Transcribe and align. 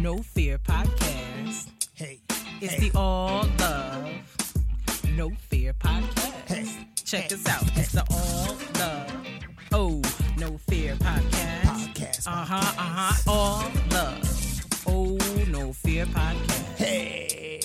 No 0.00 0.18
Fear 0.18 0.58
podcast. 0.58 1.68
Hey. 1.94 2.20
It's 2.60 2.74
hey. 2.74 2.88
the 2.88 2.98
All 2.98 3.46
Love, 3.58 4.06
No 5.16 5.30
Fear 5.48 5.72
podcast. 5.74 6.48
Hey. 6.48 6.86
Check 7.04 7.28
Hey. 7.30 7.34
us 7.34 7.48
out. 7.48 7.62
It's 7.76 7.92
the 7.92 8.04
All 8.10 8.56
Love, 8.78 9.12
Oh, 9.72 10.02
No 10.38 10.56
Fear 10.68 10.94
podcast. 10.96 11.62
Podcast, 11.64 12.26
Uh 12.26 12.30
huh, 12.30 12.56
uh 12.56 12.82
huh. 12.82 13.30
All 13.30 13.70
Love, 13.90 14.86
Oh, 14.86 15.18
No 15.50 15.72
Fear 15.72 16.06
podcast. 16.06 16.76
Hey. 16.76 17.60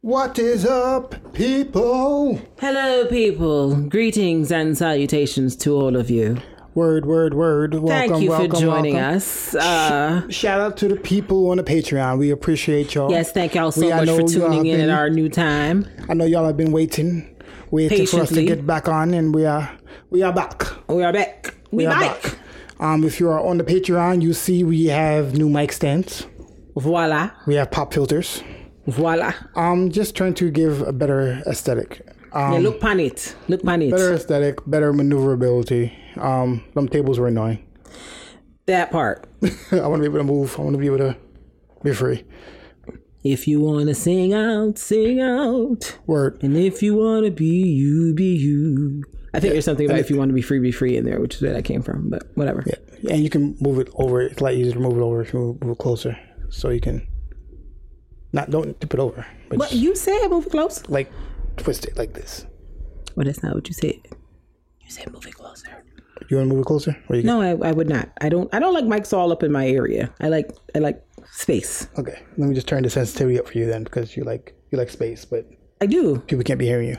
What 0.00 0.38
is 0.38 0.66
up, 0.66 1.32
people? 1.32 2.38
Hello, 2.60 3.06
people. 3.06 3.74
Greetings 3.88 4.52
and 4.52 4.76
salutations 4.76 5.56
to 5.56 5.70
all 5.74 5.96
of 5.96 6.10
you. 6.10 6.36
Word, 6.74 7.06
word, 7.06 7.34
word. 7.34 7.74
Welcome, 7.74 7.88
Thank 7.88 8.22
you 8.22 8.30
welcome, 8.30 8.50
for 8.50 8.60
joining 8.60 8.94
welcome. 8.94 9.16
us. 9.16 9.54
Uh, 9.54 10.28
Shout 10.28 10.60
out 10.60 10.76
to 10.78 10.88
the 10.88 10.96
people 10.96 11.50
on 11.50 11.58
the 11.58 11.62
Patreon. 11.62 12.18
We 12.18 12.30
appreciate 12.30 12.94
y'all. 12.96 13.10
yes, 13.12 13.30
thank 13.30 13.54
y'all 13.54 13.70
so 13.70 13.82
We- 13.82 13.90
much 13.90 14.08
for 14.08 14.22
tuning 14.26 14.66
in 14.66 14.78
been- 14.78 14.90
at 14.90 14.96
our 14.98 15.08
new 15.08 15.28
time. 15.28 15.86
I 16.08 16.14
know 16.14 16.24
y'all 16.24 16.46
have 16.46 16.56
been 16.56 16.72
waiting, 16.72 17.28
waiting 17.70 18.06
for 18.06 18.22
us 18.22 18.30
to 18.30 18.44
get 18.44 18.66
back 18.66 18.88
on, 18.88 19.14
and 19.14 19.32
we 19.32 19.46
are 19.46 19.70
we 20.10 20.22
are 20.22 20.32
back. 20.32 20.64
We 20.88 21.04
are 21.04 21.12
back. 21.12 21.54
We, 21.70 21.78
We 21.78 21.86
are 21.86 22.00
back. 22.00 22.38
Um, 22.80 23.04
if 23.04 23.20
you 23.20 23.28
are 23.28 23.38
on 23.40 23.58
the 23.58 23.64
Patreon, 23.64 24.20
you 24.20 24.32
see 24.32 24.64
we 24.64 24.86
have 24.86 25.34
new 25.38 25.48
mic 25.48 25.70
stands. 25.72 26.26
Voila. 26.76 27.30
We 27.46 27.54
have 27.54 27.70
pop 27.70 27.94
filters. 27.94 28.42
Voila. 28.88 29.32
Um, 29.54 29.90
just 29.90 30.16
trying 30.16 30.34
to 30.34 30.50
give 30.50 30.82
a 30.82 30.92
better 30.92 31.40
aesthetic. 31.46 32.04
Um, 32.34 32.52
yeah, 32.54 32.58
look 32.58 32.80
pan 32.80 33.00
it. 33.00 33.36
Look 33.48 33.62
pan 33.64 33.82
it. 33.82 33.90
better 33.92 34.14
aesthetic, 34.14 34.58
better 34.66 34.92
maneuverability. 34.92 35.96
Um, 36.16 36.64
them 36.74 36.88
tables 36.88 37.18
were 37.18 37.28
annoying. 37.28 37.64
That 38.66 38.90
part. 38.90 39.26
I 39.72 39.86
want 39.86 40.02
to 40.02 40.10
be 40.10 40.16
able 40.16 40.18
to 40.18 40.24
move. 40.24 40.58
I 40.58 40.62
want 40.62 40.74
to 40.74 40.78
be 40.78 40.86
able 40.86 40.98
to 40.98 41.16
be 41.82 41.94
free. 41.94 42.24
If 43.22 43.46
you 43.48 43.60
want 43.60 43.88
to 43.88 43.94
sing 43.94 44.34
out, 44.34 44.78
sing 44.78 45.20
out. 45.20 45.96
Word. 46.06 46.42
And 46.42 46.56
if 46.56 46.82
you 46.82 46.96
want 46.96 47.24
to 47.24 47.30
be 47.30 47.46
you, 47.46 48.14
be 48.14 48.34
you. 48.36 49.04
I 49.32 49.40
think 49.40 49.52
there's 49.52 49.64
something 49.64 49.86
about 49.86 49.98
if 49.98 50.10
you 50.10 50.16
want 50.16 50.28
to 50.28 50.34
be 50.34 50.42
free, 50.42 50.58
be 50.60 50.70
free 50.72 50.96
in 50.96 51.04
there, 51.04 51.20
which 51.20 51.36
is 51.36 51.42
where 51.42 51.52
that 51.52 51.64
came 51.64 51.82
from, 51.82 52.10
but 52.10 52.24
whatever. 52.34 52.64
Yeah, 52.66 53.12
and 53.14 53.22
you 53.22 53.30
can 53.30 53.56
move 53.60 53.78
it 53.78 53.88
over. 53.94 54.20
It's 54.22 54.40
a 54.40 54.44
lot 54.44 54.54
easier 54.54 54.74
to 54.74 54.78
move 54.80 54.96
it 54.96 55.00
over 55.00 55.22
if 55.22 55.32
you 55.32 55.38
move, 55.40 55.62
move 55.62 55.72
it 55.72 55.78
closer, 55.78 56.18
so 56.50 56.68
you 56.70 56.80
can 56.80 57.06
not 58.32 58.50
don't 58.50 58.78
tip 58.80 58.92
it 58.94 59.00
over, 59.00 59.26
but 59.48 59.58
But 59.58 59.72
you 59.72 59.94
said 59.96 60.28
move 60.28 60.46
it 60.46 60.50
close. 60.50 60.88
like 60.88 61.10
twist 61.56 61.84
it 61.84 61.96
like 61.96 62.14
this. 62.14 62.46
Well, 63.14 63.26
that's 63.26 63.42
not 63.42 63.54
what 63.54 63.68
you 63.68 63.74
said. 63.74 64.00
You 64.80 64.90
said 64.90 65.12
move 65.12 65.26
it 65.26 65.34
closer. 65.34 65.84
You 66.28 66.36
want 66.36 66.48
to 66.48 66.54
move 66.54 66.62
it 66.62 66.66
closer? 66.66 66.96
Or 67.08 67.16
you 67.16 67.22
No, 67.22 67.40
I, 67.40 67.68
I 67.68 67.72
would 67.72 67.88
not. 67.88 68.10
I 68.20 68.28
don't. 68.28 68.52
I 68.54 68.58
don't 68.58 68.74
like 68.74 68.84
mics 68.84 69.12
all 69.12 69.32
up 69.32 69.42
in 69.42 69.52
my 69.52 69.68
area. 69.68 70.12
I 70.20 70.28
like. 70.28 70.50
I 70.74 70.78
like 70.78 71.04
space. 71.30 71.88
Okay, 71.98 72.20
let 72.36 72.48
me 72.48 72.54
just 72.54 72.68
turn 72.68 72.82
the 72.82 72.90
sensitivity 72.90 73.38
up 73.38 73.48
for 73.48 73.58
you 73.58 73.66
then, 73.66 73.84
because 73.84 74.16
you 74.16 74.24
like 74.24 74.54
you 74.70 74.78
like 74.78 74.90
space, 74.90 75.24
but 75.24 75.46
I 75.80 75.86
do. 75.86 76.18
people 76.20 76.44
can't 76.44 76.58
be 76.58 76.66
hearing 76.66 76.88
you. 76.88 76.98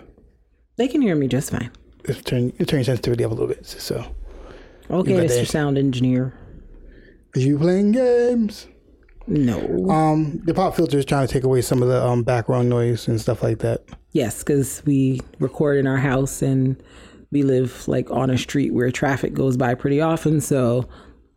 They 0.78 0.88
can 0.88 1.02
hear 1.02 1.16
me 1.16 1.28
just 1.28 1.52
fine. 1.52 1.72
Just 2.06 2.26
turn 2.26 2.54
you 2.60 2.66
turn 2.66 2.80
your 2.80 2.86
sensitivity 2.86 3.24
up 3.24 3.32
a 3.32 3.34
little 3.34 3.48
bit, 3.48 3.66
so. 3.66 4.16
Okay, 4.90 5.14
Mr. 5.14 5.48
Sound 5.48 5.78
Engineer. 5.80 6.38
Are 7.36 7.40
you 7.40 7.58
playing 7.58 7.94
games? 7.94 8.68
No. 9.28 9.90
Um, 9.90 10.42
the 10.46 10.54
pop 10.54 10.76
filter 10.76 10.98
is 11.00 11.06
trying 11.06 11.26
to 11.28 11.34
take 11.34 11.44
away 11.44 11.62
some 11.62 11.82
of 11.82 11.90
the 11.90 12.04
um 12.04 12.24
background 12.24 12.70
noise 12.70 13.08
and 13.08 13.20
stuff 13.20 13.42
like 13.44 13.60
that. 13.60 13.82
yes, 14.12 14.44
because 14.44 14.82
we 14.86 15.22
record 15.40 15.78
in 15.78 15.88
our 15.88 15.98
house 15.98 16.42
and 16.42 16.82
we 17.32 17.42
live 17.44 17.88
like 17.88 18.10
on 18.12 18.30
a 18.30 18.38
street 18.38 18.74
where 18.74 18.92
traffic 18.92 19.34
goes 19.34 19.58
by 19.58 19.74
pretty 19.74 20.00
often. 20.00 20.40
So 20.42 20.88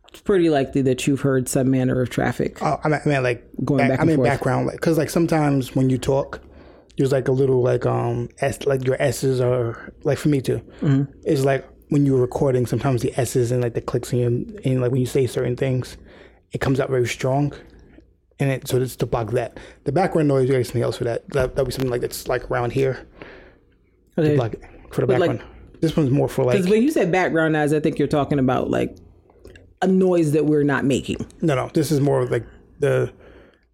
it's 0.09 0.21
pretty 0.21 0.49
likely 0.49 0.81
that 0.83 1.05
you've 1.07 1.21
heard 1.21 1.49
some 1.49 1.69
manner 1.71 2.01
of 2.01 2.09
traffic. 2.09 2.61
Oh, 2.61 2.79
I 2.83 2.87
mean, 2.89 2.99
I 3.05 3.09
mean 3.09 3.23
like 3.23 3.43
Going 3.65 3.87
back 3.87 3.99
I 3.99 4.01
and 4.03 4.07
mean 4.07 4.17
forth. 4.17 4.29
background, 4.29 4.67
like 4.67 4.75
because 4.77 4.97
like 4.97 5.09
sometimes 5.09 5.75
when 5.75 5.89
you 5.89 5.97
talk, 5.97 6.41
there's 6.97 7.11
like 7.11 7.27
a 7.27 7.31
little 7.31 7.61
like 7.61 7.85
um 7.85 8.29
s 8.39 8.65
like 8.65 8.85
your 8.85 9.01
s's 9.01 9.41
are 9.41 9.91
like 10.03 10.17
for 10.19 10.29
me 10.29 10.41
too. 10.41 10.61
Mm-hmm. 10.81 11.11
It's 11.23 11.43
like 11.43 11.67
when 11.89 12.05
you're 12.05 12.21
recording, 12.21 12.67
sometimes 12.67 13.01
the 13.01 13.11
s's 13.19 13.51
and 13.51 13.61
like 13.63 13.73
the 13.73 13.81
clicks 13.81 14.13
your, 14.13 14.27
and 14.27 14.79
like 14.81 14.91
when 14.91 15.01
you 15.01 15.07
say 15.07 15.25
certain 15.25 15.55
things, 15.55 15.97
it 16.51 16.61
comes 16.61 16.79
out 16.79 16.89
very 16.89 17.07
strong. 17.07 17.51
And 18.41 18.49
it, 18.51 18.67
so 18.67 18.77
it's 18.77 18.95
to 18.97 19.05
block 19.05 19.31
that. 19.31 19.59
The 19.83 19.91
background 19.91 20.27
noise, 20.29 20.47
you 20.47 20.55
got 20.55 20.65
something 20.65 20.81
else 20.81 20.97
for 20.97 21.03
that. 21.03 21.27
That 21.29 21.55
that'll 21.55 21.65
be 21.65 21.71
something 21.71 21.89
like 21.91 22.01
that's 22.01 22.27
like 22.27 22.49
around 22.49 22.71
here. 22.71 23.05
Okay. 24.17 24.35
Block 24.35 24.53
it 24.53 24.61
for 24.91 25.01
the 25.01 25.07
But, 25.07 25.19
like- 25.19 25.31
background. 25.31 25.55
this 25.81 25.97
one's 25.97 26.09
more 26.09 26.27
for 26.29 26.45
like 26.45 26.55
Because 26.57 26.69
when 26.71 26.81
you 26.81 26.91
say 26.91 27.05
background 27.05 27.53
noise, 27.53 27.73
I 27.73 27.79
think 27.79 27.99
you're 27.99 28.07
talking 28.07 28.39
about 28.39 28.69
like 28.69 28.95
a 29.81 29.87
noise 29.87 30.31
that 30.33 30.45
we're 30.45 30.63
not 30.63 30.85
making. 30.85 31.17
No, 31.41 31.55
no. 31.55 31.69
This 31.73 31.91
is 31.91 31.99
more 32.01 32.25
like 32.25 32.45
the 32.79 33.11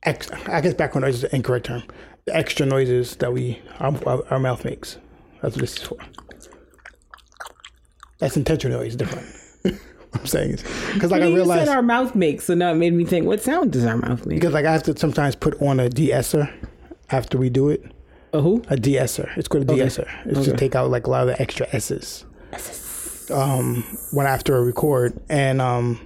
ex. 0.03 0.29
I 0.47 0.61
guess 0.61 0.73
background 0.73 1.05
noise 1.05 1.15
is 1.15 1.21
the 1.21 1.35
incorrect 1.35 1.67
term. 1.67 1.83
The 2.25 2.35
extra 2.35 2.65
noises 2.65 3.15
that 3.17 3.31
we 3.33 3.61
our, 3.79 3.95
our, 4.07 4.23
our 4.31 4.39
mouth 4.39 4.65
makes. 4.65 4.97
That's 5.43 5.55
what 5.55 5.61
this 5.61 5.77
is 5.77 5.83
for. 5.83 5.97
That's 8.19 8.35
intentional 8.37 8.79
noise. 8.79 8.95
Different. 8.95 9.27
I'm 10.15 10.25
saying 10.25 10.51
is 10.51 10.63
because 10.93 11.11
like 11.11 11.21
I 11.21 11.27
realized 11.27 11.69
our 11.69 11.81
mouth 11.81 12.15
makes, 12.15 12.45
so 12.45 12.53
now 12.53 12.71
it 12.71 12.75
made 12.75 12.93
me 12.93 13.05
think, 13.05 13.25
what 13.25 13.41
sound 13.41 13.71
does 13.71 13.85
our 13.85 13.97
mouth 13.97 14.25
make? 14.25 14.39
because 14.39 14.53
like 14.53 14.65
I 14.65 14.71
have 14.71 14.83
to 14.83 14.97
sometimes 14.97 15.35
put 15.35 15.61
on 15.61 15.79
a 15.79 15.89
de-esser 15.89 16.49
after 17.11 17.37
we 17.37 17.49
do 17.49 17.69
it. 17.69 17.83
A 18.33 18.41
who? 18.41 18.63
A 18.69 18.75
de-esser. 18.75 19.31
It's 19.37 19.47
called 19.47 19.69
a 19.69 19.75
de-esser. 19.75 20.09
It's 20.25 20.45
to 20.45 20.57
take 20.57 20.75
out 20.75 20.89
like 20.89 21.07
a 21.07 21.09
lot 21.09 21.21
of 21.21 21.27
the 21.35 21.41
extra 21.41 21.67
s's. 21.71 22.25
S's. 22.51 23.31
Um, 23.31 23.83
when 24.11 24.25
after 24.27 24.55
a 24.57 24.63
record 24.63 25.19
and 25.29 25.61
um, 25.61 26.05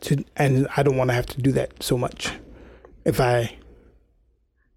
to 0.00 0.24
and 0.36 0.66
I 0.76 0.82
don't 0.82 0.96
want 0.96 1.10
to 1.10 1.14
have 1.14 1.26
to 1.26 1.40
do 1.40 1.52
that 1.52 1.82
so 1.82 1.96
much. 1.98 2.32
If 3.04 3.20
I, 3.20 3.56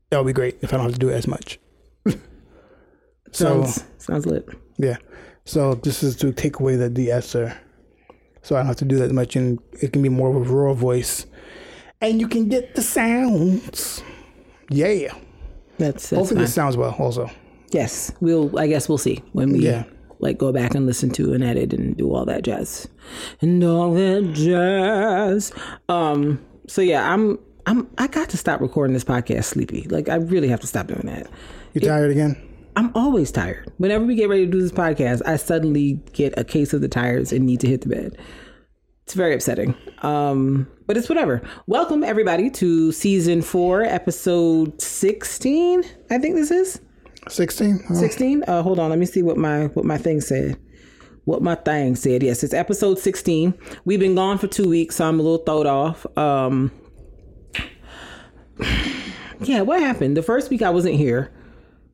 that 0.09 0.17
would 0.17 0.27
be 0.27 0.33
great 0.33 0.57
if 0.61 0.73
I 0.73 0.77
don't 0.77 0.85
have 0.85 0.93
to 0.93 0.99
do 0.99 1.09
it 1.09 1.15
as 1.15 1.27
much. 1.27 1.59
so 2.05 2.15
Sounds, 3.31 3.83
sounds 3.97 4.25
lit. 4.25 4.47
yeah, 4.77 4.97
so 5.45 5.75
this 5.75 6.03
is 6.03 6.15
to 6.17 6.31
take 6.31 6.59
away 6.59 6.75
the 6.75 6.89
de-esser, 6.89 7.57
so 8.43 8.55
I 8.55 8.59
don't 8.59 8.67
have 8.67 8.75
to 8.77 8.85
do 8.85 8.97
that 8.99 9.11
much, 9.11 9.35
and 9.35 9.57
it 9.81 9.91
can 9.93 10.01
be 10.03 10.09
more 10.09 10.29
of 10.29 10.35
a 10.35 10.53
raw 10.53 10.73
voice, 10.73 11.25
and 12.01 12.21
you 12.21 12.27
can 12.27 12.47
get 12.49 12.75
the 12.75 12.81
sounds. 12.83 14.03
Yeah, 14.69 15.13
That's, 15.77 16.09
that's 16.09 16.09
hopefully 16.11 16.27
fine. 16.27 16.37
this 16.43 16.53
sounds 16.53 16.77
well. 16.77 16.95
Also, 16.99 17.29
Yes, 17.71 18.11
we'll. 18.21 18.57
I 18.59 18.67
guess 18.67 18.87
we'll 18.87 18.99
see 18.99 19.23
when 19.33 19.51
we 19.51 19.59
Yeah. 19.59 19.83
like 20.19 20.37
go 20.37 20.51
back 20.51 20.75
and 20.75 20.85
listen 20.85 21.09
to 21.11 21.33
and 21.33 21.43
edit 21.43 21.73
and 21.73 21.97
do 21.97 22.13
all 22.13 22.23
that 22.25 22.43
jazz 22.43 22.87
and 23.41 23.63
all 23.63 23.93
that 23.95 24.31
jazz. 24.33 25.51
Um. 25.89 26.39
So 26.67 26.81
yeah, 26.81 27.11
I'm. 27.11 27.39
I'm. 27.65 27.87
I 27.97 28.07
got 28.07 28.29
to 28.29 28.37
stop 28.37 28.61
recording 28.61 28.93
this 28.93 29.03
podcast 29.03 29.45
sleepy. 29.45 29.87
Like 29.89 30.07
I 30.09 30.15
really 30.15 30.47
have 30.49 30.59
to 30.61 30.67
stop 30.67 30.85
doing 30.87 31.05
that. 31.07 31.27
you 31.73 31.81
tired 31.81 32.11
again? 32.11 32.37
I'm 32.75 32.91
always 32.95 33.31
tired. 33.31 33.71
Whenever 33.77 34.05
we 34.05 34.15
get 34.15 34.29
ready 34.29 34.45
to 34.45 34.51
do 34.51 34.61
this 34.61 34.71
podcast, 34.71 35.21
I 35.25 35.35
suddenly 35.35 36.01
get 36.13 36.33
a 36.37 36.43
case 36.43 36.73
of 36.73 36.81
the 36.81 36.87
tires 36.87 37.31
and 37.31 37.45
need 37.45 37.59
to 37.61 37.67
hit 37.67 37.81
the 37.81 37.89
bed. 37.89 38.17
It's 39.03 39.13
very 39.13 39.35
upsetting. 39.35 39.75
Um, 40.01 40.67
but 40.87 40.97
it's 40.97 41.09
whatever. 41.09 41.41
Welcome 41.67 42.03
everybody 42.03 42.49
to 42.51 42.91
season 42.91 43.41
four, 43.41 43.83
episode 43.83 44.81
sixteen. 44.81 45.83
I 46.09 46.17
think 46.17 46.35
this 46.35 46.51
is. 46.51 46.79
Sixteen. 47.29 47.79
Oh, 47.89 47.93
16 47.93 48.43
uh 48.49 48.61
hold 48.63 48.79
on 48.79 48.89
let 48.89 48.99
me 48.99 49.05
see 49.05 49.21
what 49.23 49.37
my 49.37 49.67
what 49.67 49.85
my 49.85 49.97
thing 49.97 50.19
said 50.19 50.59
what 51.23 51.41
my 51.41 51.55
thing 51.55 51.95
said 51.95 52.21
yes 52.21 52.43
it's 52.43 52.53
episode 52.53 52.99
16 52.99 53.53
we've 53.85 54.01
been 54.01 54.13
gone 54.13 54.37
for 54.37 54.47
two 54.47 54.67
weeks 54.67 54.97
so 54.97 55.07
i'm 55.07 55.21
a 55.21 55.23
little 55.23 55.37
throwed 55.37 55.65
off 55.65 56.05
um 56.17 56.69
yeah 59.39 59.61
what 59.61 59.79
happened 59.79 60.17
the 60.17 60.21
first 60.21 60.49
week 60.49 60.61
i 60.61 60.69
wasn't 60.69 60.93
here 60.93 61.31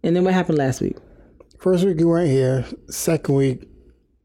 and 0.04 0.16
then 0.16 0.24
what 0.24 0.34
happened 0.34 0.58
last 0.58 0.82
week 0.82 0.98
First 1.60 1.84
week 1.84 2.00
you 2.00 2.08
weren't 2.08 2.30
here. 2.30 2.64
Second 2.90 3.36
week, 3.36 3.68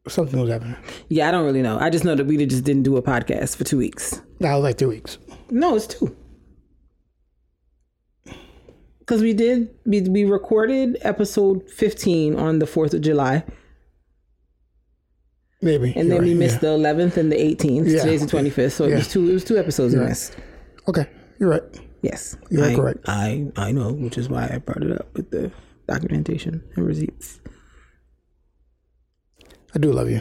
something 0.07 0.39
was 0.39 0.49
happening. 0.51 0.77
yeah 1.09 1.29
i 1.29 1.31
don't 1.31 1.45
really 1.45 1.63
know 1.63 1.79
i 1.81 1.89
just 1.91 2.05
know 2.05 2.15
that 2.15 2.27
we 2.27 2.45
just 2.47 2.63
didn't 2.65 2.83
do 2.85 2.97
a 2.97 3.03
podcast 3.03 3.57
for 3.57 3.65
two 3.65 3.79
weeks 3.79 4.21
That 4.41 4.55
was 4.55 4.63
like 4.63 4.77
two 4.79 4.89
weeks. 4.89 5.19
no 5.51 5.75
it's 5.77 5.87
two 5.87 6.15
because 9.01 9.21
we 9.23 9.33
did 9.35 9.69
we, 9.87 10.01
we 10.03 10.25
recorded 10.25 10.97
episode 11.03 11.69
15 11.71 12.37
on 12.37 12.59
the 12.59 12.67
4th 12.67 12.95
of 12.95 13.01
july 13.01 13.45
Maybe. 15.63 15.95
and 15.97 16.11
then 16.13 16.23
we 16.23 16.35
missed 16.35 16.57
yeah. 16.63 16.71
the 16.71 16.79
11th 16.79 17.17
and 17.17 17.33
the 17.33 17.37
18th. 17.37 17.89
Yeah. 17.91 18.01
Today's 18.03 18.27
the 18.27 18.37
25th, 18.37 18.73
so 18.73 18.85
it 18.85 18.97
was 18.97 19.09
two. 19.09 19.31
It 19.31 19.33
was 19.33 19.45
two 19.45 19.57
episodes 19.57 19.95
we 19.95 20.01
right. 20.01 20.11
missed. 20.11 20.37
Okay, 20.89 21.07
you're 21.41 21.49
right. 21.49 21.63
Yes, 22.05 22.37
You 22.51 22.63
are 22.63 22.67
I, 22.67 22.75
correct. 22.75 22.99
I 23.09 23.47
I 23.57 23.73
know, 23.73 23.93
which 23.93 24.19
is 24.19 24.29
why 24.29 24.49
I 24.53 24.59
brought 24.59 24.83
it 24.83 24.93
up 24.93 25.09
with 25.15 25.31
the 25.31 25.51
documentation 25.89 26.63
and 26.77 26.87
receipts. 26.87 27.41
I 29.75 29.79
do 29.79 29.91
love 29.93 30.11
you. 30.11 30.21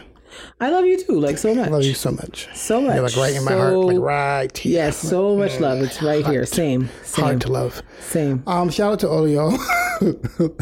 I 0.59 0.71
love 0.71 0.85
you 0.85 0.97
too, 0.97 1.19
like 1.19 1.37
so 1.37 1.53
much. 1.53 1.67
I 1.67 1.69
love 1.71 1.83
you 1.83 1.93
so 1.93 2.11
much. 2.11 2.47
so 2.55 2.81
much. 2.81 2.95
You're 2.95 3.03
like 3.03 3.15
right 3.17 3.35
in 3.35 3.43
my 3.43 3.51
heart, 3.53 3.75
like 3.75 3.99
right 3.99 4.57
here. 4.57 4.73
Yes, 4.85 4.97
so 4.97 5.35
much 5.35 5.59
love. 5.59 5.81
It's 5.81 6.01
right 6.01 6.25
here. 6.25 6.45
Same, 6.45 6.89
same, 7.03 7.25
Hard 7.25 7.41
to 7.41 7.51
love. 7.51 7.83
same. 7.99 8.41
Um, 8.47 8.69
shout 8.71 8.93
out 8.93 8.99
to 9.01 9.09
all 9.09 9.25
of 9.25 9.29
y'all 9.29 9.57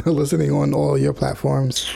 listening 0.11 0.51
on 0.51 0.73
all 0.73 0.97
your 0.97 1.13
platforms. 1.13 1.89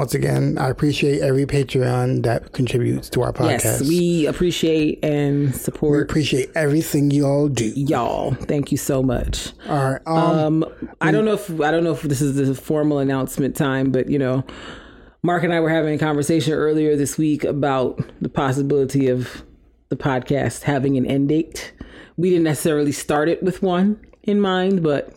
Once 0.00 0.14
again, 0.14 0.56
I 0.56 0.70
appreciate 0.70 1.20
every 1.20 1.44
Patreon 1.44 2.22
that 2.22 2.54
contributes 2.54 3.10
to 3.10 3.20
our 3.20 3.34
podcast. 3.34 3.64
Yes, 3.64 3.80
we 3.86 4.24
appreciate 4.24 5.04
and 5.04 5.54
support. 5.54 5.98
We 5.98 6.02
appreciate 6.02 6.50
everything 6.54 7.10
y'all 7.10 7.48
do. 7.48 7.66
y'all. 7.66 8.32
Thank 8.32 8.72
you 8.72 8.78
so 8.78 9.02
much. 9.02 9.52
All 9.68 9.92
right. 9.92 10.00
Um, 10.06 10.62
Um, 10.62 10.88
I 11.02 11.12
don't 11.12 11.26
know 11.26 11.34
if 11.34 11.50
I 11.60 11.70
don't 11.70 11.84
know 11.84 11.92
if 11.92 12.00
this 12.00 12.22
is 12.22 12.36
the 12.36 12.54
formal 12.54 12.98
announcement 12.98 13.54
time, 13.54 13.92
but 13.92 14.08
you 14.08 14.18
know, 14.18 14.42
Mark 15.22 15.44
and 15.44 15.52
I 15.52 15.60
were 15.60 15.68
having 15.68 15.92
a 15.92 15.98
conversation 15.98 16.54
earlier 16.54 16.96
this 16.96 17.18
week 17.18 17.44
about 17.44 18.00
the 18.22 18.30
possibility 18.30 19.08
of 19.08 19.44
the 19.90 19.96
podcast 19.96 20.62
having 20.62 20.96
an 20.96 21.04
end 21.04 21.28
date. 21.28 21.74
We 22.16 22.30
didn't 22.30 22.44
necessarily 22.44 22.92
start 22.92 23.28
it 23.28 23.42
with 23.42 23.62
one 23.62 24.00
in 24.22 24.40
mind, 24.40 24.82
but 24.82 25.14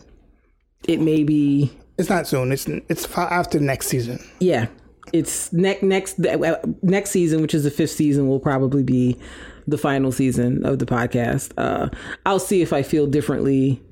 it 0.86 1.00
may 1.00 1.24
be 1.24 1.72
it's 1.98 2.08
not 2.08 2.26
soon. 2.26 2.52
It's 2.52 2.66
it's 2.66 3.10
after 3.16 3.60
next 3.60 3.88
season. 3.88 4.18
yeah. 4.40 4.66
It's 5.12 5.52
next 5.52 5.82
next 5.82 6.18
next 6.82 7.10
season, 7.10 7.42
which 7.42 7.54
is 7.54 7.62
the 7.64 7.70
fifth 7.70 7.92
season, 7.92 8.26
will 8.26 8.40
probably 8.40 8.82
be 8.82 9.16
the 9.66 9.78
final 9.78 10.10
season 10.10 10.64
of 10.64 10.78
the 10.78 10.86
podcast. 10.86 11.52
Uh, 11.56 11.88
I'll 12.26 12.40
see 12.40 12.62
if 12.62 12.72
I 12.72 12.82
feel 12.82 13.06
differently 13.06 13.82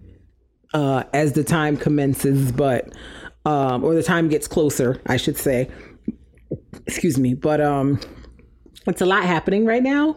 uh, 0.74 1.04
as 1.12 1.34
the 1.34 1.44
time 1.44 1.76
commences, 1.76 2.50
but 2.50 2.92
um, 3.44 3.84
or 3.84 3.94
the 3.94 4.02
time 4.02 4.28
gets 4.28 4.48
closer, 4.48 5.00
I 5.06 5.16
should 5.16 5.36
say. 5.36 5.70
Excuse 6.86 7.18
me, 7.18 7.34
but 7.34 7.60
um, 7.60 8.00
it's 8.86 9.00
a 9.00 9.06
lot 9.06 9.24
happening 9.24 9.64
right 9.64 9.82
now 9.82 10.16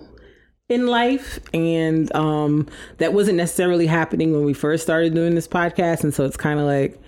in 0.69 0.87
life, 0.87 1.39
and 1.53 2.13
um, 2.15 2.67
that 2.97 3.13
wasn't 3.13 3.37
necessarily 3.37 3.85
happening 3.85 4.33
when 4.33 4.43
we 4.43 4.53
first 4.53 4.83
started 4.83 5.13
doing 5.13 5.35
this 5.35 5.47
podcast, 5.47 6.03
and 6.03 6.13
so 6.13 6.25
it's 6.25 6.37
kind 6.37 6.59
of 6.59 6.65
like 6.65 6.99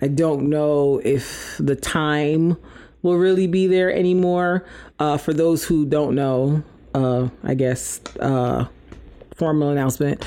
I 0.00 0.08
don't 0.08 0.48
know 0.48 1.00
if 1.04 1.56
the 1.58 1.76
time 1.76 2.56
will 3.02 3.16
really 3.16 3.46
be 3.46 3.66
there 3.66 3.92
anymore. 3.92 4.64
Uh, 4.98 5.16
for 5.16 5.32
those 5.32 5.64
who 5.64 5.86
don't 5.86 6.14
know, 6.14 6.62
uh, 6.94 7.28
I 7.44 7.54
guess 7.54 8.00
uh, 8.20 8.66
formal 9.36 9.70
announcement. 9.70 10.24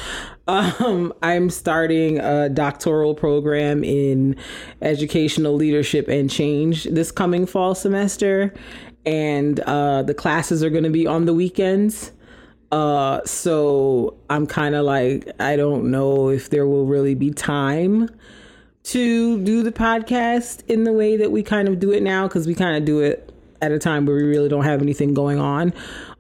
Um, 0.48 1.14
I'm 1.22 1.50
starting 1.50 2.20
a 2.20 2.50
doctoral 2.50 3.14
program 3.16 3.84
in 3.84 4.36
educational 4.82 5.54
leadership 5.54 6.08
and 6.08 6.30
change 6.30 6.86
this 6.86 7.12
coming 7.12 7.46
fall 7.46 7.76
semester, 7.76 8.54
and 9.06 9.60
uh, 9.62 10.04
the 10.04 10.14
classes 10.14 10.64
are 10.64 10.70
going 10.70 10.84
to 10.84 10.90
be 10.90 11.08
on 11.08 11.26
the 11.26 11.34
weekends. 11.34 12.12
Uh, 12.72 13.20
so 13.26 14.18
I'm 14.30 14.48
kind 14.48 14.76
of 14.76 14.86
like, 14.86 15.30
I 15.40 15.58
don't 15.58 15.92
know 15.92 16.30
if 16.30 16.50
there 16.50 16.66
will 16.66 16.86
really 16.86 17.16
be 17.16 17.32
time 17.32 18.10
to 18.84 19.44
do 19.44 19.64
the 19.64 19.72
podcast 19.72 20.64
in 20.68 20.84
the 20.84 20.94
way 20.94 21.18
that 21.18 21.32
we 21.32 21.44
kind 21.44 21.68
of 21.68 21.80
do 21.80 21.92
it 21.92 22.02
now 22.02 22.28
because 22.28 22.48
we 22.48 22.56
kind 22.56 22.76
of 22.76 22.86
do 22.86 23.00
it 23.00 23.32
at 23.62 23.72
a 23.72 23.80
time 23.80 24.06
where 24.06 24.16
we 24.16 24.24
really 24.24 24.50
don't 24.50 24.64
have 24.64 24.82
anything 24.82 25.14
going 25.14 25.40
on 25.40 25.74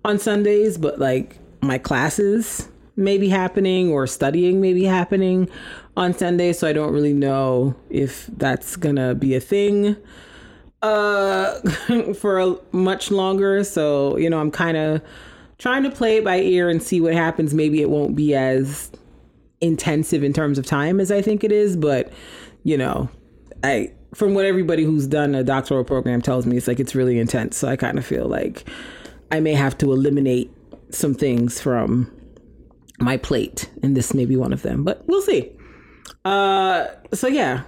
on 0.05 0.19
Sundays, 0.19 0.77
but 0.77 0.99
like 0.99 1.37
my 1.61 1.77
classes 1.77 2.69
may 2.95 3.17
be 3.17 3.29
happening 3.29 3.89
or 3.89 4.05
studying 4.05 4.61
may 4.61 4.73
be 4.73 4.83
happening 4.83 5.49
on 5.97 6.13
Sundays, 6.13 6.59
so 6.59 6.67
I 6.67 6.73
don't 6.73 6.93
really 6.93 7.13
know 7.13 7.75
if 7.89 8.27
that's 8.27 8.75
gonna 8.75 9.15
be 9.15 9.35
a 9.35 9.39
thing 9.39 9.95
uh 10.81 11.59
for 12.13 12.39
a, 12.39 12.55
much 12.71 13.11
longer. 13.11 13.63
So 13.63 14.17
you 14.17 14.29
know 14.29 14.39
i'm 14.39 14.51
kind 14.51 14.77
of 14.77 15.01
trying 15.57 15.83
to 15.83 15.91
play 15.91 16.17
it 16.17 16.23
by 16.23 16.39
ear 16.39 16.69
and 16.69 16.81
see 16.81 17.01
what 17.01 17.13
happens. 17.13 17.53
Maybe 17.53 17.81
it 17.81 17.89
won't 17.89 18.15
be 18.15 18.35
as 18.35 18.91
intensive 19.61 20.23
in 20.23 20.33
terms 20.33 20.57
of 20.57 20.65
time 20.65 20.99
as 20.99 21.11
i 21.11 21.21
think 21.21 21.43
it 21.43 21.51
is 21.51 21.77
but 21.77 22.11
you 22.63 22.77
know 22.77 23.09
i 23.63 23.91
from 24.13 24.33
what 24.33 24.45
everybody 24.45 24.83
who's 24.83 25.07
done 25.07 25.33
a 25.35 25.43
doctoral 25.43 25.83
program 25.83 26.21
tells 26.21 26.45
me 26.45 26.57
it's 26.57 26.67
like 26.67 26.79
it's 26.81 26.95
really 26.95 27.17
intense. 27.17 27.57
So 27.57 27.67
i 27.67 27.75
kind 27.75 27.97
of 27.97 28.05
feel 28.05 28.27
like 28.27 28.67
i 29.31 29.39
may 29.39 29.53
have 29.53 29.77
to 29.79 29.91
eliminate 29.91 30.51
some 30.89 31.13
things 31.13 31.61
from 31.61 32.11
my 32.99 33.17
plate 33.17 33.69
and 33.81 33.95
this 33.95 34.13
may 34.13 34.25
be 34.25 34.35
one 34.35 34.53
of 34.53 34.61
them 34.61 34.83
but 34.83 35.07
we'll 35.07 35.21
see. 35.21 35.51
Uh 36.25 36.87
so 37.13 37.27
yeah 37.27 37.63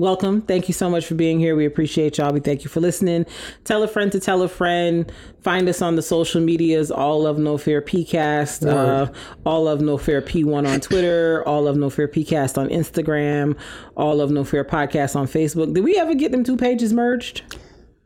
welcome. 0.00 0.42
Thank 0.42 0.68
you 0.68 0.74
so 0.74 0.90
much 0.90 1.06
for 1.06 1.14
being 1.14 1.40
here. 1.40 1.56
We 1.56 1.64
appreciate 1.64 2.18
y'all. 2.18 2.30
We 2.30 2.40
thank 2.40 2.64
you 2.64 2.68
for 2.68 2.80
listening. 2.80 3.24
Tell 3.64 3.82
a 3.82 3.88
friend 3.88 4.12
to 4.12 4.20
tell 4.20 4.42
a 4.42 4.48
friend. 4.48 5.10
Find 5.40 5.66
us 5.70 5.80
on 5.80 5.96
the 5.96 6.02
social 6.02 6.42
medias, 6.42 6.90
all 6.90 7.26
of 7.26 7.38
No 7.38 7.56
Fear 7.56 7.80
PCast, 7.80 8.68
uh, 8.70 9.10
all 9.46 9.66
of 9.66 9.80
No 9.80 9.96
Fear 9.96 10.20
P1 10.20 10.68
on 10.68 10.80
Twitter, 10.80 11.42
all 11.46 11.66
of 11.66 11.78
No 11.78 11.88
Fear 11.88 12.08
PCast 12.08 12.58
on 12.58 12.68
Instagram, 12.68 13.56
all 13.96 14.20
of 14.20 14.30
No 14.30 14.44
Fear 14.44 14.64
Podcast 14.66 15.16
on 15.16 15.26
Facebook. 15.26 15.72
Did 15.72 15.82
we 15.82 15.96
ever 15.96 16.14
get 16.14 16.30
them 16.30 16.44
two 16.44 16.58
pages 16.58 16.92
merged? 16.92 17.42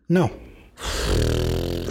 No. 0.08 0.30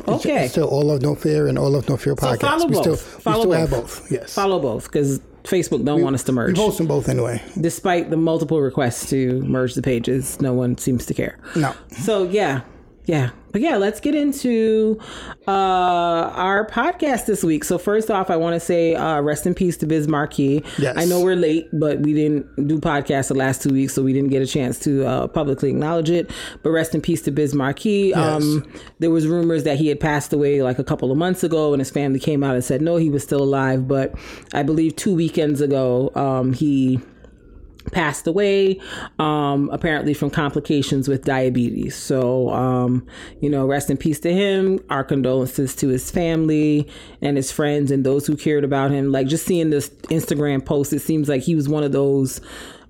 Okay. 0.08 0.46
It's 0.46 0.54
still 0.54 0.70
all 0.70 0.90
of 0.92 1.02
no 1.02 1.14
fear 1.14 1.48
and 1.48 1.60
all 1.60 1.76
of 1.76 1.88
no 1.90 1.98
fear 1.98 2.16
podcast. 2.16 2.42
follow 2.42 2.66
we 2.68 2.74
both. 2.74 2.82
still 2.84 2.96
Follow 2.96 3.38
we 3.48 3.52
still 3.52 3.60
have 3.60 3.70
both. 3.70 4.00
both. 4.02 4.12
Yes. 4.12 4.34
Follow 4.34 4.60
both 4.60 4.86
because 4.86 5.20
Facebook 5.44 5.84
don't 5.86 6.02
want 6.02 6.16
us 6.16 6.24
to 6.24 6.32
we 6.32 6.36
merge. 6.36 6.56
post 6.58 6.78
them 6.78 6.88
both 6.88 7.10
anyway. 7.10 7.42
Despite 7.60 8.10
the 8.10 8.18
multiple 8.18 8.62
requests 8.62 9.10
to 9.10 9.42
merge 9.44 9.74
the 9.76 9.82
pages, 9.82 10.40
no 10.42 10.54
one 10.54 10.78
seems 10.78 11.06
to 11.08 11.14
care. 11.14 11.38
No. 11.56 11.74
So 11.92 12.24
yeah, 12.24 12.62
yeah, 13.10 13.32
but 13.52 13.62
yeah, 13.62 13.78
let's 13.78 14.00
get 14.00 14.14
into 14.14 15.00
uh, 15.48 15.52
our 15.52 16.68
podcast 16.68 17.26
this 17.26 17.44
week. 17.44 17.64
So 17.64 17.80
first 17.80 18.12
off, 18.12 18.30
I 18.30 18.36
want 18.36 18.54
to 18.54 18.60
say 18.60 18.94
uh, 18.94 19.20
rest 19.22 19.48
in 19.48 19.56
peace 19.56 19.78
to 19.78 19.88
Biz 19.88 20.08
Markie. 20.08 20.64
Yes. 20.78 20.96
I 20.96 21.06
know 21.06 21.20
we're 21.20 21.36
late, 21.36 21.68
but 21.74 22.02
we 22.02 22.14
didn't 22.14 22.68
do 22.68 22.78
podcasts 22.78 23.30
the 23.30 23.34
last 23.34 23.64
two 23.64 23.72
weeks, 23.72 23.96
so 23.96 24.04
we 24.04 24.14
didn't 24.14 24.30
get 24.30 24.44
a 24.44 24.46
chance 24.46 24.78
to 24.82 25.08
uh, 25.08 25.28
publicly 25.28 25.72
acknowledge 25.72 26.12
it. 26.12 26.30
But 26.62 26.70
rest 26.70 26.94
in 26.94 27.02
peace 27.02 27.24
to 27.24 27.32
Biz 27.32 27.56
Markie. 27.56 28.14
Um, 28.14 28.72
there 29.00 29.10
was 29.10 29.26
rumors 29.26 29.64
that 29.64 29.80
he 29.80 29.88
had 29.88 30.00
passed 30.00 30.32
away 30.32 30.62
like 30.62 30.78
a 30.78 30.84
couple 30.84 31.12
of 31.12 31.18
months 31.18 31.44
ago, 31.44 31.74
and 31.74 31.82
his 31.82 31.90
family 31.90 32.20
came 32.20 32.44
out 32.44 32.54
and 32.54 32.64
said 32.64 32.80
no, 32.80 32.98
he 32.98 33.10
was 33.10 33.24
still 33.24 33.42
alive. 33.42 33.88
But 33.88 34.14
I 34.54 34.62
believe 34.62 34.96
two 34.96 35.16
weekends 35.16 35.62
ago, 35.62 36.12
um, 36.14 36.54
he 36.54 37.00
passed 37.92 38.28
away 38.28 38.80
um 39.18 39.70
apparently 39.72 40.14
from 40.14 40.30
complications 40.30 41.08
with 41.08 41.24
diabetes. 41.26 41.96
So 41.96 42.50
um 42.50 43.06
you 43.42 43.50
know 43.50 43.66
rest 43.66 43.90
in 43.90 43.98
peace 43.98 44.20
to 44.22 44.34
him. 44.34 44.80
Our 44.90 45.04
condolences 45.04 45.76
to 45.78 45.88
his 45.88 46.10
family 46.12 46.88
and 47.22 47.38
his 47.38 47.52
friends 47.52 47.92
and 47.92 48.06
those 48.06 48.28
who 48.28 48.36
cared 48.38 48.64
about 48.64 48.92
him. 48.92 49.12
Like 49.12 49.28
just 49.28 49.46
seeing 49.46 49.70
this 49.70 49.90
instagram 50.10 50.64
post 50.66 50.94
it 50.94 51.00
seems 51.00 51.28
like 51.30 51.42
he 51.42 51.56
was 51.56 51.68
one 51.70 51.84
of 51.84 51.92
those 51.92 52.42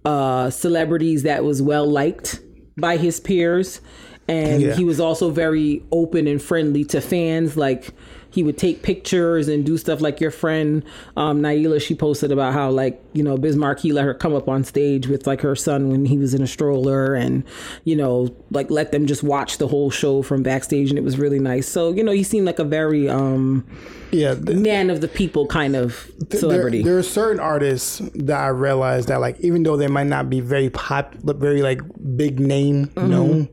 uh 0.06 0.50
celebrities 0.50 1.24
that 1.24 1.44
was 1.44 1.62
well 1.62 1.86
liked 1.86 2.40
by 2.78 2.98
his 2.98 3.20
peers. 3.20 3.82
And 4.28 4.62
Yeah. 4.62 4.74
he 4.76 4.84
was 4.84 5.00
also 5.00 5.32
very 5.32 5.84
open 5.92 6.28
and 6.28 6.42
friendly 6.42 6.84
to 6.86 7.02
fans. 7.02 7.58
Like 7.58 7.90
he 8.32 8.44
would 8.44 8.58
take 8.58 8.84
pictures 8.84 9.48
and 9.48 9.66
do 9.66 9.78
stuff 9.78 10.02
like 10.02 10.20
your 10.22 10.32
friend 10.32 10.84
um, 11.18 11.42
Naila. 11.42 11.82
She 11.82 11.96
posted 11.96 12.32
about 12.32 12.54
how 12.54 12.70
like 12.70 13.02
you 13.14 13.24
know 13.24 13.38
Biz 13.38 13.56
Markie 13.56 13.90
he 13.90 13.94
let 13.94 14.06
her 14.06 14.14
come 14.14 14.34
up 14.36 14.48
on 14.50 14.64
stage 14.64 15.08
with 15.08 15.26
like 15.26 15.42
her 15.42 15.56
son 15.56 15.90
when 15.90 16.06
he 16.06 16.18
was 16.18 16.34
in 16.34 16.42
a 16.42 16.48
stroller 16.48 17.14
and 17.16 17.44
you 17.86 17.96
know 17.96 18.36
like 18.52 18.70
let 18.70 18.92
them 18.92 19.06
just 19.06 19.24
watch 19.24 19.58
the 19.58 19.68
whole 19.68 19.90
show 19.90 20.22
from 20.22 20.44
backstage 20.44 20.90
and 20.90 20.98
it 20.98 21.04
was 21.04 21.18
really 21.18 21.40
nice. 21.40 21.68
So 21.68 21.92
you 21.94 22.04
know 22.04 22.12
he 22.12 22.24
seemed 22.24 22.46
like 22.46 22.60
a 22.60 22.64
very 22.64 23.08
um, 23.10 23.66
Yeah. 24.12 24.36
th- 24.36 24.58
man 24.58 24.90
of 24.90 25.02
the 25.02 25.08
people 25.08 25.48
kind 25.48 25.76
of 25.76 26.12
there- 26.30 26.40
celebrity. 26.40 26.84
There, 26.84 26.98
are 26.98 27.04
certain 27.04 27.40
artists 27.40 28.02
that 28.16 28.40
I 28.40 28.48
realize 28.48 29.06
that 29.08 29.20
like 29.22 29.40
even 29.40 29.64
though 29.64 29.78
they 29.78 29.88
might 29.88 30.08
not 30.08 30.30
be 30.30 30.40
very 30.42 30.70
pop, 30.70 31.16
very 31.24 31.62
like 31.62 31.82
big 32.16 32.40
name 32.40 32.88
Mm-hmm. 32.88 33.10
known, 33.10 33.50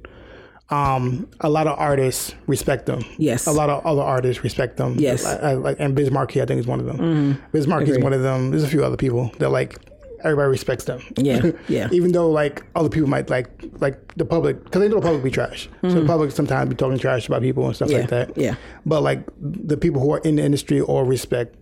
um, 0.71 1.29
a 1.41 1.49
lot 1.49 1.67
of 1.67 1.79
artists 1.79 2.35
respect 2.47 2.87
them. 2.87 3.03
Yes. 3.19 3.47
a 3.47 3.53
lot 3.53 3.71
of 3.71 3.85
other 3.87 4.03
artists 4.03 4.43
respect 4.43 4.77
them. 4.77 4.97
Yes. 4.99 5.25
Mm-hmm. 5.25 5.45
like, 5.45 5.45
I, 5.45 5.55
like 5.55 5.77
and 5.81 5.95
Biz 5.95 6.11
Markie, 6.11 6.43
I 6.43 6.47
think 6.47 6.59
is 6.61 6.67
one 6.67 6.81
of 6.81 6.87
them. 6.87 7.41
Biz 7.53 7.67
Markie 7.67 7.91
is 7.91 7.99
one 7.99 8.13
of 8.13 8.23
them. 8.23 8.51
There's 8.51 8.65
a 8.65 8.69
few 8.69 8.85
other 8.85 8.97
people 8.97 9.31
that 9.39 9.51
like 9.51 9.79
everybody 10.25 10.49
respects 10.51 10.85
them. 10.85 11.01
Yeah, 11.17 11.53
yeah. 11.69 11.89
even 11.93 12.11
though 12.11 12.31
like 12.31 12.65
other 12.75 12.89
people 12.89 13.09
might 13.09 13.31
like 13.31 13.49
like 13.81 14.15
the 14.17 14.25
public 14.25 14.65
because 14.65 14.81
they 14.81 14.89
know 14.89 14.97
the 14.97 15.03
public 15.03 15.23
be 15.23 15.31
trash. 15.31 15.69
So 15.83 16.01
the 16.01 16.07
public 16.07 16.33
sometimes 16.33 16.69
be 16.69 16.75
talking 16.75 16.99
trash 16.99 17.29
about 17.29 17.43
people 17.43 17.65
and 17.67 17.77
stuff 17.77 17.89
Mm-hmm. 17.91 17.95
Yeah, 18.13 18.19
like 18.19 18.35
that. 18.35 18.37
yeah. 18.41 18.55
But 18.85 19.03
like 19.03 19.21
the 19.41 19.77
people 19.77 20.01
who 20.01 20.13
are 20.15 20.19
in 20.21 20.37
the 20.37 20.43
industry 20.45 20.81
or 20.81 21.05
respect 21.05 21.55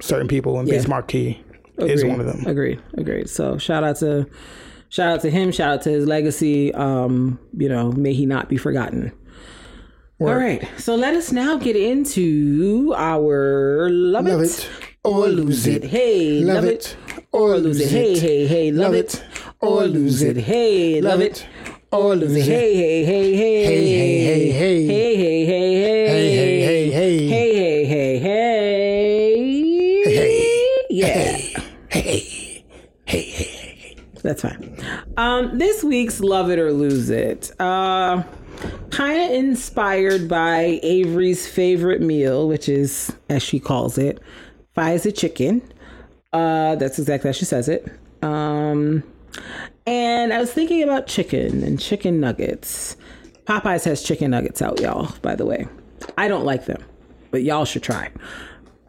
certain 0.00 0.28
people, 0.28 0.58
and 0.60 0.68
Biz 0.68 0.84
Yeah. 0.84 0.88
Markie 0.88 1.44
is 1.78 2.04
one 2.04 2.20
of 2.20 2.26
them. 2.26 2.46
Agreed. 2.46 2.80
Agreed. 2.94 3.28
So 3.28 3.58
shout 3.58 3.82
out 3.82 3.96
to 3.96 4.26
shout 4.92 5.08
out 5.14 5.20
to 5.22 5.30
him. 5.30 5.50
Shout 5.50 5.74
out 5.74 5.82
to 5.82 5.90
his 5.90 6.06
legacy. 6.06 6.72
Um, 6.74 7.40
you 7.56 7.68
know, 7.68 7.90
may 7.92 8.12
he 8.12 8.26
not 8.26 8.48
be 8.48 8.56
forgotten. 8.56 9.12
All 10.20 10.36
right. 10.36 10.62
So 10.78 10.94
let 10.94 11.14
us 11.16 11.32
now 11.32 11.56
get 11.56 11.74
into 11.74 12.94
our 12.96 13.90
love, 13.90 14.24
Love 14.26 14.40
it, 14.42 14.50
it 14.50 14.70
or 15.02 15.26
lose 15.26 15.66
it. 15.66 15.82
Hey, 15.82 16.44
love, 16.44 16.64
it, 16.64 16.96
or 17.32 17.56
lose 17.56 17.80
it. 17.80 17.90
Hey, 17.90 18.16
hey, 18.16 18.46
hey, 18.46 18.70
love 18.70 18.94
it 18.94 19.20
or 19.60 19.82
lose 19.84 20.22
it. 20.22 20.36
Hey, 20.36 21.00
love 21.00 21.20
it 21.20 21.44
or 21.90 22.14
lose 22.14 22.36
it. 22.36 22.44
Hey, 22.44 22.76
hey, 22.76 23.04
hey, 23.04 23.34
hey, 23.34 23.64
Hey, 23.64 23.88
hey, 23.88 24.22
hey, 24.22 24.50
hey. 24.52 24.86
hey, 24.86 25.16
hey, 25.16 25.44
hey, 25.44 25.74
hey, 25.74 26.06
Hey, 26.06 26.36
hey, 26.36 26.60
hey, 26.62 26.90
hey. 26.90 27.28
hey, 27.28 27.54
hey, 27.56 27.86
hey, 27.86 28.18
hey, 28.20 30.04
Hey, 30.04 30.86
yeah. 30.90 31.36
Hey, 31.88 32.64
hey, 33.06 33.20
hey. 33.22 33.96
That's 34.22 34.42
fine. 34.42 34.71
Um, 35.16 35.58
this 35.58 35.84
week's 35.84 36.20
Love 36.20 36.50
It 36.50 36.58
or 36.58 36.72
Lose 36.72 37.10
It. 37.10 37.50
Uh, 37.60 38.22
kind 38.90 39.20
of 39.20 39.30
inspired 39.30 40.28
by 40.28 40.80
Avery's 40.82 41.46
favorite 41.46 42.00
meal, 42.00 42.48
which 42.48 42.68
is, 42.68 43.12
as 43.28 43.42
she 43.42 43.60
calls 43.60 43.98
it, 43.98 44.20
Faiza 44.76 45.16
chicken. 45.16 45.62
Uh, 46.32 46.76
that's 46.76 46.98
exactly 46.98 47.28
how 47.28 47.32
she 47.32 47.44
says 47.44 47.68
it. 47.68 47.86
Um, 48.22 49.02
and 49.86 50.32
I 50.32 50.38
was 50.38 50.52
thinking 50.52 50.82
about 50.82 51.06
chicken 51.06 51.62
and 51.62 51.78
chicken 51.78 52.20
nuggets. 52.20 52.96
Popeyes 53.44 53.84
has 53.84 54.02
chicken 54.02 54.30
nuggets 54.30 54.62
out, 54.62 54.80
y'all, 54.80 55.14
by 55.20 55.34
the 55.34 55.44
way. 55.44 55.66
I 56.16 56.28
don't 56.28 56.44
like 56.44 56.66
them, 56.66 56.82
but 57.30 57.42
y'all 57.42 57.64
should 57.64 57.82
try. 57.82 58.10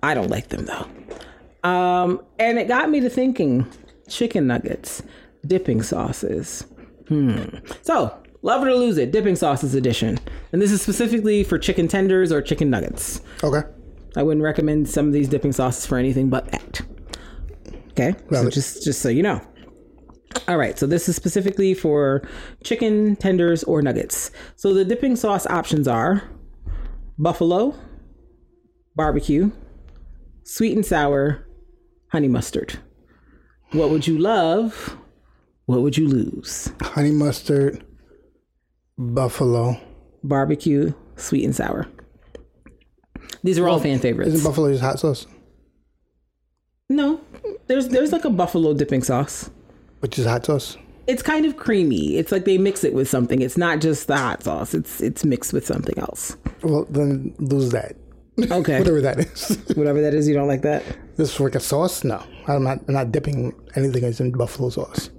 I 0.01 0.13
don't 0.13 0.29
like 0.29 0.49
them 0.49 0.65
though. 0.65 1.69
Um, 1.69 2.21
and 2.39 2.59
it 2.59 2.67
got 2.67 2.89
me 2.89 2.99
to 3.01 3.09
thinking 3.09 3.65
chicken 4.07 4.47
nuggets, 4.47 5.01
dipping 5.45 5.81
sauces. 5.81 6.65
Hmm. 7.07 7.45
So, 7.81 8.17
love 8.41 8.61
it 8.61 8.69
or 8.69 8.75
lose 8.75 8.97
it, 8.97 9.11
dipping 9.11 9.35
sauces 9.35 9.75
edition. 9.75 10.19
And 10.51 10.61
this 10.61 10.71
is 10.71 10.81
specifically 10.81 11.43
for 11.43 11.59
chicken 11.59 11.87
tenders 11.87 12.31
or 12.31 12.41
chicken 12.41 12.69
nuggets. 12.69 13.21
Okay. 13.43 13.61
I 14.15 14.23
wouldn't 14.23 14.43
recommend 14.43 14.89
some 14.89 15.07
of 15.07 15.13
these 15.13 15.27
dipping 15.27 15.51
sauces 15.51 15.85
for 15.85 15.97
anything 15.97 16.29
but 16.29 16.51
that. 16.51 16.81
Okay? 17.91 18.15
So 18.31 18.49
just 18.49 18.83
just 18.83 19.01
so 19.01 19.09
you 19.09 19.23
know. 19.23 19.41
All 20.47 20.57
right, 20.57 20.77
so 20.77 20.87
this 20.87 21.07
is 21.07 21.15
specifically 21.15 21.73
for 21.73 22.27
chicken 22.63 23.15
tenders 23.15 23.63
or 23.63 23.81
nuggets. 23.81 24.31
So 24.55 24.73
the 24.73 24.83
dipping 24.83 25.15
sauce 25.15 25.45
options 25.45 25.87
are 25.87 26.23
buffalo, 27.19 27.75
barbecue, 28.95 29.51
sweet 30.43 30.75
and 30.75 30.85
sour, 30.85 31.47
honey 32.11 32.27
mustard. 32.27 32.79
What 33.71 33.89
would 33.89 34.07
you 34.07 34.17
love? 34.17 34.97
What 35.65 35.81
would 35.81 35.97
you 35.97 36.07
lose? 36.07 36.71
Honey 36.81 37.11
mustard, 37.11 37.83
buffalo. 38.97 39.77
Barbecue, 40.23 40.93
sweet 41.15 41.43
and 41.45 41.55
sour. 41.55 41.87
These 43.43 43.59
are 43.59 43.67
all 43.67 43.79
fan 43.79 43.99
favorites. 43.99 44.33
Isn't 44.33 44.47
buffalo 44.49 44.71
just 44.71 44.81
hot 44.83 44.99
sauce? 44.99 45.25
No, 46.89 47.19
there's 47.67 47.89
there's 47.89 48.11
like 48.11 48.25
a 48.25 48.29
buffalo 48.29 48.73
dipping 48.73 49.03
sauce. 49.03 49.49
Which 49.99 50.19
is 50.19 50.25
hot 50.25 50.45
sauce? 50.45 50.77
It's 51.07 51.21
kind 51.21 51.45
of 51.45 51.57
creamy. 51.57 52.15
It's 52.15 52.31
like 52.31 52.45
they 52.45 52.57
mix 52.57 52.83
it 52.83 52.93
with 52.93 53.09
something. 53.09 53.41
It's 53.41 53.57
not 53.57 53.81
just 53.81 54.07
the 54.07 54.15
hot 54.17 54.43
sauce. 54.43 54.73
It's 54.73 55.01
it's 55.01 55.25
mixed 55.25 55.51
with 55.53 55.65
something 55.65 55.97
else. 55.99 56.37
Well, 56.61 56.85
then 56.89 57.33
lose 57.39 57.71
that. 57.71 57.95
Okay, 58.39 58.79
Whatever 58.79 59.01
that 59.01 59.19
is. 59.19 59.61
whatever 59.75 60.01
that 60.01 60.13
is, 60.13 60.27
you 60.27 60.33
don't 60.33 60.47
like 60.47 60.61
that. 60.63 60.83
this 61.17 61.33
is 61.33 61.39
like 61.39 61.55
a 61.55 61.59
sauce? 61.59 62.03
No. 62.03 62.23
I'm 62.47 62.63
not 62.63 62.79
I'm 62.87 62.93
not 62.93 63.11
dipping 63.11 63.53
anything 63.75 64.01
that's 64.01 64.19
in 64.21 64.31
buffalo 64.31 64.69
sauce. 64.69 65.09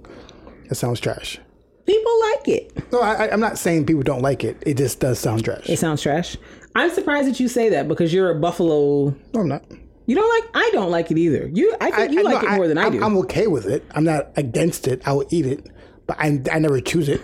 That 0.69 0.75
sounds 0.75 0.99
trash. 0.99 1.39
People 1.85 2.11
like 2.31 2.47
it. 2.47 2.91
No, 2.91 2.99
I, 3.01 3.25
I- 3.25 3.31
I'm 3.31 3.39
not 3.39 3.57
saying 3.57 3.85
people 3.85 4.03
don't 4.03 4.21
like 4.21 4.43
it. 4.43 4.61
It 4.65 4.77
just 4.77 4.99
does 4.99 5.19
sound 5.19 5.45
trash. 5.45 5.69
It 5.69 5.77
sounds 5.77 6.01
trash. 6.01 6.35
I'm 6.75 6.89
surprised 6.91 7.27
that 7.29 7.39
you 7.39 7.47
say 7.47 7.69
that 7.69 7.87
because 7.87 8.13
you're 8.13 8.31
a 8.31 8.39
buffalo. 8.39 9.15
No, 9.33 9.41
I'm 9.41 9.47
not. 9.47 9.63
You 10.07 10.15
don't 10.15 10.29
like. 10.29 10.49
I 10.55 10.69
don't 10.73 10.91
like 10.91 11.09
it 11.11 11.17
either. 11.17 11.47
You, 11.53 11.75
I 11.81 11.89
think 11.91 12.11
you 12.13 12.23
like 12.23 12.43
no, 12.43 12.49
it 12.53 12.55
more 12.57 12.67
than 12.67 12.77
I 12.77 12.89
do. 12.89 13.03
I'm 13.03 13.17
okay 13.19 13.47
with 13.47 13.65
it. 13.65 13.83
I'm 13.91 14.03
not 14.03 14.31
against 14.35 14.87
it. 14.87 15.01
I 15.07 15.13
will 15.13 15.25
eat 15.29 15.45
it, 15.45 15.65
but 16.05 16.17
I, 16.19 16.41
I 16.51 16.59
never 16.59 16.79
choose 16.81 17.07
it. 17.09 17.21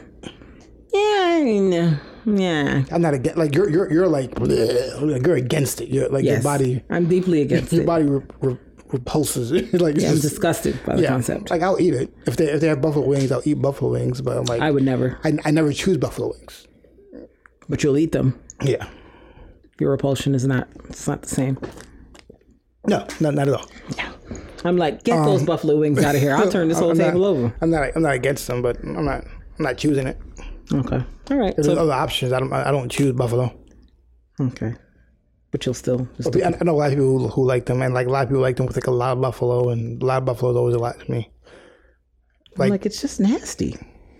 yeah, 0.93 0.99
I 1.37 1.41
mean, 1.43 1.99
yeah. 2.25 2.83
I'm 2.91 3.01
not 3.01 3.13
against. 3.13 3.37
Like 3.37 3.53
you're 3.55 3.69
you're 3.69 3.91
you're 3.91 4.07
like, 4.07 4.31
bleh, 4.31 5.01
like 5.01 5.25
you're 5.25 5.35
against 5.35 5.81
it. 5.81 5.89
You're 5.89 6.09
like 6.09 6.23
Yes, 6.23 6.35
your 6.35 6.43
body 6.43 6.83
I'm 6.89 7.07
deeply 7.07 7.41
against 7.45 7.71
your 7.71 7.83
it. 7.83 7.85
body 7.85 8.05
re, 8.05 8.21
re, 8.41 8.57
repulses 8.91 9.51
it. 9.51 9.73
like 9.81 9.95
it's 9.95 10.05
I'm 10.05 10.19
disgusted 10.19 10.79
by 10.85 10.95
the 10.95 11.03
yeah. 11.03 11.09
concept. 11.09 11.49
Like 11.49 11.61
I'll 11.61 11.79
eat 11.79 11.93
it 11.93 12.13
if 12.25 12.37
they 12.37 12.45
if 12.45 12.61
they 12.61 12.67
have 12.67 12.81
buffalo 12.81 13.05
wings. 13.07 13.31
I'll 13.31 13.41
eat 13.45 13.61
buffalo 13.61 13.91
wings. 13.91 14.21
But 14.21 14.37
I'm 14.37 14.45
like 14.45 14.61
I 14.61 14.71
would 14.71 14.83
never, 14.83 15.19
I, 15.23 15.37
I 15.45 15.51
never 15.51 15.71
choose 15.73 15.97
buffalo 15.97 16.29
wings. 16.31 16.67
but 17.69 17.83
you'll 17.83 17.97
eat 17.97 18.11
them. 18.11 18.39
Yeah. 18.63 18.87
Your 19.79 19.91
repulsion 19.91 20.35
is 20.35 20.45
not. 20.45 20.67
It's 20.89 21.07
not 21.07 21.23
the 21.23 21.27
same. 21.29 21.57
No, 22.87 23.07
not 23.19 23.33
not 23.35 23.47
at 23.47 23.53
all. 23.53 23.65
Yeah. 23.97 24.11
I'm 24.63 24.77
like, 24.77 25.03
get 25.03 25.23
those 25.25 25.43
buffalo 25.43 25.77
wings 25.79 26.03
out 26.03 26.13
of 26.15 26.21
here. 26.21 26.35
I'll 26.35 26.51
turn 26.51 26.67
this 26.67 26.77
whole 26.83 26.91
Um, 26.91 26.99
I'm 27.01 27.05
table 27.07 27.21
not, 27.21 27.27
over. 27.27 27.55
I'm 27.61 27.69
not 27.71 27.95
I'm 27.95 28.01
not 28.03 28.13
against 28.13 28.45
them, 28.47 28.61
but 28.61 28.77
I'm 28.83 29.05
not 29.05 29.23
I'm 29.57 29.65
not 29.65 29.77
choosing 29.77 30.07
it. 30.07 30.19
Okay. 30.71 31.03
All 31.31 31.37
right. 31.37 31.55
There's 31.55 31.65
So, 31.65 31.75
other 31.77 31.91
options. 31.93 32.31
I 32.31 32.39
don't 32.39 32.53
I 32.53 32.69
don't 32.71 32.89
choose 32.91 33.11
buffalo. 33.13 33.53
okay. 34.39 34.75
But 35.51 35.65
you'll 35.65 35.75
still. 35.75 36.07
Just 36.17 36.35
I 36.35 36.55
I 36.59 36.63
know 36.63 36.75
a 36.75 36.79
lot 36.79 36.87
of 36.87 36.93
people 36.93 37.19
who, 37.19 37.27
who 37.27 37.45
like 37.45 37.65
them, 37.65 37.81
and 37.81 37.93
like 37.93 38.07
a 38.07 38.09
lot 38.09 38.23
of 38.23 38.29
people 38.29 38.41
like 38.41 38.55
them 38.55 38.65
with 38.65 38.75
like 38.75 38.87
a 38.87 38.91
lot 38.91 39.13
of 39.13 39.21
buffalo, 39.21 39.69
and 39.69 40.01
a 40.01 40.05
lot 40.05 40.17
of 40.19 40.25
buffalo 40.25 40.51
is 40.51 40.57
always 40.57 40.75
a 40.75 40.79
lot 40.79 40.99
to 40.99 41.11
me. 41.11 41.29
I'm 42.59 42.69
like, 42.69 42.85
it's 42.85 43.01
just 43.01 43.19
nasty. 43.19 43.77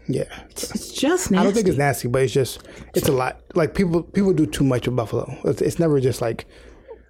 Yeah, 0.08 0.24
It's 0.50 0.92
just 0.92 1.32
nasty. 1.32 1.38
I 1.38 1.44
don't 1.44 1.54
think 1.54 1.68
it's 1.68 1.78
nasty, 1.78 2.08
but 2.08 2.24
it's 2.24 2.34
just 2.34 2.68
it's 2.96 3.08
a 3.08 3.12
lot. 3.12 3.42
Like 3.56 3.74
people 3.74 4.04
people 4.04 4.34
do 4.34 4.46
too 4.46 4.64
much 4.64 4.88
with 4.88 4.96
buffalo. 4.96 5.38
It's, 5.46 5.62
it's 5.62 5.80
never 5.80 6.00
just 6.02 6.22
like 6.22 6.48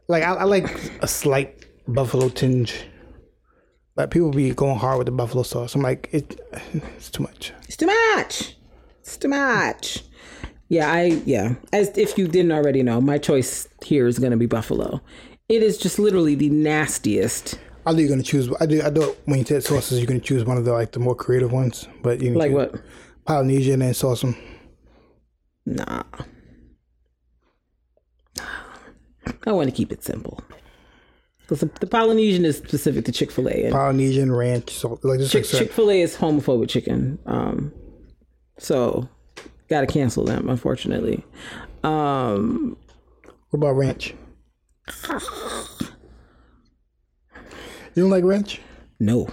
like 0.07 0.23
I, 0.23 0.33
I 0.33 0.43
like 0.43 0.69
a 1.01 1.07
slight 1.07 1.65
buffalo 1.87 2.29
tinge, 2.29 2.73
but 3.95 4.11
people 4.11 4.29
be 4.31 4.51
going 4.53 4.77
hard 4.77 4.99
with 4.99 5.05
the 5.05 5.11
buffalo 5.11 5.43
sauce. 5.43 5.73
I'm 5.73 5.81
like 5.81 6.09
it, 6.11 6.39
it's 6.97 7.09
too 7.09 7.23
much. 7.23 7.53
It's 7.63 7.77
too 7.77 7.87
much. 7.87 8.55
It's 8.99 9.17
too 9.17 9.29
much. 9.29 10.03
Yeah, 10.71 10.89
I 10.89 11.21
yeah. 11.25 11.55
As 11.73 11.97
if 11.97 12.17
you 12.17 12.29
didn't 12.29 12.53
already 12.53 12.81
know, 12.81 13.01
my 13.01 13.17
choice 13.17 13.67
here 13.83 14.07
is 14.07 14.19
going 14.19 14.31
to 14.31 14.37
be 14.37 14.45
buffalo. 14.45 15.01
It 15.49 15.63
is 15.63 15.77
just 15.77 15.99
literally 15.99 16.33
the 16.33 16.49
nastiest. 16.49 17.59
I 17.85 17.91
you're 17.91 18.07
gonna 18.07 18.23
choose. 18.23 18.49
I 18.61 18.67
do. 18.67 18.81
I 18.81 18.89
do. 18.89 19.13
When 19.25 19.39
you 19.39 19.43
take 19.43 19.63
sauces, 19.63 19.99
you're 19.99 20.07
gonna 20.07 20.21
choose 20.21 20.45
one 20.45 20.55
of 20.55 20.63
the 20.63 20.71
like 20.71 20.93
the 20.93 20.99
more 20.99 21.13
creative 21.13 21.51
ones. 21.51 21.89
But 22.01 22.21
you 22.21 22.35
Like 22.35 22.53
what? 22.53 22.75
Polynesian 23.25 23.81
and 23.81 23.93
sauce 23.93 24.21
them. 24.21 24.37
Nah. 25.65 26.03
I 29.45 29.51
want 29.51 29.69
to 29.69 29.75
keep 29.75 29.91
it 29.91 30.05
simple. 30.05 30.41
Because 31.41 31.59
the, 31.59 31.71
the 31.81 31.87
Polynesian 31.87 32.45
is 32.45 32.55
specific 32.55 33.03
to 33.05 33.11
Chick 33.11 33.29
Fil 33.29 33.49
A, 33.49 33.71
Polynesian 33.71 34.31
ranch 34.31 34.73
salt. 34.73 35.03
Like 35.03 35.19
just 35.19 35.35
like 35.35 35.43
certain- 35.43 35.67
Chick 35.67 35.75
Fil 35.75 35.91
A 35.91 36.01
is 36.01 36.15
homophobic 36.15 36.69
chicken. 36.69 37.19
Um, 37.25 37.73
so 38.57 39.09
got 39.71 39.81
to 39.81 39.87
cancel 39.87 40.23
them, 40.25 40.47
unfortunately. 40.49 41.23
Um, 41.83 42.77
What 43.49 43.57
about 43.57 43.71
ranch? 43.77 44.13
You 47.95 48.03
don't 48.03 48.09
like 48.11 48.23
ranch? 48.23 48.61
no, 48.99 49.27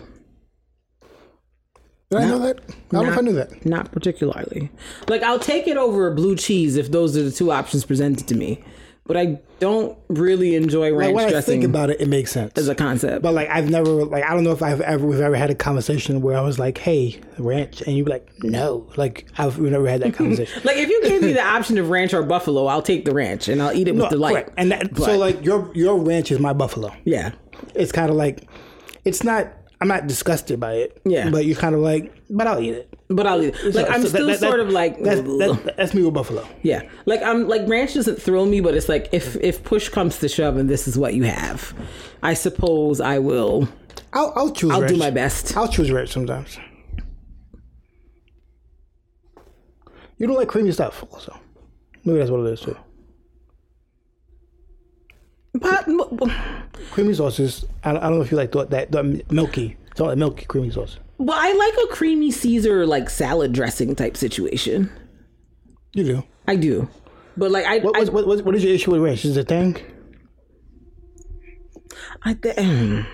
Did 2.10 2.20
I 2.20 2.24
know 2.24 2.38
that? 2.38 2.58
I 2.68 2.72
don't 2.90 3.04
know 3.06 3.12
if 3.12 3.18
I 3.18 3.20
knew 3.20 3.32
that. 3.34 3.66
not 3.66 3.92
particularly. 3.92 4.70
Like 5.08 5.22
I'll 5.22 5.38
take 5.38 5.68
it 5.68 5.76
over 5.76 6.10
blue 6.14 6.34
cheese 6.36 6.76
if 6.76 6.90
those 6.90 7.16
are 7.16 7.22
the 7.22 7.30
two 7.30 7.52
options 7.52 7.84
presented 7.84 8.26
to 8.28 8.34
me, 8.34 8.64
but 9.08 9.16
I 9.16 9.40
don't 9.58 9.98
really 10.08 10.54
enjoy 10.54 10.92
Like 10.92 11.00
ranch 11.00 11.14
when 11.16 11.24
I 11.26 11.30
dressing 11.30 11.62
think 11.62 11.64
about 11.64 11.90
it, 11.90 12.00
it 12.00 12.06
makes 12.08 12.30
sense. 12.30 12.52
as 12.56 12.68
a 12.68 12.74
concept. 12.76 13.22
but 13.22 13.34
like 13.34 13.48
I've 13.48 13.68
never 13.68 13.90
like 14.04 14.22
I 14.22 14.34
don't 14.34 14.44
know 14.44 14.52
if 14.52 14.62
I've 14.62 14.80
ever 14.80 15.04
we've 15.04 15.20
ever 15.20 15.34
had 15.34 15.50
a 15.50 15.54
conversation 15.56 16.20
where 16.20 16.36
I 16.38 16.42
was 16.42 16.60
like, 16.60 16.78
"Hey, 16.78 17.18
ranch," 17.38 17.80
and 17.82 17.96
you'd 17.96 18.04
be 18.04 18.12
like, 18.12 18.28
"No." 18.44 18.86
Like 18.96 19.26
I've 19.36 19.58
we've 19.58 19.72
never 19.72 19.88
had 19.88 20.02
that 20.02 20.14
conversation. 20.20 20.62
like 20.62 20.76
if 20.76 20.88
you 20.88 21.02
gave 21.02 21.22
me 21.22 21.32
the 21.32 21.42
option 21.42 21.78
of 21.78 21.90
ranch 21.90 22.14
or 22.14 22.22
buffalo, 22.22 22.66
I'll 22.66 22.82
take 22.82 23.04
the 23.04 23.12
ranch 23.12 23.48
and 23.48 23.60
I'll 23.60 23.72
eat 23.72 23.88
it 23.88 23.92
with 23.96 24.04
No, 24.04 24.10
delight. 24.10 24.32
correct. 24.34 24.50
And 24.56 24.70
that, 24.70 24.94
But- 24.94 25.04
so 25.04 25.18
like 25.18 25.44
your 25.44 25.68
your 25.74 25.98
ranch 25.98 26.30
is 26.30 26.38
my 26.38 26.52
buffalo. 26.52 26.92
Yeah, 27.04 27.32
It's 27.74 27.90
kind 27.90 28.10
of 28.10 28.16
like 28.16 28.46
it's 29.04 29.24
not. 29.24 29.48
I'm 29.80 29.86
not 29.88 30.06
disgusted 30.08 30.58
by 30.58 30.74
it. 30.74 31.00
Yeah. 31.04 31.30
But 31.30 31.46
you're 31.46 31.56
kind 31.56 31.74
of 31.74 31.80
like, 31.80 32.12
but 32.28 32.46
I'll 32.48 32.60
eat 32.60 32.74
it. 32.74 32.92
but 33.08 33.26
I'll 33.26 33.40
eat 33.42 33.54
it. 33.54 33.74
Like 33.74 33.86
So- 33.86 33.92
I'm 33.92 34.02
so 34.02 34.08
still 34.08 34.26
that- 34.26 34.40
that- 34.40 34.48
sort 34.48 34.60
of 34.60 34.70
like 34.70 34.98
that's 35.02 35.20
that, 35.22 35.74
that's 35.76 35.94
me 35.94 36.02
with 36.02 36.14
buffalo. 36.14 36.46
Yeah, 36.62 36.82
like 37.06 37.22
I'm 37.22 37.46
like 37.48 37.66
ranch 37.68 37.94
doesn't 37.94 38.20
thrill 38.20 38.46
me, 38.46 38.60
but 38.60 38.74
it's 38.74 38.88
like 38.88 39.08
if 39.12 39.36
if 39.36 39.62
push 39.62 39.88
comes 39.88 40.18
to 40.18 40.28
shove 40.28 40.56
and 40.56 40.68
this 40.68 40.88
is 40.88 40.98
what 40.98 41.14
you 41.14 41.22
have, 41.24 41.72
I 42.22 42.34
suppose 42.34 43.00
I 43.00 43.18
will. 43.20 43.68
I'll 44.12 44.32
I'll 44.36 44.50
choose. 44.50 44.72
I'll 44.72 44.86
do 44.86 44.96
my 44.96 45.10
best. 45.10 45.56
I'll 45.56 45.68
choose 45.68 45.90
ranch 45.92 46.10
sometimes. 46.10 46.58
You 50.18 50.26
don't 50.26 50.36
like 50.36 50.48
creamy 50.48 50.72
stuff, 50.72 51.04
also. 51.12 51.38
Maybe 52.04 52.18
that's 52.18 52.30
what 52.30 52.40
it 52.40 52.52
is 52.52 52.60
too. 52.60 52.76
But 55.60 55.88
Creamy 56.90 57.14
sauce 57.14 57.38
is. 57.40 57.64
I 57.84 57.92
don't, 57.92 58.02
I 58.02 58.08
don't 58.08 58.18
know 58.18 58.24
if 58.24 58.30
you 58.30 58.36
like 58.36 58.52
that 58.52 58.90
milky. 59.30 59.76
It's 59.90 60.00
like 60.00 60.16
milky 60.18 60.44
creamy 60.46 60.70
sauce. 60.70 60.98
well, 61.18 61.36
I 61.38 61.52
like 61.52 61.74
a 61.84 61.94
creamy 61.94 62.30
Caesar 62.30 62.86
like 62.86 63.10
salad 63.10 63.52
dressing 63.52 63.94
type 63.96 64.16
situation. 64.16 64.90
You 65.94 66.04
do. 66.04 66.22
I 66.46 66.56
do. 66.56 66.88
But 67.36 67.50
like 67.50 67.64
I, 67.66 67.78
What, 67.78 67.96
I, 67.96 68.04
what, 68.10 68.26
what, 68.26 68.44
what 68.44 68.54
is 68.54 68.62
your 68.64 68.72
issue 68.74 68.92
with 68.92 69.00
ranch? 69.00 69.24
Is 69.24 69.36
it 69.36 69.40
a 69.40 69.44
thing? 69.44 69.76
I, 72.22 72.34
th- 72.34 72.58
um, 72.58 73.06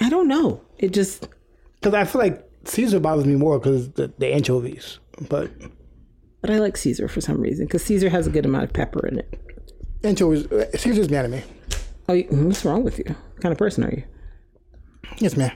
I 0.00 0.08
don't 0.08 0.28
know. 0.28 0.62
It 0.78 0.92
just 0.92 1.28
Because 1.80 1.94
I 1.94 2.04
feel 2.04 2.20
like 2.20 2.44
Caesar 2.64 3.00
bothers 3.00 3.26
me 3.26 3.36
more 3.36 3.58
because 3.58 3.90
the, 3.92 4.12
the 4.18 4.32
anchovies. 4.32 4.98
But 5.28 5.50
but 6.40 6.50
I 6.50 6.58
like 6.58 6.76
Caesar 6.78 7.08
for 7.08 7.20
some 7.20 7.40
reason 7.40 7.66
because 7.66 7.84
Caesar 7.84 8.08
has 8.08 8.26
a 8.26 8.30
good 8.30 8.46
amount 8.46 8.64
of 8.64 8.72
pepper 8.72 9.06
in 9.06 9.18
it. 9.18 9.40
Anchovies, 10.04 10.46
uh, 10.50 10.70
Caesar's 10.76 11.10
mad 11.10 11.24
at 11.26 11.30
me. 11.30 11.42
Oh, 12.08 12.16
what's 12.44 12.64
wrong 12.64 12.82
with 12.82 12.98
you? 12.98 13.04
What 13.06 13.40
kind 13.40 13.52
of 13.52 13.58
person 13.58 13.84
are 13.84 13.90
you? 13.90 14.02
Yes, 15.18 15.36
ma'am. 15.36 15.52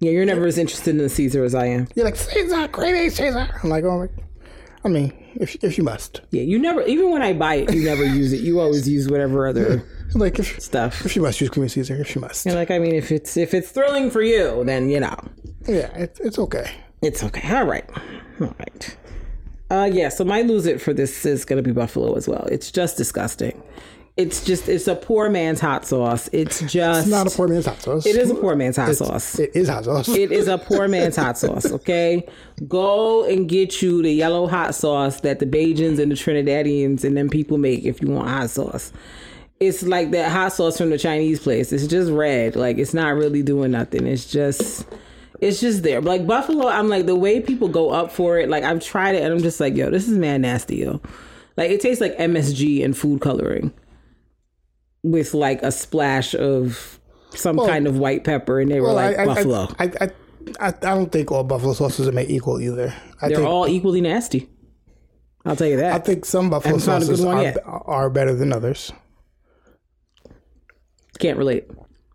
Yeah, 0.00 0.10
you're 0.10 0.26
never 0.26 0.46
as 0.46 0.58
interested 0.58 0.90
in 0.90 0.98
the 0.98 1.08
Caesar 1.08 1.42
as 1.44 1.54
I 1.54 1.66
am. 1.66 1.88
You're 1.94 2.04
like 2.04 2.16
Caesar, 2.16 2.68
crazy 2.68 3.08
Caesar. 3.10 3.48
I'm 3.62 3.70
like, 3.70 3.84
oh, 3.84 4.08
I 4.84 4.88
mean, 4.88 5.12
if 5.34 5.56
if 5.64 5.78
you 5.78 5.84
must, 5.84 6.20
Yeah, 6.30 6.42
you 6.42 6.58
never. 6.58 6.82
Even 6.82 7.10
when 7.10 7.22
I 7.22 7.32
buy 7.32 7.56
it, 7.56 7.74
you 7.74 7.84
never 7.84 8.04
use 8.22 8.32
it. 8.32 8.40
You 8.40 8.60
always 8.60 8.88
use 8.88 9.08
whatever 9.08 9.46
other 9.48 9.82
like 10.14 10.38
if 10.38 10.60
stuff. 10.60 11.04
if 11.06 11.16
you 11.16 11.22
must 11.22 11.40
use 11.40 11.50
creamy 11.50 11.68
Caesar, 11.68 11.96
if 11.96 12.14
you 12.14 12.20
must, 12.20 12.46
And 12.46 12.54
like, 12.54 12.70
I 12.70 12.78
mean, 12.78 12.94
if 12.94 13.10
it's 13.10 13.36
if 13.36 13.54
it's 13.54 13.70
thrilling 13.70 14.10
for 14.10 14.22
you, 14.22 14.62
then 14.64 14.88
you 14.90 15.00
know 15.00 15.16
yeah, 15.66 15.90
it's 15.96 16.20
it's 16.20 16.38
okay. 16.38 16.70
it's 17.02 17.24
okay. 17.24 17.56
All 17.56 17.64
right, 17.64 17.88
all 18.40 18.54
right. 18.58 18.96
Uh, 19.70 19.88
yeah. 19.92 20.08
So 20.08 20.24
my 20.24 20.42
lose 20.42 20.66
it 20.66 20.80
for 20.80 20.92
this 20.92 21.26
is 21.26 21.44
gonna 21.44 21.62
be 21.62 21.72
buffalo 21.72 22.14
as 22.14 22.28
well. 22.28 22.46
It's 22.50 22.70
just 22.70 22.96
disgusting. 22.96 23.62
It's 24.16 24.42
just 24.42 24.66
it's 24.66 24.86
a 24.86 24.94
poor 24.94 25.28
man's 25.28 25.60
hot 25.60 25.86
sauce. 25.86 26.30
It's 26.32 26.60
just 26.60 27.00
It's 27.00 27.08
not 27.08 27.26
a 27.26 27.36
poor 27.36 27.48
man's 27.48 27.66
hot 27.66 27.82
sauce. 27.82 28.06
It 28.06 28.16
is 28.16 28.30
a 28.30 28.34
poor 28.34 28.56
man's 28.56 28.76
hot 28.76 28.94
sauce. 28.94 29.38
It 29.38 29.54
is 29.54 29.68
hot 29.68 29.84
sauce. 29.84 30.08
It 30.08 30.32
is 30.32 30.48
a 30.48 30.56
poor 30.56 30.88
man's 30.88 31.16
hot 31.16 31.36
sauce, 31.38 31.70
okay? 31.70 32.26
Go 32.66 33.24
and 33.28 33.46
get 33.46 33.82
you 33.82 34.02
the 34.02 34.10
yellow 34.12 34.46
hot 34.46 34.74
sauce 34.74 35.20
that 35.20 35.38
the 35.38 35.44
Bajans 35.44 35.98
and 35.98 36.10
the 36.10 36.14
Trinidadians 36.16 37.04
and 37.04 37.14
them 37.14 37.28
people 37.28 37.58
make 37.58 37.84
if 37.84 38.00
you 38.00 38.08
want 38.08 38.28
hot 38.30 38.48
sauce. 38.48 38.90
It's 39.60 39.82
like 39.82 40.12
that 40.12 40.32
hot 40.32 40.52
sauce 40.54 40.78
from 40.78 40.88
the 40.88 40.98
Chinese 40.98 41.40
place. 41.40 41.70
It's 41.70 41.86
just 41.86 42.10
red. 42.10 42.56
Like 42.56 42.78
it's 42.78 42.94
not 42.94 43.14
really 43.16 43.42
doing 43.42 43.72
nothing. 43.72 44.06
It's 44.06 44.24
just 44.30 44.86
it's 45.40 45.60
just 45.60 45.82
there. 45.82 46.00
Like 46.00 46.26
buffalo, 46.26 46.68
I'm 46.68 46.88
like 46.88 47.06
the 47.06 47.16
way 47.16 47.40
people 47.40 47.68
go 47.68 47.90
up 47.90 48.10
for 48.12 48.38
it, 48.38 48.48
like 48.48 48.64
I've 48.64 48.82
tried 48.82 49.14
it 49.14 49.22
and 49.22 49.32
I'm 49.32 49.40
just 49.42 49.60
like, 49.60 49.74
yo, 49.76 49.90
this 49.90 50.08
is 50.08 50.16
mad 50.16 50.40
nasty, 50.40 50.76
yo. 50.76 51.00
Like 51.56 51.70
it 51.70 51.80
tastes 51.80 52.00
like 52.00 52.16
MSG 52.18 52.84
and 52.84 52.96
food 52.96 53.20
coloring 53.20 53.72
with 55.02 55.34
like 55.34 55.62
a 55.62 55.72
splash 55.72 56.34
of 56.34 56.98
some 57.30 57.58
kind 57.58 57.86
of 57.86 57.98
white 57.98 58.24
pepper 58.24 58.60
and 58.60 58.70
they 58.70 58.80
were 58.80 58.88
Well, 58.88 58.94
like 58.96 59.18
I, 59.18 59.24
buffalo. 59.26 59.68
I, 59.78 59.84
I, 60.00 60.10
I, 60.60 60.68
I 60.68 60.70
don't 60.94 61.10
think 61.12 61.30
all 61.32 61.44
buffalo 61.44 61.72
sauces 61.72 62.08
are 62.08 62.12
made 62.12 62.30
equal 62.30 62.60
either. 62.60 62.94
I 63.20 63.28
They're 63.28 63.38
think 63.38 63.48
all 63.48 63.68
equally 63.68 64.00
nasty. 64.00 64.48
I'll 65.44 65.56
tell 65.56 65.68
you 65.68 65.76
that. 65.76 65.92
I 65.92 65.98
think 65.98 66.24
some 66.24 66.50
buffalo 66.50 66.78
Haven't 66.78 66.86
found 66.86 67.02
a 67.04 67.06
good 67.06 67.18
sauces 67.18 67.56
are, 67.64 67.84
are 67.86 68.10
better 68.10 68.34
than 68.34 68.52
others. 68.52 68.92
Can't 71.18 71.38
relate. 71.38 71.70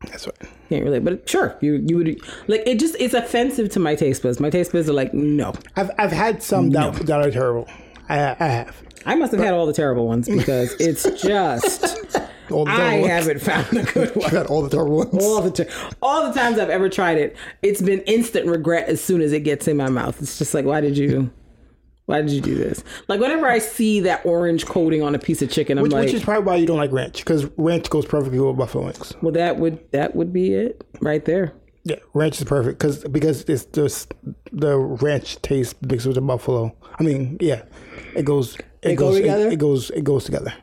That's 0.08 0.25
right. 0.27 0.51
Can't 0.70 0.84
relate. 0.84 1.03
But 1.03 1.29
sure, 1.29 1.58
you 1.62 1.75
you 1.86 1.98
would 1.98 2.20
like 2.48 2.63
it. 2.65 2.79
Just 2.79 2.96
it's 3.00 3.13
offensive 3.13 3.70
to 3.72 3.79
my 3.79 3.96
taste 3.96 4.24
buds. 4.24 4.39
My 4.39 4.50
taste 4.50 4.72
buds 4.72 4.89
are 4.89 4.93
like 4.93 5.13
no. 5.13 5.53
I've 5.75 5.91
I've 5.98 6.12
had 6.12 6.41
some 6.41 6.70
that, 6.72 6.96
that 7.05 7.22
are 7.27 7.31
terrible. 7.31 7.67
I 8.10 8.36
I 8.39 8.48
have. 8.48 8.81
I 9.05 9.15
must 9.15 9.31
have 9.31 9.41
had 9.41 9.53
all 9.53 9.65
the 9.65 9.74
terrible 9.74 10.08
ones 10.08 10.27
because 10.38 10.74
it's 10.79 11.03
just 11.22 12.08
All 12.51 12.65
the 12.65 12.72
I 12.72 13.00
ones. 13.00 13.08
haven't 13.08 13.39
found 13.41 13.77
a 13.77 13.84
good 13.84 14.13
one. 14.15 14.36
I've 14.36 14.48
all 14.51 14.62
the 14.62 14.70
terrible 14.70 14.98
ones. 14.98 15.24
All 15.24 15.41
the 15.41 15.51
ti- 15.51 15.72
all 16.01 16.27
the 16.31 16.38
times 16.38 16.60
I've 16.60 16.70
ever 16.70 16.89
tried 16.89 17.17
it, 17.17 17.38
it's 17.62 17.81
been 17.81 18.01
instant 18.01 18.46
regret 18.48 18.89
as 18.89 19.00
soon 19.01 19.22
as 19.22 19.31
it 19.31 19.41
gets 19.41 19.67
in 19.70 19.77
my 19.77 19.88
mouth. 19.89 20.22
It's 20.22 20.38
just 20.38 20.53
like, 20.53 20.65
why 20.65 20.81
did 20.81 20.98
you, 20.98 21.31
why 22.12 22.22
did 22.22 22.32
you 22.32 22.41
do 22.41 22.56
this? 22.56 22.84
Like 23.08 23.20
whenever 23.20 23.48
I 23.48 23.60
see 23.60 24.00
that 24.01 24.25
orange 24.25 24.65
coating 24.65 25.01
on 25.01 25.15
a 25.15 25.20
piece 25.20 25.41
of 25.41 25.50
chicken, 25.50 25.77
I'm 25.77 25.84
which, 25.84 25.91
like, 25.91 26.06
which 26.06 26.13
is 26.13 26.24
probably 26.24 26.44
why 26.46 26.56
you 26.58 26.65
don't 26.68 26.77
like 26.77 26.91
ranch 26.91 27.18
because 27.18 27.46
ranch 27.58 27.89
goes 27.89 28.06
perfectly 28.06 28.39
with 28.39 28.58
buffalo 28.58 28.86
wings. 28.86 29.13
well, 29.22 29.32
that 29.34 29.58
would 29.58 29.91
that 29.91 30.15
would 30.15 30.32
be 30.32 30.53
it 30.53 30.84
right 31.01 31.25
there. 31.25 31.53
Yeah, 31.84 31.96
ranch 32.13 32.38
is 32.39 32.43
perfect 32.43 32.78
because 32.78 33.04
because 33.06 33.43
it's 33.45 33.65
just 33.65 34.13
the 34.52 34.78
ranch 34.78 35.41
taste 35.41 35.76
mixed 35.84 36.06
with 36.06 36.15
the 36.15 36.21
buffalo. 36.21 36.76
I 37.00 37.04
mean, 37.04 37.38
yeah, 37.39 37.63
it 38.15 38.24
goes. 38.24 38.56
It 38.84 38.95
go 38.95 39.08
goes 39.10 39.17
together? 39.17 39.47
It, 39.47 39.54
it 39.54 39.60
goes. 39.60 39.89
It 39.89 40.04
goes 40.04 40.26
together. 40.26 40.54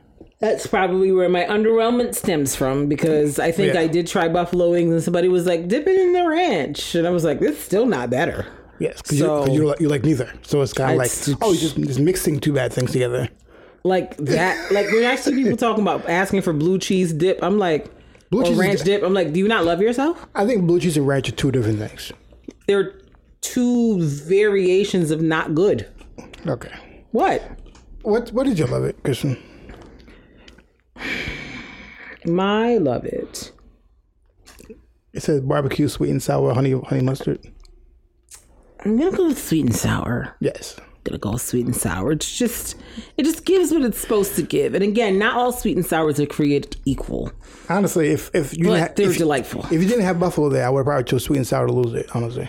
That's 0.40 0.68
probably 0.68 1.10
where 1.10 1.28
my 1.28 1.42
underwhelmment 1.44 2.14
stems 2.14 2.54
from 2.54 2.86
because 2.86 3.40
I 3.40 3.50
think 3.50 3.74
Yeah. 3.74 3.80
I 3.80 3.86
did 3.88 4.06
try 4.06 4.28
buffalo 4.28 4.70
wings 4.70 4.92
and 4.92 5.02
somebody 5.02 5.26
was 5.26 5.46
like, 5.46 5.66
dip 5.66 5.84
it 5.88 6.00
in 6.00 6.12
the 6.12 6.28
ranch. 6.28 6.94
And 6.94 7.08
I 7.08 7.10
was 7.10 7.24
like, 7.24 7.42
it's 7.42 7.58
still 7.58 7.86
not 7.86 8.10
better. 8.10 8.46
Yes, 8.78 9.02
because 9.02 9.18
So- 9.18 9.46
you, 9.46 9.66
like 9.66 9.80
you 9.80 9.88
like 9.88 10.04
neither. 10.04 10.32
So 10.42 10.62
it's 10.62 10.72
kind 10.72 10.92
of 10.92 10.98
like 10.98 11.10
oh, 11.42 11.52
you're 11.52 11.60
just 11.60 11.76
just 11.76 12.00
mixing 12.00 12.40
two 12.40 12.52
bad 12.52 12.72
things 12.72 12.92
together. 12.92 13.28
Like 13.84 14.16
that, 14.18 14.70
like 14.72 14.86
when 14.86 15.04
I 15.04 15.16
see 15.16 15.32
people 15.32 15.56
talking 15.66 15.82
about 15.82 16.08
asking 16.08 16.42
for 16.42 16.52
blue 16.52 16.78
cheese 16.78 17.12
dip, 17.12 17.42
I'm 17.42 17.58
like, 17.58 17.90
Blue 18.30 18.42
or 18.42 18.46
cheese 18.46 18.58
ranch 18.58 18.82
dip, 18.82 19.02
I'm 19.02 19.14
like, 19.14 19.32
do 19.32 19.38
you 19.40 19.48
not 19.48 19.64
love 19.64 19.80
yourself? 19.80 20.26
I 20.34 20.46
think 20.46 20.66
blue 20.66 20.80
cheese 20.80 20.96
and 20.96 21.06
ranch 21.06 21.28
are 21.28 21.32
two 21.32 21.50
different 21.50 21.78
things. 21.78 22.12
They're 22.66 23.00
two 23.40 24.02
variations 24.02 25.10
of 25.10 25.22
not 25.22 25.54
good. 25.54 25.88
Okay. 26.46 26.72
What? 27.12 27.42
What 28.02 28.30
what 28.32 28.46
did 28.46 28.58
you 28.58 28.66
love 28.66 28.84
it, 28.84 29.02
Christian? 29.02 29.38
My 32.24 32.76
love 32.76 33.04
it. 33.04 33.52
It 35.12 35.22
says 35.22 35.40
barbecue, 35.40 35.88
sweet 35.88 36.10
and 36.10 36.22
sour, 36.22 36.52
honey 36.52 36.72
honey 36.72 37.02
mustard. 37.02 37.40
I'm 38.84 38.96
gonna 38.98 39.16
go 39.16 39.26
with 39.28 39.38
sweet 39.42 39.66
and 39.66 39.74
sour. 39.76 40.34
Yes. 40.40 40.76
gonna 41.04 41.18
go 41.18 41.36
sweet 41.36 41.64
and 41.64 41.74
sour. 41.76 42.12
It's 42.12 42.36
just 42.36 42.76
it 43.16 43.24
just 43.24 43.44
gives 43.44 43.72
what 43.72 43.82
it's 43.82 43.98
supposed 43.98 44.36
to 44.36 44.42
give. 44.42 44.74
And 44.74 44.84
again, 44.84 45.18
not 45.18 45.36
all 45.36 45.52
sweet 45.52 45.76
and 45.76 45.86
sours 45.86 46.20
are 46.20 46.26
created 46.26 46.76
equal. 46.84 47.32
Honestly, 47.68 48.08
if 48.10 48.30
if 48.34 48.56
you 48.56 48.64
But 48.64 48.70
didn't 48.74 48.88
ha- 48.88 48.92
they're 48.96 49.10
if, 49.10 49.18
delightful. 49.18 49.64
if 49.66 49.72
you 49.72 49.88
didn't 49.88 50.04
have 50.04 50.20
buffalo 50.20 50.48
there, 50.50 50.66
I 50.66 50.70
would 50.70 50.84
probably 50.84 51.04
chose 51.04 51.24
sweet 51.24 51.38
and 51.38 51.46
sour 51.46 51.66
to 51.66 51.72
lose 51.72 51.94
it. 51.94 52.14
Honestly. 52.14 52.48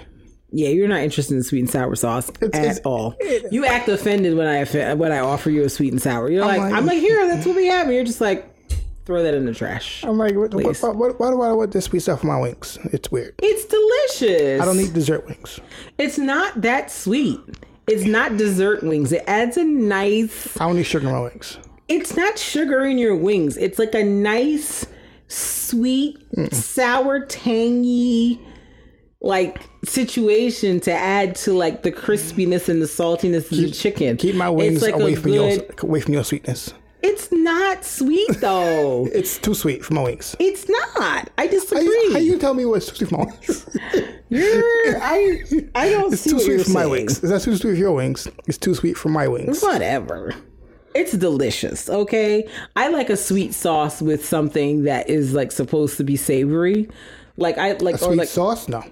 Yeah, 0.52 0.70
you're 0.70 0.88
not 0.88 1.02
interested 1.02 1.36
in 1.36 1.44
sweet 1.44 1.60
and 1.60 1.70
sour 1.70 1.96
sauce 1.96 2.30
at 2.42 2.56
it's- 2.56 2.80
all. 2.84 3.16
you 3.52 3.66
act 3.66 3.88
offended 3.88 4.36
when 4.36 4.48
I 4.48 4.66
when 4.96 5.12
I 5.12 5.20
offer 5.20 5.50
you 5.52 5.64
a 5.64 5.70
sweet 5.70 5.94
and 5.94 6.02
sour. 6.02 6.30
You're 6.30 6.44
like, 6.44 6.60
like- 6.60 6.74
I'm 6.74 6.86
like, 6.88 6.98
here, 7.00 7.28
that's 7.28 7.46
what 7.46 7.56
we 7.56 7.68
have. 7.68 7.86
And 7.86 7.96
you're 7.96 8.04
just 8.04 8.20
like, 8.20 8.49
throw 9.10 9.24
that 9.24 9.34
in 9.34 9.44
the 9.46 9.54
trash. 9.56 10.04
I'm 10.04 10.20
like, 10.20 10.36
what, 10.36 10.54
what, 10.54 10.96
what, 10.96 11.20
why 11.20 11.32
do 11.32 11.42
I 11.42 11.52
want 11.52 11.72
this 11.72 11.86
sweet 11.86 12.04
stuff 12.04 12.22
for 12.22 12.28
my 12.28 12.40
wings? 12.40 12.78
It's 12.94 13.10
weird. 13.10 13.34
It's 13.42 13.66
delicious. 13.66 14.62
I 14.62 14.66
don't 14.66 14.78
need 14.78 14.94
dessert 14.94 15.26
wings. 15.26 15.60
It's 15.98 16.20
not 16.20 16.62
that 16.62 16.92
sweet. 16.92 17.40
It's 17.88 18.06
not 18.06 18.38
dessert 18.38 18.84
wings. 18.84 19.12
It 19.12 19.24
adds 19.26 19.58
a 19.58 19.64
nice. 19.64 20.56
I 20.62 20.68
don't 20.68 20.76
need 20.76 20.84
sugar 20.84 21.08
in 21.08 21.14
my 21.14 21.22
wings. 21.22 21.58
It's 21.88 22.16
not 22.16 22.38
sugar 22.38 22.86
in 22.86 23.00
your 23.00 23.16
wings. 23.16 23.58
It's 23.58 23.80
like 23.80 23.96
a 23.96 24.04
nice, 24.04 24.86
sweet, 25.28 26.20
sour, 26.52 27.26
tangy, 27.26 28.40
like 29.22 29.60
situation 29.86 30.80
to 30.82 30.92
add 30.92 31.36
to 31.38 31.54
like 31.54 31.82
the 31.82 31.92
crispiness 31.92 32.70
and 32.70 32.80
the 32.80 32.86
saltiness 32.86 33.52
of 33.52 33.58
the 33.58 33.72
chicken. 33.72 34.18
Keep 34.18 34.36
my 34.36 34.52
wings 34.52 34.84
like 34.84 34.94
away 34.94 35.16
from 35.16 35.32
good. 35.32 35.66
your 35.66 35.76
away 35.82 36.00
from 36.00 36.14
your 36.14 36.24
sweetness. 36.24 36.76
It's 37.02 37.32
not 37.32 37.86
sweet 37.86 38.30
though. 38.42 39.08
It's 39.14 39.38
too 39.38 39.54
sweet 39.54 39.86
for 39.86 39.94
my 39.94 40.04
wings. 40.04 40.36
it's 40.40 40.68
not. 40.68 41.30
I 41.38 41.48
disagree. 41.48 42.12
how 42.14 42.20
you 42.20 42.38
tell 42.38 42.54
me 42.54 42.66
what's 42.66 42.88
too 42.88 42.96
sweet 42.96 43.10
for 43.10 43.18
my 43.18 43.26
wings? 43.26 43.66
I 45.02 45.44
I 45.76 45.90
don't 45.90 46.14
It's 46.14 46.22
see 46.24 46.30
too 46.32 46.36
what 46.36 46.44
sweet 46.46 46.56
you're 46.56 46.64
for 46.66 46.72
my 46.72 46.82
saying. 46.82 46.92
wings. 46.92 47.24
Is 47.24 47.30
that 47.30 47.42
too 47.42 47.56
sweet 47.56 47.72
for 47.72 47.78
your 47.78 47.94
wings? 47.94 48.28
It's 48.48 48.58
too 48.58 48.76
sweet 48.76 48.98
for 48.98 49.10
my 49.10 49.28
wings. 49.28 49.62
Whatever. 49.62 50.36
It's 50.96 51.12
delicious, 51.14 51.90
okay? 51.90 52.48
I 52.76 52.90
like 52.90 53.10
a 53.10 53.18
sweet 53.18 53.54
sauce 53.54 54.02
with 54.02 54.26
something 54.26 54.84
that 54.84 55.10
is 55.10 55.34
like 55.34 55.52
supposed 55.52 55.98
to 55.98 56.04
be 56.04 56.16
savory. 56.18 56.90
Like 57.38 57.58
I 57.58 57.74
like 57.74 57.96
or 57.96 58.00
Sweet 58.00 58.18
like 58.18 58.28
sauce? 58.28 58.68
No. 58.68 58.84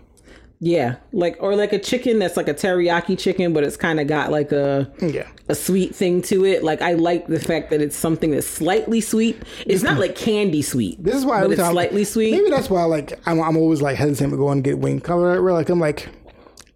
Yeah, 0.60 0.96
like 1.12 1.38
or 1.40 1.56
like 1.56 1.72
a 1.74 1.80
chicken 1.80 2.20
that's 2.20 2.36
like 2.36 2.48
a 2.48 2.54
teriyaki 2.54 3.18
chicken 3.18 3.54
but 3.54 3.64
it's 3.64 3.78
kind 3.78 4.00
of 4.00 4.08
got 4.08 4.32
like 4.32 4.52
a 4.52 4.92
Yeah. 5.00 5.28
a 5.50 5.54
sweet 5.56 5.94
thing 5.96 6.22
to 6.24 6.46
it. 6.46 6.64
Like 6.64 6.82
I 6.82 6.94
like 6.94 7.28
the 7.28 7.40
fact 7.40 7.70
that 7.70 7.82
it's 7.82 7.96
something 7.96 8.32
that's 8.32 8.48
slightly 8.48 9.00
sweet. 9.02 9.42
It's 9.68 9.84
not 9.84 10.00
like 10.00 10.16
candy 10.16 10.62
sweet. 10.64 11.04
This 11.04 11.16
is 11.16 11.26
why 11.26 11.42
but 11.42 11.52
it's 11.52 11.62
time 11.62 11.74
slightly 11.74 12.04
sweet. 12.04 12.32
Maybe 12.32 12.50
that's 12.50 12.70
why 12.70 12.84
like 12.86 13.20
I'm, 13.28 13.40
I'm 13.40 13.56
always 13.58 13.82
like 13.82 13.98
hesitant 13.98 14.32
to 14.32 14.38
go 14.38 14.50
and 14.50 14.64
get 14.64 14.80
wing 14.80 15.00
cover. 15.00 15.42
We're 15.44 15.54
like 15.54 15.70
I'm 15.70 15.80
like 15.80 16.10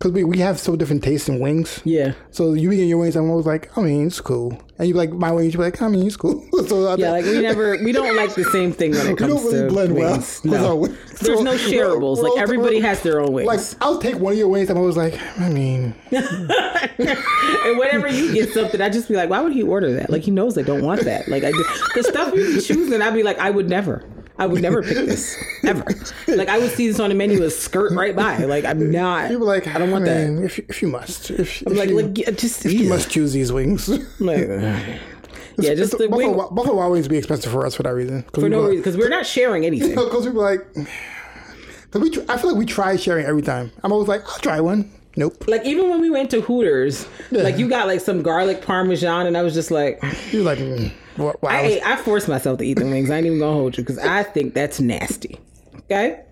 because 0.01 0.13
we, 0.13 0.23
we 0.23 0.39
have 0.39 0.59
so 0.59 0.75
different 0.75 1.03
tastes 1.03 1.29
in 1.29 1.39
wings. 1.39 1.79
Yeah. 1.83 2.13
So 2.31 2.53
you 2.53 2.71
eating 2.71 2.89
your 2.89 2.97
wings, 2.97 3.15
I'm 3.15 3.29
always 3.29 3.45
like, 3.45 3.77
I 3.77 3.81
mean, 3.81 4.07
it's 4.07 4.19
cool. 4.19 4.59
And 4.79 4.87
you 4.87 4.95
like 4.95 5.11
my 5.11 5.31
wings, 5.31 5.53
you're 5.53 5.61
like, 5.63 5.79
I 5.79 5.87
mean, 5.89 6.07
it's 6.07 6.17
cool. 6.17 6.43
so 6.67 6.95
Yeah, 6.95 7.11
like 7.11 7.23
we 7.25 7.39
never, 7.39 7.77
we 7.83 7.91
don't 7.91 8.15
like 8.23 8.33
the 8.33 8.45
same 8.45 8.71
thing 8.73 8.93
when 8.93 9.05
it 9.05 9.09
we 9.11 9.15
comes 9.15 9.33
don't 9.35 9.43
really 9.45 9.59
to 9.61 9.67
blend 9.67 9.95
well. 9.95 10.13
wings. 10.13 10.41
our 10.43 10.51
No. 10.51 10.75
wings. 10.77 10.97
There's 11.21 11.37
So 11.37 11.43
no 11.43 11.51
we're- 11.51 11.71
shareables. 11.71 12.17
we're 12.17 12.29
Like 12.31 12.39
everybody 12.41 12.79
has 12.79 13.03
their 13.03 13.21
own 13.21 13.31
wings. 13.31 13.45
Like 13.47 13.59
I'll 13.83 13.99
take 13.99 14.15
one 14.15 14.33
of 14.33 14.39
your 14.39 14.47
wings. 14.49 14.71
I'm 14.71 14.77
always 14.77 14.97
like, 14.97 15.19
I 15.39 15.49
mean, 15.49 15.93
And 16.11 17.77
whenever 17.77 18.07
you 18.07 18.33
get 18.33 18.49
something, 18.53 18.81
I 18.81 18.89
just 18.89 19.07
be 19.07 19.15
like, 19.15 19.29
why 19.29 19.39
would 19.41 19.53
he 19.53 19.61
order 19.61 19.93
that? 19.93 20.09
Like 20.09 20.23
he 20.23 20.31
knows 20.31 20.57
I 20.57 20.63
don't 20.63 20.81
want 20.81 21.01
that. 21.05 21.27
Like 21.27 21.43
I 21.43 21.51
do 21.51 21.63
the 21.93 22.03
stuff 22.03 22.33
you 22.33 22.55
be 22.55 22.61
choosing, 22.61 23.01
I'd 23.03 23.13
be 23.13 23.21
like, 23.23 23.37
I 23.37 23.51
would 23.51 23.69
never. 23.69 24.03
I 24.41 24.47
would 24.47 24.61
never 24.63 24.81
pick 24.81 24.95
this. 24.97 25.37
Ever. 25.63 25.85
Like 26.27 26.49
I 26.49 26.57
would 26.57 26.71
see 26.71 26.87
this 26.87 26.99
on 26.99 27.11
a 27.11 27.13
menu 27.13 27.43
as 27.43 27.55
skirt 27.57 27.91
right 27.91 28.15
by. 28.15 28.37
Like 28.45 28.65
I'm 28.65 28.91
not 28.91 29.29
You're 29.29 29.39
like, 29.39 29.67
I 29.67 29.77
don't 29.77 29.91
want 29.91 30.05
that. 30.05 30.27
mean, 30.27 30.43
If 30.43 30.57
you, 30.57 30.65
if 30.67 30.81
you 30.81 30.87
must, 30.87 31.29
if, 31.29 31.61
I'm 31.67 31.73
if 31.73 31.77
like, 31.77 31.89
you, 31.89 31.95
like 31.95 32.37
just 32.37 32.65
you 32.65 32.89
must 32.89 33.11
choose 33.11 33.33
these 33.33 33.51
wings. 33.53 33.87
like, 34.19 34.47
Yeah, 35.59 35.75
just 35.75 35.95
the 35.95 36.07
Buffalo, 36.07 36.29
wing 36.29 36.55
Buffalo 36.55 36.75
Wild 36.77 36.93
Wings 36.93 37.07
be 37.07 37.17
expensive 37.17 37.51
for 37.51 37.65
us 37.67 37.75
for 37.75 37.83
that 37.83 37.93
reason. 37.93 38.23
for 38.33 38.49
no 38.49 38.61
reason 38.61 38.77
because 38.77 38.97
we're 38.97 39.09
not 39.09 39.27
sharing 39.27 39.63
anything. 39.65 39.93
Because 39.93 40.25
we 40.25 40.31
be 40.31 40.37
like, 40.39 40.65
because 40.73 42.01
we, 42.01 42.09
I 42.27 42.37
feel 42.37 42.49
like 42.51 42.57
we 42.57 42.65
try 42.65 42.95
sharing 42.95 43.25
every 43.27 43.43
time. 43.43 43.71
I'm 43.83 43.91
always 43.91 44.07
like, 44.07 44.27
I'll 44.27 44.39
try 44.39 44.59
one. 44.59 44.89
Nope. 45.17 45.47
Like 45.47 45.65
even 45.65 45.89
when 45.89 45.99
we 45.99 46.09
went 46.09 46.31
to 46.31 46.41
Hooters, 46.41 47.05
like 47.31 47.57
you 47.57 47.67
got 47.67 47.87
like 47.87 47.99
some 47.99 48.21
garlic 48.21 48.61
parmesan, 48.61 49.27
and 49.27 49.37
I 49.37 49.41
was 49.41 49.53
just 49.53 49.71
like, 49.71 50.01
You're 50.31 50.43
like, 50.43 50.59
mm, 50.59 50.91
what, 51.17 51.41
wow. 51.41 51.49
I 51.49 51.61
ate, 51.61 51.81
I 51.85 51.97
forced 51.97 52.27
myself 52.27 52.59
to 52.59 52.63
eat 52.63 52.75
the 52.79 52.85
wings. 52.85 53.09
I 53.09 53.17
ain't 53.17 53.25
even 53.25 53.39
gonna 53.39 53.53
hold 53.53 53.77
you 53.77 53.83
because 53.83 53.97
I 53.97 54.23
think 54.23 54.53
that's 54.53 54.79
nasty. 54.79 55.39
Okay. 55.79 56.23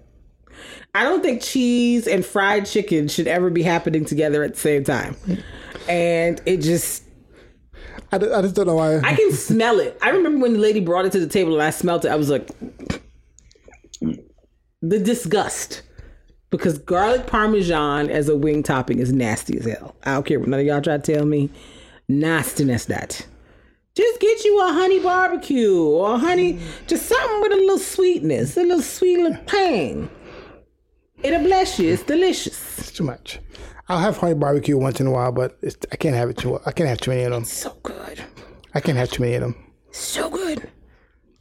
I 0.95 1.03
don't 1.03 1.21
think 1.21 1.41
cheese 1.41 2.07
and 2.07 2.25
fried 2.25 2.65
chicken 2.65 3.07
should 3.07 3.27
ever 3.27 3.49
be 3.49 3.61
happening 3.61 4.05
together 4.05 4.43
at 4.43 4.55
the 4.55 4.59
same 4.59 4.83
time. 4.83 5.15
And 5.87 6.41
it 6.45 6.57
just, 6.57 7.03
I, 8.11 8.17
d- 8.17 8.31
I 8.31 8.41
just 8.41 8.55
don't 8.55 8.65
know 8.65 8.75
why. 8.75 8.97
I 8.97 9.13
can 9.13 9.31
smell 9.31 9.79
it. 9.79 9.97
I 10.01 10.09
remember 10.09 10.39
when 10.39 10.53
the 10.53 10.59
lady 10.59 10.79
brought 10.79 11.05
it 11.05 11.11
to 11.11 11.19
the 11.19 11.27
table 11.27 11.53
and 11.53 11.61
I 11.61 11.69
smelled 11.69 12.05
it, 12.05 12.09
I 12.09 12.15
was 12.15 12.29
like, 12.29 12.49
the 14.81 14.99
disgust. 14.99 15.83
Because 16.49 16.79
garlic 16.79 17.27
parmesan 17.27 18.09
as 18.09 18.27
a 18.27 18.35
wing 18.35 18.63
topping 18.63 18.99
is 18.99 19.13
nasty 19.13 19.57
as 19.59 19.65
hell. 19.65 19.95
I 20.03 20.13
don't 20.13 20.25
care 20.25 20.39
what 20.39 20.49
none 20.49 20.59
of 20.59 20.65
y'all 20.65 20.81
try 20.81 20.97
to 20.97 21.13
tell 21.13 21.25
me. 21.25 21.49
Nastiness 22.07 22.85
that. 22.85 23.25
Just 23.93 24.19
get 24.19 24.43
you 24.45 24.59
a 24.61 24.71
honey 24.73 24.99
barbecue 24.99 25.79
or 25.83 26.17
honey, 26.17 26.59
just 26.87 27.05
something 27.07 27.41
with 27.41 27.51
a 27.51 27.55
little 27.55 27.77
sweetness, 27.77 28.55
a 28.57 28.61
little 28.61 28.81
sweet 28.81 29.17
little 29.17 29.43
tang. 29.45 30.09
It'll 31.21 31.43
bless 31.43 31.77
you. 31.79 31.93
It's 31.93 32.03
delicious. 32.03 32.79
it's 32.79 32.91
too 32.91 33.03
much. 33.03 33.39
I'll 33.89 33.99
have 33.99 34.17
honey 34.17 34.35
barbecue 34.35 34.77
once 34.77 34.99
in 34.99 35.07
a 35.07 35.11
while, 35.11 35.31
but 35.31 35.57
it's, 35.61 35.75
I 35.91 35.97
can't 35.97 36.15
have 36.15 36.29
it 36.29 36.37
too. 36.37 36.59
I 36.65 36.71
can't 36.71 36.87
have 36.87 37.01
too 37.01 37.11
many 37.11 37.23
of 37.23 37.31
them. 37.31 37.43
So 37.43 37.75
good. 37.83 38.23
I 38.73 38.79
can't 38.79 38.97
have 38.97 39.11
too 39.11 39.23
many 39.23 39.35
of 39.35 39.41
them. 39.41 39.55
So 39.91 40.29
good. 40.29 40.69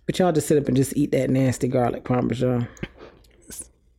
But 0.06 0.18
y'all 0.18 0.32
just 0.32 0.48
sit 0.48 0.58
up 0.60 0.66
and 0.66 0.76
just 0.76 0.96
eat 0.96 1.12
that 1.12 1.30
nasty 1.30 1.68
garlic 1.68 2.04
parmesan. 2.04 2.66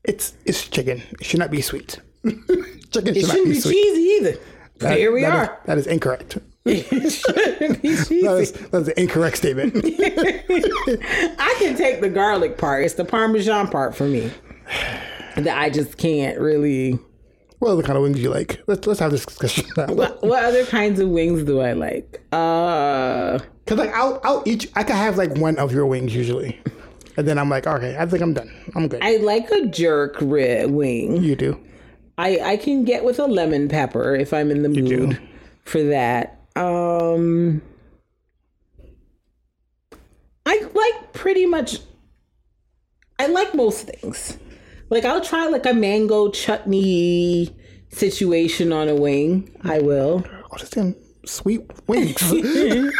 It's 0.03 0.33
it's 0.45 0.67
chicken. 0.67 1.01
It 1.19 1.25
should 1.25 1.39
not 1.39 1.51
be 1.51 1.61
sweet. 1.61 1.99
chicken 2.23 2.45
It 2.45 2.91
should 2.91 2.95
not 2.95 3.13
shouldn't 3.15 3.45
be 3.47 3.53
be 3.53 3.61
cheesy 3.61 4.01
either. 4.01 4.37
That- 4.79 4.97
Here 4.97 5.11
we 5.11 5.21
that 5.21 5.43
is- 5.43 5.49
are. 5.49 5.59
that 5.65 5.77
is 5.77 5.87
incorrect. 5.87 6.37
it 6.65 7.09
shouldn't 7.11 7.81
be 7.81 7.89
cheesy. 7.89 8.21
That 8.23 8.37
is 8.39 8.51
that 8.53 8.81
is 8.81 8.87
an 8.89 8.93
incorrect 8.97 9.37
statement. 9.37 9.75
I 9.83 11.55
can 11.59 11.75
take 11.75 12.01
the 12.01 12.09
garlic 12.09 12.57
part. 12.57 12.83
It's 12.85 12.93
the 12.95 13.05
parmesan 13.05 13.67
part 13.69 13.95
for 13.95 14.05
me 14.05 14.31
that 15.35 15.57
I 15.57 15.69
just 15.69 15.97
can't 15.97 16.39
really. 16.39 16.97
what 17.59 17.71
other 17.71 17.83
kind 17.83 17.97
of 17.97 18.03
wings 18.03 18.17
do 18.17 18.21
you 18.21 18.29
like? 18.29 18.61
Let's 18.67 18.85
let's 18.87 18.99
have 18.99 19.11
this 19.11 19.25
discussion. 19.25 19.65
What, 19.75 20.21
what 20.23 20.43
other 20.43 20.65
kinds 20.65 20.99
of 20.99 21.09
wings 21.09 21.43
do 21.43 21.59
I 21.61 21.73
like? 21.73 22.21
Uh, 22.31 23.39
Cause 23.65 23.77
like 23.77 23.93
I'll 23.93 24.19
I'll 24.23 24.43
each 24.45 24.69
I 24.75 24.83
can 24.83 24.95
have 24.95 25.17
like 25.17 25.35
one 25.37 25.57
of 25.57 25.71
your 25.73 25.85
wings 25.85 26.13
usually, 26.15 26.59
and 27.17 27.27
then 27.27 27.37
I'm 27.37 27.49
like, 27.49 27.67
okay, 27.67 27.95
I 27.97 28.05
think 28.05 28.21
I'm 28.21 28.33
done. 28.33 28.51
I'm 28.75 28.87
good. 28.87 29.01
I 29.01 29.17
like 29.17 29.49
a 29.51 29.65
jerk 29.67 30.17
red 30.21 30.71
wing. 30.71 31.17
you 31.23 31.35
do. 31.35 31.59
I 32.17 32.39
I 32.39 32.57
can 32.57 32.83
get 32.83 33.03
with 33.03 33.19
a 33.19 33.25
lemon 33.25 33.69
pepper 33.69 34.15
if 34.15 34.33
I'm 34.33 34.51
in 34.51 34.63
the 34.63 34.69
mood 34.69 35.11
do. 35.11 35.17
for 35.63 35.81
that. 35.83 36.41
Um, 36.55 37.61
I 40.45 40.59
like 40.73 41.13
pretty 41.13 41.45
much. 41.45 41.79
I 43.17 43.27
like 43.27 43.53
most 43.53 43.87
things. 43.87 44.37
Like 44.89 45.05
I'll 45.05 45.21
try 45.21 45.47
like 45.47 45.65
a 45.65 45.73
mango 45.73 46.29
chutney 46.31 47.55
situation 47.89 48.73
on 48.73 48.89
a 48.89 48.95
wing. 48.95 49.55
I 49.63 49.79
will 49.79 50.25
Oh, 50.51 50.57
this 50.57 50.69
damn 50.71 50.95
sweet 51.25 51.61
wings. 51.87 52.13
because 52.31 52.91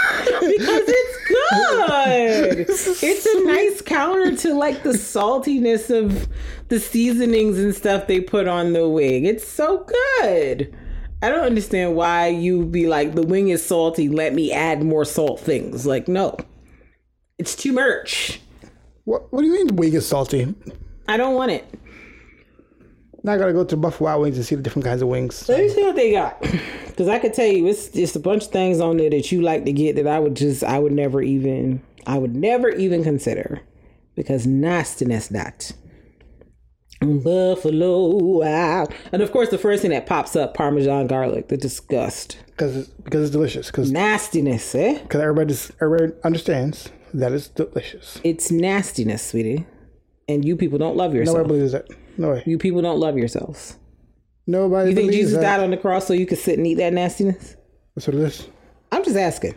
it's 0.41 1.09
good. 1.49 2.69
It's 3.01 3.25
a 3.25 3.43
nice 3.45 3.81
counter 3.81 4.35
to 4.35 4.53
like 4.53 4.83
the 4.83 4.91
saltiness 4.91 5.89
of 5.95 6.27
the 6.69 6.79
seasonings 6.79 7.57
and 7.57 7.73
stuff 7.73 8.07
they 8.07 8.19
put 8.19 8.47
on 8.47 8.73
the 8.73 8.88
wing. 8.88 9.25
It's 9.25 9.47
so 9.47 9.85
good. 10.19 10.75
I 11.21 11.29
don't 11.29 11.45
understand 11.45 11.95
why 11.95 12.27
you 12.27 12.65
be 12.65 12.88
like 12.88 13.15
the 13.15 13.23
wing 13.23 13.49
is 13.49 13.65
salty. 13.65 14.09
Let 14.09 14.33
me 14.33 14.51
add 14.51 14.83
more 14.83 15.05
salt 15.05 15.39
things. 15.39 15.85
Like 15.85 16.07
no, 16.07 16.38
it's 17.38 17.55
too 17.55 17.73
much. 17.73 18.39
what 19.05 19.31
What 19.31 19.41
do 19.41 19.47
you 19.47 19.53
mean 19.53 19.67
the 19.67 19.73
wing 19.73 19.93
is 19.93 20.07
salty? 20.07 20.53
I 21.07 21.17
don't 21.17 21.35
want 21.35 21.51
it. 21.51 21.65
Now 23.23 23.33
I 23.33 23.38
gotta 23.38 23.53
go 23.53 23.65
to 23.65 23.77
Buffalo 23.77 24.09
Wild 24.09 24.21
Wings 24.21 24.38
and 24.38 24.45
see 24.45 24.55
the 24.55 24.62
different 24.62 24.85
kinds 24.85 25.01
of 25.01 25.07
wings. 25.09 25.47
Let 25.49 25.62
me 25.62 25.69
see 25.69 25.83
what 25.83 25.95
they 25.95 26.12
got. 26.12 26.45
Because 26.99 27.13
I 27.13 27.19
could 27.19 27.33
tell 27.33 27.47
you, 27.47 27.65
it's 27.65 27.88
just 27.88 28.17
a 28.17 28.19
bunch 28.19 28.43
of 28.43 28.51
things 28.51 28.81
on 28.81 28.97
there 28.97 29.09
that 29.09 29.31
you 29.31 29.41
like 29.41 29.63
to 29.63 29.71
get 29.71 29.95
that 29.95 30.05
I 30.05 30.19
would 30.19 30.35
just, 30.35 30.65
I 30.65 30.79
would 30.79 30.91
never 30.91 31.21
even, 31.21 31.81
I 32.05 32.17
would 32.17 32.35
never 32.35 32.67
even 32.67 33.05
consider. 33.05 33.62
Because 34.15 34.45
nastiness 34.45 35.29
that. 35.29 35.71
Buffalo 36.99 38.17
wow. 38.17 38.85
And 39.13 39.21
of 39.21 39.31
course, 39.31 39.47
the 39.47 39.57
first 39.57 39.81
thing 39.81 39.91
that 39.91 40.07
pops 40.07 40.35
up, 40.35 40.55
Parmesan 40.55 41.07
garlic, 41.07 41.47
the 41.47 41.55
disgust. 41.55 42.38
Because 42.47 42.75
it's, 42.75 42.89
because 42.89 43.21
it's 43.21 43.31
delicious. 43.31 43.67
Because 43.67 43.93
Nastiness, 43.93 44.75
eh? 44.75 45.01
Because 45.01 45.21
everybody 45.21 45.47
just, 45.47 45.71
everybody 45.81 46.12
understands 46.25 46.89
that 47.13 47.31
it's 47.31 47.47
delicious. 47.47 48.19
It's 48.25 48.51
nastiness, 48.51 49.25
sweetie. 49.25 49.65
And 50.27 50.43
you 50.43 50.57
people 50.57 50.77
don't 50.77 50.97
love 50.97 51.15
yourselves. 51.15 51.38
Nobody 51.38 51.62
yourself. 51.62 51.88
believes 51.88 52.07
that. 52.07 52.21
No 52.21 52.31
way. 52.31 52.43
You 52.45 52.57
people 52.57 52.81
don't 52.81 52.99
love 52.99 53.17
yourselves. 53.17 53.77
Nobody 54.49 54.89
You 54.89 54.95
think 54.95 55.12
Jesus 55.12 55.35
that. 55.35 55.41
died 55.41 55.59
on 55.59 55.69
the 55.69 55.77
cross 55.77 56.07
so 56.07 56.13
you 56.13 56.25
could 56.25 56.39
sit 56.39 56.57
and 56.57 56.65
eat 56.65 56.75
that 56.75 56.91
nastiness? 56.91 57.55
That's 57.95 58.07
what 58.07 58.15
it 58.15 58.21
is. 58.21 58.47
I'm 58.91 59.03
just 59.03 59.15
asking. 59.15 59.53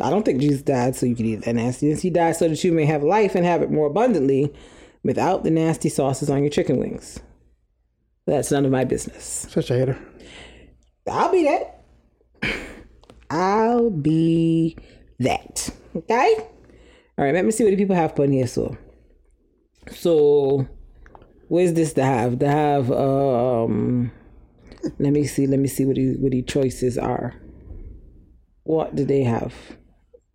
I 0.00 0.08
don't 0.08 0.24
think 0.24 0.40
Jesus 0.40 0.62
died 0.62 0.96
so 0.96 1.04
you 1.04 1.14
could 1.14 1.26
eat 1.26 1.44
that 1.44 1.54
nastiness. 1.54 2.00
He 2.00 2.08
died 2.08 2.36
so 2.36 2.48
that 2.48 2.64
you 2.64 2.72
may 2.72 2.86
have 2.86 3.02
life 3.02 3.34
and 3.34 3.44
have 3.44 3.60
it 3.60 3.70
more 3.70 3.86
abundantly 3.86 4.50
without 5.04 5.44
the 5.44 5.50
nasty 5.50 5.90
sauces 5.90 6.30
on 6.30 6.40
your 6.42 6.48
chicken 6.48 6.78
wings. 6.78 7.20
That's 8.24 8.50
none 8.50 8.64
of 8.64 8.70
my 8.70 8.84
business. 8.84 9.46
Such 9.50 9.70
a 9.70 9.74
hater. 9.74 9.98
I'll 11.06 11.30
be 11.30 11.44
that. 11.44 11.84
I'll 13.28 13.90
be 13.90 14.74
that. 15.18 15.68
Okay? 15.94 16.34
All 17.18 17.26
right, 17.26 17.34
let 17.34 17.44
me 17.44 17.50
see 17.50 17.64
what 17.64 17.70
the 17.70 17.76
people 17.76 17.94
have 17.94 18.14
put 18.16 18.24
in 18.24 18.32
here. 18.32 18.46
So, 18.46 18.74
so 19.90 20.66
where's 21.52 21.74
this 21.74 21.92
to 21.92 22.02
have? 22.02 22.38
To 22.38 22.48
have, 22.48 22.90
um, 22.90 24.10
let 24.98 25.12
me 25.12 25.26
see, 25.26 25.46
let 25.46 25.58
me 25.58 25.68
see 25.68 25.84
what 25.84 25.96
the, 25.96 26.16
what 26.16 26.32
the 26.32 26.40
choices 26.40 26.96
are. 26.96 27.34
What 28.62 28.96
do 28.96 29.04
they 29.04 29.22
have? 29.24 29.52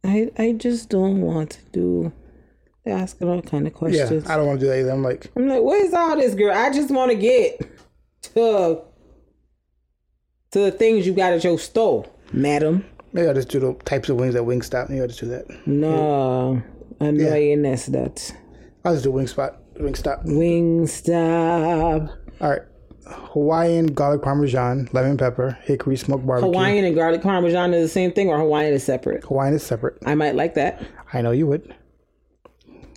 I, 0.04 0.30
I 0.38 0.52
just 0.52 0.90
don't 0.90 1.22
want 1.22 1.50
to 1.52 1.66
do, 1.72 2.14
they're 2.86 2.96
asking 2.96 3.30
all 3.30 3.42
kind 3.42 3.66
of 3.66 3.74
questions. 3.74 4.26
Yeah. 4.26 4.32
I 4.32 4.38
don't 4.38 4.46
want 4.46 4.60
to 4.60 4.66
do 4.68 4.70
that 4.70 4.80
either. 4.80 4.92
I'm 4.92 5.02
like, 5.02 5.32
I'm 5.36 5.48
like, 5.48 5.64
where's 5.64 5.92
all 5.92 6.16
this, 6.18 6.36
girl? 6.36 6.56
I 6.56 6.72
just 6.72 6.92
want 6.92 7.10
to 7.10 7.18
get 7.18 7.62
to 8.36 8.84
to 10.52 10.60
the 10.60 10.72
things 10.72 11.08
you 11.08 11.14
got 11.14 11.34
at 11.34 11.44
your 11.44 11.58
store, 11.58 12.08
madam. 12.32 12.86
maybe 13.12 13.28
I'll 13.28 13.34
just 13.34 13.50
do 13.50 13.60
the 13.60 13.74
types 13.86 14.08
of 14.10 14.18
wings 14.18 14.36
at 14.36 14.44
Wingstop. 14.44 14.90
Maybe 14.90 15.02
I'll 15.02 15.08
just 15.08 15.20
do 15.20 15.28
that. 15.28 15.68
No, 15.68 16.62
annoyingness 17.00 17.88
that 17.92 18.34
I'll 18.86 18.94
just 18.94 19.04
do 19.04 19.12
Wingspot. 19.12 19.58
Wingstop. 19.80 20.26
Wingstop. 20.26 22.10
All 22.42 22.50
right. 22.50 22.62
Hawaiian 23.06 23.88
garlic 23.88 24.22
parmesan, 24.22 24.90
lemon 24.92 25.16
pepper, 25.18 25.58
hickory 25.64 25.96
smoked 25.96 26.26
barbecue. 26.28 26.52
Hawaiian 26.52 26.84
and 26.84 26.94
garlic 26.96 27.22
parmesan 27.22 27.74
is 27.74 27.84
the 27.86 27.88
same 27.90 28.12
thing, 28.12 28.28
or 28.28 28.38
Hawaiian 28.38 28.74
is 28.74 28.84
separate. 28.84 29.24
Hawaiian 29.24 29.54
is 29.54 29.64
separate. 29.64 29.98
I 30.06 30.14
might 30.16 30.36
like 30.36 30.56
that. 30.56 30.82
I 31.14 31.22
know 31.22 31.32
you 31.32 31.48
would. 31.48 31.74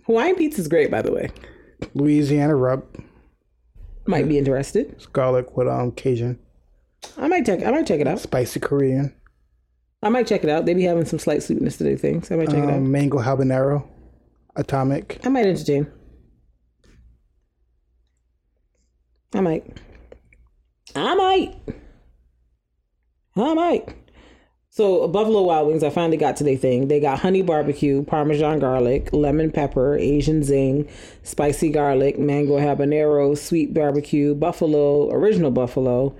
Hawaiian 0.06 0.34
pizza 0.34 0.60
is 0.60 0.66
great, 0.68 0.90
by 0.90 1.00
the 1.02 1.12
way. 1.12 1.30
Louisiana 1.94 2.56
rub, 2.56 2.84
Might 4.06 4.28
be 4.28 4.36
interested. 4.38 4.90
It's 4.92 5.06
garlic 5.06 5.56
with 5.56 5.68
um 5.68 5.92
Cajun, 5.92 6.38
I 7.16 7.28
might 7.28 7.46
check. 7.46 7.62
I 7.62 7.70
might 7.70 7.86
check 7.86 8.00
it 8.00 8.08
out. 8.08 8.18
spicy 8.18 8.58
Korean, 8.58 9.14
I 10.02 10.08
might 10.08 10.26
check 10.26 10.42
it 10.42 10.50
out. 10.50 10.66
They 10.66 10.74
be 10.74 10.82
having 10.82 11.04
some 11.04 11.20
slight 11.20 11.42
sweetness 11.44 11.76
to 11.76 11.84
their 11.84 11.96
things. 11.96 12.32
I 12.32 12.36
might 12.36 12.48
check 12.48 12.58
it 12.64 12.68
out. 12.68 12.74
um, 12.74 12.90
mango 12.90 13.18
habanero, 13.20 13.86
atomic. 14.56 15.20
I 15.24 15.28
might 15.28 15.46
entertain. 15.46 15.86
I 19.34 19.40
might. 19.40 19.76
I 20.94 21.14
might. 21.14 21.54
I 23.36 23.54
might. 23.54 23.94
So 24.72 25.06
Buffalo 25.08 25.42
Wild 25.42 25.68
Wings, 25.68 25.82
I 25.82 25.90
finally 25.90 26.16
got 26.16 26.36
to 26.36 26.44
their 26.44 26.56
thing. 26.56 26.88
They 26.88 27.00
got 27.00 27.18
honey 27.18 27.42
barbecue, 27.42 28.04
Parmesan 28.04 28.60
garlic, 28.60 29.08
lemon 29.12 29.50
pepper, 29.50 29.96
Asian 29.96 30.42
zing, 30.44 30.88
spicy 31.24 31.70
garlic, 31.70 32.18
mango 32.18 32.56
habanero, 32.58 33.36
sweet 33.36 33.74
barbecue, 33.74 34.34
buffalo, 34.34 35.10
original 35.10 35.50
buffalo, 35.50 36.14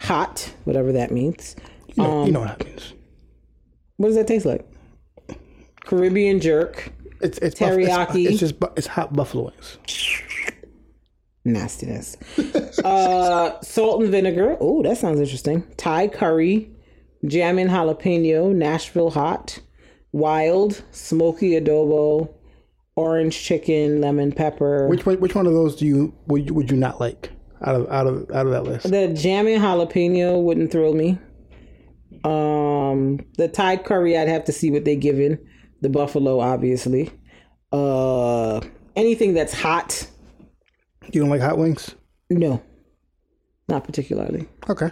hot, 0.00 0.52
whatever 0.64 0.90
that 0.92 1.12
means. 1.12 1.54
You 1.94 2.02
know, 2.02 2.10
Um, 2.20 2.26
you 2.26 2.32
know 2.32 2.40
what 2.40 2.58
that 2.58 2.66
means. 2.66 2.94
What 3.96 4.08
does 4.08 4.16
that 4.16 4.26
taste 4.26 4.44
like? 4.46 4.66
Caribbean 5.84 6.40
jerk. 6.40 6.92
It's 7.20 7.38
it's 7.38 7.58
buff- 7.60 7.78
it's- 7.78 7.96
teriyaki. 7.96 8.26
It's, 8.28 8.40
just 8.40 8.58
bu- 8.58 8.72
it's 8.76 8.88
hot 8.88 9.12
buffalo 9.12 9.44
wings. 9.44 9.78
Nastiness. 11.44 12.16
uh, 12.84 13.60
salt 13.60 14.02
and 14.02 14.10
vinegar. 14.10 14.56
Oh, 14.60 14.82
that 14.82 14.98
sounds 14.98 15.20
interesting. 15.20 15.62
Thai 15.76 16.08
curry, 16.08 16.70
jammin' 17.24 17.68
jalapeno, 17.68 18.54
Nashville 18.54 19.10
hot, 19.10 19.60
wild, 20.12 20.82
smoky 20.90 21.50
adobo, 21.52 22.32
orange 22.96 23.38
chicken, 23.42 24.00
lemon 24.00 24.32
pepper. 24.32 24.88
Which 24.88 25.06
one, 25.06 25.20
which 25.20 25.34
one 25.34 25.46
of 25.46 25.52
those 25.52 25.76
do 25.76 25.86
you 25.86 26.14
would 26.26 26.46
you, 26.48 26.54
would 26.54 26.70
you 26.70 26.76
not 26.76 27.00
like 27.00 27.30
out 27.62 27.74
of 27.74 27.88
out 27.90 28.06
of 28.06 28.30
out 28.30 28.46
of 28.46 28.52
that 28.52 28.64
list? 28.64 28.90
the 28.90 29.08
jammin' 29.08 29.60
jalapeno 29.60 30.42
wouldn't 30.42 30.70
thrill 30.72 30.94
me. 30.94 31.18
Um, 32.24 33.20
the 33.36 33.48
Thai 33.48 33.76
curry, 33.76 34.16
I'd 34.16 34.28
have 34.28 34.44
to 34.44 34.52
see 34.52 34.70
what 34.70 34.84
they 34.84 34.96
given. 34.96 35.38
The 35.82 35.90
buffalo, 35.90 36.40
obviously. 36.40 37.10
Uh, 37.70 38.60
anything 38.96 39.34
that's 39.34 39.52
hot, 39.52 40.08
You 41.12 41.20
don't 41.20 41.30
like 41.30 41.40
hot 41.40 41.58
wings? 41.58 41.94
no, 42.30 42.62
not 43.68 43.84
particularly. 43.84 44.48
Okay. 44.68 44.90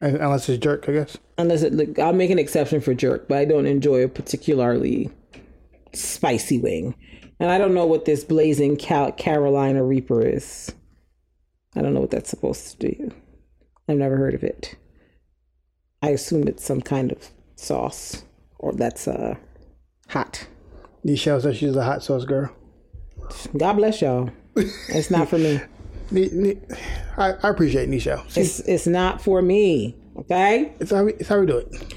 Unless 0.00 0.48
it's 0.48 0.62
jerk, 0.62 0.88
I 0.88 0.92
guess. 0.92 1.16
Unless 1.38 1.62
it, 1.62 1.72
like, 1.72 1.98
I'll 1.98 2.12
make 2.12 2.30
an 2.30 2.38
exception 2.38 2.80
for 2.80 2.94
jerk, 2.94 3.28
but 3.28 3.38
I 3.38 3.44
don't 3.44 3.66
enjoy 3.66 4.02
a 4.04 4.08
particularly 4.08 5.10
spicy 5.94 6.58
wing. 6.58 6.94
And 7.40 7.50
I 7.50 7.58
don't 7.58 7.74
know 7.74 7.86
what 7.86 8.04
this 8.04 8.22
blazing 8.24 8.76
Cal- 8.76 9.12
Carolina 9.12 9.82
Reaper 9.82 10.22
is. 10.22 10.72
I 11.74 11.82
don't 11.82 11.94
know 11.94 12.00
what 12.00 12.10
that's 12.10 12.30
supposed 12.30 12.78
to 12.80 12.92
do. 12.92 13.10
I've 13.88 13.96
never 13.98 14.16
heard 14.16 14.34
of 14.34 14.42
it. 14.42 14.76
I 16.02 16.10
assume 16.10 16.46
it's 16.46 16.64
some 16.64 16.80
kind 16.82 17.10
of 17.12 17.30
sauce, 17.56 18.22
or 18.58 18.72
that's 18.72 19.08
uh 19.08 19.36
hot. 20.08 20.46
Nichelle 21.06 21.40
says 21.42 21.56
she's 21.56 21.76
a 21.76 21.84
hot 21.84 22.02
sauce 22.02 22.24
girl. 22.24 22.50
God 23.56 23.74
bless 23.74 24.02
y'all. 24.02 24.30
It's 24.56 25.10
not 25.10 25.28
for 25.28 25.38
me. 25.38 25.60
I, 27.16 27.32
I 27.42 27.48
appreciate. 27.48 27.90
She's, 27.92 28.06
It's 28.36 28.60
it's 28.60 28.86
not 28.86 29.20
for 29.20 29.42
me. 29.42 29.96
Okay. 30.18 30.72
it's 30.80 30.90
how 30.90 31.04
we, 31.04 31.12
it's 31.14 31.28
how 31.28 31.40
we 31.40 31.46
do 31.46 31.58
it. 31.58 31.94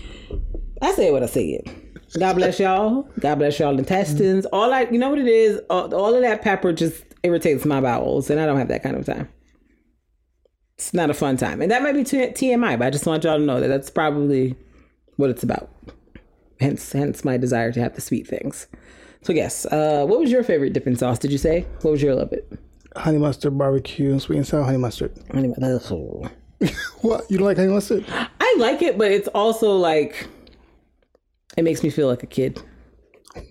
I 0.81 0.93
said 0.93 1.11
what 1.11 1.23
I 1.23 1.27
said. 1.27 1.61
God 2.17 2.35
bless 2.35 2.59
y'all. 2.59 3.07
God 3.19 3.35
bless 3.35 3.59
y'all 3.59 3.77
intestines. 3.77 4.45
All 4.47 4.73
I, 4.73 4.81
you 4.83 4.97
know 4.97 5.09
what 5.09 5.19
it 5.19 5.27
is. 5.27 5.61
All, 5.69 5.93
all 5.93 6.15
of 6.15 6.21
that 6.21 6.41
pepper 6.41 6.73
just 6.73 7.03
irritates 7.23 7.65
my 7.65 7.79
bowels, 7.81 8.29
and 8.29 8.39
I 8.39 8.45
don't 8.45 8.57
have 8.57 8.69
that 8.69 8.81
kind 8.83 8.95
of 8.97 9.05
time. 9.05 9.29
It's 10.75 10.93
not 10.93 11.09
a 11.09 11.13
fun 11.13 11.37
time, 11.37 11.61
and 11.61 11.69
that 11.71 11.83
might 11.83 11.93
be 11.93 12.03
t- 12.03 12.17
TMI, 12.17 12.79
but 12.79 12.87
I 12.87 12.89
just 12.89 13.05
want 13.05 13.25
y'all 13.25 13.37
to 13.37 13.43
know 13.43 13.59
that 13.59 13.67
that's 13.67 13.89
probably 13.89 14.55
what 15.17 15.29
it's 15.29 15.43
about. 15.43 15.69
Hence, 16.59 16.91
hence 16.91 17.23
my 17.23 17.37
desire 17.37 17.71
to 17.73 17.79
have 17.81 17.95
the 17.95 18.01
sweet 18.01 18.27
things. 18.27 18.67
So 19.21 19.33
yes, 19.33 19.65
uh, 19.65 20.05
what 20.05 20.19
was 20.19 20.31
your 20.31 20.43
favorite 20.43 20.73
dipping 20.73 20.95
sauce? 20.95 21.19
Did 21.19 21.31
you 21.31 21.37
say 21.37 21.65
what 21.81 21.91
was 21.91 22.01
your 22.01 22.15
love 22.15 22.31
it? 22.31 22.51
Honey 22.95 23.17
mustard, 23.17 23.57
barbecue, 23.57 24.17
sweet 24.19 24.37
and 24.37 24.47
sour 24.47 24.63
honey 24.63 24.77
mustard. 24.77 25.11
Anyway, 25.33 25.55
What? 27.01 27.29
You 27.29 27.37
don't 27.37 27.45
like 27.47 27.57
honey 27.57 27.71
mustard? 27.71 28.05
I 28.09 28.55
like 28.59 28.81
it, 28.81 28.97
but 28.97 29.11
it's 29.11 29.27
also 29.29 29.75
like 29.75 30.27
it 31.57 31.63
makes 31.63 31.83
me 31.83 31.89
feel 31.89 32.07
like 32.07 32.23
a 32.23 32.27
kid. 32.27 32.61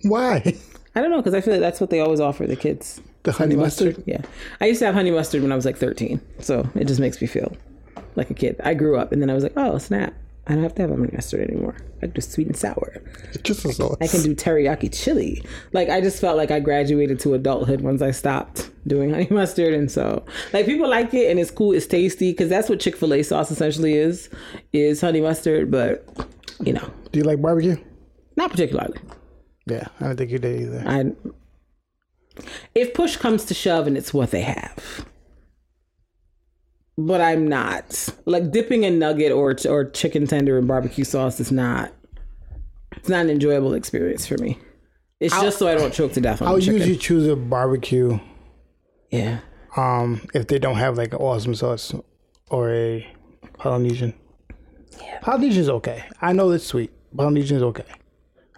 Why? 0.03 0.55
I 0.95 1.01
don't 1.01 1.11
know 1.11 1.17
because 1.17 1.33
I 1.33 1.41
feel 1.41 1.53
like 1.53 1.61
that's 1.61 1.79
what 1.79 1.89
they 1.91 1.99
always 1.99 2.19
offer 2.19 2.47
the 2.47 2.55
kids. 2.55 3.01
The 3.23 3.31
honey, 3.31 3.55
mustard? 3.55 4.01
Yeah, 4.07 4.21
I 4.61 4.65
used 4.65 4.79
to 4.79 4.85
have 4.85 4.95
honey 4.95 5.11
mustard 5.11 5.41
when 5.41 5.51
I 5.51 5.55
was 5.55 5.65
like 5.65 5.77
13, 5.77 6.19
so 6.39 6.67
it 6.75 6.85
just 6.85 6.99
makes 6.99 7.21
me 7.21 7.27
feel 7.27 7.55
like 8.15 8.29
a 8.29 8.33
kid. 8.33 8.59
I 8.63 8.73
grew 8.73 8.97
up, 8.97 9.11
and 9.11 9.21
then 9.21 9.29
I 9.29 9.33
was 9.33 9.43
like, 9.43 9.53
oh 9.55 9.77
snap! 9.77 10.13
I 10.49 10.53
don't 10.55 10.63
have 10.63 10.73
to 10.75 10.81
have 10.81 10.89
honey 10.91 11.09
mustard 11.13 11.47
anymore. 11.47 11.77
I 11.97 12.07
can 12.07 12.11
do 12.11 12.21
sweet 12.21 12.47
and 12.47 12.57
sour. 12.57 13.03
Just 13.43 13.63
a 13.65 13.71
sauce. 13.71 13.97
I 14.01 14.07
can 14.07 14.23
do 14.23 14.33
teriyaki 14.35 14.91
chili. 14.91 15.43
Like 15.73 15.89
I 15.89 16.01
just 16.01 16.19
felt 16.19 16.37
like 16.37 16.49
I 16.49 16.59
graduated 16.59 17.19
to 17.21 17.35
adulthood 17.35 17.81
once 17.81 18.01
I 18.01 18.09
stopped 18.09 18.71
doing 18.87 19.09
honey 19.13 19.27
mustard, 19.29 19.75
and 19.75 19.91
so 19.91 20.25
like 20.51 20.65
people 20.65 20.89
like 20.89 21.13
it 21.13 21.29
and 21.29 21.39
it's 21.39 21.51
cool, 21.51 21.71
it's 21.73 21.85
tasty 21.85 22.31
because 22.31 22.49
that's 22.49 22.67
what 22.67 22.79
Chick 22.79 22.95
Fil 22.95 23.13
A 23.13 23.21
sauce 23.21 23.51
essentially 23.51 23.93
is, 23.93 24.29
is 24.73 24.99
honey 25.01 25.21
mustard. 25.21 25.69
But 25.69 26.03
you 26.61 26.73
know, 26.73 26.89
Do 27.11 27.19
you 27.19 27.23
like 27.25 27.41
barbecue? 27.41 27.77
not 28.35 28.49
particularly. 28.49 28.97
Yeah, 29.67 29.87
I 30.01 30.05
don't 30.07 30.17
think 30.17 30.31
you 30.31 30.39
did 30.39 30.61
either. 30.61 30.83
I 30.87 31.11
if 32.73 32.93
push 32.95 33.17
comes 33.17 33.45
to 33.45 33.53
shove 33.53 33.85
and 33.85 33.95
it's 33.97 34.13
what 34.13 34.31
they 34.31 34.41
have. 34.41 35.05
But 37.01 37.21
I'm 37.21 37.47
not 37.47 38.09
like 38.25 38.51
dipping 38.51 38.83
a 38.83 38.91
nugget 38.91 39.31
or 39.31 39.55
or 39.69 39.89
chicken 39.89 40.27
tender 40.27 40.57
in 40.57 40.67
barbecue 40.67 41.05
sauce 41.05 41.39
is 41.39 41.49
not. 41.49 41.93
It's 42.97 43.07
not 43.07 43.21
an 43.21 43.29
enjoyable 43.29 43.73
experience 43.73 44.25
for 44.27 44.37
me. 44.37 44.57
It's 45.21 45.33
just 45.41 45.59
so 45.59 45.69
I 45.69 45.75
don't 45.75 45.93
choke 45.93 46.11
to 46.13 46.21
death 46.21 46.41
on 46.41 46.49
I'll 46.49 46.59
chicken. 46.59 46.75
usually 46.75 46.97
choose 46.97 47.25
a 47.27 47.37
barbecue 47.37 48.19
yeah, 49.11 49.39
um, 49.77 50.21
if 50.33 50.47
they 50.47 50.59
don't 50.59 50.75
have 50.75 50.97
like 50.97 51.13
an 51.13 51.19
awesome 51.19 51.55
sauce 51.55 51.93
or 52.49 52.69
a 52.73 53.07
Polynesian. 53.57 54.13
Yeah. 55.01 55.19
Polynesian's 55.21 55.69
okay. 55.69 56.03
I 56.21 56.33
know 56.33 56.51
it's 56.51 56.65
sweet. 56.65 56.91
Polynesian's 57.15 57.63
okay. 57.63 57.85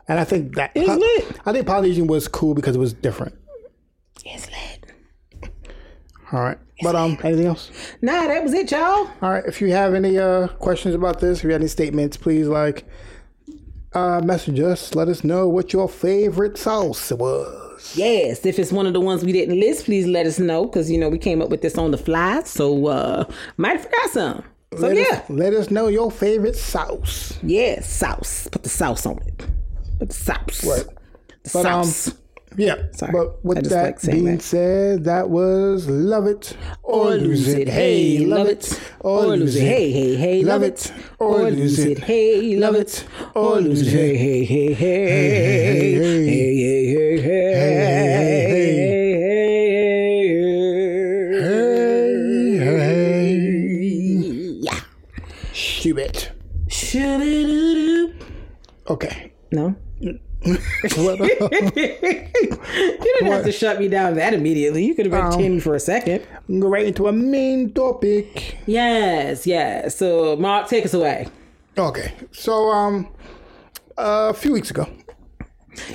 And 0.07 0.19
I 0.19 0.23
think 0.23 0.55
that 0.55 0.71
It's 0.75 0.87
lit. 0.89 1.39
I 1.45 1.53
think 1.53 1.67
Polynesian 1.67 2.07
was 2.07 2.27
cool 2.27 2.53
because 2.55 2.75
it 2.75 2.79
was 2.79 2.91
different. 2.93 3.35
it's 4.25 4.47
lit. 4.49 5.51
All 6.33 6.41
right. 6.41 6.57
But 6.83 6.95
um 6.95 7.17
anything 7.23 7.45
else? 7.47 7.71
Nah, 8.01 8.27
that 8.27 8.43
was 8.43 8.53
it, 8.53 8.71
y'all. 8.71 8.81
All 9.21 9.29
right. 9.29 9.43
If 9.45 9.61
you 9.61 9.71
have 9.71 9.93
any 9.93 10.17
uh 10.17 10.47
questions 10.47 10.95
about 10.95 11.19
this, 11.19 11.39
if 11.39 11.43
you 11.45 11.51
have 11.51 11.61
any 11.61 11.67
statements, 11.67 12.17
please 12.17 12.47
like 12.47 12.85
uh 13.93 14.21
message 14.23 14.59
us. 14.59 14.95
Let 14.95 15.07
us 15.07 15.23
know 15.23 15.47
what 15.47 15.73
your 15.73 15.87
favorite 15.89 16.57
sauce 16.57 17.11
was. 17.11 17.93
Yes, 17.95 18.45
if 18.45 18.59
it's 18.59 18.71
one 18.71 18.85
of 18.85 18.93
the 18.93 19.01
ones 19.01 19.23
we 19.23 19.31
didn't 19.31 19.59
list, 19.59 19.85
please 19.85 20.05
let 20.07 20.25
us 20.25 20.39
know 20.39 20.65
because 20.65 20.89
you 20.89 20.97
know 20.97 21.09
we 21.09 21.17
came 21.17 21.41
up 21.41 21.49
with 21.49 21.61
this 21.61 21.77
on 21.77 21.91
the 21.91 21.97
fly, 21.97 22.41
so 22.43 22.87
uh 22.87 23.25
might 23.57 23.71
have 23.73 23.83
forgot 23.83 24.09
some. 24.11 24.43
So 24.77 24.87
Let 24.87 24.95
yeah, 24.95 25.03
us, 25.17 25.29
let 25.29 25.53
us 25.53 25.69
know 25.69 25.87
your 25.87 26.09
favorite 26.09 26.55
sauce. 26.55 27.37
yeah, 27.43 27.81
sauce. 27.81 28.47
Put 28.51 28.63
the 28.63 28.69
sauce 28.69 29.05
on 29.05 29.17
it. 29.27 29.45
Put 29.99 30.09
the 30.09 30.15
sauce. 30.15 30.63
Right. 30.63 30.85
The 31.43 31.49
But, 31.53 31.65
um, 31.65 31.83
sauce. 31.83 32.15
Yeah. 32.57 32.91
Sorry. 32.91 33.11
But 33.11 33.43
with 33.45 33.69
that 33.69 33.83
like 33.83 34.01
being 34.01 34.25
that. 34.25 34.41
said, 34.41 35.03
that 35.05 35.29
was 35.29 35.87
love 35.87 36.27
it 36.27 36.55
or 36.83 37.11
lose 37.11 37.47
it, 37.47 37.69
hey, 37.69 38.25
love 38.25 38.47
it, 38.47 38.79
or 38.99 39.37
lose 39.37 39.55
it, 39.55 39.61
hey, 39.61 39.91
hey, 39.91 40.15
hey, 40.15 40.43
love 40.43 40.63
it, 40.63 40.91
or 41.19 41.49
lose 41.49 41.79
it, 41.79 41.99
hey, 41.99 42.55
love 42.57 42.75
it, 42.75 43.05
or 43.33 43.61
lose 43.61 43.81
it, 43.93 44.15
hey, 44.15 44.43
hey, 44.43 44.43
hey, 44.43 44.73
hey, 44.73 44.93
hey, 45.13 45.95
hey, 45.95 45.97
hey, 45.97 46.57
hey, 46.57 47.21
hey, 47.27 47.51
Hey, 47.51 47.77
hey, 51.21 51.57
hey, 52.57 52.79
hey, 52.79 53.31
yeah. 54.59 54.79
Shoot 55.53 55.97
it. 55.99 56.31
Okay. 58.89 59.31
No, 59.51 59.75
What, 60.43 61.19
you 61.75 62.99
didn't 63.03 63.31
have 63.31 63.45
to 63.45 63.51
shut 63.51 63.79
me 63.79 63.87
down 63.87 64.15
that 64.15 64.33
immediately. 64.33 64.85
You 64.85 64.95
could 64.95 65.05
have 65.05 65.13
entertained 65.13 65.55
me 65.55 65.59
for 65.61 65.75
a 65.75 65.79
second. 65.79 66.25
go 66.47 66.67
right 66.67 66.85
into 66.85 67.07
a 67.07 67.11
main 67.11 67.71
topic. 67.73 68.57
Yes, 68.65 69.45
yes. 69.45 69.95
So, 69.95 70.35
Mark, 70.37 70.67
take 70.67 70.85
us 70.85 70.93
away. 70.95 71.27
Okay. 71.77 72.13
So 72.31 72.69
um 72.71 73.07
a 73.97 74.33
few 74.33 74.51
weeks 74.53 74.71
ago, 74.71 74.87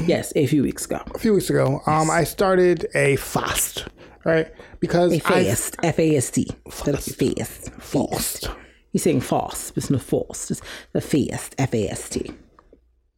Yes, 0.04 0.32
a 0.36 0.46
few 0.46 0.62
weeks 0.62 0.84
ago. 0.86 1.00
a 1.14 1.18
few 1.18 1.34
weeks 1.34 1.50
ago, 1.50 1.82
um 1.86 2.10
I 2.10 2.24
started 2.24 2.86
a 2.94 3.16
fast, 3.16 3.86
right? 4.24 4.48
Because 4.80 5.12
A 5.12 5.18
fast, 5.18 5.76
F 5.82 5.98
A 5.98 6.16
S 6.16 6.30
T. 6.30 6.48
Fast. 6.70 7.16
Fast. 7.16 7.80
fast. 7.80 8.50
He's 8.92 9.02
saying 9.02 9.20
fast, 9.20 9.74
but 9.74 9.82
it's 9.82 9.90
not 9.90 10.02
fast. 10.02 10.50
It's 10.50 10.62
the 10.92 11.00
fast, 11.00 11.54
F 11.58 11.74
A 11.74 11.88
S 11.88 12.08
T. 12.08 12.30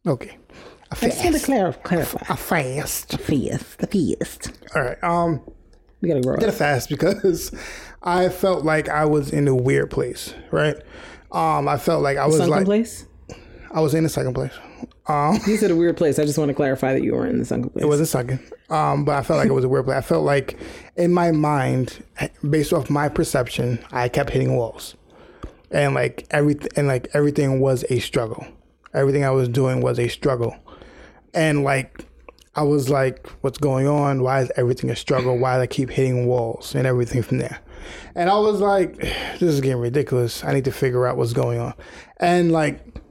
Okay. 0.07 0.37
A 0.91 0.95
I 1.05 1.09
just 1.09 1.23
want 1.23 1.33
to 1.35 1.73
fast. 1.73 1.83
clarify. 1.83 2.33
A 2.33 2.37
fast. 2.37 3.19
Fast, 3.19 3.77
the 3.79 4.15
fast. 4.19 4.51
All 4.75 4.81
right. 4.81 5.03
Um 5.03 5.41
We 6.01 6.09
gotta 6.09 6.21
grow 6.21 6.37
did 6.37 6.49
a 6.49 6.51
fast 6.53 6.89
because 6.89 7.51
I 8.03 8.29
felt 8.29 8.63
like 8.65 8.89
I 8.89 9.05
was 9.05 9.31
in 9.31 9.47
a 9.47 9.55
weird 9.55 9.91
place, 9.91 10.33
right? 10.51 10.75
Um, 11.31 11.67
I 11.67 11.77
felt 11.77 12.01
like 12.01 12.17
I 12.17 12.25
was 12.25 12.37
Sunken 12.37 12.49
like 12.51 12.65
place? 12.65 13.05
I 13.71 13.81
was 13.81 13.93
in 13.93 14.03
a 14.05 14.09
second 14.09 14.33
place. 14.33 14.53
Um, 15.07 15.37
You 15.45 15.57
said 15.57 15.69
a 15.69 15.75
weird 15.75 15.95
place. 15.97 16.17
I 16.17 16.25
just 16.25 16.37
want 16.39 16.49
to 16.49 16.55
clarify 16.55 16.93
that 16.93 17.03
you 17.03 17.13
were 17.13 17.27
in 17.27 17.37
the 17.39 17.45
sunken 17.45 17.69
place. 17.69 17.83
it 17.83 17.87
wasn't 17.87 18.07
second, 18.07 18.39
um, 18.69 19.05
but 19.05 19.15
I 19.15 19.21
felt 19.21 19.37
like 19.37 19.49
it 19.49 19.53
was 19.53 19.63
a 19.65 19.69
weird 19.69 19.85
place. 19.85 19.97
I 19.97 20.01
felt 20.01 20.23
like 20.23 20.57
in 20.95 21.13
my 21.13 21.31
mind, 21.31 22.03
based 22.49 22.73
off 22.73 22.89
my 22.89 23.09
perception, 23.09 23.77
I 23.91 24.07
kept 24.09 24.29
hitting 24.31 24.55
walls, 24.55 24.95
and 25.71 25.93
like 25.93 26.25
everything, 26.31 26.69
and 26.75 26.87
like 26.87 27.09
everything 27.13 27.59
was 27.59 27.85
a 27.91 27.99
struggle. 27.99 28.47
Everything 28.93 29.23
I 29.23 29.29
was 29.31 29.49
doing 29.49 29.81
was 29.81 29.99
a 29.99 30.07
struggle, 30.07 30.55
and 31.33 31.63
like 31.63 32.05
I 32.55 32.63
was 32.63 32.89
like, 32.89 33.27
"What's 33.41 33.57
going 33.57 33.87
on? 33.87 34.21
Why 34.21 34.41
is 34.41 34.51
everything 34.55 34.89
a 34.89 34.95
struggle? 34.95 35.37
Why 35.37 35.55
do 35.55 35.61
I 35.61 35.67
keep 35.67 35.89
hitting 35.89 36.25
walls 36.25 36.75
and 36.75 36.85
everything 36.85 37.21
from 37.21 37.37
there?" 37.37 37.59
And 38.15 38.29
I 38.29 38.37
was 38.39 38.59
like, 38.59 38.97
"This 38.97 39.41
is 39.41 39.61
getting 39.61 39.81
ridiculous. 39.81 40.43
I 40.43 40.53
need 40.53 40.65
to 40.65 40.71
figure 40.71 41.05
out 41.07 41.17
what's 41.17 41.33
going 41.33 41.59
on." 41.59 41.73
And 42.17 42.51
like, 42.51 43.01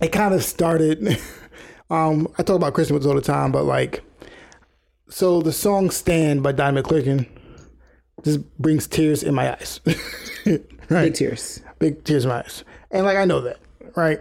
it 0.00 0.08
kind 0.08 0.34
of 0.34 0.42
started. 0.42 1.18
um, 1.90 2.28
I 2.38 2.42
talk 2.42 2.56
about 2.56 2.74
Christmas 2.74 3.06
all 3.06 3.14
the 3.14 3.20
time, 3.20 3.52
but 3.52 3.64
like, 3.64 4.02
so 5.08 5.40
the 5.42 5.52
song 5.52 5.90
"Stand" 5.90 6.42
by 6.42 6.52
Don 6.52 6.74
McClurkin 6.74 7.28
just 8.24 8.40
brings 8.58 8.86
tears 8.86 9.22
in 9.22 9.34
my 9.34 9.52
eyes. 9.52 9.80
right? 10.46 10.60
Big 10.88 11.14
tears. 11.14 11.60
big 11.78 12.04
tears 12.04 12.24
in 12.24 12.30
my 12.30 12.38
eyes. 12.38 12.64
And 12.90 13.04
like 13.04 13.16
I 13.16 13.24
know 13.24 13.40
that. 13.42 13.58
right? 13.96 14.20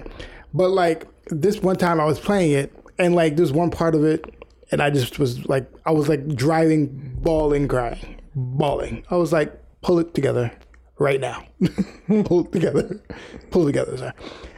But 0.54 0.70
like 0.70 1.08
this 1.28 1.62
one 1.62 1.78
time 1.78 2.00
I 2.00 2.06
was 2.06 2.20
playing 2.20 2.52
it, 2.52 2.76
and 3.02 3.16
like 3.16 3.36
there's 3.36 3.52
one 3.52 3.72
part 3.72 3.96
of 3.96 4.04
it, 4.04 4.34
and 4.72 4.82
I 4.82 4.90
just 4.90 5.20
was 5.20 5.48
like, 5.48 5.70
I 5.86 5.92
was 5.92 6.08
like 6.08 6.36
driving, 6.36 7.18
bawling, 7.22 7.68
crying, 7.68 8.22
bawling. 8.36 9.04
I 9.10 9.16
was 9.18 9.34
like, 9.34 9.54
pull 9.82 10.00
it 10.00 10.14
together 10.14 10.52
right 10.98 11.20
now. 11.20 11.44
pull 12.26 12.46
it 12.46 12.52
together. 12.52 13.02
Pull 13.50 13.64
it 13.64 13.72
together, 13.72 13.98
sir. 13.98 14.14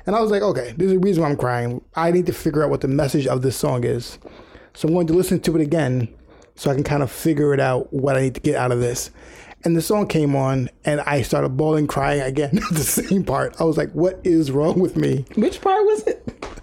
And 0.05 0.15
I 0.15 0.19
was 0.19 0.29
like, 0.29 0.41
okay, 0.41 0.73
there's 0.77 0.91
a 0.91 0.99
reason 0.99 1.23
why 1.23 1.29
I'm 1.29 1.37
crying. 1.37 1.81
I 1.95 2.11
need 2.11 2.25
to 2.25 2.33
figure 2.33 2.63
out 2.63 2.69
what 2.69 2.81
the 2.81 2.89
message 2.89 3.25
of 3.25 3.41
this 3.41 3.55
song 3.55 3.85
is. 3.85 4.19
So 4.73 4.87
I'm 4.87 4.93
going 4.93 5.07
to 5.07 5.13
listen 5.13 5.39
to 5.41 5.55
it 5.55 5.61
again 5.61 6.13
so 6.55 6.69
I 6.69 6.75
can 6.75 6.83
kind 6.83 7.01
of 7.01 7.11
figure 7.11 7.53
it 7.53 7.59
out 7.59 7.91
what 7.93 8.17
I 8.17 8.21
need 8.21 8.35
to 8.35 8.41
get 8.41 8.55
out 8.55 8.71
of 8.71 8.79
this. 8.79 9.09
And 9.63 9.77
the 9.77 9.81
song 9.81 10.07
came 10.07 10.35
on, 10.35 10.69
and 10.83 10.99
I 11.01 11.21
started 11.21 11.55
bawling, 11.55 11.87
crying 11.87 12.21
again 12.21 12.59
the 12.71 12.83
same 12.83 13.23
part. 13.23 13.55
I 13.61 13.63
was 13.63 13.77
like, 13.77 13.91
what 13.93 14.19
is 14.25 14.51
wrong 14.51 14.79
with 14.79 14.97
me? 14.97 15.25
Which 15.35 15.61
part 15.61 15.85
was 15.85 16.03
it? 16.03 16.59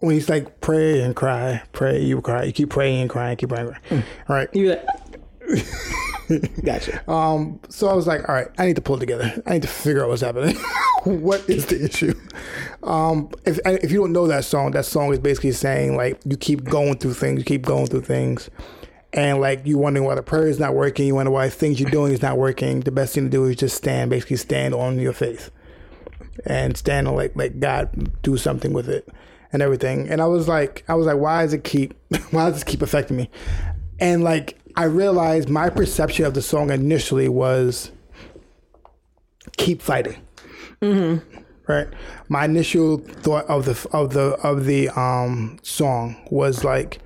When 0.00 0.14
he's 0.14 0.28
like, 0.28 0.60
pray 0.60 1.02
and 1.02 1.14
cry, 1.14 1.62
pray, 1.72 2.02
you 2.02 2.20
cry, 2.22 2.44
you 2.44 2.52
keep 2.52 2.70
praying 2.70 3.02
and 3.02 3.10
crying, 3.10 3.36
keep 3.36 3.50
praying. 3.50 3.68
And 3.68 3.76
crying. 3.76 4.04
All 4.28 4.36
right. 4.36 4.48
You 4.54 4.70
like, 4.70 4.86
gotcha. 6.64 7.10
Um, 7.10 7.60
so 7.68 7.88
I 7.88 7.94
was 7.94 8.06
like, 8.06 8.28
all 8.28 8.34
right, 8.34 8.48
I 8.58 8.66
need 8.66 8.76
to 8.76 8.82
pull 8.82 8.96
it 8.96 9.00
together. 9.00 9.42
I 9.46 9.54
need 9.54 9.62
to 9.62 9.68
figure 9.68 10.02
out 10.02 10.08
what's 10.08 10.22
happening. 10.22 10.56
what 11.04 11.48
is 11.48 11.66
the 11.66 11.84
issue? 11.84 12.14
Um, 12.82 13.30
if 13.44 13.58
if 13.66 13.90
you 13.90 13.98
don't 13.98 14.12
know 14.12 14.26
that 14.26 14.44
song, 14.44 14.72
that 14.72 14.84
song 14.84 15.12
is 15.12 15.18
basically 15.18 15.52
saying 15.52 15.96
like 15.96 16.20
you 16.24 16.36
keep 16.36 16.64
going 16.64 16.98
through 16.98 17.14
things, 17.14 17.38
you 17.38 17.44
keep 17.44 17.62
going 17.62 17.86
through 17.86 18.02
things, 18.02 18.50
and 19.12 19.40
like 19.40 19.66
you 19.66 19.78
wondering 19.78 20.06
why 20.06 20.14
the 20.14 20.22
prayer 20.22 20.46
is 20.46 20.58
not 20.58 20.74
working, 20.74 21.06
you 21.06 21.14
wonder 21.14 21.32
why 21.32 21.48
things 21.48 21.80
you're 21.80 21.90
doing 21.90 22.12
is 22.12 22.22
not 22.22 22.38
working. 22.38 22.80
The 22.80 22.92
best 22.92 23.14
thing 23.14 23.24
to 23.24 23.30
do 23.30 23.44
is 23.46 23.56
just 23.56 23.76
stand, 23.76 24.10
basically 24.10 24.36
stand 24.36 24.74
on 24.74 24.98
your 24.98 25.12
faith, 25.12 25.50
and 26.46 26.76
stand 26.76 27.08
on 27.08 27.16
like 27.16 27.34
like 27.34 27.60
God 27.60 28.22
do 28.22 28.36
something 28.36 28.72
with 28.72 28.88
it 28.88 29.08
and 29.52 29.62
everything. 29.62 30.08
And 30.08 30.20
I 30.20 30.26
was 30.26 30.48
like, 30.48 30.84
I 30.88 30.94
was 30.94 31.06
like, 31.06 31.16
why 31.16 31.42
does 31.42 31.52
it 31.52 31.64
keep, 31.64 31.94
why 32.30 32.46
does 32.46 32.54
this 32.54 32.64
keep 32.64 32.82
affecting 32.82 33.16
me? 33.16 33.30
And 33.98 34.24
like 34.24 34.58
I 34.76 34.84
realized 34.84 35.48
my 35.48 35.70
perception 35.70 36.24
of 36.24 36.34
the 36.34 36.42
song 36.42 36.70
initially 36.70 37.28
was 37.28 37.90
keep 39.56 39.82
fighting. 39.82 40.16
Mm-hmm. 40.80 41.38
Right. 41.66 41.88
My 42.28 42.46
initial 42.46 42.98
thought 42.98 43.46
of 43.46 43.64
the 43.64 43.88
of 43.92 44.12
the 44.12 44.30
of 44.42 44.64
the 44.64 44.88
um 44.88 45.58
song 45.62 46.16
was 46.30 46.64
like 46.64 46.98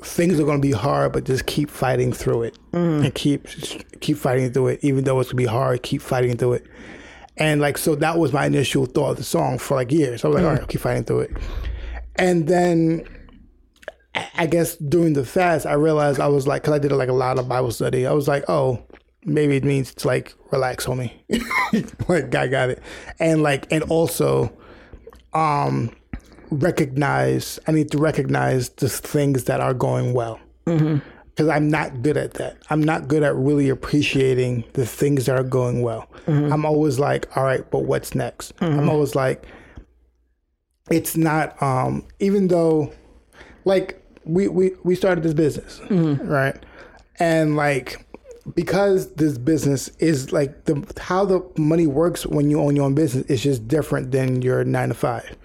things 0.00 0.38
are 0.40 0.44
going 0.44 0.62
to 0.62 0.66
be 0.66 0.72
hard, 0.72 1.12
but 1.12 1.24
just 1.24 1.46
keep 1.46 1.68
fighting 1.68 2.12
through 2.12 2.44
it 2.44 2.58
and 2.72 3.14
keep 3.14 3.46
keep 4.00 4.16
fighting 4.16 4.52
through 4.52 4.68
it, 4.68 4.80
even 4.82 5.04
though 5.04 5.20
it's 5.20 5.28
going 5.32 5.44
to 5.44 5.50
be 5.50 5.52
hard. 5.52 5.82
Keep 5.82 6.00
fighting 6.00 6.36
through 6.36 6.54
it. 6.54 6.66
And 7.38 7.60
like 7.60 7.78
so, 7.78 7.94
that 7.96 8.18
was 8.18 8.32
my 8.32 8.46
initial 8.46 8.86
thought 8.86 9.12
of 9.12 9.16
the 9.16 9.24
song 9.24 9.58
for 9.58 9.74
like 9.76 9.90
years. 9.92 10.24
I 10.24 10.28
was 10.28 10.34
like, 10.36 10.44
all 10.44 10.50
right, 10.50 10.60
I'll 10.60 10.66
keep 10.66 10.80
fighting 10.80 11.04
through 11.04 11.20
it. 11.20 11.36
And 12.16 12.46
then 12.48 13.04
I- 14.36 14.46
guess 14.46 14.74
during 14.76 15.12
the 15.12 15.24
fast, 15.24 15.64
I 15.64 15.74
realized 15.74 16.18
I 16.20 16.26
was 16.28 16.46
like, 16.48 16.62
because 16.62 16.74
I 16.74 16.78
did 16.78 16.90
like 16.92 17.08
a 17.08 17.12
lot 17.12 17.38
of 17.38 17.48
Bible 17.48 17.70
study. 17.70 18.06
I 18.06 18.12
was 18.12 18.26
like, 18.26 18.44
oh, 18.48 18.82
maybe 19.24 19.56
it 19.56 19.64
means 19.64 19.94
to 19.94 20.06
like 20.08 20.34
relax, 20.50 20.84
homie. 20.86 21.12
like, 22.08 22.34
I 22.34 22.48
got 22.48 22.70
it. 22.70 22.82
And 23.20 23.42
like, 23.42 23.70
and 23.70 23.84
also, 23.84 24.52
um, 25.32 25.94
recognize. 26.50 27.58
I 27.68 27.72
need 27.72 27.90
to 27.92 27.98
recognize 27.98 28.70
the 28.70 28.88
things 28.88 29.44
that 29.44 29.60
are 29.60 29.74
going 29.74 30.12
well. 30.14 30.40
Because 31.38 31.50
I'm 31.50 31.68
not 31.68 32.02
good 32.02 32.16
at 32.16 32.34
that. 32.34 32.56
I'm 32.68 32.82
not 32.82 33.06
good 33.06 33.22
at 33.22 33.36
really 33.36 33.68
appreciating 33.68 34.64
the 34.72 34.84
things 34.84 35.26
that 35.26 35.38
are 35.38 35.44
going 35.44 35.82
well. 35.82 36.08
Mm-hmm. 36.26 36.52
I'm 36.52 36.66
always 36.66 36.98
like, 36.98 37.36
all 37.36 37.44
right, 37.44 37.70
but 37.70 37.84
what's 37.84 38.12
next? 38.12 38.52
I'm 38.60 38.72
mm-hmm. 38.72 38.88
always 38.88 39.14
like, 39.14 39.46
it's 40.90 41.16
not. 41.16 41.62
Um, 41.62 42.04
even 42.18 42.48
though 42.48 42.92
like 43.64 44.04
we 44.24 44.48
we 44.48 44.72
we 44.82 44.96
started 44.96 45.22
this 45.22 45.34
business 45.34 45.78
mm-hmm. 45.84 46.26
right 46.26 46.56
and 47.20 47.54
like 47.54 48.04
because 48.54 49.12
this 49.14 49.38
business 49.38 49.88
is 49.98 50.32
like 50.32 50.64
the 50.64 50.84
how 50.98 51.24
the 51.24 51.40
money 51.56 51.86
works 51.86 52.26
when 52.26 52.50
you 52.50 52.60
own 52.60 52.74
your 52.74 52.86
own 52.86 52.96
business 52.96 53.24
is 53.26 53.42
just 53.42 53.68
different 53.68 54.10
than 54.10 54.42
your 54.42 54.64
nine 54.64 54.88
to 54.88 54.94
5 54.94 55.36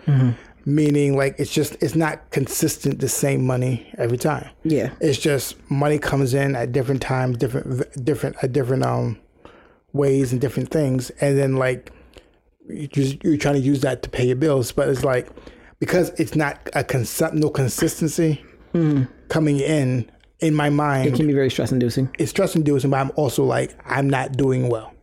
meaning 0.66 1.16
like 1.18 1.36
it's 1.40 1.52
just 1.52 1.76
it's 1.82 1.96
not 1.96 2.30
consistent 2.32 3.00
the 3.00 3.10
same 3.10 3.46
money 3.46 3.92
every 3.98 4.18
time. 4.18 4.50
Yeah. 4.64 4.92
it's 5.02 5.18
just 5.20 5.56
money 5.70 6.00
comes 6.00 6.34
in 6.34 6.56
at 6.56 6.72
different 6.72 7.02
times 7.02 7.38
different 7.38 8.06
different 8.06 8.36
at 8.42 8.54
different 8.54 8.84
um 8.84 9.20
ways 9.94 10.32
and 10.32 10.40
different 10.42 10.70
things. 10.72 11.10
And 11.22 11.38
then 11.38 11.56
like 11.58 11.92
you 12.70 12.88
just 12.88 13.24
you're 13.24 13.38
trying 13.38 13.56
to 13.56 13.62
use 13.62 13.82
that 13.82 14.04
to 14.04 14.10
pay 14.10 14.26
your 14.26 14.36
bills. 14.38 14.72
But 14.72 14.88
it's 14.90 15.04
like 15.04 15.28
because 15.80 16.10
it's 16.20 16.36
not 16.36 16.58
a 16.74 16.84
cons- 16.84 17.22
no 17.34 17.50
consistency 17.50 18.44
coming 19.30 19.60
in 19.60 20.10
in 20.40 20.56
my 20.56 20.70
mind 20.70 21.08
It 21.10 21.16
can 21.16 21.28
be 21.28 21.34
very 21.34 21.50
stress 21.52 21.72
inducing. 21.72 22.10
it's 22.20 22.32
stress 22.32 22.56
inducing 22.56 22.90
but 22.90 23.00
i'm 23.00 23.12
also 23.16 23.44
like 23.44 23.72
i'm 23.86 24.10
not 24.10 24.32
doing 24.34 24.70
well. 24.70 24.94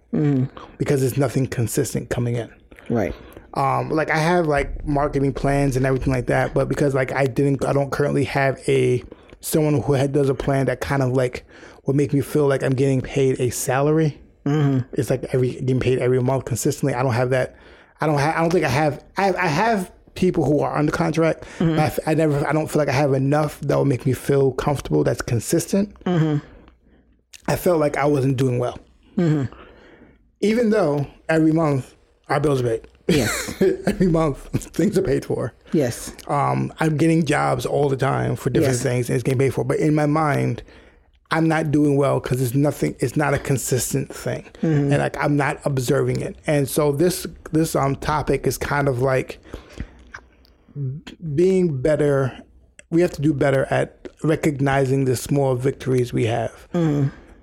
Because 0.78 1.00
there's 1.02 1.16
nothing 1.16 1.46
consistent 1.46 2.10
coming 2.10 2.34
in. 2.34 2.50
Right. 2.88 3.14
Um 3.54 3.90
like 3.90 4.10
i 4.10 4.16
have 4.16 4.46
like 4.46 4.86
marketing 4.86 5.32
plans 5.32 5.76
and 5.76 5.84
everything 5.84 6.12
like 6.12 6.26
that 6.26 6.54
but 6.54 6.68
because 6.68 6.94
like 6.94 7.10
i 7.12 7.26
didn't 7.26 7.64
i 7.64 7.72
don't 7.72 7.90
currently 7.90 8.24
have 8.24 8.58
a 8.68 9.02
someone 9.40 9.80
who 9.82 9.94
had, 9.94 10.12
does 10.12 10.28
a 10.28 10.34
plan 10.34 10.66
that 10.66 10.80
kind 10.80 11.02
of 11.02 11.12
like 11.12 11.44
would 11.86 11.96
make 11.96 12.12
me 12.12 12.20
feel 12.20 12.46
like 12.46 12.62
i'm 12.62 12.74
getting 12.74 13.00
paid 13.00 13.40
a 13.40 13.50
salary. 13.50 14.20
Mm-hmm. 14.44 14.86
it's 14.94 15.10
like 15.10 15.24
every 15.34 15.52
getting 15.52 15.80
paid 15.80 15.98
every 15.98 16.20
month 16.22 16.46
consistently. 16.46 16.94
I 16.94 17.02
don't 17.02 17.12
have 17.12 17.30
that 17.30 17.56
i 18.00 18.06
don't 18.06 18.18
have 18.18 18.36
i 18.36 18.40
don't 18.40 18.50
think 18.50 18.64
i 18.64 18.68
have 18.68 19.04
i 19.16 19.22
have, 19.24 19.36
I 19.36 19.46
have 19.48 19.92
people 20.14 20.44
who 20.44 20.60
are 20.60 20.76
under 20.76 20.90
contract 20.92 21.44
but 21.58 21.78
I, 21.78 21.84
f- 21.84 21.98
I 22.06 22.14
never 22.14 22.46
i 22.46 22.52
don't 22.52 22.68
feel 22.70 22.78
like 22.80 22.88
i 22.88 22.92
have 22.92 23.12
enough 23.14 23.60
that 23.60 23.76
will 23.76 23.84
make 23.84 24.06
me 24.06 24.12
feel 24.12 24.52
comfortable 24.52 25.04
that's 25.04 25.22
consistent. 25.22 25.94
I 26.06 27.56
felt 27.56 27.80
like 27.80 27.96
i 27.96 28.04
wasn't 28.06 28.36
doing 28.36 28.58
well. 28.58 28.78
Even 30.40 30.70
though 30.70 31.06
every 31.28 31.52
month 31.52 31.94
our 32.28 32.40
bills 32.40 32.60
are 32.62 32.64
paid 32.64 32.86
Yes. 33.10 33.54
every 33.86 34.06
month 34.08 34.38
things 34.74 34.96
are 34.98 35.02
paid 35.02 35.24
for. 35.24 35.52
Yes. 35.72 36.14
um, 36.28 36.72
i'm 36.80 36.96
getting 36.96 37.24
jobs 37.24 37.64
all 37.66 37.88
the 37.88 37.96
time 37.96 38.36
for 38.36 38.50
different 38.50 38.74
Yes. 38.74 38.82
things 38.82 39.08
and 39.08 39.14
it's 39.16 39.22
getting 39.22 39.38
paid 39.38 39.54
for. 39.54 39.64
But 39.64 39.78
in 39.78 39.94
my 39.94 40.06
mind 40.06 40.62
i'm 41.32 41.46
not 41.46 41.70
doing 41.70 41.96
well 41.96 42.18
because 42.20 42.42
it's 42.42 42.54
nothing 42.56 42.96
it's 42.98 43.16
not 43.16 43.34
a 43.34 43.38
consistent 43.38 44.12
thing. 44.14 44.48
And 44.62 44.90
like 44.98 45.16
i'm 45.22 45.36
not 45.36 45.60
observing 45.64 46.20
it. 46.22 46.36
And 46.46 46.68
so 46.68 46.92
this 46.92 47.26
this 47.52 47.76
um 47.76 47.96
topic 47.96 48.46
is 48.46 48.58
kind 48.58 48.88
of 48.88 49.00
like 49.02 49.38
being 51.34 51.80
better 51.80 52.36
we 52.90 53.00
have 53.00 53.12
to 53.12 53.22
do 53.22 53.32
better 53.32 53.66
at 53.70 54.08
recognizing 54.24 55.04
the 55.04 55.14
small 55.16 55.54
victories 55.54 56.12
we 56.12 56.26
have. 56.26 56.68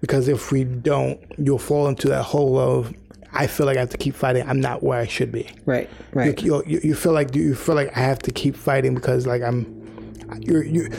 Because 0.02 0.28
if 0.28 0.52
we 0.52 0.64
don't 0.66 1.20
you'll 1.38 1.58
fall 1.58 1.88
into 1.88 2.08
that 2.10 2.24
hole 2.24 2.58
of 2.60 2.94
i 3.34 3.46
feel 3.48 3.66
like 3.66 3.78
i 3.78 3.80
have 3.80 3.90
to 3.90 3.98
keep 3.98 4.16
fighting 4.16 4.48
i'm 4.48 4.60
not 4.60 4.82
where 4.84 5.00
i 5.00 5.06
should 5.06 5.32
be 5.32 5.50
Right. 5.66 5.90
Right. 6.13 6.42
you, 6.42 6.63
you, 6.66 6.80
you 6.84 6.96
feel 6.96 7.12
like 7.13 7.36
you 7.36 7.54
feel 7.56 7.76
like 7.76 7.96
I 7.96 8.00
have 8.00 8.20
to 8.20 8.32
keep 8.32 8.56
fighting 8.56 8.96
because 8.96 9.28
like 9.28 9.42
I'm 9.42 9.66
you're 10.42 10.63
you 10.63 10.90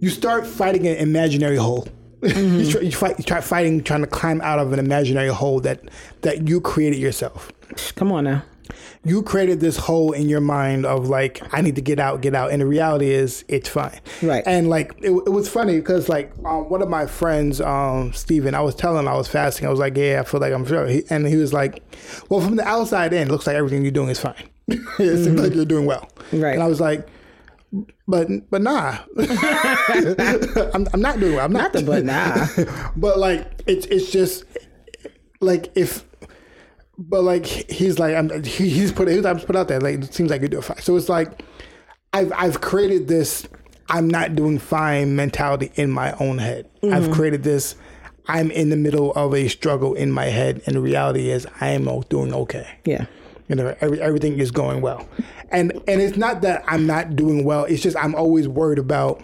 you 0.00 0.10
start 0.10 0.46
fighting 0.46 0.86
an 0.86 0.96
imaginary 0.96 1.56
hole. 1.56 1.88
Mm-hmm. 2.20 2.58
you, 2.60 2.70
try, 2.70 2.80
you 2.80 2.92
fight 2.92 3.18
you 3.18 3.24
try 3.24 3.40
fighting 3.40 3.82
trying 3.82 4.00
to 4.00 4.06
climb 4.06 4.40
out 4.42 4.58
of 4.58 4.72
an 4.72 4.78
imaginary 4.78 5.28
hole 5.28 5.60
that 5.60 5.80
that 6.22 6.48
you 6.48 6.60
created 6.60 6.98
yourself. 6.98 7.52
Come 7.96 8.12
on 8.12 8.24
now. 8.24 8.42
You 9.04 9.22
created 9.22 9.60
this 9.60 9.76
hole 9.76 10.12
in 10.12 10.28
your 10.28 10.40
mind 10.40 10.86
of 10.86 11.08
like 11.08 11.42
I 11.52 11.60
need 11.60 11.76
to 11.76 11.82
get 11.82 11.98
out, 11.98 12.20
get 12.20 12.34
out, 12.34 12.50
and 12.50 12.62
the 12.62 12.66
reality 12.66 13.10
is 13.10 13.44
it's 13.48 13.68
fine. 13.68 14.00
Right. 14.22 14.42
And 14.46 14.68
like 14.68 14.94
it, 14.98 15.10
it 15.10 15.30
was 15.30 15.48
funny 15.48 15.76
because 15.76 16.08
like 16.08 16.32
um, 16.44 16.68
one 16.68 16.82
of 16.82 16.88
my 16.88 17.06
friends, 17.06 17.60
um, 17.60 18.12
Steven, 18.12 18.54
I 18.54 18.60
was 18.60 18.74
telling 18.74 19.00
him 19.00 19.08
I 19.08 19.16
was 19.16 19.28
fasting. 19.28 19.66
I 19.66 19.70
was 19.70 19.78
like, 19.78 19.96
yeah, 19.96 20.20
I 20.20 20.28
feel 20.28 20.40
like 20.40 20.52
I'm 20.52 20.66
sure. 20.66 20.86
He, 20.86 21.04
and 21.10 21.26
he 21.26 21.36
was 21.36 21.52
like, 21.52 21.82
well, 22.28 22.40
from 22.40 22.56
the 22.56 22.66
outside 22.66 23.12
in, 23.12 23.28
it 23.28 23.30
looks 23.30 23.46
like 23.46 23.56
everything 23.56 23.82
you're 23.82 23.90
doing 23.90 24.10
is 24.10 24.20
fine. 24.20 24.48
it 24.68 25.24
seems 25.24 25.40
like 25.40 25.54
you're 25.54 25.64
doing 25.64 25.86
well. 25.86 26.08
Right. 26.32 26.54
And 26.54 26.62
I 26.62 26.66
was 26.66 26.80
like, 26.80 27.08
but 28.06 28.28
but 28.50 28.62
nah, 28.62 28.98
I'm, 29.18 30.88
I'm 30.92 31.00
not 31.00 31.20
doing 31.20 31.36
well. 31.36 31.44
I'm 31.44 31.52
not. 31.52 31.58
Not 31.58 31.72
the 31.74 31.82
but 31.82 32.04
nah. 32.04 32.90
but 32.96 33.18
like 33.18 33.62
it's 33.66 33.86
it's 33.86 34.10
just 34.10 34.44
like 35.40 35.70
if 35.74 36.04
but 36.98 37.22
like 37.22 37.46
he's 37.46 37.98
like 37.98 38.14
I'm 38.14 38.42
he's 38.42 38.92
put 38.92 39.08
he's 39.08 39.22
put 39.22 39.56
out 39.56 39.68
there 39.68 39.80
like 39.80 40.02
it 40.02 40.12
seems 40.12 40.30
like 40.30 40.42
you 40.42 40.48
do 40.48 40.60
fine. 40.60 40.78
So 40.78 40.96
it's 40.96 41.08
like 41.08 41.42
I've 42.12 42.32
I've 42.34 42.60
created 42.60 43.08
this 43.08 43.46
I'm 43.88 44.08
not 44.08 44.34
doing 44.34 44.58
fine 44.58 45.16
mentality 45.16 45.70
in 45.76 45.90
my 45.90 46.12
own 46.20 46.38
head. 46.38 46.68
I've 46.82 47.04
mm-hmm. 47.04 47.12
created 47.12 47.42
this 47.42 47.76
I'm 48.28 48.50
in 48.50 48.68
the 48.68 48.76
middle 48.76 49.12
of 49.12 49.34
a 49.34 49.48
struggle 49.48 49.94
in 49.94 50.12
my 50.12 50.26
head, 50.26 50.60
and 50.66 50.76
the 50.76 50.80
reality 50.80 51.30
is 51.30 51.46
I 51.62 51.70
am 51.70 51.84
doing 52.10 52.34
okay. 52.34 52.68
Yeah. 52.84 53.06
You 53.48 53.56
know, 53.56 53.74
every, 53.80 53.98
everything 54.02 54.38
is 54.38 54.50
going 54.50 54.82
well, 54.82 55.08
and 55.50 55.72
and 55.88 56.02
it's 56.02 56.18
not 56.18 56.42
that 56.42 56.62
I'm 56.68 56.86
not 56.86 57.16
doing 57.16 57.44
well. 57.44 57.64
It's 57.64 57.82
just 57.82 57.96
I'm 57.96 58.14
always 58.14 58.46
worried 58.46 58.78
about 58.78 59.22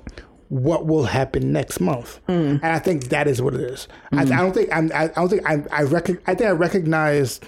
what 0.55 0.87
will 0.87 1.05
happen 1.05 1.53
next 1.53 1.81
month. 1.81 2.21
Mm. 2.29 2.61
And 2.63 2.65
I 2.67 2.79
think 2.79 3.09
that 3.09 3.27
is 3.27 3.43
what 3.43 3.55
it 3.55 3.61
is. 3.61 3.89
I, 4.13 4.23
I 4.23 4.25
don't 4.25 4.53
think 4.53 4.69
I'm, 4.73 4.91
I, 4.95 5.05
I 5.05 5.09
don't 5.09 5.29
think 5.29 5.45
I 5.49 5.63
I, 5.73 5.83
rec- 5.83 6.29
I 6.29 6.35
think 6.35 6.43
I 6.49 6.51
recognize 6.51 7.41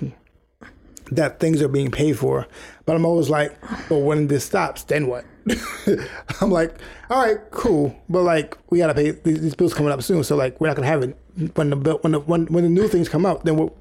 that 1.12 1.38
things 1.38 1.62
are 1.62 1.68
being 1.68 1.92
paid 1.92 2.18
for, 2.18 2.48
but 2.84 2.96
I'm 2.96 3.04
always 3.04 3.30
like, 3.30 3.56
but 3.88 3.98
when 3.98 4.26
this 4.26 4.44
stops, 4.44 4.82
then 4.84 5.06
what? 5.06 5.24
I'm 6.40 6.50
like, 6.50 6.74
all 7.08 7.24
right, 7.24 7.38
cool, 7.52 7.94
but 8.08 8.22
like 8.22 8.58
we 8.70 8.78
gotta 8.78 8.94
pay 8.94 9.12
these, 9.12 9.40
these 9.40 9.54
bills 9.54 9.72
coming 9.72 9.92
up 9.92 10.02
soon, 10.02 10.24
so 10.24 10.34
like 10.34 10.60
we're 10.60 10.66
not 10.66 10.74
gonna 10.74 10.88
have 10.88 11.04
it 11.04 11.16
when 11.54 11.70
the 11.70 11.76
bill 11.76 11.98
when 12.00 12.12
the 12.12 12.18
when, 12.20 12.46
when 12.46 12.64
the 12.64 12.70
new 12.70 12.88
things 12.88 13.08
come 13.08 13.24
out, 13.24 13.44
then 13.44 13.56
we'll, 13.56 13.72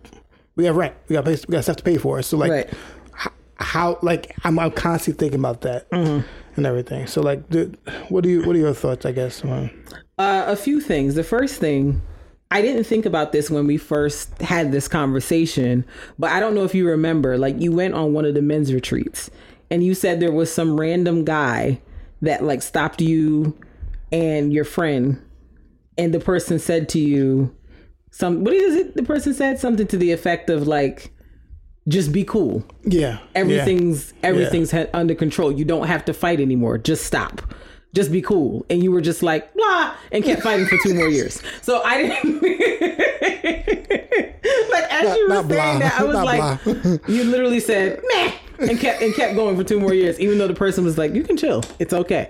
we 0.55 0.65
have 0.65 0.75
rent, 0.75 0.93
we 1.07 1.15
got 1.15 1.25
pay, 1.25 1.35
we 1.47 1.51
got 1.53 1.63
stuff 1.63 1.77
to 1.77 1.83
pay 1.83 1.97
for. 1.97 2.21
So 2.21 2.37
like, 2.37 2.51
Right. 2.51 2.69
how 3.57 3.97
like 4.03 4.35
I'm, 4.43 4.59
I'm 4.59 4.69
constantly 4.71 5.19
thinking 5.19 5.39
about 5.39 5.61
that 5.61 5.87
and 6.55 6.65
everything. 6.65 7.07
So 7.07 7.21
like, 7.21 7.47
the, 7.49 7.75
what 8.09 8.23
do 8.23 8.29
you 8.29 8.43
what 8.43 8.55
are 8.55 8.59
your 8.59 8.73
thoughts? 8.73 9.05
I 9.05 9.11
guess. 9.11 9.43
Uh, 9.43 9.69
a 10.17 10.55
few 10.55 10.79
things. 10.79 11.15
The 11.15 11.23
first 11.23 11.59
thing, 11.59 12.01
I 12.51 12.61
didn't 12.61 12.85
think 12.85 13.05
about 13.05 13.31
this 13.31 13.49
when 13.49 13.67
we 13.67 13.77
first 13.77 14.41
had 14.41 14.71
this 14.71 14.87
conversation, 14.87 15.85
but 16.17 16.31
I 16.31 16.39
don't 16.39 16.55
know 16.55 16.63
if 16.63 16.75
you 16.75 16.87
remember. 16.87 17.37
Like, 17.37 17.59
you 17.59 17.71
went 17.71 17.95
on 17.95 18.13
one 18.13 18.25
of 18.25 18.33
the 18.33 18.41
men's 18.41 18.73
retreats, 18.73 19.29
and 19.69 19.83
you 19.83 19.93
said 19.93 20.19
there 20.19 20.31
was 20.31 20.53
some 20.53 20.79
random 20.79 21.25
guy 21.25 21.81
that 22.21 22.43
like 22.43 22.61
stopped 22.61 23.01
you 23.01 23.57
and 24.11 24.53
your 24.53 24.63
friend, 24.63 25.21
and 25.97 26.13
the 26.13 26.19
person 26.19 26.59
said 26.59 26.87
to 26.89 26.99
you, 26.99 27.53
"Some 28.11 28.43
what 28.43 28.53
is 28.53 28.75
it?" 28.75 28.95
The 28.95 29.03
person 29.03 29.33
said 29.33 29.59
something 29.59 29.87
to 29.87 29.97
the 29.97 30.11
effect 30.11 30.49
of 30.49 30.67
like, 30.67 31.11
"Just 31.87 32.11
be 32.11 32.23
cool. 32.23 32.63
Yeah, 32.83 33.19
Everything's 33.35 34.13
everything's 34.23 34.71
ha- 34.71 34.87
under 34.93 35.15
control. 35.15 35.51
You 35.51 35.65
don't 35.65 35.87
have 35.87 36.05
to 36.05 36.13
fight 36.13 36.39
anymore. 36.39 36.77
Just 36.77 37.05
stop." 37.05 37.41
Just 37.93 38.11
be 38.11 38.21
cool. 38.21 38.65
And 38.69 38.83
you 38.83 38.91
were 38.91 38.99
just 38.99 39.23
like, 39.23 39.53
blah, 39.53 39.93
and 40.11 40.21
kept 40.21 40.41
fighting 40.41 40.65
for 40.65 40.77
two 40.83 40.93
more 40.93 41.07
years. 41.07 41.41
So 41.61 41.81
I 41.81 41.97
didn't. 42.01 42.41
like, 44.69 44.83
as 44.91 45.15
you 45.17 45.27
were 45.29 45.35
saying 45.35 45.47
blah. 45.47 45.79
that, 45.79 45.95
I 45.97 46.03
was 46.03 46.13
Not 46.13 46.25
like, 46.25 46.59
you 47.07 47.23
literally 47.23 47.61
said, 47.61 48.01
meh, 48.13 48.31
and 48.59 48.77
kept, 48.79 49.01
and 49.01 49.13
kept 49.15 49.35
going 49.35 49.55
for 49.55 49.63
two 49.63 49.79
more 49.79 49.93
years, 49.93 50.19
even 50.19 50.37
though 50.39 50.47
the 50.47 50.53
person 50.53 50.83
was 50.83 50.97
like, 50.97 51.13
you 51.13 51.23
can 51.23 51.37
chill. 51.37 51.63
It's 51.79 51.93
okay. 51.93 52.29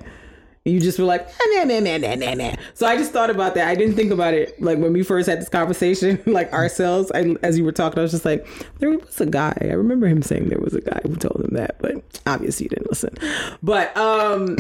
You 0.66 0.80
just 0.80 0.98
were 0.98 1.06
like, 1.06 1.28
nah, 1.54 1.64
nah, 1.64 1.80
nah, 1.80 1.98
nah, 1.98 2.16
nah, 2.16 2.34
nah. 2.34 2.56
So 2.74 2.88
I 2.88 2.98
just 2.98 3.12
thought 3.12 3.30
about 3.30 3.54
that. 3.54 3.68
I 3.68 3.76
didn't 3.76 3.96
think 3.96 4.12
about 4.12 4.34
it 4.34 4.60
like 4.60 4.80
when 4.80 4.94
we 4.94 5.04
first 5.04 5.30
had 5.30 5.40
this 5.40 5.48
conversation, 5.48 6.20
like 6.26 6.52
ourselves. 6.54 7.12
I, 7.14 7.36
as 7.44 7.56
you 7.56 7.64
were 7.64 7.72
talking, 7.72 8.00
I 8.00 8.02
was 8.02 8.10
just 8.10 8.26
like, 8.26 8.48
there 8.80 8.90
was 8.90 9.22
a 9.22 9.28
guy. 9.28 9.56
I 9.62 9.74
remember 9.74 10.08
him 10.08 10.24
saying 10.24 10.50
there 10.50 10.60
was 10.60 10.74
a 10.74 10.82
guy 10.82 11.00
who 11.04 11.16
told 11.18 11.40
him 11.46 11.56
that, 11.56 11.78
but 11.80 12.22
obviously 12.26 12.64
you 12.64 12.70
didn't 12.70 12.90
listen. 12.90 13.16
But 13.62 13.96
um, 13.96 14.58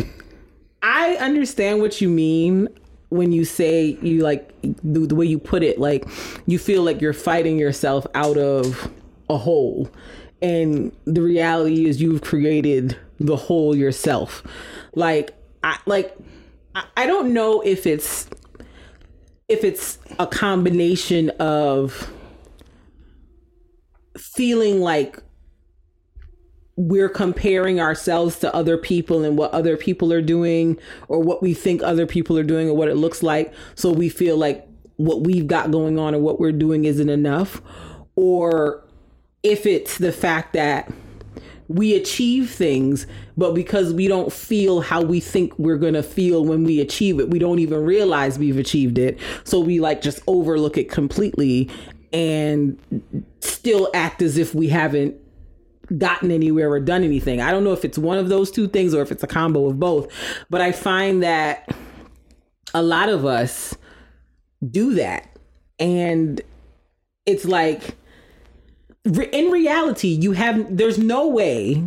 I 0.83 1.15
understand 1.15 1.81
what 1.81 1.99
you 1.99 2.07
mean 2.07 2.67
when 3.09 3.31
you 3.31 3.43
say 3.43 3.97
you 4.03 4.21
like 4.21 4.53
the, 4.61 4.99
the 5.07 5.15
way 5.15 5.25
you 5.25 5.39
put 5.39 5.63
it, 5.63 5.79
like 5.79 6.07
you 6.45 6.59
feel 6.59 6.83
like 6.83 7.01
you're 7.01 7.13
fighting 7.13 7.57
yourself 7.57 8.05
out 8.13 8.37
of 8.37 8.91
a 9.27 9.37
hole. 9.37 9.89
And 10.43 10.95
the 11.05 11.23
reality 11.23 11.87
is 11.87 11.99
you've 11.99 12.21
created 12.21 12.95
the 13.19 13.35
hole 13.35 13.75
yourself. 13.75 14.43
Like 14.93 15.35
I 15.65 15.79
like 15.87 16.15
I, 16.95 17.07
don't 17.07 17.33
know 17.33 17.61
if 17.61 17.87
it's 17.87 18.29
if 19.47 19.63
it's 19.63 19.97
a 20.19 20.27
combination 20.27 21.31
of 21.31 22.11
feeling 24.15 24.79
like 24.79 25.17
we're 26.77 27.09
comparing 27.09 27.79
ourselves 27.79 28.37
to 28.39 28.53
other 28.53 28.77
people 28.77 29.23
and 29.23 29.37
what 29.37 29.51
other 29.53 29.75
people 29.75 30.13
are 30.13 30.21
doing 30.21 30.77
or 31.07 31.19
what 31.19 31.41
we 31.41 31.53
think 31.53 31.81
other 31.81 32.05
people 32.05 32.37
are 32.37 32.43
doing 32.43 32.69
or 32.69 32.75
what 32.75 32.89
it 32.89 32.95
looks 32.95 33.23
like. 33.23 33.53
So 33.73 33.91
we 33.91 34.09
feel 34.09 34.37
like 34.37 34.67
what 34.97 35.21
we've 35.23 35.47
got 35.47 35.71
going 35.71 35.97
on 35.97 36.13
or 36.13 36.19
what 36.19 36.39
we're 36.39 36.51
doing 36.51 36.85
isn't 36.85 37.09
enough. 37.09 37.61
Or 38.15 38.85
if 39.41 39.65
it's 39.65 39.97
the 39.97 40.11
fact 40.11 40.53
that 40.53 40.91
we 41.67 41.95
achieve 41.95 42.51
things, 42.51 43.07
but 43.37 43.53
because 43.53 43.93
we 43.93 44.07
don't 44.07 44.31
feel 44.31 44.81
how 44.81 45.01
we 45.01 45.19
think 45.19 45.57
we're 45.57 45.77
to 45.93 46.03
feel 46.03 46.45
when 46.45 46.63
we 46.63 46.79
achieve 46.79 47.19
it, 47.19 47.29
we 47.29 47.39
don't 47.39 47.59
even 47.59 47.83
realize 47.83 48.37
we've 48.37 48.57
achieved 48.57 48.97
it. 48.97 49.19
So 49.43 49.59
we 49.59 49.79
like 49.79 50.01
just 50.01 50.19
overlook 50.27 50.77
it 50.77 50.89
completely 50.91 51.69
and 52.13 52.77
still 53.39 53.89
act 53.93 54.21
as 54.21 54.37
if 54.37 54.53
we 54.53 54.67
haven't 54.69 55.15
gotten 55.97 56.31
anywhere 56.31 56.71
or 56.71 56.79
done 56.79 57.03
anything. 57.03 57.41
I 57.41 57.51
don't 57.51 57.63
know 57.63 57.73
if 57.73 57.83
it's 57.83 57.97
one 57.97 58.17
of 58.17 58.29
those 58.29 58.51
two 58.51 58.67
things 58.67 58.93
or 58.93 59.01
if 59.01 59.11
it's 59.11 59.23
a 59.23 59.27
combo 59.27 59.67
of 59.67 59.79
both, 59.79 60.07
but 60.49 60.61
I 60.61 60.71
find 60.71 61.23
that 61.23 61.75
a 62.73 62.81
lot 62.81 63.09
of 63.09 63.25
us 63.25 63.75
do 64.65 64.95
that. 64.95 65.29
And 65.79 66.41
it's 67.25 67.45
like, 67.45 67.97
in 69.05 69.51
reality, 69.51 70.09
you 70.09 70.31
have, 70.31 70.75
there's 70.75 70.97
no 70.97 71.27
way, 71.27 71.83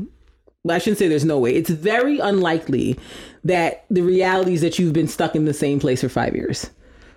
well, 0.63 0.77
I 0.77 0.79
shouldn't 0.79 0.99
say 0.99 1.09
there's 1.09 1.25
no 1.25 1.39
way, 1.39 1.55
it's 1.55 1.71
very 1.71 2.19
unlikely 2.19 2.99
that 3.45 3.85
the 3.91 4.03
reality 4.03 4.55
is 4.55 4.61
that 4.61 4.79
you've 4.79 4.93
been 4.93 5.09
stuck 5.09 5.35
in 5.35 5.45
the 5.45 5.55
same 5.55 5.81
place 5.81 6.01
for 6.01 6.09
five 6.09 6.35
years 6.35 6.71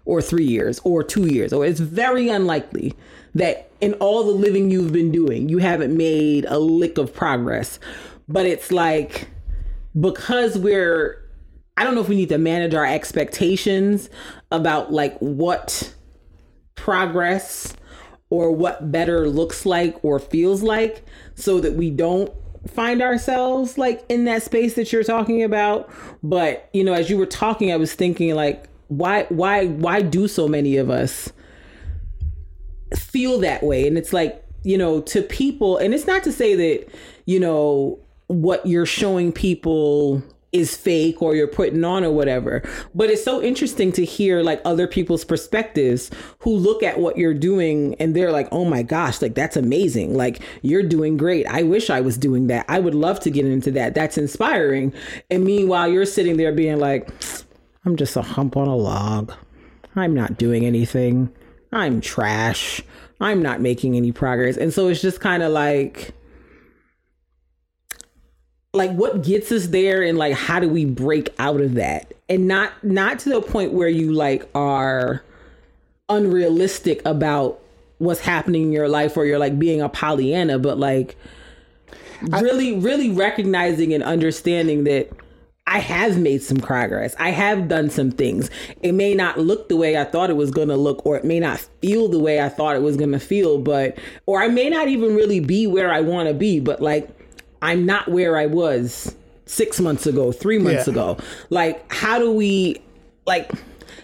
or 0.06 0.22
three 0.22 0.46
years 0.46 0.80
or 0.84 1.04
two 1.04 1.28
years, 1.28 1.54
or 1.54 1.66
it's 1.66 1.80
very 1.80 2.30
unlikely 2.30 2.94
that 3.36 3.72
in 3.80 3.94
all 3.96 4.24
the 4.24 4.32
living 4.32 4.72
you've 4.72 4.92
been 4.92 5.12
doing, 5.12 5.48
you 5.50 5.60
haven't 5.60 5.96
made 5.96 6.46
a 6.46 6.58
lick 6.58 6.98
of 6.98 7.14
progress. 7.14 7.80
But 8.28 8.46
it's 8.46 8.72
like, 8.72 9.30
because 10.00 10.58
we're, 10.58 11.24
I 11.78 11.84
don't 11.84 11.96
know 11.96 12.02
if 12.02 12.10
we 12.10 12.16
need 12.16 12.30
to 12.30 12.38
manage 12.38 12.74
our 12.74 12.86
expectations 12.86 14.10
about 14.52 14.92
like 14.92 15.18
what 15.20 15.94
progress 16.76 17.74
or 18.32 18.50
what 18.50 18.92
better 18.92 19.30
looks 19.30 19.66
like 19.66 20.04
or 20.04 20.18
feels 20.18 20.64
like 20.64 21.06
so 21.36 21.60
that 21.60 21.74
we 21.74 21.92
don't 21.92 22.34
find 22.68 23.02
ourselves 23.02 23.78
like 23.78 24.04
in 24.10 24.24
that 24.26 24.42
space 24.42 24.74
that 24.76 24.92
you're 24.92 25.04
talking 25.04 25.44
about. 25.44 25.90
But 26.24 26.68
you 26.74 26.84
know 26.84 26.94
as 26.94 27.10
you 27.10 27.18
were 27.18 27.28
talking 27.28 27.72
i 27.72 27.76
was 27.76 27.94
thinking 27.94 28.34
like 28.34 28.68
why 28.88 29.26
why 29.30 29.68
why 29.68 30.02
do 30.02 30.28
so 30.28 30.48
many 30.48 30.78
of 30.78 30.90
us 30.90 31.32
feel 32.96 33.40
that 33.40 33.62
way? 33.64 33.86
And 33.86 33.98
it's 33.98 34.14
like 34.14 34.44
you 34.64 34.78
know 34.78 35.02
to 35.02 35.22
people 35.22 35.78
and 35.78 35.94
it's 35.94 36.08
not 36.08 36.24
to 36.24 36.32
say 36.32 36.56
that 36.56 36.88
you 37.26 37.40
know 37.40 38.00
what 38.28 38.66
you're 38.66 38.86
showing 38.86 39.34
people 39.34 40.24
is 40.52 40.76
fake 40.76 41.22
or 41.22 41.36
you're 41.36 41.48
putting 41.48 41.84
on 41.84 42.04
or 42.04 42.12
whatever. 42.12 42.62
But 42.94 43.10
it's 43.10 43.24
so 43.24 43.42
interesting 43.42 43.92
to 43.94 44.06
hear 44.06 44.42
like 44.42 44.62
other 44.66 44.88
people's 44.88 45.24
perspectives 45.24 46.12
who 46.40 46.56
look 46.56 46.84
at 46.84 47.00
what 47.00 47.18
you're 47.18 47.34
doing 47.34 47.96
and 47.96 48.16
they're 48.16 48.32
like 48.32 48.48
oh 48.52 48.66
my 48.66 48.84
gosh 48.84 49.22
like 49.22 49.36
that's 49.36 49.56
amazing. 49.58 50.16
Like 50.16 50.42
you're 50.62 50.84
doing 50.84 51.18
great. 51.18 51.46
I 51.48 51.64
wish 51.64 51.90
i 51.90 52.02
was 52.02 52.18
doing 52.18 52.48
that. 52.48 52.66
I 52.68 52.80
would 52.80 52.96
love 52.96 53.20
to 53.22 53.32
get 53.32 53.46
into 53.46 53.72
that. 53.72 53.94
That's 53.94 54.18
inspiring. 54.18 54.94
And 55.30 55.44
meanwhile 55.44 55.88
you're 55.88 56.06
sitting 56.06 56.38
there 56.38 56.52
being 56.52 56.80
like 56.80 57.10
i'm 57.86 57.96
just 57.96 58.16
a 58.16 58.22
hump 58.22 58.58
on 58.58 58.68
a 58.68 58.76
log. 58.76 59.34
I'm 59.96 60.14
not 60.14 60.38
doing 60.38 60.66
anything. 60.66 61.32
I'm 61.72 62.02
trash. 62.02 62.82
I'm 63.20 63.42
not 63.42 63.62
making 63.62 63.96
any 63.96 64.12
progress. 64.12 64.58
And 64.58 64.74
so 64.74 64.88
it's 64.88 65.02
just 65.02 65.20
kind 65.20 65.44
of 65.44 65.52
like 65.52 66.14
like 68.74 68.92
what 68.92 69.22
gets 69.24 69.52
us 69.52 69.68
there 69.68 70.02
and 70.02 70.18
like 70.18 70.34
how 70.34 70.60
do 70.60 70.70
we 70.70 70.86
break 70.86 71.30
out 71.40 71.60
of 71.60 71.74
that 71.74 72.14
and 72.30 72.48
not 72.48 72.72
not 72.84 73.20
to 73.20 73.30
the 73.30 73.42
point 73.42 73.74
where 73.74 73.90
you 73.90 74.14
like 74.14 74.50
are 74.56 75.24
unrealistic 76.08 77.02
about 77.06 77.60
what's 77.98 78.22
happening 78.22 78.64
in 78.64 78.72
your 78.72 78.88
life 78.88 79.18
or 79.18 79.26
you're 79.26 79.40
like 79.40 79.60
being 79.60 79.82
a 79.82 79.90
pollyanna 79.90 80.58
but 80.58 80.78
like 80.78 81.18
really 82.22 82.78
really 82.78 83.10
recognizing 83.10 83.94
and 83.94 84.04
understanding 84.04 84.86
that 84.86 85.10
I 85.68 85.78
have 85.78 86.18
made 86.18 86.42
some 86.42 86.58
progress. 86.58 87.16
I 87.18 87.30
have 87.30 87.70
done 87.70 87.90
some 87.90 88.12
things. 88.12 88.50
It 88.82 88.94
may 88.94 89.14
not 89.14 89.40
look 89.40 89.70
the 89.70 89.78
way 89.78 89.96
I 89.98 90.04
thought 90.04 90.30
it 90.30 90.36
was 90.36 90.52
going 90.52 90.68
to 90.68 90.76
look, 90.76 91.06
or 91.06 91.16
it 91.16 91.24
may 91.24 91.40
not 91.40 91.60
feel 91.82 92.10
the 92.10 92.20
way 92.20 92.42
I 92.42 92.50
thought 92.50 92.76
it 92.76 92.82
was 92.82 92.98
going 92.98 93.12
to 93.12 93.20
feel, 93.20 93.60
but, 93.60 93.98
or 94.26 94.42
I 94.42 94.50
may 94.50 94.70
not 94.70 94.90
even 94.90 95.16
really 95.16 95.40
be 95.40 95.68
where 95.68 95.94
I 95.94 96.02
want 96.02 96.28
to 96.28 96.34
be, 96.34 96.60
but 96.60 96.82
like, 96.82 97.10
I'm 97.62 97.86
not 97.86 98.10
where 98.10 98.38
I 98.38 98.46
was 98.48 99.16
six 99.46 99.80
months 99.80 100.06
ago, 100.08 100.32
three 100.32 100.58
months 100.58 100.88
Yeah. 100.88 100.94
ago. 100.94 101.18
Like, 101.50 101.92
how 101.92 102.20
do 102.20 102.32
we, 102.32 102.82
like, 103.26 103.52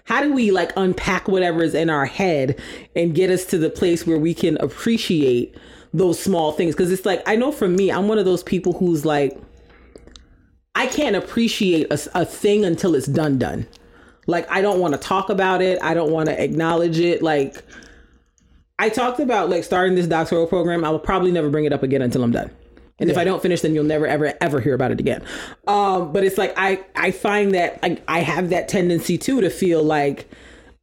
how 0.03 0.21
do 0.21 0.33
we 0.33 0.51
like 0.51 0.71
unpack 0.77 1.27
whatever 1.27 1.63
is 1.63 1.73
in 1.73 1.89
our 1.89 2.05
head 2.05 2.59
and 2.95 3.13
get 3.15 3.29
us 3.29 3.45
to 3.45 3.57
the 3.57 3.69
place 3.69 4.05
where 4.05 4.17
we 4.17 4.33
can 4.33 4.57
appreciate 4.57 5.55
those 5.93 6.19
small 6.19 6.51
things? 6.51 6.75
Because 6.75 6.91
it's 6.91 7.05
like, 7.05 7.21
I 7.25 7.35
know 7.35 7.51
for 7.51 7.67
me, 7.67 7.91
I'm 7.91 8.07
one 8.07 8.17
of 8.17 8.25
those 8.25 8.43
people 8.43 8.73
who's 8.73 9.05
like, 9.05 9.37
I 10.75 10.87
can't 10.87 11.15
appreciate 11.15 11.91
a, 11.91 11.99
a 12.21 12.25
thing 12.25 12.63
until 12.63 12.93
it's 12.95 13.07
done, 13.07 13.37
done. 13.39 13.65
Like, 14.27 14.49
I 14.51 14.61
don't 14.61 14.79
want 14.79 14.93
to 14.93 14.99
talk 14.99 15.29
about 15.29 15.61
it. 15.61 15.81
I 15.81 15.93
don't 15.93 16.11
want 16.11 16.27
to 16.29 16.41
acknowledge 16.41 16.99
it. 16.99 17.21
Like, 17.23 17.63
I 18.77 18.89
talked 18.89 19.19
about 19.19 19.49
like 19.49 19.63
starting 19.63 19.95
this 19.95 20.05
doctoral 20.07 20.45
program. 20.45 20.83
I 20.85 20.89
will 20.89 20.99
probably 20.99 21.31
never 21.31 21.49
bring 21.49 21.65
it 21.65 21.73
up 21.73 21.81
again 21.81 22.01
until 22.01 22.23
I'm 22.23 22.31
done. 22.31 22.51
And 22.99 23.11
if 23.11 23.17
I 23.17 23.23
don't 23.23 23.41
finish, 23.41 23.61
then 23.61 23.75
you'll 23.75 23.83
never, 23.83 24.07
ever, 24.07 24.33
ever 24.41 24.59
hear 24.59 24.73
about 24.73 24.91
it 24.91 24.99
again. 24.99 25.23
Um, 25.67 26.11
but 26.11 26.23
it's 26.23 26.37
like 26.37 26.53
I, 26.57 26.83
I 26.95 27.11
find 27.11 27.53
that 27.53 27.77
I, 27.83 28.01
I 28.07 28.19
have 28.21 28.49
that 28.49 28.67
tendency 28.67 29.19
too 29.19 29.39
to 29.41 29.51
feel 29.51 29.83
like, 29.83 30.27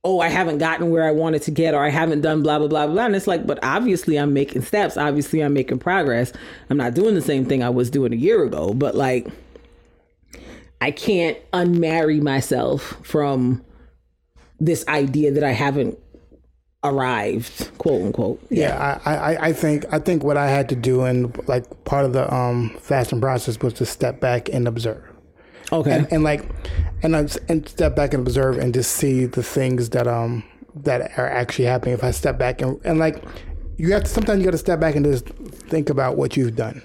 oh, 0.05 0.21
I 0.21 0.29
haven't 0.29 0.59
gotten 0.59 0.91
where 0.91 1.05
I 1.05 1.11
wanted 1.11 1.43
to 1.43 1.51
get, 1.51 1.75
or 1.75 1.83
I 1.83 1.89
haven't 1.89 2.21
done 2.21 2.43
blah 2.43 2.59
blah 2.59 2.69
blah 2.69 2.87
blah. 2.87 3.07
And 3.07 3.17
it's 3.17 3.27
like, 3.27 3.47
but 3.47 3.59
obviously 3.65 4.17
I'm 4.17 4.33
making 4.33 4.63
steps. 4.63 4.97
Obviously 4.97 5.41
I'm 5.41 5.55
making 5.55 5.81
progress. 5.81 6.33
I'm 6.71 6.77
not 6.77 6.95
doing 6.95 7.17
the 7.17 7.23
same 7.23 7.47
thing 7.47 7.65
I 7.65 7.71
was 7.71 7.91
doing 7.91 8.13
a 8.13 8.17
year 8.17 8.45
ago, 8.45 8.75
but 8.75 8.95
like, 8.95 9.27
I 10.81 10.91
can't 10.93 11.39
unmarry 11.53 12.21
myself 12.21 12.99
from 13.03 13.65
this 14.61 14.87
idea 14.87 15.33
that 15.33 15.43
I 15.43 15.53
haven't 15.53 15.99
arrived, 16.85 17.71
quote 17.79 18.03
unquote. 18.03 18.41
Yeah, 18.51 19.01
I, 19.05 19.15
I, 19.15 19.47
I 19.49 19.53
think 19.53 19.85
I 19.93 19.99
think 19.99 20.23
what 20.23 20.37
I 20.37 20.49
had 20.49 20.69
to 20.69 20.77
do 20.77 21.03
and 21.03 21.37
like 21.49 21.65
part 21.85 22.05
of 22.05 22.13
the 22.13 22.33
um 22.33 22.77
fasting 22.81 23.21
process 23.21 23.59
was 23.61 23.73
to 23.75 23.87
step 23.87 24.21
back 24.21 24.49
and 24.51 24.69
observe. 24.69 25.03
Okay. 25.73 25.91
and, 25.93 26.13
and 26.13 26.23
like 26.23 26.45
and 27.03 27.17
I, 27.17 27.27
and 27.49 27.67
step 27.69 27.97
back 27.97 28.13
and 28.15 28.27
observe 28.27 28.59
and 28.59 28.73
just 28.75 28.93
see 28.93 29.25
the 29.25 29.43
things 29.43 29.91
that 29.91 30.07
um 30.07 30.45
that 30.75 31.19
are 31.19 31.29
actually 31.29 31.65
happening 31.65 31.95
if 31.95 32.05
I 32.05 32.11
step 32.11 32.39
back 32.39 32.61
and 32.61 32.79
and 32.85 32.99
like 32.99 33.25
you 33.77 33.93
have 33.93 34.05
to 34.05 34.09
sometimes 34.09 34.39
you 34.39 34.45
got 34.45 34.53
to 34.53 34.59
step 34.59 34.79
back 34.79 34.95
and 34.95 35.05
just 35.05 35.27
think 35.27 35.91
about 35.91 36.17
what 36.17 36.37
you've 36.37 36.55
done 36.55 36.81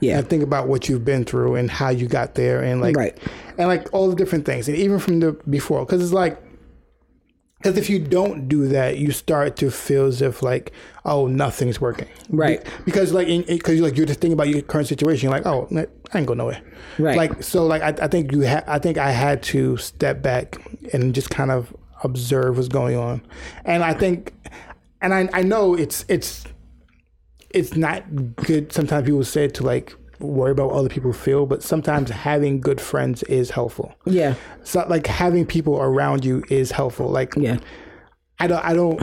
yeah. 0.00 0.18
and 0.18 0.30
think 0.30 0.42
about 0.42 0.66
what 0.68 0.88
you've 0.88 1.04
been 1.04 1.24
through 1.24 1.56
and 1.56 1.70
how 1.70 1.90
you 1.90 2.06
got 2.06 2.34
there 2.36 2.62
and 2.62 2.80
like 2.80 2.96
Right. 2.96 3.18
and 3.58 3.68
like 3.68 3.92
all 3.92 4.08
the 4.08 4.16
different 4.16 4.46
things 4.46 4.66
and 4.68 4.76
even 4.78 4.98
from 4.98 5.20
the 5.20 5.32
before 5.50 5.84
because 5.84 6.02
it's 6.02 6.12
like 6.12 6.38
because 7.62 7.76
if 7.78 7.88
you 7.88 7.98
don't 8.00 8.48
do 8.48 8.66
that 8.68 8.98
you 8.98 9.12
start 9.12 9.54
to 9.56 9.70
feel 9.70 10.06
as 10.06 10.20
if 10.20 10.42
like 10.42 10.72
oh 11.04 11.26
nothing's 11.26 11.80
working 11.80 12.08
Right. 12.28 12.64
Be- 12.64 12.70
because 12.86 13.12
like 13.12 13.28
because 13.46 13.80
like 13.80 13.96
you're 13.96 14.06
just 14.06 14.20
thinking 14.20 14.32
about 14.34 14.48
your 14.48 14.62
current 14.62 14.88
situation 14.88 15.28
you're 15.30 15.38
like 15.38 15.46
oh 15.46 15.68
I 16.12 16.18
ain't 16.18 16.26
going 16.26 16.38
nowhere 16.38 16.60
Right. 16.98 17.16
like 17.16 17.42
so 17.42 17.64
like 17.66 17.82
I, 17.82 18.04
I 18.04 18.08
think 18.08 18.32
you 18.32 18.46
ha- 18.46 18.64
I 18.66 18.78
think 18.78 18.98
I 18.98 19.10
had 19.12 19.42
to 19.44 19.76
step 19.76 20.22
back 20.22 20.56
and 20.92 21.14
just 21.14 21.30
kind 21.30 21.50
of 21.50 21.74
observe 22.04 22.56
what's 22.56 22.68
going 22.68 22.96
on 22.96 23.22
and 23.64 23.84
I 23.84 23.94
think 23.94 24.34
and 25.00 25.14
I 25.14 25.28
I 25.32 25.42
know 25.42 25.74
it's 25.74 26.04
it's 26.08 26.44
it's 27.50 27.76
not 27.76 28.02
good 28.36 28.72
sometimes 28.72 29.06
people 29.06 29.22
say 29.24 29.46
to 29.48 29.62
like 29.62 29.94
worry 30.28 30.52
about 30.52 30.68
what 30.70 30.76
other 30.76 30.88
people 30.88 31.12
feel 31.12 31.46
but 31.46 31.62
sometimes 31.62 32.10
having 32.10 32.60
good 32.60 32.80
friends 32.80 33.22
is 33.24 33.50
helpful 33.50 33.94
Yeah. 34.04 34.34
so 34.64 34.84
like 34.88 35.06
having 35.06 35.46
people 35.46 35.76
around 35.80 36.24
you 36.24 36.42
is 36.50 36.70
helpful 36.72 37.08
like 37.08 37.34
Yeah. 37.36 37.58
I 38.40 38.48
don't 38.48 38.64
I 38.64 38.72
don't 38.72 39.00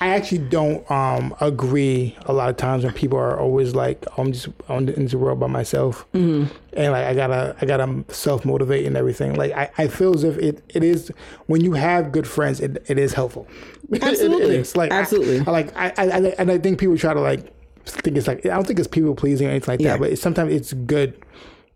I 0.00 0.08
actually 0.08 0.38
don't 0.48 0.90
um 0.90 1.34
agree 1.40 2.16
a 2.26 2.32
lot 2.32 2.50
of 2.50 2.56
times 2.56 2.82
when 2.84 2.92
people 2.94 3.16
are 3.16 3.38
always 3.38 3.74
like 3.76 4.04
I'm 4.18 4.32
just 4.32 4.48
I'm 4.68 4.88
in 4.88 5.04
this 5.04 5.14
world 5.14 5.38
by 5.38 5.46
myself 5.46 6.04
and 6.14 6.50
like 6.72 7.04
I 7.06 7.14
gotta 7.14 7.54
I 7.60 7.66
gotta 7.66 8.04
self 8.08 8.44
motivate 8.44 8.84
and 8.86 8.96
everything 8.96 9.34
like 9.36 9.52
I, 9.52 9.70
I 9.78 9.86
feel 9.86 10.14
as 10.14 10.24
if 10.24 10.36
it, 10.38 10.64
it 10.68 10.82
is 10.82 11.12
when 11.46 11.60
you 11.60 11.74
have 11.74 12.10
good 12.10 12.26
friends 12.26 12.58
it, 12.60 12.82
it 12.88 12.98
is 12.98 13.12
helpful 13.12 13.46
It- 13.92 14.02
Absolutely. 14.02 14.54
it 14.56 14.60
is 14.62 14.74
like 14.76 14.90
Absolutely. 14.90 15.40
I, 15.46 15.50
like 15.52 15.76
I, 15.76 15.92
I 15.98 16.18
and 16.38 16.50
I 16.50 16.58
think 16.58 16.80
people 16.80 16.96
try 16.98 17.14
to 17.14 17.20
like 17.20 17.52
think 17.84 18.16
it's 18.16 18.26
like 18.26 18.44
I 18.46 18.50
don't 18.54 18.66
think 18.66 18.78
it's 18.78 18.88
people 18.88 19.14
pleasing 19.14 19.46
or 19.48 19.50
anything 19.50 19.72
like 19.72 19.80
Yeah. 19.80 19.92
that 19.92 20.00
but 20.00 20.10
it's, 20.10 20.22
sometimes 20.22 20.52
it's 20.52 20.72
good 20.72 21.14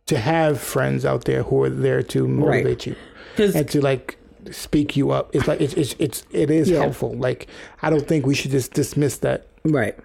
to 0.07 0.19
have 0.19 0.61
friends 0.61 1.05
out 1.05 1.25
there 1.25 1.43
who 1.43 1.63
are 1.65 1.71
there 1.71 2.03
to 2.03 2.29
motivate 2.29 2.87
you 2.87 2.95
and 3.39 3.69
to 3.71 3.81
like 3.81 4.17
speak 4.53 4.97
you 4.97 5.11
up. 5.11 5.35
It's 5.35 5.49
like 5.49 5.61
it's 5.61 5.75
it's, 5.75 5.95
it's 5.99 6.25
it 6.31 6.51
is 6.51 6.71
Yeah. 6.71 6.81
helpful. 6.81 7.15
Like 7.17 7.49
I 7.83 7.91
don't 7.91 8.07
think 8.07 8.25
we 8.27 8.35
should 8.35 8.53
just 8.53 8.73
dismiss 8.73 9.19
that. 9.19 9.49
Right. 9.65 9.97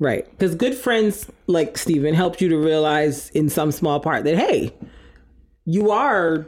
Right. 0.00 0.28
Because 0.30 0.54
good 0.54 0.74
friends 0.74 1.28
like 1.46 1.78
Steven 1.78 2.14
helped 2.14 2.40
you 2.40 2.48
to 2.48 2.56
realize 2.58 3.30
in 3.30 3.48
some 3.48 3.70
small 3.72 4.00
part 4.00 4.24
that, 4.24 4.36
hey, 4.38 4.72
you 5.64 5.90
are 5.90 6.46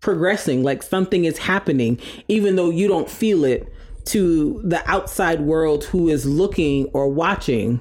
progressing, 0.00 0.62
like 0.62 0.82
something 0.82 1.24
is 1.24 1.38
happening, 1.38 1.98
even 2.28 2.56
though 2.56 2.70
you 2.70 2.88
don't 2.88 3.08
feel 3.10 3.44
it 3.44 3.72
to 4.06 4.60
the 4.64 4.82
outside 4.90 5.40
world 5.42 5.84
who 5.84 6.08
is 6.08 6.26
looking 6.26 6.86
or 6.86 7.08
watching. 7.08 7.80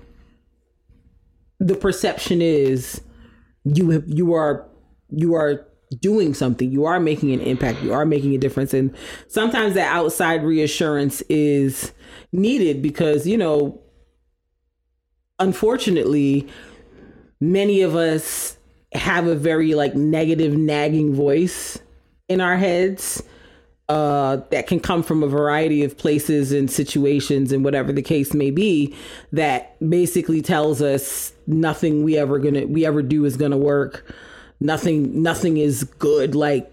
The 1.62 1.76
perception 1.76 2.42
is 2.42 3.02
you 3.64 3.92
have, 3.92 4.04
you 4.08 4.34
are 4.34 4.68
you 5.10 5.36
are 5.36 5.68
doing 6.00 6.34
something. 6.34 6.72
You 6.72 6.86
are 6.86 7.00
making 7.00 7.32
an 7.32 7.42
impact. 7.42 7.82
You 7.82 7.94
are 7.94 8.06
making 8.06 8.34
a 8.34 8.38
difference. 8.38 8.74
And 8.74 8.96
sometimes 9.28 9.76
that 9.76 9.94
outside 9.94 10.44
reassurance 10.44 11.22
is 11.30 11.94
needed 12.32 12.82
because 12.82 13.28
you 13.28 13.38
know 13.38 13.82
unfortunately 15.40 16.48
many 17.40 17.82
of 17.82 17.96
us 17.96 18.58
have 18.94 19.28
a 19.28 19.36
very 19.36 19.74
like 19.74 19.96
negative 19.96 20.54
nagging 20.54 21.14
voice 21.14 21.80
in 22.30 22.42
our 22.42 22.58
heads 22.58 23.24
uh, 23.92 24.38
that 24.52 24.68
can 24.68 24.80
come 24.80 25.04
from 25.04 25.22
a 25.22 25.28
variety 25.28 25.84
of 25.84 25.98
places 25.98 26.54
and 26.54 26.72
situations 26.72 27.52
and 27.52 27.66
whatever 27.66 27.92
the 27.92 28.02
case 28.02 28.34
may 28.34 28.50
be 28.50 28.96
that 29.34 29.76
basically 29.90 30.42
tells 30.42 30.82
us 30.82 31.34
nothing 31.46 32.02
we 32.02 32.18
ever 32.18 32.40
gonna 32.40 32.66
we 32.68 32.86
ever 32.86 33.02
do 33.02 33.26
is 33.26 33.36
gonna 33.36 33.58
work. 33.58 34.10
Nothing 34.62 35.22
nothing 35.22 35.58
is 35.58 35.84
good. 35.84 36.36
Like 36.36 36.72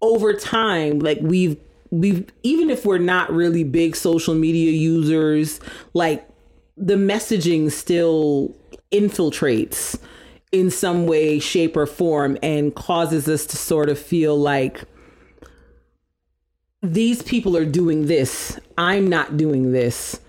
over 0.01 0.33
time 0.33 0.99
like 0.99 1.19
we've 1.21 1.57
we've 1.91 2.29
even 2.43 2.69
if 2.69 2.85
we're 2.85 2.97
not 2.97 3.31
really 3.31 3.63
big 3.63 3.95
social 3.95 4.35
media 4.35 4.71
users, 4.71 5.61
like 5.93 6.27
the 6.77 6.95
messaging 6.95 7.71
still 7.71 8.55
infiltrates 8.91 9.99
in 10.51 10.69
some 10.69 11.07
way 11.07 11.39
shape 11.39 11.75
or 11.75 11.85
form 11.85 12.37
and 12.43 12.75
causes 12.75 13.27
us 13.27 13.45
to 13.47 13.57
sort 13.57 13.89
of 13.89 13.97
feel 13.97 14.37
like 14.37 14.83
these 16.81 17.21
people 17.21 17.55
are 17.57 17.65
doing 17.65 18.07
this. 18.07 18.59
I'm 18.77 19.07
not 19.07 19.37
doing 19.37 19.71
this. 19.71 20.19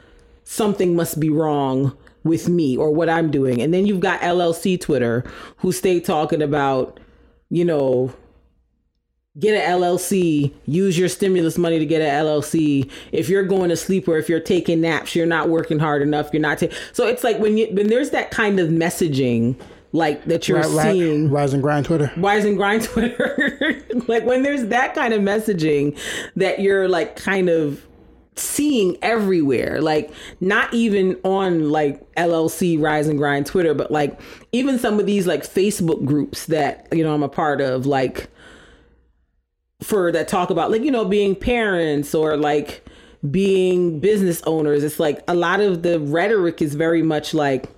Something 0.44 0.94
must 0.94 1.18
be 1.18 1.28
wrong 1.28 1.96
with 2.22 2.48
me 2.48 2.76
or 2.76 2.90
what 2.90 3.08
I'm 3.08 3.30
doing. 3.30 3.60
And 3.60 3.74
then 3.74 3.86
you've 3.86 4.00
got 4.00 4.20
LLC 4.20 4.80
Twitter 4.80 5.24
who 5.58 5.72
stay 5.72 6.00
talking 6.00 6.40
about, 6.40 7.00
you 7.50 7.64
know, 7.64 8.12
get 9.38 9.54
an 9.54 9.80
LLC, 9.80 10.52
use 10.66 10.96
your 10.96 11.08
stimulus 11.08 11.58
money 11.58 11.78
to 11.78 11.86
get 11.86 12.00
an 12.00 12.24
LLC. 12.24 12.90
If 13.12 13.28
you're 13.28 13.42
going 13.42 13.70
to 13.70 13.76
sleep 13.76 14.06
or 14.06 14.16
if 14.16 14.28
you're 14.28 14.40
taking 14.40 14.80
naps, 14.80 15.14
you're 15.14 15.26
not 15.26 15.48
working 15.48 15.78
hard 15.78 16.02
enough. 16.02 16.30
You're 16.32 16.42
not 16.42 16.58
taking. 16.58 16.76
So 16.92 17.06
it's 17.06 17.24
like 17.24 17.38
when 17.38 17.56
you 17.56 17.66
when 17.72 17.88
there's 17.88 18.10
that 18.10 18.30
kind 18.30 18.60
of 18.60 18.68
messaging 18.68 19.56
like 19.92 20.24
that 20.24 20.48
you're 20.48 20.62
seeing 20.64 21.30
rise 21.30 21.52
and 21.52 21.62
grind 21.62 21.86
Twitter. 21.86 22.10
Wise 22.16 22.44
and 22.44 22.56
Grind 22.56 22.82
Twitter. 22.82 23.80
like 24.08 24.24
when 24.24 24.42
there's 24.42 24.66
that 24.66 24.94
kind 24.94 25.14
of 25.14 25.20
messaging 25.20 25.96
that 26.34 26.58
you're 26.58 26.88
like 26.88 27.14
kind 27.14 27.48
of 27.48 27.86
seeing 28.36 28.96
everywhere, 29.02 29.80
like 29.80 30.12
not 30.40 30.74
even 30.74 31.16
on 31.22 31.70
like 31.70 32.12
LLC 32.14 32.80
Rise 32.80 33.06
and 33.06 33.18
Grind 33.18 33.46
Twitter, 33.46 33.72
but 33.72 33.92
like 33.92 34.20
even 34.50 34.80
some 34.80 34.98
of 34.98 35.06
these 35.06 35.28
like 35.28 35.42
Facebook 35.42 36.04
groups 36.04 36.46
that, 36.46 36.88
you 36.92 37.04
know, 37.04 37.14
I'm 37.14 37.22
a 37.22 37.28
part 37.28 37.60
of, 37.60 37.86
like 37.86 38.28
for 39.82 40.12
that 40.12 40.28
talk 40.28 40.50
about 40.50 40.70
like, 40.70 40.82
you 40.82 40.90
know, 40.90 41.04
being 41.04 41.34
parents 41.34 42.14
or 42.14 42.36
like 42.36 42.86
being 43.30 44.00
business 44.00 44.42
owners. 44.46 44.84
It's 44.84 45.00
like 45.00 45.22
a 45.28 45.34
lot 45.34 45.60
of 45.60 45.82
the 45.82 46.00
rhetoric 46.00 46.62
is 46.62 46.74
very 46.74 47.02
much 47.02 47.34
like, 47.34 47.68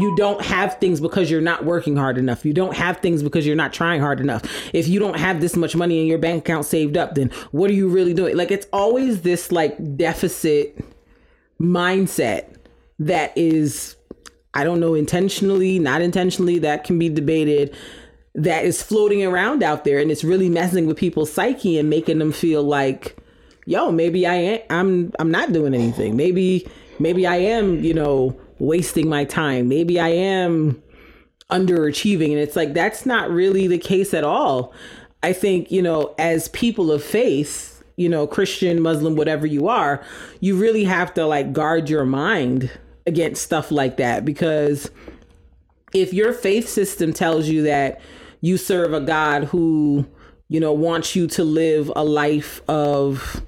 you 0.00 0.14
don't 0.16 0.44
have 0.44 0.78
things 0.78 1.00
because 1.00 1.30
you're 1.30 1.40
not 1.40 1.64
working 1.64 1.96
hard 1.96 2.18
enough. 2.18 2.44
You 2.44 2.52
don't 2.52 2.76
have 2.76 2.98
things 2.98 3.22
because 3.22 3.46
you're 3.46 3.56
not 3.56 3.72
trying 3.72 4.00
hard 4.00 4.20
enough. 4.20 4.42
If 4.74 4.86
you 4.86 5.00
don't 5.00 5.18
have 5.18 5.40
this 5.40 5.56
much 5.56 5.74
money 5.74 6.00
in 6.00 6.06
your 6.06 6.18
bank 6.18 6.40
account 6.40 6.66
saved 6.66 6.96
up, 6.96 7.14
then 7.14 7.30
what 7.52 7.70
are 7.70 7.74
you 7.74 7.88
really 7.88 8.12
doing? 8.12 8.36
Like 8.36 8.50
it's 8.50 8.66
always 8.72 9.22
this 9.22 9.50
like 9.50 9.96
deficit 9.96 10.84
mindset 11.60 12.54
that 12.98 13.36
is 13.36 13.96
I 14.54 14.64
don't 14.64 14.80
know 14.80 14.94
intentionally, 14.94 15.78
not 15.78 16.02
intentionally, 16.02 16.58
that 16.60 16.84
can 16.84 16.98
be 16.98 17.08
debated 17.08 17.74
that 18.38 18.64
is 18.64 18.80
floating 18.80 19.24
around 19.24 19.64
out 19.64 19.84
there 19.84 19.98
and 19.98 20.12
it's 20.12 20.22
really 20.22 20.48
messing 20.48 20.86
with 20.86 20.96
people's 20.96 21.32
psyche 21.32 21.76
and 21.76 21.90
making 21.90 22.20
them 22.20 22.30
feel 22.30 22.62
like 22.62 23.16
yo 23.66 23.90
maybe 23.90 24.26
i 24.26 24.34
am 24.34 24.60
i'm 24.70 25.12
i'm 25.18 25.30
not 25.30 25.52
doing 25.52 25.74
anything. 25.74 26.16
Maybe 26.16 26.66
maybe 27.00 27.26
i 27.26 27.36
am 27.36 27.82
you 27.82 27.92
know 27.92 28.38
wasting 28.60 29.08
my 29.08 29.24
time. 29.24 29.68
Maybe 29.68 29.98
i 29.98 30.08
am 30.08 30.80
underachieving. 31.50 32.30
And 32.30 32.38
it's 32.38 32.54
like 32.54 32.74
that's 32.74 33.04
not 33.04 33.28
really 33.30 33.66
the 33.66 33.78
case 33.78 34.14
at 34.14 34.24
all. 34.24 34.72
I 35.22 35.32
think 35.32 35.72
you 35.72 35.82
know 35.82 36.14
as 36.16 36.48
people 36.48 36.92
of 36.92 37.02
faith 37.02 37.74
you 37.96 38.08
know 38.08 38.28
christian 38.28 38.80
muslim 38.80 39.16
whatever 39.16 39.44
you 39.44 39.66
are 39.66 40.00
you 40.38 40.56
really 40.56 40.84
have 40.84 41.12
to 41.12 41.26
like 41.26 41.52
guard 41.52 41.90
your 41.90 42.04
mind 42.04 42.70
against 43.08 43.42
stuff 43.42 43.72
like 43.72 43.96
that 43.96 44.24
because 44.24 44.88
if 45.92 46.12
your 46.12 46.32
faith 46.32 46.68
system 46.68 47.12
tells 47.12 47.48
you 47.48 47.62
that 47.62 48.00
you 48.40 48.56
serve 48.56 48.92
a 48.92 49.00
God 49.00 49.44
who, 49.44 50.06
you 50.48 50.60
know, 50.60 50.72
wants 50.72 51.16
you 51.16 51.26
to 51.28 51.44
live 51.44 51.90
a 51.96 52.04
life 52.04 52.60
of, 52.68 53.42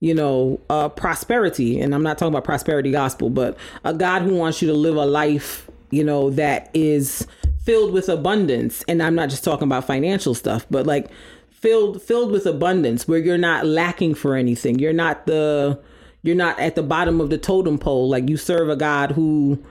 you 0.00 0.14
know, 0.14 0.60
uh, 0.70 0.88
prosperity, 0.88 1.80
and 1.80 1.94
I'm 1.94 2.02
not 2.02 2.18
talking 2.18 2.32
about 2.32 2.44
prosperity 2.44 2.90
gospel, 2.90 3.30
but 3.30 3.56
a 3.84 3.94
God 3.94 4.22
who 4.22 4.34
wants 4.34 4.62
you 4.62 4.68
to 4.68 4.74
live 4.74 4.96
a 4.96 5.06
life, 5.06 5.70
you 5.90 6.04
know, 6.04 6.30
that 6.30 6.70
is 6.74 7.26
filled 7.62 7.92
with 7.92 8.08
abundance. 8.08 8.84
And 8.88 9.02
I'm 9.02 9.14
not 9.14 9.28
just 9.28 9.44
talking 9.44 9.64
about 9.64 9.86
financial 9.86 10.34
stuff, 10.34 10.66
but 10.70 10.86
like 10.86 11.08
filled 11.50 12.02
filled 12.02 12.30
with 12.30 12.46
abundance 12.46 13.08
where 13.08 13.18
you're 13.18 13.38
not 13.38 13.66
lacking 13.66 14.14
for 14.14 14.36
anything. 14.36 14.78
You're 14.78 14.92
not 14.92 15.26
the 15.26 15.80
you're 16.22 16.36
not 16.36 16.58
at 16.58 16.74
the 16.74 16.82
bottom 16.82 17.20
of 17.20 17.30
the 17.30 17.38
totem 17.38 17.78
pole. 17.78 18.08
Like 18.08 18.28
you 18.28 18.36
serve 18.36 18.68
a 18.68 18.76
God 18.76 19.12
who 19.12 19.62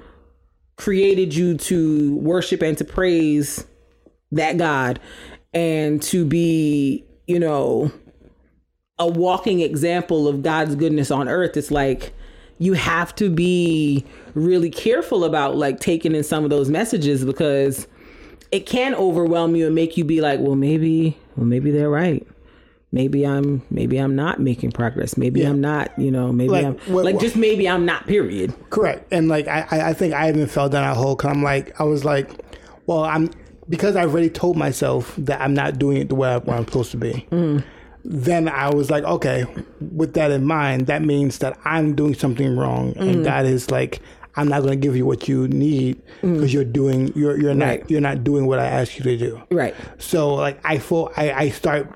created 0.75 1.33
you 1.33 1.57
to 1.57 2.17
worship 2.17 2.61
and 2.61 2.77
to 2.77 2.85
praise 2.85 3.65
that 4.35 4.57
God 4.57 4.99
and 5.53 6.01
to 6.03 6.25
be, 6.25 7.03
you 7.27 7.39
know, 7.39 7.91
a 8.99 9.07
walking 9.07 9.59
example 9.61 10.27
of 10.27 10.41
God's 10.43 10.75
goodness 10.75 11.11
on 11.11 11.27
earth. 11.27 11.57
It's 11.57 11.71
like 11.71 12.13
you 12.59 12.73
have 12.73 13.13
to 13.15 13.29
be 13.29 14.05
really 14.33 14.69
careful 14.69 15.25
about 15.25 15.57
like 15.57 15.79
taking 15.79 16.15
in 16.15 16.23
some 16.23 16.43
of 16.45 16.49
those 16.49 16.69
messages 16.69 17.25
because 17.25 17.87
it 18.51 18.65
can 18.65 18.95
overwhelm 18.95 19.55
you 19.55 19.65
and 19.65 19.75
make 19.75 19.97
you 19.97 20.05
be 20.05 20.21
like, 20.21 20.39
well, 20.39 20.55
maybe, 20.55 21.17
well, 21.35 21.45
maybe 21.45 21.71
they're 21.71 21.89
right. 21.89 22.25
Maybe 22.93 23.27
I'm, 23.27 23.61
maybe 23.69 23.97
I'm 23.97 24.15
not 24.15 24.39
making 24.39 24.71
progress. 24.71 25.17
Maybe 25.17 25.41
Yeah. 25.41 25.49
I'm 25.49 25.59
not, 25.59 25.91
you 25.99 26.09
know, 26.11 26.31
maybe 26.31 26.51
Like, 26.51 26.65
I'm 26.65 26.77
what- 26.93 27.03
like 27.03 27.15
what- 27.15 27.21
just 27.23 27.35
maybe 27.35 27.67
I'm 27.67 27.85
not. 27.85 28.07
Period. 28.07 28.53
Correct. 28.69 29.11
And 29.11 29.27
like 29.27 29.49
I, 29.49 29.89
I 29.89 29.93
think 29.93 30.13
I 30.13 30.29
even 30.29 30.47
fell 30.47 30.69
down 30.69 30.83
that 30.87 30.95
hole 30.95 31.17
because 31.17 31.31
I'm 31.31 31.43
like 31.43 31.77
I 31.81 31.83
was 31.83 32.05
like, 32.05 32.29
well, 32.85 33.03
I'm 33.03 33.29
because 33.69 33.95
I 33.95 34.01
already 34.01 34.29
told 34.29 34.57
myself 34.57 35.15
that 35.17 35.41
I'm 35.41 35.53
not 35.53 35.79
doing 35.79 35.97
it 35.97 36.09
the 36.09 36.15
way, 36.15 36.29
I, 36.29 36.37
where 36.37 36.57
I'm 36.57 36.65
supposed 36.65 36.91
to 36.91 36.97
be. 36.97 37.27
Mm-hmm. 37.31 37.67
Then 38.03 38.47
I 38.47 38.73
was 38.73 38.91
like, 38.91 39.03
okay, 39.03 39.45
with 39.79 40.13
that 40.13 40.29
in 40.29 40.45
mind, 40.45 40.87
that 40.87 41.01
means 41.01 41.39
that 41.39 41.57
I'm 41.65 41.95
doing 41.95 42.13
something 42.13 42.55
wrong, 42.55 42.93
and 42.97 43.09
mm-hmm. 43.09 43.23
that 43.23 43.45
is 43.45 43.71
like, 43.71 43.99
I'm 44.35 44.47
not 44.47 44.61
going 44.61 44.73
to 44.73 44.87
give 44.87 44.95
you 44.95 45.05
what 45.05 45.27
you 45.27 45.47
need 45.47 46.01
mm-hmm. 46.17 46.35
because 46.35 46.53
you're 46.53 46.65
doing 46.65 47.11
you're 47.15 47.39
you're 47.39 47.53
not 47.53 47.65
Right. 47.65 47.89
you're 47.89 48.01
not 48.01 48.23
doing 48.23 48.45
what 48.45 48.59
I 48.59 48.65
asked 48.65 48.97
you 48.97 49.03
to 49.03 49.17
do. 49.17 49.41
Right. 49.49 49.73
So 49.97 50.35
like 50.35 50.59
I 50.65 50.77
feel 50.77 51.11
I, 51.15 51.31
I 51.31 51.49
start 51.49 51.89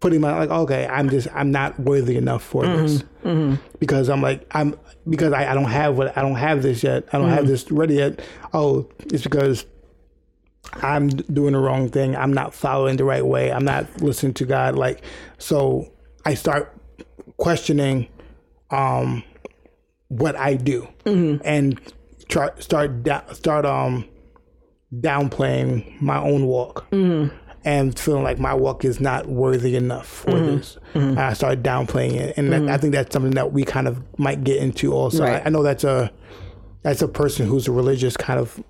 putting 0.00 0.20
my 0.20 0.36
like 0.36 0.50
okay 0.50 0.86
I'm 0.86 1.10
just 1.10 1.28
I'm 1.34 1.50
not 1.50 1.78
worthy 1.78 2.16
enough 2.16 2.42
for 2.42 2.66
this 2.66 3.04
because 3.78 4.08
I'm 4.08 4.20
like 4.20 4.46
I'm 4.52 4.74
because 5.08 5.32
I, 5.32 5.50
I 5.50 5.54
don't 5.54 5.70
have 5.70 5.96
what 5.96 6.16
I 6.16 6.22
don't 6.22 6.36
have 6.36 6.62
this 6.62 6.82
yet 6.82 7.04
I 7.12 7.18
don't 7.18 7.28
have 7.28 7.46
this 7.46 7.70
ready 7.70 7.94
yet 7.94 8.20
oh 8.52 8.88
it's 9.12 9.22
because 9.22 9.64
I'm 10.74 11.08
doing 11.08 11.52
the 11.52 11.58
wrong 11.58 11.88
thing. 11.88 12.16
I'm 12.16 12.32
not 12.32 12.54
following 12.54 12.96
the 12.96 13.04
right 13.04 13.24
way. 13.24 13.52
I'm 13.52 13.64
not 13.64 14.00
listening 14.00 14.34
to 14.34 14.44
God. 14.44 14.76
Like 14.76 15.02
so 15.38 15.92
I 16.24 16.34
start 16.34 16.76
questioning 17.36 18.08
um 18.70 19.22
what 20.08 20.36
I 20.36 20.54
do 20.54 20.88
mm-hmm. 21.04 21.42
and 21.44 21.80
try 22.28 22.50
start 22.58 23.02
start 23.02 23.66
um 23.66 24.08
downplaying 24.94 26.00
my 26.00 26.18
own 26.18 26.46
walk 26.46 26.88
mm-hmm. 26.90 27.34
and 27.64 27.98
feeling 27.98 28.22
like 28.22 28.38
my 28.38 28.54
walk 28.54 28.84
is 28.84 29.00
not 29.00 29.26
worthy 29.26 29.74
enough 29.74 30.06
for 30.06 30.32
mm-hmm. 30.32 30.56
this. 30.56 30.78
And 30.94 31.18
I 31.18 31.32
started 31.32 31.62
downplaying 31.62 32.14
it, 32.14 32.36
and 32.36 32.52
that, 32.52 32.68
I 32.68 32.76
think 32.76 32.92
that's 32.92 33.12
something 33.12 33.32
that 33.32 33.52
we 33.52 33.64
kind 33.64 33.88
of 33.88 34.02
might 34.18 34.44
get 34.44 34.58
into 34.58 34.92
also. 34.92 35.24
Right. 35.24 35.42
I, 35.42 35.46
I 35.46 35.48
know 35.48 35.62
that's 35.62 35.84
a 35.84 36.12
that's 36.82 37.00
a 37.00 37.08
person 37.08 37.46
who's 37.46 37.68
a 37.68 37.72
religious 37.72 38.16
kind 38.16 38.38
of 38.38 38.62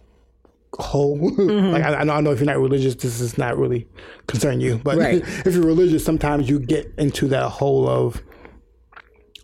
whole. 0.79 1.18
Mm-hmm. 1.33 1.73
like 1.73 1.83
I, 1.83 1.95
I 1.97 2.05
know 2.05 2.12
I 2.14 2.20
know 2.20 2.31
if 2.33 2.39
you're 2.41 2.47
not 2.47 2.59
religious, 2.59 2.95
this 2.95 3.20
is 3.20 3.37
not 3.39 3.59
really 3.59 3.87
concern 4.27 4.61
you, 4.61 4.79
but 4.79 4.97
Right. 4.99 5.23
if 5.47 5.55
you're 5.55 5.64
religious, 5.66 6.05
sometimes 6.05 6.49
you 6.49 6.59
get 6.59 6.93
into 6.99 7.29
that 7.29 7.49
hole 7.51 7.89
of 7.89 8.20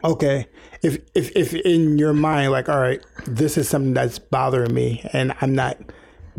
okay 0.04 0.46
if 0.82 0.98
if 1.14 1.34
if 1.34 1.54
in 1.54 1.98
your 1.98 2.12
mind 2.12 2.52
like 2.52 2.68
all 2.68 2.78
right 2.78 3.04
this 3.26 3.58
is 3.58 3.68
something 3.68 3.94
that's 3.94 4.16
bothering 4.20 4.72
me 4.72 5.04
and 5.12 5.34
i'm 5.40 5.52
not 5.56 5.76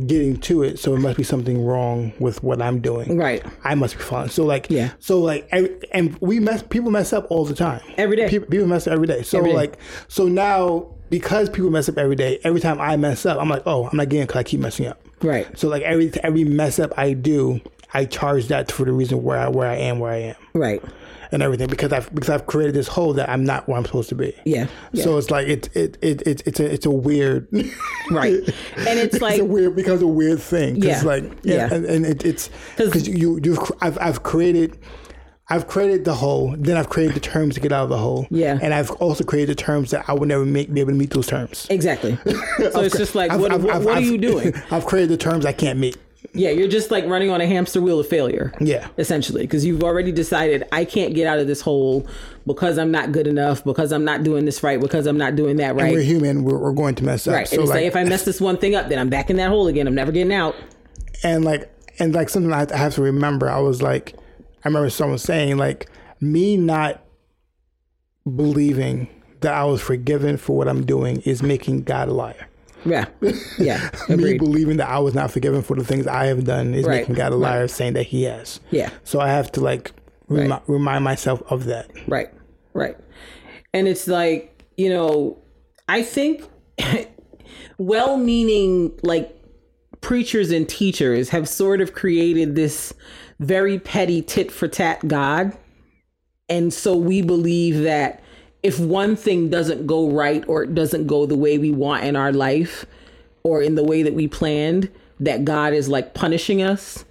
getting 0.07 0.37
to 0.37 0.63
it 0.63 0.79
so 0.79 0.95
it 0.95 0.99
must 0.99 1.17
be 1.17 1.23
something 1.23 1.61
wrong 1.65 2.13
with 2.19 2.41
what 2.41 2.61
i'm 2.61 2.79
doing 2.79 3.17
Right. 3.17 3.43
i 3.65 3.75
must 3.75 3.97
be 3.97 4.01
falling 4.01 4.29
so 4.29 4.45
like 4.45 4.67
Yeah. 4.69 4.91
so 4.99 5.19
like 5.19 5.45
and, 5.51 5.69
and 5.91 6.17
we 6.21 6.39
mess 6.39 6.63
people 6.63 6.89
mess 6.89 7.11
up 7.11 7.27
all 7.29 7.43
the 7.43 7.53
time 7.53 7.81
Every 7.97 8.15
day. 8.15 8.29
people, 8.29 8.47
people 8.47 8.67
mess 8.67 8.87
up 8.87 8.93
every 8.93 9.07
day 9.07 9.23
so 9.23 9.39
Every 9.39 9.49
day. 9.49 9.55
like 9.57 9.77
so 10.07 10.29
now 10.29 10.95
because 11.09 11.49
people 11.49 11.69
mess 11.69 11.89
up 11.89 11.97
every 11.97 12.15
day 12.15 12.39
every 12.43 12.59
time 12.61 12.79
i 12.79 12.95
mess 12.97 13.25
up 13.25 13.39
i'm 13.39 13.49
like 13.49 13.63
oh 13.65 13.87
i'm 13.87 13.97
not 13.97 14.09
getting 14.09 14.25
because 14.27 14.39
i 14.39 14.43
keep 14.43 14.59
messing 14.59 14.87
up 14.87 15.01
Right. 15.21 15.47
so 15.57 15.67
like 15.67 15.81
every 15.83 16.11
every 16.23 16.43
mess 16.43 16.79
up 16.79 16.91
i 16.97 17.13
do 17.13 17.59
i 17.93 18.05
charge 18.05 18.47
that 18.47 18.71
for 18.71 18.85
the 18.85 18.91
reason 18.93 19.21
where 19.23 19.37
i 19.37 19.47
where 19.49 19.67
i 19.69 19.75
am 19.75 19.99
where 19.99 20.11
i 20.11 20.17
am 20.17 20.35
Right. 20.53 20.81
and 21.31 21.43
everything 21.43 21.67
because 21.67 21.93
I've 21.93 22.13
because 22.15 22.29
I've 22.29 22.47
created 22.47 22.73
this 22.73 22.87
hole 22.87 23.13
that 23.13 23.29
I'm 23.29 23.43
not 23.43 23.67
where 23.69 23.77
I'm 23.77 23.85
supposed 23.85 24.09
to 24.09 24.15
be. 24.15 24.33
Yeah. 24.45 24.65
yeah. 24.93 25.03
So 25.03 25.17
it's 25.19 25.29
like 25.29 25.47
it 25.47 25.69
it, 25.75 25.95
it, 26.01 26.25
it 26.27 26.41
it's 26.47 26.59
a 26.59 26.73
it's 26.73 26.85
a 26.87 26.91
weird 26.91 27.47
right. 28.09 28.33
And 28.77 28.99
it's 28.99 29.21
like 29.21 29.33
it's 29.33 29.41
a 29.41 29.45
weird 29.45 29.75
becomes 29.75 30.01
a 30.01 30.07
weird 30.07 30.41
thing. 30.41 30.77
Yeah. 30.77 31.01
Like 31.03 31.23
yeah, 31.43 31.55
Yeah. 31.67 31.73
and, 31.75 31.85
and 31.85 32.05
it, 32.07 32.25
it's 32.25 32.49
'Cause- 32.77 32.87
because 32.87 33.07
you 33.07 33.39
you've 33.43 33.59
I've 33.81 33.97
I've 34.01 34.23
created. 34.23 34.75
I've 35.51 35.67
created 35.67 36.05
the 36.05 36.13
hole, 36.13 36.53
then 36.57 36.77
I've 36.77 36.89
created 36.89 37.15
the 37.15 37.19
terms 37.19 37.55
to 37.55 37.59
get 37.61 37.71
out 37.71 37.83
of 37.85 37.89
the 37.89 37.97
hole. 37.97 38.27
Yeah. 38.29 38.59
And 38.61 38.73
I've 38.73 38.91
also 38.91 39.23
created 39.23 39.57
the 39.57 39.61
terms 39.63 39.89
that 39.91 40.05
I 40.07 40.13
would 40.13 40.27
never 40.27 40.45
make, 40.45 40.71
be 40.71 40.79
able 40.79 40.91
to 40.91 40.97
meet 40.97 41.09
those 41.09 41.27
terms. 41.27 41.65
exactly. 41.69 42.17
So 42.71 42.81
it's 42.81 42.95
just 42.97 43.15
like, 43.15 43.31
I've- 43.31 43.41
what, 43.41 43.51
I've- 43.51 43.63
what, 43.63 43.75
I've- 43.77 43.85
what 43.85 43.97
are 43.97 44.01
you 44.01 44.17
doing? 44.17 44.53
I've 44.71 44.85
created 44.85 45.09
the 45.09 45.17
terms 45.17 45.45
I 45.45 45.53
can't 45.53 45.79
meet. 45.79 45.97
Yeah, 46.33 46.51
you're 46.51 46.67
just 46.67 46.91
like 46.91 47.05
running 47.05 47.31
on 47.31 47.41
a 47.41 47.47
hamster 47.47 47.81
wheel 47.81 47.99
of 47.99 48.07
failure. 48.07 48.53
Yeah. 48.59 48.87
Essentially, 48.99 49.41
because 49.41 49.65
you've 49.65 49.83
already 49.83 50.11
decided 50.11 50.67
I 50.71 50.85
can't 50.85 51.15
get 51.15 51.25
out 51.25 51.39
of 51.39 51.47
this 51.47 51.61
hole 51.61 52.05
because 52.45 52.77
I'm 52.77 52.91
not 52.91 53.11
good 53.11 53.25
enough, 53.25 53.63
because 53.63 53.91
I'm 53.91 54.05
not 54.05 54.21
doing 54.23 54.45
this 54.45 54.61
right, 54.61 54.79
because 54.79 55.07
I'm 55.07 55.17
not 55.17 55.35
doing 55.35 55.57
that 55.57 55.75
right. 55.75 55.91
We're 55.93 56.01
human. 56.03 56.43
We're, 56.43 56.59
we're 56.59 56.73
going 56.73 56.93
to 56.95 57.03
mess 57.03 57.25
up. 57.27 57.33
Right. 57.33 57.47
So 57.47 57.61
it's 57.61 57.69
like, 57.69 57.77
like, 57.77 57.85
if 57.85 57.95
I 57.95 58.03
mess 58.03 58.25
this 58.25 58.39
one 58.39 58.57
thing 58.57 58.75
up, 58.75 58.89
then 58.89 58.99
I'm 58.99 59.09
back 59.09 59.31
in 59.31 59.37
that 59.37 59.49
hole 59.49 59.67
again. 59.67 59.87
I'm 59.87 59.95
never 59.95 60.11
getting 60.11 60.33
out. 60.33 60.55
and 61.23 61.43
like 61.43 61.71
and 61.97 62.13
like 62.13 62.29
something 62.29 62.53
I 62.53 62.67
have 62.77 62.93
to 62.95 63.01
remember. 63.01 63.49
I 63.49 63.59
was 63.59 63.81
like, 63.81 64.13
I 64.63 64.67
remember 64.67 64.89
someone 64.89 65.17
saying 65.19 65.57
like 65.57 65.89
me 66.21 66.57
not 66.57 67.01
believing 68.35 69.07
that 69.41 69.53
I 69.53 69.63
was 69.63 69.81
forgiven 69.81 70.37
for 70.37 70.57
what 70.57 70.67
I'm 70.67 70.85
doing 70.85 71.21
is 71.21 71.41
making 71.41 71.83
God 71.83 72.09
a 72.09 72.13
liar. 72.13 72.47
Yeah. 72.85 73.05
Yeah. 73.57 73.89
Me 74.09 74.37
believing 74.37 74.77
that 74.77 74.89
I 74.89 74.99
was 74.99 75.13
not 75.13 75.31
forgiven 75.31 75.61
for 75.61 75.75
the 75.75 75.83
things 75.83 76.07
I 76.07 76.25
have 76.27 76.43
done 76.45 76.73
is 76.73 76.85
Right. 76.85 77.01
making 77.01 77.15
God 77.15 77.31
a 77.33 77.35
liar, 77.35 77.67
saying 77.67 77.93
that 77.93 78.03
He 78.03 78.23
has. 78.23 78.59
Yeah. 78.71 78.89
So 79.03 79.19
I 79.19 79.27
have 79.29 79.51
to 79.53 79.61
like 79.61 79.91
remi- 80.27 80.49
Right. 80.49 80.61
remind 80.67 81.03
myself 81.03 81.41
of 81.49 81.65
that. 81.65 81.89
Right. 82.07 82.29
Right. 82.73 82.95
And 83.73 83.87
it's 83.87 84.07
like, 84.07 84.63
you 84.77 84.89
know, 84.89 85.37
I 85.89 86.03
think 86.03 86.43
well 87.77 88.17
meaning 88.17 88.97
like 89.03 89.35
preachers 90.01 90.51
and 90.51 90.67
teachers 90.67 91.29
have 91.29 91.47
sort 91.49 91.81
of 91.81 91.93
created 91.93 92.55
this 92.55 92.93
very 93.39 93.79
petty 93.79 94.21
tit 94.21 94.51
for 94.51 94.67
tat 94.67 95.07
God. 95.07 95.57
And 96.47 96.73
so 96.73 96.95
we 96.95 97.21
believe 97.21 97.83
that 97.83 98.21
if 98.63 98.79
one 98.79 99.15
thing 99.15 99.49
doesn't 99.49 99.87
go 99.87 100.09
right 100.09 100.43
or 100.47 100.63
it 100.63 100.75
doesn't 100.75 101.07
go 101.07 101.25
the 101.25 101.37
way 101.37 101.57
we 101.57 101.71
want 101.71 102.03
in 102.03 102.15
our 102.15 102.33
life 102.33 102.85
or 103.43 103.61
in 103.61 103.75
the 103.75 103.83
way 103.83 104.03
that 104.03 104.13
we 104.13 104.27
planned, 104.27 104.89
that 105.19 105.45
God 105.45 105.73
is 105.73 105.87
like 105.87 106.13
punishing 106.13 106.61
us 106.61 107.05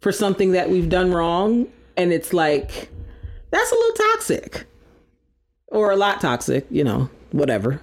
for 0.00 0.12
something 0.12 0.52
that 0.52 0.70
we've 0.70 0.88
done 0.88 1.12
wrong. 1.12 1.66
And 1.96 2.12
it's 2.12 2.32
like, 2.32 2.90
that's 3.50 3.72
a 3.72 3.74
little 3.74 3.96
toxic 4.12 4.66
or 5.68 5.90
a 5.90 5.96
lot 5.96 6.20
toxic, 6.20 6.66
you 6.70 6.84
know, 6.84 7.08
whatever, 7.32 7.80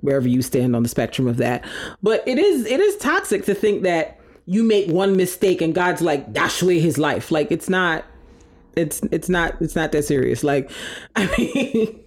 wherever 0.00 0.28
you 0.28 0.42
stand 0.42 0.76
on 0.76 0.82
the 0.82 0.88
spectrum 0.88 1.28
of 1.28 1.38
that. 1.38 1.64
But 2.02 2.26
it 2.26 2.38
is 2.38 2.66
it 2.66 2.80
is 2.80 2.96
toxic 2.98 3.44
to 3.46 3.54
think 3.54 3.82
that 3.82 4.18
you 4.46 4.62
make 4.62 4.88
one 4.88 5.16
mistake 5.16 5.60
and 5.60 5.74
God's 5.74 6.02
like 6.02 6.32
dash 6.32 6.62
away 6.62 6.80
his 6.80 6.98
life. 6.98 7.30
Like 7.30 7.52
it's 7.52 7.68
not 7.68 8.04
it's 8.76 9.00
it's 9.10 9.28
not 9.28 9.60
it's 9.60 9.76
not 9.76 9.92
that 9.92 10.04
serious. 10.04 10.42
Like 10.42 10.70
I 11.16 11.26
mean 11.38 12.02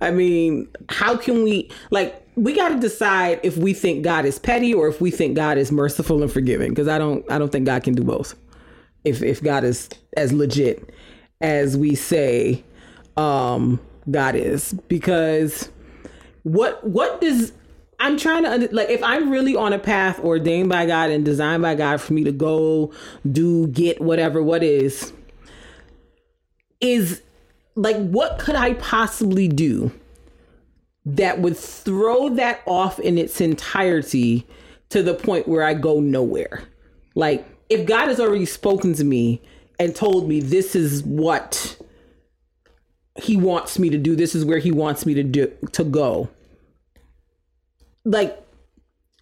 I 0.00 0.10
mean, 0.10 0.68
how 0.88 1.16
can 1.16 1.42
we 1.42 1.70
like 1.90 2.20
we 2.36 2.54
got 2.54 2.70
to 2.70 2.78
decide 2.78 3.40
if 3.42 3.56
we 3.56 3.72
think 3.72 4.02
God 4.02 4.24
is 4.24 4.38
petty 4.38 4.74
or 4.74 4.88
if 4.88 5.00
we 5.00 5.10
think 5.10 5.36
God 5.36 5.58
is 5.58 5.70
merciful 5.70 6.22
and 6.22 6.30
forgiving 6.30 6.70
because 6.70 6.88
I 6.88 6.98
don't 6.98 7.28
I 7.30 7.38
don't 7.38 7.52
think 7.52 7.66
God 7.66 7.82
can 7.82 7.94
do 7.94 8.02
both. 8.02 8.34
if 9.04 9.22
if 9.22 9.42
God 9.42 9.64
is 9.64 9.88
as 10.16 10.32
legit 10.32 10.90
as 11.40 11.76
we 11.76 11.94
say 11.94 12.64
um 13.16 13.80
God 14.10 14.34
is 14.34 14.72
because 14.88 15.68
what 16.42 16.84
what 16.86 17.20
does 17.20 17.52
I'm 18.04 18.18
trying 18.18 18.42
to 18.42 18.68
like 18.70 18.90
if 18.90 19.02
I'm 19.02 19.30
really 19.30 19.56
on 19.56 19.72
a 19.72 19.78
path 19.78 20.20
ordained 20.20 20.68
by 20.68 20.84
God 20.84 21.10
and 21.10 21.24
designed 21.24 21.62
by 21.62 21.74
God 21.74 22.02
for 22.02 22.12
me 22.12 22.22
to 22.24 22.32
go 22.32 22.92
do 23.32 23.66
get 23.68 23.98
whatever 23.98 24.42
what 24.42 24.62
is 24.62 25.14
is 26.82 27.22
like 27.74 27.96
what 27.96 28.38
could 28.38 28.56
I 28.56 28.74
possibly 28.74 29.48
do 29.48 29.90
that 31.06 31.38
would 31.40 31.56
throw 31.56 32.28
that 32.34 32.60
off 32.66 32.98
in 32.98 33.16
its 33.16 33.40
entirety 33.40 34.46
to 34.90 35.02
the 35.02 35.14
point 35.14 35.48
where 35.48 35.62
I 35.62 35.72
go 35.72 35.98
nowhere. 35.98 36.62
Like 37.14 37.46
if 37.70 37.86
God 37.86 38.08
has 38.08 38.20
already 38.20 38.44
spoken 38.44 38.92
to 38.96 39.04
me 39.04 39.40
and 39.78 39.96
told 39.96 40.28
me 40.28 40.40
this 40.40 40.76
is 40.76 41.02
what 41.04 41.78
he 43.18 43.38
wants 43.38 43.78
me 43.78 43.88
to 43.88 43.96
do, 43.96 44.14
this 44.14 44.34
is 44.34 44.44
where 44.44 44.58
he 44.58 44.70
wants 44.70 45.06
me 45.06 45.14
to 45.14 45.22
do 45.22 45.50
to 45.72 45.84
go. 45.84 46.28
Like 48.04 48.40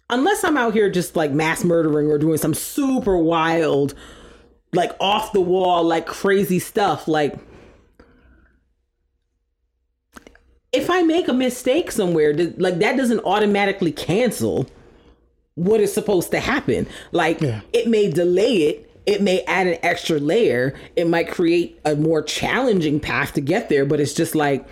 unless 0.09 0.43
I'm 0.43 0.57
out 0.57 0.73
here 0.73 0.89
just 0.89 1.15
like 1.15 1.31
mass 1.31 1.63
murdering 1.63 2.07
or 2.07 2.17
doing 2.17 2.37
some 2.37 2.53
super 2.53 3.17
wild 3.17 3.93
like 4.73 4.91
off 4.99 5.31
the 5.31 5.41
wall 5.41 5.83
like 5.83 6.05
crazy 6.05 6.59
stuff 6.59 7.07
like 7.07 7.35
if 10.73 10.89
I 10.89 11.03
make 11.03 11.27
a 11.27 11.33
mistake 11.33 11.91
somewhere, 11.91 12.33
like 12.57 12.79
that 12.79 12.97
doesn't 12.97 13.19
automatically 13.19 13.91
cancel 13.91 14.67
what 15.53 15.79
is 15.79 15.93
supposed 15.93 16.31
to 16.31 16.39
happen. 16.39 16.87
Like 17.11 17.39
yeah. 17.39 17.61
it 17.71 17.87
may 17.87 18.09
delay 18.09 18.55
it, 18.63 18.89
it 19.05 19.21
may 19.21 19.43
add 19.43 19.67
an 19.67 19.77
extra 19.83 20.17
layer, 20.17 20.73
it 20.95 21.07
might 21.07 21.29
create 21.29 21.79
a 21.85 21.95
more 21.95 22.23
challenging 22.23 22.99
path 22.99 23.33
to 23.33 23.41
get 23.41 23.69
there, 23.69 23.85
but 23.85 23.99
it's 23.99 24.13
just 24.13 24.33
like 24.33 24.67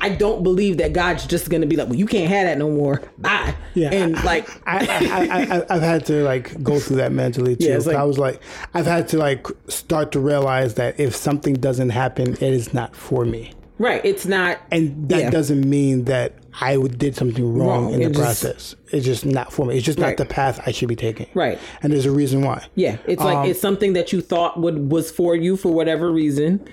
I 0.00 0.10
don't 0.10 0.42
believe 0.42 0.78
that 0.78 0.92
God's 0.92 1.26
just 1.26 1.48
going 1.50 1.60
to 1.60 1.66
be 1.66 1.76
like, 1.76 1.88
well, 1.88 1.96
you 1.96 2.06
can't 2.06 2.30
have 2.30 2.46
that 2.46 2.58
no 2.58 2.70
more. 2.70 3.02
Bye. 3.18 3.54
Yeah. 3.74 3.92
And 3.92 4.22
like, 4.24 4.48
I, 4.66 4.86
I, 4.86 5.64
I, 5.68 5.74
have 5.74 5.82
had 5.82 6.06
to 6.06 6.22
like 6.22 6.62
go 6.62 6.78
through 6.78 6.96
that 6.96 7.12
mentally 7.12 7.56
too. 7.56 7.66
Yeah, 7.66 7.78
like, 7.78 7.96
I 7.96 8.04
was 8.04 8.18
like, 8.18 8.40
I've 8.74 8.86
had 8.86 9.08
to 9.08 9.18
like 9.18 9.46
start 9.68 10.12
to 10.12 10.20
realize 10.20 10.74
that 10.74 10.98
if 10.98 11.14
something 11.14 11.54
doesn't 11.54 11.90
happen, 11.90 12.34
it 12.34 12.42
is 12.42 12.72
not 12.72 12.94
for 12.94 13.24
me. 13.24 13.52
Right. 13.78 14.00
It's 14.04 14.24
not. 14.24 14.58
And 14.70 15.08
that 15.10 15.20
yeah. 15.20 15.30
doesn't 15.30 15.68
mean 15.68 16.04
that 16.04 16.34
I 16.60 16.76
did 16.76 17.14
something 17.14 17.58
wrong, 17.58 17.84
wrong. 17.84 17.94
in 17.94 18.00
the 18.00 18.08
just, 18.08 18.20
process. 18.20 18.76
It's 18.90 19.04
just 19.04 19.26
not 19.26 19.52
for 19.52 19.66
me. 19.66 19.76
It's 19.76 19.84
just 19.84 19.98
right. 19.98 20.10
not 20.10 20.16
the 20.16 20.24
path 20.24 20.60
I 20.66 20.72
should 20.72 20.88
be 20.88 20.96
taking. 20.96 21.28
Right. 21.34 21.58
And 21.82 21.92
there's 21.92 22.06
a 22.06 22.10
reason 22.10 22.42
why. 22.42 22.66
Yeah. 22.74 22.96
It's 23.06 23.20
um, 23.20 23.26
like 23.26 23.50
it's 23.50 23.60
something 23.60 23.92
that 23.92 24.12
you 24.12 24.22
thought 24.22 24.58
would 24.58 24.90
was 24.90 25.10
for 25.10 25.36
you 25.36 25.56
for 25.56 25.72
whatever 25.72 26.10
reason, 26.10 26.66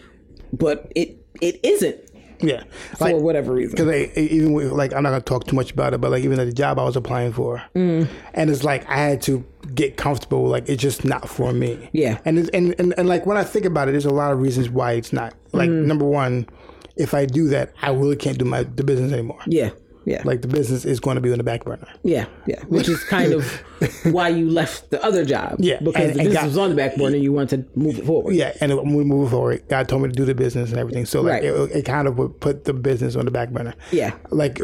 but 0.53 0.91
it 0.95 1.25
it 1.41 1.59
isn't. 1.63 1.99
Yeah, 2.43 2.63
for 2.97 3.19
whatever 3.19 3.53
reason. 3.53 3.75
Because 3.75 4.17
even 4.17 4.53
with, 4.53 4.71
like 4.71 4.93
I'm 4.93 5.03
not 5.03 5.09
gonna 5.09 5.21
talk 5.21 5.47
too 5.47 5.55
much 5.55 5.71
about 5.71 5.93
it, 5.93 6.01
but 6.01 6.11
like 6.11 6.23
even 6.23 6.39
at 6.39 6.45
the 6.45 6.53
job 6.53 6.77
I 6.77 6.83
was 6.83 6.95
applying 6.95 7.33
for, 7.33 7.63
mm. 7.75 8.07
and 8.33 8.49
it's 8.49 8.63
like 8.63 8.87
I 8.89 8.97
had 8.97 9.21
to 9.23 9.43
get 9.73 9.97
comfortable. 9.97 10.47
Like 10.47 10.67
it's 10.69 10.81
just 10.81 11.05
not 11.05 11.27
for 11.29 11.53
me. 11.53 11.89
Yeah, 11.93 12.19
and 12.25 12.49
and, 12.53 12.75
and 12.77 12.93
and 12.97 13.07
like 13.07 13.25
when 13.25 13.37
I 13.37 13.43
think 13.43 13.65
about 13.65 13.87
it, 13.87 13.91
there's 13.91 14.05
a 14.05 14.13
lot 14.13 14.31
of 14.31 14.41
reasons 14.41 14.69
why 14.69 14.93
it's 14.93 15.13
not. 15.13 15.33
Like 15.53 15.69
mm. 15.69 15.85
number 15.85 16.05
one, 16.05 16.47
if 16.95 17.13
I 17.13 17.25
do 17.25 17.47
that, 17.49 17.73
I 17.81 17.89
really 17.91 18.15
can't 18.15 18.37
do 18.37 18.45
my 18.45 18.63
the 18.63 18.83
business 18.83 19.11
anymore. 19.11 19.39
Yeah. 19.47 19.71
Yeah. 20.05 20.21
Like 20.25 20.41
the 20.41 20.47
business 20.47 20.85
is 20.85 20.99
going 20.99 21.15
to 21.15 21.21
be 21.21 21.31
on 21.31 21.37
the 21.37 21.43
back 21.43 21.63
burner. 21.63 21.87
Yeah. 22.03 22.25
Yeah. 22.45 22.61
Which 22.65 22.89
is 22.89 23.03
kind 23.03 23.33
of 23.33 23.45
why 24.03 24.29
you 24.29 24.49
left 24.49 24.89
the 24.89 25.03
other 25.03 25.23
job. 25.23 25.55
Yeah. 25.59 25.79
Because 25.79 26.11
and, 26.11 26.19
the 26.19 26.23
business 26.25 26.43
was 26.43 26.57
on 26.57 26.69
the 26.69 26.75
back 26.75 26.95
burner 26.95 27.15
and 27.15 27.23
you 27.23 27.31
wanted 27.31 27.73
to 27.73 27.79
move 27.79 27.99
it 27.99 28.05
forward. 28.05 28.35
Yeah. 28.35 28.53
And 28.59 28.75
when 28.75 28.93
we 28.93 29.03
move 29.03 29.31
forward, 29.31 29.67
God 29.69 29.87
told 29.87 30.01
me 30.01 30.09
to 30.09 30.13
do 30.13 30.25
the 30.25 30.35
business 30.35 30.71
and 30.71 30.79
everything. 30.79 31.05
So 31.05 31.21
like 31.21 31.33
right. 31.33 31.43
it, 31.43 31.71
it, 31.71 31.85
kind 31.85 32.07
of 32.07 32.17
would 32.17 32.39
put 32.39 32.65
the 32.65 32.73
business 32.73 33.15
on 33.15 33.25
the 33.25 33.31
back 33.31 33.49
burner. 33.49 33.75
Yeah. 33.91 34.15
Like, 34.29 34.59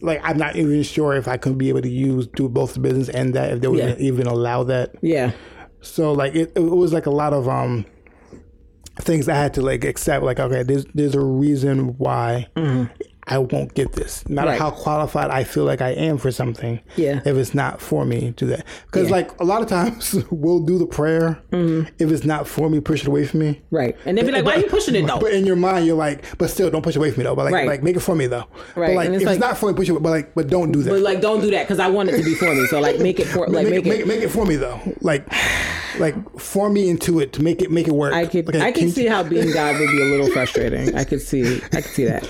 like 0.00 0.20
I'm 0.22 0.38
not 0.38 0.56
even 0.56 0.82
sure 0.82 1.14
if 1.14 1.28
I 1.28 1.36
could 1.36 1.58
be 1.58 1.68
able 1.68 1.82
to 1.82 1.90
use, 1.90 2.26
do 2.28 2.48
both 2.48 2.74
the 2.74 2.80
business 2.80 3.08
and 3.08 3.34
that, 3.34 3.52
if 3.52 3.60
they 3.60 3.68
would 3.68 3.78
yeah. 3.78 3.96
even 3.98 4.26
allow 4.26 4.64
that. 4.64 4.94
Yeah. 5.02 5.32
So 5.80 6.12
like 6.12 6.34
it, 6.34 6.52
it 6.54 6.60
was 6.60 6.92
like 6.92 7.06
a 7.06 7.10
lot 7.10 7.32
of, 7.32 7.48
um, 7.48 7.86
things 9.00 9.28
I 9.28 9.34
had 9.34 9.54
to 9.54 9.62
like 9.62 9.84
accept. 9.84 10.24
Like, 10.24 10.38
okay, 10.38 10.62
there's 10.62 10.84
there's 10.94 11.14
a 11.14 11.20
reason 11.20 11.98
why 11.98 12.48
mm-hmm. 12.56 12.92
I 13.26 13.38
won't 13.38 13.74
get 13.74 13.92
this. 13.92 14.28
Not 14.28 14.46
right. 14.46 14.58
how 14.58 14.70
qualified 14.70 15.30
I 15.30 15.44
feel 15.44 15.64
like 15.64 15.80
I 15.80 15.90
am 15.90 16.18
for 16.18 16.30
something. 16.30 16.80
Yeah. 16.96 17.20
If 17.24 17.36
it's 17.36 17.54
not 17.54 17.80
for 17.80 18.04
me, 18.04 18.34
do 18.36 18.46
that. 18.46 18.66
Because 18.86 19.08
yeah. 19.08 19.16
like 19.16 19.40
a 19.40 19.44
lot 19.44 19.62
of 19.62 19.68
times 19.68 20.14
we'll 20.30 20.60
do 20.60 20.78
the 20.78 20.86
prayer. 20.86 21.40
Mm-hmm. 21.50 21.94
If 21.98 22.10
it's 22.10 22.24
not 22.24 22.46
for 22.46 22.68
me, 22.68 22.80
push 22.80 23.02
it 23.02 23.08
away 23.08 23.26
from 23.26 23.40
me. 23.40 23.62
Right. 23.70 23.96
And 24.04 24.18
they'll 24.18 24.26
be 24.26 24.32
like, 24.32 24.44
"Why 24.44 24.56
are 24.56 24.60
you 24.60 24.66
pushing 24.66 24.94
it 24.94 25.06
though?" 25.06 25.18
But 25.18 25.32
in 25.32 25.46
your 25.46 25.56
mind, 25.56 25.86
you're 25.86 25.96
like, 25.96 26.36
"But 26.38 26.50
still, 26.50 26.70
don't 26.70 26.82
push 26.82 26.96
it 26.96 26.98
away 26.98 27.10
from 27.10 27.20
me 27.20 27.24
though." 27.24 27.34
But 27.34 27.46
like, 27.46 27.54
right. 27.54 27.66
like 27.66 27.82
make 27.82 27.96
it 27.96 28.00
for 28.00 28.14
me 28.14 28.26
though. 28.26 28.46
Right. 28.74 28.88
But 28.88 28.94
like, 28.96 29.08
it's 29.10 29.22
if 29.22 29.26
like, 29.26 29.36
it's 29.36 29.40
not 29.40 29.56
for 29.56 29.70
me, 29.70 29.76
push 29.76 29.88
it. 29.88 29.94
But 29.94 30.10
like, 30.10 30.34
but 30.34 30.48
don't 30.48 30.72
do 30.72 30.82
that. 30.82 30.90
But 30.90 31.00
like, 31.00 31.20
don't 31.20 31.40
do 31.40 31.50
that 31.52 31.62
because 31.62 31.78
I 31.78 31.88
want 31.88 32.10
it 32.10 32.18
to 32.18 32.24
be 32.24 32.34
for 32.34 32.54
me. 32.54 32.66
So 32.66 32.80
like, 32.80 32.98
make 32.98 33.20
it 33.20 33.26
for 33.26 33.46
like 33.48 33.68
make, 33.68 33.84
make, 33.84 34.00
it, 34.00 34.06
make, 34.06 34.22
it 34.22 34.28
for 34.28 34.44
me 34.44 34.56
though. 34.56 34.80
Like, 35.00 35.26
like 35.98 36.38
for 36.38 36.68
me 36.68 36.90
into 36.90 37.20
it 37.20 37.32
to 37.34 37.42
make 37.42 37.62
it 37.62 37.70
make 37.70 37.88
it 37.88 37.94
work. 37.94 38.12
I 38.12 38.26
could 38.26 38.54
I 38.56 38.72
can 38.72 38.90
see 38.90 39.06
how 39.06 39.22
being 39.22 39.50
God 39.52 39.78
would 39.80 39.90
be 39.90 40.02
a 40.02 40.04
little 40.04 40.30
frustrating. 40.30 40.94
I 40.94 41.04
could 41.04 41.22
see 41.22 41.62
I 41.72 41.80
could 41.80 41.84
see 41.84 42.04
that. 42.04 42.28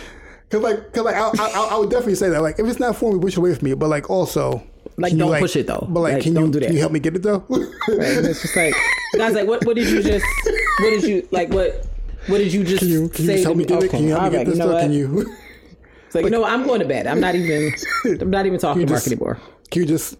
Cause 0.51 0.62
like, 0.62 0.92
cause 0.92 1.05
like, 1.05 1.16
I, 1.16 1.30
I, 1.38 1.68
I, 1.72 1.78
would 1.78 1.90
definitely 1.90 2.14
say 2.14 2.28
that. 2.28 2.42
Like, 2.42 2.59
if 2.59 2.66
it's 2.66 2.78
not 2.78 2.97
for 2.97 3.12
me, 3.12 3.18
push 3.18 3.36
away 3.36 3.55
from 3.55 3.64
me. 3.64 3.74
But 3.74 3.88
like, 3.88 4.09
also, 4.09 4.62
like, 4.97 5.16
don't 5.16 5.30
like, 5.30 5.40
push 5.40 5.57
it 5.57 5.66
though. 5.66 5.86
But 5.88 6.01
like, 6.01 6.14
like 6.14 6.22
can 6.22 6.36
you 6.36 6.49
do 6.49 6.61
that. 6.61 6.66
Can 6.66 6.74
you 6.74 6.80
help 6.80 6.92
me 6.92 7.01
get 7.01 7.16
it 7.16 7.22
though? 7.22 7.45
right. 7.49 7.64
It's 7.88 8.42
just 8.42 8.55
like, 8.55 8.74
guys, 9.16 9.34
like, 9.34 9.49
what, 9.49 9.64
what 9.64 9.74
did 9.74 9.88
you 9.88 10.03
just, 10.03 10.24
what 10.80 10.90
did 10.90 11.03
you 11.05 11.26
like, 11.30 11.51
what, 11.51 11.86
what 12.26 12.38
did 12.38 12.53
you 12.53 12.62
just 12.62 12.80
can 12.80 12.88
you, 12.88 13.09
can 13.09 13.24
say? 13.26 13.32
You 13.32 13.32
just 13.32 13.45
help 13.45 13.57
me 13.57 13.64
get 13.64 13.82
it? 13.82 13.90
Can 13.90 14.05
you 14.05 14.11
help 14.11 14.24
me 14.24 14.30
get 14.30 14.47
this? 14.47 14.59
Right, 14.59 14.64
you 14.64 14.72
know 14.72 14.80
can 14.80 14.92
you? 14.92 15.20
It's 16.07 16.14
like, 16.14 16.22
like, 16.22 16.24
you 16.24 16.30
know, 16.30 16.45
I'm 16.45 16.64
going 16.64 16.80
to 16.80 16.86
bed. 16.86 17.07
I'm 17.07 17.20
not 17.20 17.34
even, 17.34 17.74
I'm 18.20 18.30
not 18.30 18.47
even 18.47 18.59
talking 18.59 18.86
to 18.86 18.92
Mark 18.92 19.07
anymore. 19.07 19.40
Can 19.70 19.82
you 19.82 19.88
just 19.88 20.16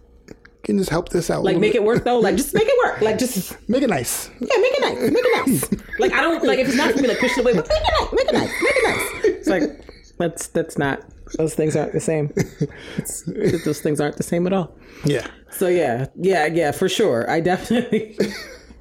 can 0.65 0.77
you 0.77 0.81
just 0.81 0.91
help 0.91 1.11
this 1.11 1.31
out? 1.31 1.45
Like 1.45 1.59
make 1.59 1.75
bit? 1.75 1.83
it 1.83 1.85
work 1.85 2.05
though. 2.05 2.19
Like 2.19 2.37
just 2.37 2.55
make 2.55 2.67
it 2.67 2.79
work. 2.85 3.03
Like 3.03 3.19
just 3.19 3.57
make 3.69 3.83
it 3.83 3.91
nice. 3.91 4.31
Yeah, 4.41 4.57
make 4.57 4.73
it 4.73 4.81
nice. 4.81 5.11
Make 5.13 5.25
it 5.25 5.47
nice. 5.47 5.99
like 5.99 6.13
I 6.13 6.23
don't 6.23 6.43
like 6.43 6.59
if 6.59 6.69
it's 6.69 6.77
not 6.77 6.93
for 6.93 7.03
me, 7.03 7.09
like 7.09 7.19
push 7.19 7.37
it 7.37 7.41
away. 7.41 7.55
But 7.55 7.69
make 7.69 7.79
it 7.79 7.93
nice. 8.01 8.13
Make 8.13 8.27
it 8.29 8.33
nice. 8.33 8.63
Make 8.63 8.77
it 8.77 8.85
nice. 8.85 9.25
It's 9.25 9.49
like 9.49 9.94
that's 10.19 10.49
that's 10.49 10.79
not 10.79 11.03
those 11.37 11.55
things 11.55 11.77
aren't 11.77 11.93
the 11.93 12.01
same. 12.01 12.33
those 13.65 13.81
things 13.81 14.01
aren't 14.01 14.17
the 14.17 14.23
same 14.23 14.47
at 14.47 14.53
all. 14.53 14.77
Yeah. 15.05 15.27
So 15.51 15.69
yeah, 15.69 16.07
yeah, 16.17 16.47
yeah, 16.47 16.73
for 16.73 16.89
sure. 16.89 17.31
I 17.31 17.41
definitely, 17.41 18.19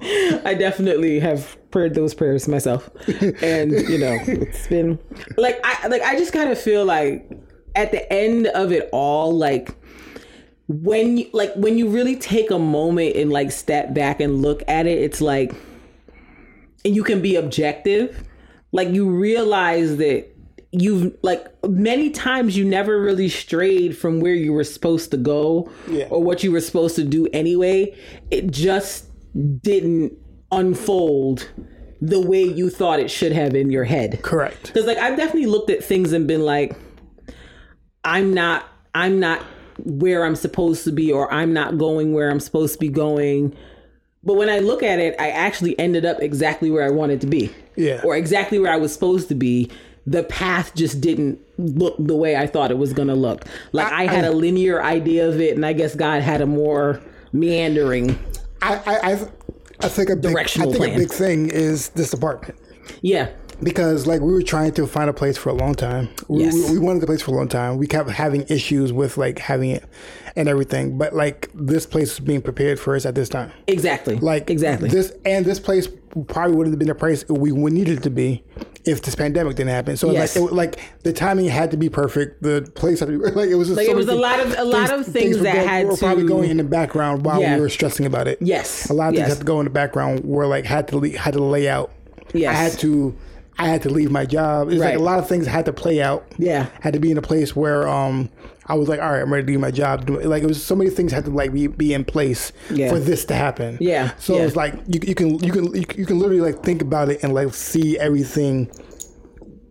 I 0.44 0.54
definitely 0.54 1.20
have 1.20 1.56
prayed 1.70 1.94
those 1.94 2.14
prayers 2.14 2.48
myself, 2.48 2.88
and 3.42 3.72
you 3.72 3.98
know, 3.98 4.18
it's 4.26 4.66
been 4.68 4.98
like 5.36 5.60
I 5.64 5.86
like 5.88 6.02
I 6.02 6.16
just 6.16 6.32
kind 6.32 6.50
of 6.50 6.58
feel 6.58 6.84
like 6.84 7.30
at 7.74 7.92
the 7.92 8.10
end 8.12 8.46
of 8.48 8.72
it 8.72 8.88
all, 8.92 9.32
like 9.36 9.76
when 10.68 11.18
you 11.18 11.28
like 11.32 11.54
when 11.54 11.76
you 11.76 11.88
really 11.88 12.16
take 12.16 12.50
a 12.50 12.58
moment 12.58 13.16
and 13.16 13.30
like 13.30 13.52
step 13.52 13.94
back 13.94 14.20
and 14.20 14.42
look 14.42 14.62
at 14.68 14.86
it, 14.86 14.98
it's 14.98 15.20
like, 15.20 15.54
and 16.84 16.94
you 16.94 17.04
can 17.04 17.20
be 17.20 17.36
objective. 17.36 18.24
Like 18.72 18.88
you 18.88 19.08
realize 19.08 19.98
that 19.98 20.33
you've 20.80 21.16
like 21.22 21.46
many 21.68 22.10
times 22.10 22.56
you 22.56 22.64
never 22.64 23.00
really 23.00 23.28
strayed 23.28 23.96
from 23.96 24.20
where 24.20 24.34
you 24.34 24.52
were 24.52 24.64
supposed 24.64 25.10
to 25.12 25.16
go 25.16 25.70
yeah. 25.88 26.06
or 26.10 26.22
what 26.22 26.42
you 26.42 26.50
were 26.50 26.60
supposed 26.60 26.96
to 26.96 27.04
do 27.04 27.28
anyway. 27.32 27.96
It 28.30 28.50
just 28.50 29.06
didn't 29.62 30.12
unfold 30.50 31.48
the 32.00 32.20
way 32.20 32.42
you 32.42 32.70
thought 32.70 33.00
it 33.00 33.10
should 33.10 33.32
have 33.32 33.54
in 33.54 33.70
your 33.70 33.84
head. 33.84 34.20
Correct. 34.22 34.66
Because 34.66 34.86
like 34.86 34.98
i've 34.98 35.16
definitely 35.16 35.46
looked 35.46 35.70
at 35.70 35.82
things 35.82 36.12
and 36.12 36.26
been 36.26 36.44
like 36.44 36.76
i'm 38.02 38.34
not 38.34 38.66
i'm 38.94 39.20
not 39.20 39.42
where 39.78 40.24
i'm 40.24 40.36
supposed 40.36 40.84
to 40.84 40.92
be 40.92 41.10
or 41.12 41.32
i'm 41.32 41.52
not 41.52 41.78
going 41.78 42.12
where 42.12 42.30
i'm 42.30 42.40
supposed 42.40 42.74
to 42.74 42.78
be 42.78 42.88
going. 42.88 43.56
But 44.22 44.34
when 44.34 44.48
i 44.48 44.58
look 44.58 44.82
at 44.82 44.98
it 44.98 45.14
i 45.20 45.30
actually 45.30 45.78
ended 45.78 46.04
up 46.04 46.20
exactly 46.20 46.70
where 46.70 46.84
i 46.84 46.90
wanted 46.90 47.20
to 47.20 47.26
be 47.26 47.54
yeah. 47.76 48.00
or 48.04 48.16
exactly 48.16 48.58
where 48.58 48.72
i 48.72 48.76
was 48.76 48.92
supposed 48.92 49.28
to 49.28 49.34
be 49.34 49.70
the 50.06 50.22
path 50.24 50.74
just 50.74 51.00
didn't 51.00 51.40
look 51.58 51.96
the 51.98 52.16
way 52.16 52.36
I 52.36 52.46
thought 52.46 52.70
it 52.70 52.78
was 52.78 52.92
going 52.92 53.08
to 53.08 53.14
look. 53.14 53.44
Like 53.72 53.90
I, 53.92 54.04
I 54.04 54.06
had 54.06 54.24
I, 54.24 54.28
a 54.28 54.32
linear 54.32 54.82
idea 54.82 55.28
of 55.28 55.40
it, 55.40 55.54
and 55.54 55.64
I 55.64 55.72
guess 55.72 55.94
God 55.94 56.22
had 56.22 56.40
a 56.40 56.46
more 56.46 57.00
meandering. 57.32 58.18
I 58.62 58.74
I, 58.86 59.12
I 59.80 59.88
think 59.88 60.10
a 60.10 60.16
big, 60.16 60.36
I 60.36 60.44
think 60.44 60.76
plan. 60.76 60.94
a 60.94 60.98
big 60.98 61.10
thing 61.10 61.50
is 61.50 61.90
this 61.90 62.12
apartment. 62.12 62.58
Yeah, 63.02 63.30
because 63.62 64.06
like 64.06 64.20
we 64.20 64.32
were 64.32 64.42
trying 64.42 64.72
to 64.72 64.86
find 64.86 65.08
a 65.08 65.12
place 65.12 65.36
for 65.36 65.50
a 65.50 65.54
long 65.54 65.74
time. 65.74 66.08
We, 66.28 66.44
Yes. 66.44 66.54
we, 66.54 66.72
we 66.72 66.78
wanted 66.78 67.00
the 67.02 67.06
place 67.06 67.22
for 67.22 67.32
a 67.32 67.34
long 67.34 67.48
time. 67.48 67.78
We 67.78 67.86
kept 67.86 68.10
having 68.10 68.44
issues 68.48 68.92
with 68.92 69.16
like 69.16 69.38
having 69.38 69.70
it 69.70 69.84
and 70.36 70.48
everything, 70.48 70.98
but 70.98 71.14
like 71.14 71.48
this 71.54 71.86
place 71.86 72.10
was 72.10 72.20
being 72.20 72.42
prepared 72.42 72.80
for 72.80 72.96
us 72.96 73.06
at 73.06 73.14
this 73.14 73.28
time. 73.28 73.52
Exactly. 73.66 74.16
Like 74.16 74.50
exactly. 74.50 74.88
this, 74.88 75.12
and 75.24 75.44
this 75.44 75.60
place 75.60 75.88
probably 76.28 76.56
wouldn't 76.56 76.72
have 76.74 76.78
been 76.78 76.88
the 76.88 76.94
place 76.94 77.24
we 77.28 77.52
would 77.52 77.72
needed 77.72 77.98
it 77.98 78.02
to 78.04 78.10
be 78.10 78.42
if 78.84 79.02
this 79.02 79.14
pandemic 79.14 79.56
didn't 79.56 79.70
happen. 79.70 79.96
So 79.96 80.10
Yes. 80.10 80.36
like, 80.36 80.44
it, 80.50 80.52
like 80.54 80.80
the 81.04 81.12
timing 81.12 81.46
had 81.46 81.70
to 81.70 81.76
be 81.76 81.88
perfect. 81.88 82.42
The 82.42 82.68
place 82.74 83.00
had 83.00 83.06
to 83.08 83.18
be 83.18 83.24
like 83.30 83.48
it 83.48 83.54
was. 83.54 83.68
Just 83.68 83.76
Like, 83.78 83.86
so 83.86 83.92
it 83.92 83.96
was 83.96 84.08
a 84.08 84.14
lot 84.14 84.40
of- 84.40 84.54
a 84.58 84.64
lot 84.64 84.90
of 84.92 85.06
things 85.06 85.36
were 85.38 85.44
that 85.44 85.54
going- 85.54 85.68
had 85.68 85.86
were 85.86 85.96
probably 85.96 86.24
going 86.26 86.50
in 86.50 86.56
the 86.56 86.64
background 86.64 87.24
while 87.24 87.40
Yeah. 87.40 87.54
we 87.54 87.60
were 87.60 87.68
stressing 87.68 88.04
about 88.04 88.26
it. 88.28 88.38
Yes. 88.40 88.90
a 88.90 88.92
lot 88.92 89.08
of 89.08 89.14
Yes. 89.14 89.22
things 89.28 89.34
had 89.38 89.40
to 89.40 89.44
go 89.46 89.60
in 89.60 89.64
the 89.64 89.70
background 89.70 90.20
where 90.24 90.46
like 90.48 90.64
had 90.64 90.88
to 90.88 91.00
had 91.12 91.34
to 91.34 91.42
lay 91.42 91.68
out. 91.68 91.92
Yes. 92.32 92.50
I 92.50 92.58
had 92.58 92.72
to. 92.80 93.14
I 93.58 93.68
had 93.68 93.82
to 93.82 93.88
leave 93.90 94.10
my 94.10 94.26
job. 94.26 94.68
It's 94.70 94.80
like 94.80 94.96
a 94.96 94.98
lot 94.98 95.18
of 95.18 95.28
things 95.28 95.46
had 95.46 95.64
to 95.66 95.72
play 95.72 96.02
out. 96.02 96.26
Yeah. 96.38 96.66
had 96.80 96.92
to 96.94 96.98
be 97.00 97.10
in 97.10 97.18
a 97.18 97.22
place 97.22 97.54
where 97.54 97.86
um 97.88 98.28
I 98.66 98.74
was 98.74 98.88
like, 98.88 98.98
all 99.00 99.12
right, 99.12 99.20
I'm 99.20 99.32
ready 99.32 99.46
to 99.46 99.52
do 99.52 99.58
my 99.58 99.70
job. 99.70 100.08
Like 100.08 100.42
it 100.42 100.46
was 100.46 100.62
so 100.64 100.74
many 100.74 100.88
things 100.90 101.12
had 101.12 101.24
to 101.26 101.30
like 101.30 101.52
be, 101.52 101.66
be 101.68 101.92
in 101.94 102.04
place 102.04 102.52
Yeah. 102.70 102.88
for 102.88 102.98
this 102.98 103.24
to 103.26 103.34
happen. 103.34 103.76
Yeah, 103.80 104.12
So 104.18 104.36
yeah. 104.36 104.42
it's 104.44 104.56
like 104.56 104.74
you, 104.88 105.00
you 105.06 105.14
can 105.14 105.38
you 105.38 105.52
can 105.52 105.72
you 105.74 106.06
can 106.06 106.18
literally 106.18 106.40
like 106.40 106.62
think 106.64 106.82
about 106.82 107.08
it 107.10 107.22
and 107.22 107.32
like 107.34 107.52
see 107.54 107.98
everything 107.98 108.70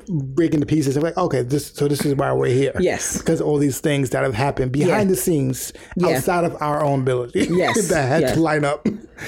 breaking 0.08 0.56
into 0.56 0.66
pieces. 0.66 0.96
And 0.96 1.04
like, 1.04 1.18
okay, 1.18 1.42
this 1.42 1.68
so 1.74 1.88
this 1.88 2.06
is 2.06 2.16
why 2.16 2.32
we're 2.34 2.48
here. 2.48 2.74
Yes. 2.80 3.18
because 3.18 3.42
all 3.42 3.58
these 3.58 3.80
things 3.80 4.10
that 4.12 4.24
have 4.24 4.34
happened 4.36 4.72
behind 4.72 4.90
Yeah. 5.10 5.16
the 5.16 5.16
scenes 5.16 5.74
Yeah. 5.96 6.10
outside 6.18 6.44
of 6.46 6.56
our 6.62 6.84
own 6.84 7.02
ability. 7.02 7.48
Yes, 7.52 7.90
that 7.90 8.08
had 8.08 8.34
to 8.36 8.40
line 8.40 8.64
up 8.66 8.88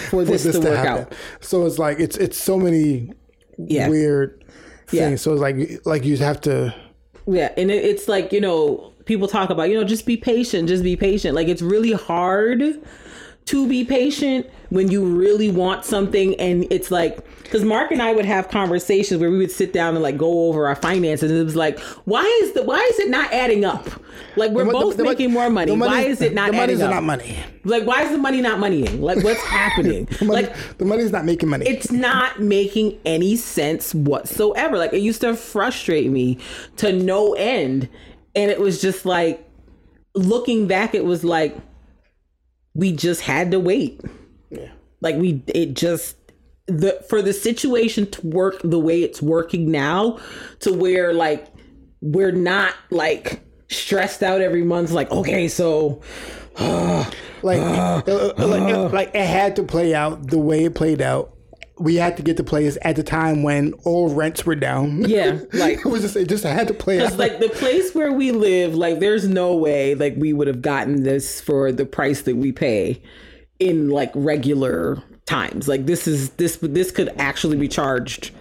For 0.09 0.23
this 0.23 0.43
to 0.43 0.59
work 0.59 0.77
out. 0.77 1.13
So 1.41 1.65
it's 1.65 1.79
like 1.79 1.99
it's 1.99 2.17
it's 2.17 2.37
so 2.37 2.57
many 2.59 3.11
Yeah. 3.57 3.87
weird 3.89 4.43
things. 4.87 5.11
Yeah. 5.11 5.15
So 5.15 5.33
it's 5.33 5.41
like 5.41 5.85
like 5.85 6.05
you 6.05 6.17
have 6.17 6.41
to. 6.41 6.73
Yeah, 7.27 7.51
and 7.57 7.71
it, 7.71 7.83
it's 7.83 8.07
like 8.07 8.31
you 8.31 8.41
know, 8.41 8.93
people 9.05 9.27
talk 9.27 9.49
about 9.49 9.69
you 9.69 9.75
know, 9.75 9.83
just 9.83 10.05
be 10.05 10.17
patient, 10.17 10.67
just 10.67 10.83
be 10.83 10.95
patient. 10.95 11.35
Like 11.35 11.47
it's 11.47 11.61
really 11.61 11.93
hard 11.93 12.81
to 13.45 13.67
be 13.67 13.83
patient 13.85 14.49
when 14.69 14.89
you 14.89 15.05
really 15.05 15.51
want 15.51 15.85
something, 15.85 16.33
and 16.39 16.65
it's 16.71 16.89
like 16.89 17.19
because 17.43 17.63
Mark 17.63 17.91
and 17.91 18.01
I 18.01 18.11
would 18.11 18.25
have 18.25 18.49
conversations 18.49 19.21
where 19.21 19.29
we 19.29 19.37
would 19.37 19.51
sit 19.51 19.71
down 19.71 19.93
and 19.93 20.01
like 20.01 20.17
go 20.17 20.47
over 20.47 20.67
our 20.67 20.75
finances, 20.75 21.29
and 21.29 21.39
it 21.39 21.43
was 21.43 21.55
like, 21.55 21.79
why 22.05 22.23
is 22.43 22.53
the 22.53 22.63
why 22.63 22.79
is 22.91 22.99
it 22.99 23.09
not 23.09 23.31
adding 23.31 23.63
up? 23.63 23.87
Like 24.35 24.51
we're 24.51 24.65
The- 24.65 24.71
both 24.71 24.97
the- 24.97 25.03
the- 25.03 25.09
making 25.09 25.31
more 25.31 25.49
money. 25.51 25.71
the 25.71 25.77
Why 25.77 26.01
is 26.01 26.21
it 26.21 26.33
not 26.33 26.51
The 26.51 26.57
adding 26.57 26.77
money's 26.79 26.81
up? 26.81 26.89
not 26.95 27.03
money. 27.03 27.37
Like 27.63 27.85
why 27.85 28.01
is 28.03 28.11
the 28.11 28.17
money 28.17 28.41
not 28.41 28.59
moneying? 28.59 29.01
Like 29.01 29.23
what's 29.23 29.41
happening? 29.43 30.05
The 30.19 30.25
money, 30.25 30.41
like 30.43 30.77
the 30.79 30.85
money's 30.85 31.11
not 31.11 31.25
making 31.25 31.49
money. 31.49 31.67
it's 31.67 31.91
not 31.91 32.41
making 32.41 32.99
any 33.05 33.35
sense 33.35 33.93
whatsoever. 33.93 34.77
Like 34.77 34.93
it 34.93 35.01
used 35.01 35.21
to 35.21 35.35
frustrate 35.35 36.09
me 36.09 36.39
to 36.77 36.91
no 36.91 37.33
end. 37.35 37.87
And 38.35 38.49
it 38.51 38.59
was 38.59 38.81
just 38.81 39.05
like 39.05 39.47
looking 40.15 40.67
back, 40.67 40.95
it 40.95 41.05
was 41.05 41.23
like 41.23 41.55
we 42.75 42.91
just 42.91 43.21
had 43.21 43.51
to 43.51 43.59
wait. 43.59 44.01
yeah. 44.51 44.69
Like 45.01 45.15
we 45.15 45.43
it 45.47 45.73
just 45.73 46.17
the 46.67 47.03
for 47.09 47.21
the 47.21 47.33
situation 47.33 48.09
to 48.11 48.27
work 48.27 48.61
the 48.63 48.79
way 48.79 49.01
it's 49.01 49.21
working 49.21 49.71
now 49.71 50.19
to 50.59 50.73
where 50.73 51.13
like 51.13 51.47
we're 52.01 52.31
not 52.31 52.75
like 52.91 53.41
stressed 53.69 54.21
out 54.23 54.41
every 54.41 54.63
month 54.63 54.91
like 54.91 55.11
okay 55.11 55.47
so 55.47 56.01
Like, 57.45 57.61
uh, 58.07 58.33
like, 58.37 58.91
like 58.91 59.09
it 59.13 59.27
had 59.27 59.55
to 59.57 59.63
play 59.63 59.93
out 59.93 60.27
the 60.27 60.39
way 60.39 60.65
it 60.65 60.73
played 60.73 60.99
out. 60.99 61.34
We 61.77 61.95
had 61.95 62.15
to 62.17 62.23
get 62.23 62.37
the 62.37 62.43
place 62.43 62.77
at 62.83 62.95
the 62.95 63.03
time 63.03 63.43
when 63.43 63.73
all 63.83 64.13
rents 64.13 64.45
were 64.45 64.55
down. 64.55 65.01
yeah 65.09 65.39
like 65.53 65.79
it 65.79 65.85
was 65.85 66.01
just 66.01 66.15
it 66.15 66.29
just 66.29 66.43
had 66.43 66.67
to 66.69 66.73
play. 66.73 66.99
Because 66.99 67.17
like 67.17 67.39
the 67.39 67.49
place 67.49 67.93
where 67.93 68.11
we 68.13 68.31
live, 68.31 68.75
like 68.75 68.99
there's 68.99 69.27
no 69.27 69.55
way 69.55 69.95
like 69.95 70.15
we 70.17 70.33
would 70.33 70.47
have 70.47 70.61
gotten 70.61 71.03
this 71.03 71.41
for 71.41 71.71
the 71.71 71.85
price 71.85 72.21
that 72.23 72.35
we 72.37 72.51
pay 72.51 73.01
in 73.59 73.89
like 73.89 74.11
regular 74.15 75.01
times. 75.25 75.67
Like 75.67 75.85
this 75.85 76.07
is 76.07 76.31
this 76.31 76.57
this 76.61 76.91
could 76.91 77.09
actually 77.17 77.57
be 77.57 77.67
charged 77.67 78.31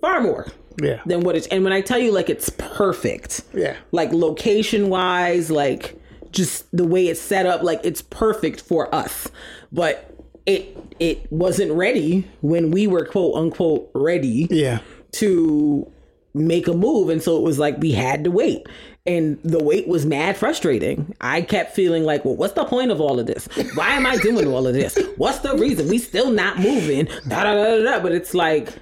far 0.00 0.20
more 0.20 0.46
yeah, 0.82 1.00
than 1.06 1.20
what 1.20 1.36
it's 1.36 1.46
and 1.48 1.64
when 1.64 1.72
I 1.72 1.80
tell 1.80 1.98
you 1.98 2.12
like 2.12 2.28
it's 2.28 2.50
perfect. 2.50 3.42
yeah, 3.54 3.76
Like 3.92 4.12
location 4.12 4.88
wise, 4.90 5.50
like 5.50 6.00
just 6.30 6.66
the 6.76 6.86
way 6.86 7.08
it's 7.08 7.20
set 7.20 7.46
up, 7.46 7.62
like 7.62 7.80
it's 7.82 8.02
perfect 8.02 8.60
for 8.60 8.94
us. 8.94 9.28
But 9.72 10.15
it 10.46 10.76
it 10.98 11.30
wasn't 11.30 11.72
ready 11.72 12.26
when 12.40 12.70
we 12.70 12.86
were 12.86 13.04
quote 13.04 13.34
unquote 13.34 13.90
ready 13.94 14.46
yeah. 14.50 14.80
to 15.12 15.90
make 16.34 16.68
a 16.68 16.72
move. 16.72 17.08
And 17.08 17.22
so 17.22 17.36
it 17.36 17.42
was 17.42 17.58
like 17.58 17.78
we 17.78 17.92
had 17.92 18.24
to 18.24 18.30
wait. 18.30 18.66
And 19.04 19.38
the 19.44 19.62
wait 19.62 19.86
was 19.86 20.04
mad 20.04 20.36
frustrating. 20.36 21.14
I 21.20 21.42
kept 21.42 21.74
feeling 21.74 22.04
like 22.04 22.24
well 22.24 22.36
what's 22.36 22.54
the 22.54 22.64
point 22.64 22.90
of 22.90 23.00
all 23.00 23.20
of 23.20 23.26
this? 23.26 23.48
Why 23.74 23.90
am 23.90 24.06
i 24.06 24.16
doing 24.16 24.46
all 24.48 24.66
of 24.66 24.74
this? 24.74 24.98
What's 25.16 25.40
the 25.40 25.56
reason? 25.56 25.88
We 25.88 25.98
still 25.98 26.30
not 26.30 26.58
moving. 26.58 27.06
Da, 27.28 27.44
da, 27.44 27.54
da, 27.54 27.82
da, 27.82 28.00
but 28.00 28.12
it's 28.12 28.34
like 28.34 28.72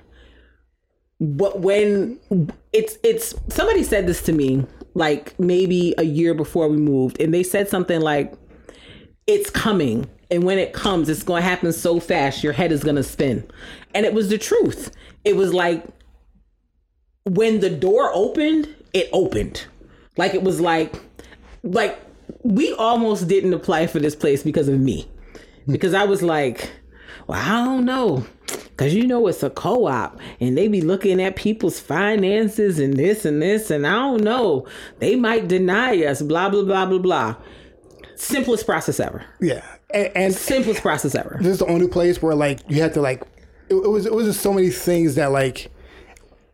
but 1.20 1.60
when 1.60 2.18
it's 2.72 2.98
it's 3.02 3.34
somebody 3.48 3.82
said 3.82 4.06
this 4.06 4.22
to 4.22 4.32
me 4.32 4.64
like 4.94 5.38
maybe 5.38 5.94
a 5.98 6.04
year 6.04 6.34
before 6.34 6.68
we 6.68 6.76
moved 6.76 7.20
and 7.20 7.32
they 7.32 7.42
said 7.42 7.68
something 7.68 8.00
like 8.00 8.34
it's 9.26 9.50
coming 9.50 10.08
and 10.34 10.44
when 10.44 10.58
it 10.58 10.72
comes 10.72 11.08
it's 11.08 11.22
going 11.22 11.42
to 11.42 11.48
happen 11.48 11.72
so 11.72 12.00
fast 12.00 12.42
your 12.42 12.52
head 12.52 12.72
is 12.72 12.82
going 12.82 12.96
to 12.96 13.02
spin. 13.02 13.48
And 13.94 14.04
it 14.04 14.12
was 14.12 14.28
the 14.28 14.38
truth. 14.38 14.94
It 15.24 15.36
was 15.36 15.54
like 15.54 15.84
when 17.24 17.60
the 17.60 17.70
door 17.70 18.10
opened 18.12 18.74
it 18.92 19.08
opened. 19.12 19.66
Like 20.16 20.34
it 20.34 20.42
was 20.42 20.60
like 20.60 20.94
like 21.62 21.98
we 22.42 22.72
almost 22.74 23.28
didn't 23.28 23.54
apply 23.54 23.86
for 23.86 23.98
this 23.98 24.16
place 24.16 24.42
because 24.42 24.68
of 24.68 24.78
me. 24.78 25.08
Because 25.66 25.94
i 25.94 26.04
was 26.04 26.22
like 26.22 26.70
well 27.26 27.40
i 27.40 27.64
don't 27.64 27.84
know. 27.84 28.26
Because 28.46 28.92
you 28.92 29.06
know 29.06 29.26
it's 29.28 29.42
a 29.42 29.50
co-op 29.50 30.18
and 30.40 30.58
they 30.58 30.66
be 30.68 30.80
looking 30.80 31.22
at 31.22 31.36
people's 31.36 31.78
finances 31.78 32.80
and 32.80 32.96
this 32.96 33.24
and 33.24 33.40
this 33.40 33.70
and 33.70 33.86
i 33.86 33.92
don't 33.92 34.22
know. 34.22 34.66
They 34.98 35.16
might 35.16 35.48
deny 35.48 36.04
us 36.04 36.22
blah 36.22 36.48
blah 36.48 36.64
blah 36.64 36.86
blah 36.86 36.98
blah. 36.98 37.36
Simplest 38.16 38.64
process 38.66 39.00
ever. 39.00 39.24
Yeah, 39.40 39.64
and, 39.94 40.10
and 40.16 40.34
simplest 40.34 40.82
process 40.82 41.14
ever. 41.14 41.38
this 41.40 41.52
is 41.52 41.58
the 41.58 41.66
only 41.66 41.88
place 41.88 42.20
where 42.20 42.34
like 42.34 42.60
you 42.68 42.80
had 42.82 42.92
to 42.94 43.00
like 43.00 43.22
it, 43.68 43.74
it 43.74 43.88
was 43.88 44.06
it 44.06 44.12
was 44.12 44.26
just 44.26 44.40
so 44.40 44.52
many 44.52 44.70
things 44.70 45.14
that 45.14 45.32
like 45.32 45.70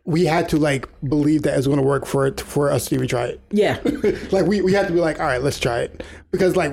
we 0.05 0.25
had 0.25 0.49
to 0.49 0.57
like 0.57 0.87
believe 1.07 1.43
that 1.43 1.53
it 1.53 1.57
was 1.57 1.67
going 1.67 1.79
to 1.79 1.85
work 1.85 2.05
for 2.05 2.25
it 2.25 2.41
for 2.41 2.71
us 2.71 2.85
to 2.85 2.95
even 2.95 3.07
try 3.07 3.25
it. 3.25 3.39
yeah. 3.51 3.79
Like 4.31 4.45
we, 4.47 4.61
we 4.61 4.73
had 4.73 4.87
to 4.87 4.93
be 4.93 4.99
like, 4.99 5.19
all 5.19 5.27
right, 5.27 5.41
let's 5.43 5.59
try 5.59 5.81
it. 5.81 6.03
Because 6.31 6.55
like 6.55 6.71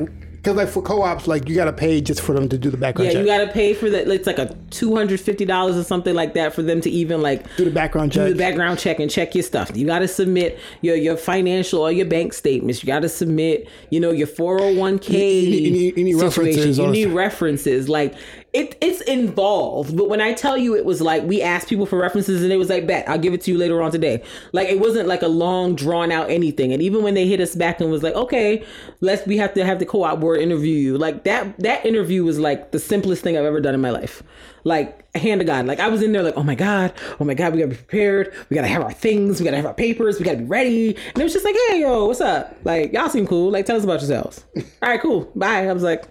because 0.48 0.64
like 0.64 0.72
for 0.72 0.82
co-ops, 0.82 1.26
like 1.26 1.48
you 1.48 1.54
got 1.54 1.66
to 1.66 1.72
pay 1.72 2.00
just 2.00 2.20
for 2.20 2.32
them 2.32 2.48
to 2.48 2.58
do 2.58 2.70
the 2.70 2.76
background 2.76 3.06
yeah 3.08 3.12
check, 3.14 3.20
you 3.20 3.26
gotta 3.26 3.52
pay 3.52 3.74
for 3.74 3.90
that 3.90 4.08
it's 4.08 4.26
like 4.26 4.38
a 4.38 4.46
$250 4.70 5.78
or 5.80 5.84
something 5.84 6.14
like 6.14 6.34
that 6.34 6.54
for 6.54 6.62
them 6.62 6.80
to 6.80 6.90
even 6.90 7.20
like 7.22 7.44
do 7.56 7.64
the 7.64 7.70
background 7.70 8.12
check. 8.12 8.26
do 8.26 8.32
the 8.32 8.38
background 8.38 8.78
check 8.78 8.98
and 8.98 9.10
check 9.10 9.34
your 9.34 9.42
stuff. 9.44 9.70
You 9.74 9.86
got 9.86 10.00
to 10.00 10.08
submit 10.08 10.58
your 10.80 10.96
your 10.96 11.16
financial 11.16 11.80
or 11.82 11.92
your 11.92 12.06
bank 12.06 12.32
statements. 12.32 12.82
You 12.82 12.86
got 12.86 13.00
to 13.02 13.08
submit, 13.08 13.68
you 13.90 14.00
know, 14.00 14.10
your 14.10 14.26
401k. 14.26 15.10
You 15.10 15.50
need- 15.50 15.62
you 15.64 15.70
need- 15.70 15.98
you 15.98 16.04
need 16.04 16.18
situation. 16.18 16.54
references, 16.54 16.78
You 16.78 16.90
need 16.90 17.06
references. 17.06 17.88
Like 17.88 18.14
it, 18.52 18.76
it's 18.80 19.02
involved. 19.02 19.96
But 19.96 20.08
when 20.08 20.20
I 20.20 20.32
tell 20.32 20.56
you, 20.56 20.74
it 20.74 20.84
was 20.84 21.02
like 21.02 21.22
we 21.24 21.42
asked 21.42 21.68
people 21.68 21.84
for 21.84 21.98
references 21.98 22.42
and 22.42 22.50
it 22.50 22.56
was 22.56 22.70
like, 22.70 22.86
bet 22.86 23.08
I'll 23.08 23.18
give 23.18 23.34
it 23.34 23.42
to 23.42 23.50
you 23.50 23.58
later 23.58 23.82
on 23.82 23.90
today. 23.90 24.22
Like 24.52 24.68
it 24.68 24.80
wasn't 24.80 25.06
like 25.06 25.22
a 25.22 25.28
long 25.28 25.74
drawn 25.74 26.10
out 26.10 26.30
anything. 26.30 26.72
And 26.72 26.80
even 26.80 27.02
when 27.02 27.14
they 27.14 27.26
hit 27.26 27.40
us 27.40 27.54
back 27.54 27.80
and 27.80 27.90
was 27.90 28.02
like, 28.02 28.14
okay, 28.14 28.64
let's 29.00 29.26
we 29.26 29.36
have 29.36 29.52
to 29.54 29.64
have 29.64 29.78
the 29.78 29.86
co-op 29.86 30.20
board 30.20 30.40
interview 30.40 30.74
you. 30.74 30.96
Like 30.96 31.24
that 31.24 31.58
that 31.60 31.84
interview 31.84 32.24
was 32.24 32.38
like 32.38 32.72
the 32.72 32.78
simplest 32.78 33.22
thing 33.22 33.36
I've 33.36 33.44
ever 33.44 33.60
done 33.60 33.74
in 33.74 33.82
my 33.82 33.90
life. 33.90 34.22
Like 34.64 35.14
hand 35.14 35.40
to 35.40 35.44
God. 35.44 35.66
Like 35.66 35.80
I 35.80 35.88
was 35.88 36.02
in 36.02 36.12
there 36.12 36.22
like, 36.22 36.36
oh 36.36 36.42
my 36.42 36.54
God, 36.54 36.94
oh 37.20 37.24
my 37.24 37.34
God, 37.34 37.52
we 37.52 37.58
gotta 37.58 37.70
be 37.70 37.76
prepared. 37.76 38.32
We 38.48 38.54
gotta 38.54 38.68
have 38.68 38.82
our 38.82 38.92
things, 38.92 39.40
we 39.40 39.44
gotta 39.44 39.56
have 39.56 39.66
our 39.66 39.74
papers, 39.74 40.18
we 40.18 40.24
gotta 40.24 40.38
be 40.38 40.44
ready. 40.44 40.96
And 40.96 41.18
it 41.18 41.22
was 41.22 41.34
just 41.34 41.44
like, 41.44 41.56
hey 41.68 41.82
yo, 41.82 42.06
what's 42.06 42.22
up? 42.22 42.56
Like 42.64 42.94
y'all 42.94 43.10
seem 43.10 43.26
cool. 43.26 43.50
Like 43.50 43.66
tell 43.66 43.76
us 43.76 43.84
about 43.84 44.00
yourselves. 44.00 44.44
All 44.56 44.88
right, 44.88 45.00
cool. 45.00 45.30
Bye. 45.34 45.68
I 45.68 45.72
was 45.72 45.82
like, 45.82 46.04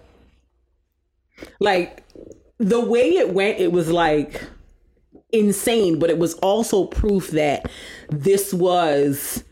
like 1.60 2.04
the 2.58 2.80
way 2.80 3.18
it 3.18 3.34
went, 3.34 3.60
it 3.60 3.72
was 3.72 3.92
like 3.92 4.44
insane, 5.32 6.00
but 6.00 6.10
it 6.10 6.18
was 6.18 6.34
also 6.36 6.86
proof 6.86 7.32
that 7.32 7.70
this 8.10 8.54
was 8.54 9.44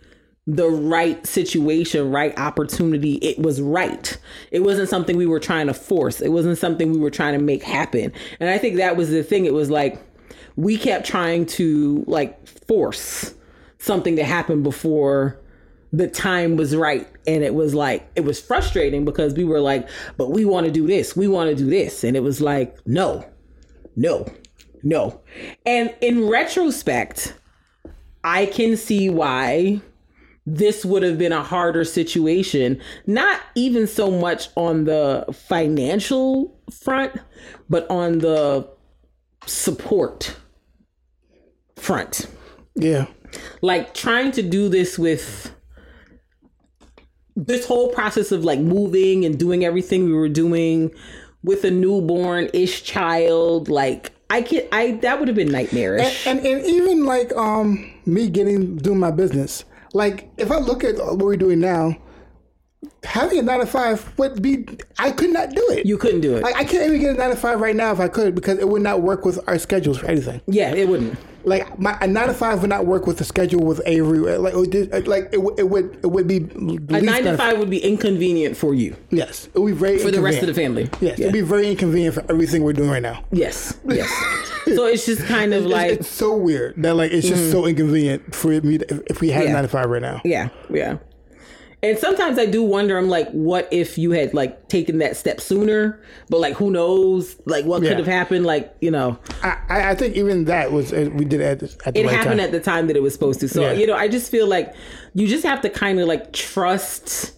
the 0.48 0.70
right 0.70 1.26
situation, 1.26 2.12
right 2.12 2.38
opportunity. 2.38 3.16
It 3.16 3.40
was 3.40 3.62
right. 3.62 4.18
It 4.52 4.60
wasn't 4.60 4.90
something 4.90 5.18
we 5.18 5.26
were 5.26 5.40
trying 5.40 5.68
to 5.68 5.74
force. 5.74 6.22
It 6.22 6.30
wasn't 6.30 6.58
something 6.58 6.92
we 6.92 7.00
were 7.00 7.10
trying 7.10 7.38
to 7.38 7.44
make 7.44 7.64
happen. 7.64 8.12
And 8.40 8.50
I 8.50 8.58
think 8.58 8.78
that 8.78 8.96
was 8.96 9.10
the 9.10 9.24
thing. 9.24 9.46
It 9.46 9.54
was 9.54 9.70
like 9.72 10.00
we 10.56 10.78
kept 10.78 11.06
trying 11.06 11.46
to 11.48 12.04
like 12.08 12.48
force 12.48 13.34
something 13.80 14.16
to 14.16 14.24
happen 14.24 14.64
before 14.64 15.40
the 15.96 16.08
time 16.08 16.56
was 16.56 16.76
right 16.76 17.08
and 17.28 17.44
it 17.44 17.54
was 17.54 17.74
like 17.74 18.10
it 18.16 18.22
was 18.22 18.40
frustrating 18.40 19.06
because 19.06 19.34
we 19.34 19.44
were 19.44 19.60
like 19.60 19.88
but 20.18 20.32
we 20.32 20.44
want 20.44 20.66
to 20.66 20.72
do 20.72 20.88
this 20.88 21.16
we 21.16 21.28
want 21.28 21.50
to 21.50 21.56
do 21.56 21.70
this 21.70 22.04
and 22.04 22.18
it 22.18 22.22
was 22.22 22.42
like 22.42 22.76
no 22.88 23.24
no 23.96 24.26
no 24.84 25.22
and 25.66 25.94
in 26.02 26.28
retrospect 26.28 27.36
I 28.26 28.48
can 28.48 28.76
see 28.76 29.08
why 29.08 29.82
this 30.48 30.84
would 30.84 31.04
have 31.04 31.18
been 31.18 31.32
a 31.32 31.44
harder 31.44 31.84
situation, 31.84 32.82
not 33.06 33.40
even 33.54 33.86
so 33.86 34.10
much 34.10 34.50
on 34.56 34.86
the 34.86 35.26
financial 35.32 36.60
front, 36.72 37.14
but 37.70 37.90
on 37.90 38.20
the 38.20 38.68
support 39.46 40.36
front. 41.76 42.28
Yeah. 42.76 43.06
Like 43.62 43.94
trying 43.94 44.32
to 44.34 44.42
do 44.42 44.70
this 44.70 44.98
with 44.98 45.55
this 47.36 47.66
whole 47.66 47.90
process 47.90 48.32
of 48.32 48.46
like 48.46 48.60
moving 48.60 49.26
and 49.26 49.38
doing 49.38 49.66
everything 49.66 50.06
we 50.06 50.14
were 50.14 50.30
doing 50.30 50.92
with 51.44 51.64
a 51.64 51.72
newborn 51.72 52.50
ish 52.54 52.84
child, 52.84 53.70
like 53.70 54.12
I 54.30 54.42
can 54.42 54.64
I 54.72 54.94
that 55.02 55.20
would 55.20 55.28
have 55.28 55.36
been 55.36 55.52
nightmarish. 55.52 56.26
And, 56.26 56.40
and 56.40 56.48
and 56.48 56.66
even 56.66 57.06
like 57.06 57.32
um 57.36 57.92
me 58.06 58.30
getting 58.30 58.78
doing 58.78 59.00
my 59.00 59.12
business. 59.12 59.66
Like 59.94 60.30
if 60.38 60.52
I 60.52 60.58
look 60.58 60.84
at 60.84 60.98
what 60.98 61.20
we're 61.20 61.38
doing 61.38 61.60
now, 61.60 61.98
having 63.06 63.40
a 63.40 63.42
nine 63.42 63.60
to 63.60 63.66
five 63.66 64.12
would 64.18 64.42
be 64.42 64.66
I 65.00 65.12
could 65.12 65.32
not 65.32 65.52
do 65.52 65.66
it. 65.70 65.86
you 65.86 65.98
couldn't 65.98 66.22
do 66.22 66.36
it. 66.38 66.44
like 66.44 66.56
I 66.56 66.64
can't 66.64 66.86
even 66.88 67.00
get 67.00 67.16
a 67.16 67.18
nine 67.18 67.30
to 67.30 67.36
five 67.36 67.60
right 67.62 67.76
now 67.76 67.92
if 67.92 68.00
I 68.00 68.08
could 68.08 68.36
because 68.36 68.60
it 68.60 68.68
would 68.68 68.82
not 68.82 69.02
work 69.02 69.26
with 69.26 69.40
our 69.48 69.58
schedules 69.60 69.98
for 70.00 70.08
anything. 70.08 70.42
yeah, 70.48 70.72
it 70.74 70.88
wouldn't. 70.88 71.18
Like 71.48 71.78
my 71.78 71.96
a 72.02 72.08
nine 72.08 72.28
to 72.28 72.34
five 72.34 72.62
would 72.62 72.72
not 72.72 72.88
work 72.88 73.06
with 73.06 73.20
the 73.20 73.24
schedule 73.24 73.64
with 73.64 73.80
Avery. 73.86 74.18
Like 74.18 74.56
it 74.56 74.58
would, 74.58 75.08
like 75.08 75.30
it, 75.32 75.38
would- 75.44 75.60
it 75.60 75.70
would 75.70 76.00
it 76.04 76.08
would 76.08 76.28
be 76.28 76.38
A 76.38 77.02
nine 77.02 77.24
to 77.26 77.38
five 77.38 77.60
would 77.60 77.70
be 77.70 77.78
inconvenient 77.78 78.58
for 78.58 78.74
you. 78.74 78.96
Yes, 79.12 79.48
it 79.54 79.60
would 79.60 79.74
be 79.74 79.78
very 79.78 80.00
For 80.00 80.10
the 80.10 80.22
rest 80.22 80.40
of 80.42 80.48
the 80.48 80.56
family. 80.56 80.90
Yes, 81.02 81.20
Yeah. 81.20 81.26
it'd 81.26 81.34
be 81.34 81.42
very 81.42 81.70
inconvenient 81.70 82.16
for 82.16 82.26
everything 82.32 82.64
we're 82.64 82.74
doing 82.74 82.90
right 82.90 83.02
now. 83.04 83.24
Yes. 83.32 83.78
Yes. 83.88 84.10
so 84.76 84.88
it's 84.88 85.06
just 85.06 85.24
kind 85.28 85.54
of 85.54 85.66
It's, 85.66 85.72
like 85.72 85.92
it's 85.92 86.08
so 86.08 86.36
weird 86.36 86.82
that 86.82 86.96
like 86.96 87.12
it's 87.12 87.28
just 87.28 87.44
mm-hmm. 87.44 87.52
so 87.52 87.68
inconvenient 87.68 88.34
for 88.34 88.48
me 88.62 88.80
to, 88.80 88.92
if, 88.96 89.02
if 89.06 89.22
we 89.22 89.30
had 89.30 89.44
Yeah. 89.44 89.50
a 89.52 89.54
nine 89.54 89.64
to 89.64 89.70
five 89.70 89.88
right 89.88 90.02
now. 90.02 90.22
Yeah, 90.26 90.50
yeah. 90.72 90.98
And 91.86 92.00
sometimes 92.00 92.40
I 92.40 92.48
do 92.48 92.64
wonder, 92.64 92.98
I'm 92.98 93.10
like, 93.10 93.30
what 93.30 93.68
if 93.72 93.98
you 93.98 94.10
had 94.12 94.34
like 94.34 94.70
taken 94.70 94.98
that 95.00 95.16
step 95.16 95.40
sooner? 95.40 96.02
But 96.30 96.40
like, 96.40 96.56
who 96.56 96.72
knows? 96.72 97.40
Like, 97.46 97.64
what 97.66 97.84
Yeah. 97.84 97.90
could 97.90 98.00
have 98.00 98.08
happened? 98.08 98.44
Like, 98.46 98.74
you 98.82 98.90
know, 98.90 99.20
I, 99.44 99.58
I 99.92 99.96
think 99.96 100.16
even 100.16 100.46
that 100.46 100.72
was 100.72 100.92
uh, 100.92 101.10
we 101.14 101.26
did 101.26 101.42
it 101.42 101.62
at, 101.64 101.88
at 101.88 101.94
the 101.94 102.00
it 102.02 102.06
right 102.08 102.16
happened 102.16 102.40
time. 102.40 102.46
at 102.48 102.52
the 102.52 102.60
time 102.60 102.88
that 102.88 102.96
it 102.96 103.04
was 103.04 103.14
supposed 103.14 103.40
to. 103.42 103.48
So, 103.48 103.62
Yeah. 103.62 103.74
you 103.74 103.86
know, 103.86 103.96
I 103.96 104.08
just 104.08 104.32
feel 104.32 104.48
like 104.48 104.74
you 105.14 105.28
just 105.28 105.46
have 105.46 105.62
to 105.62 105.70
kind 105.70 106.00
of 106.00 106.08
like 106.08 106.34
trust 106.34 107.34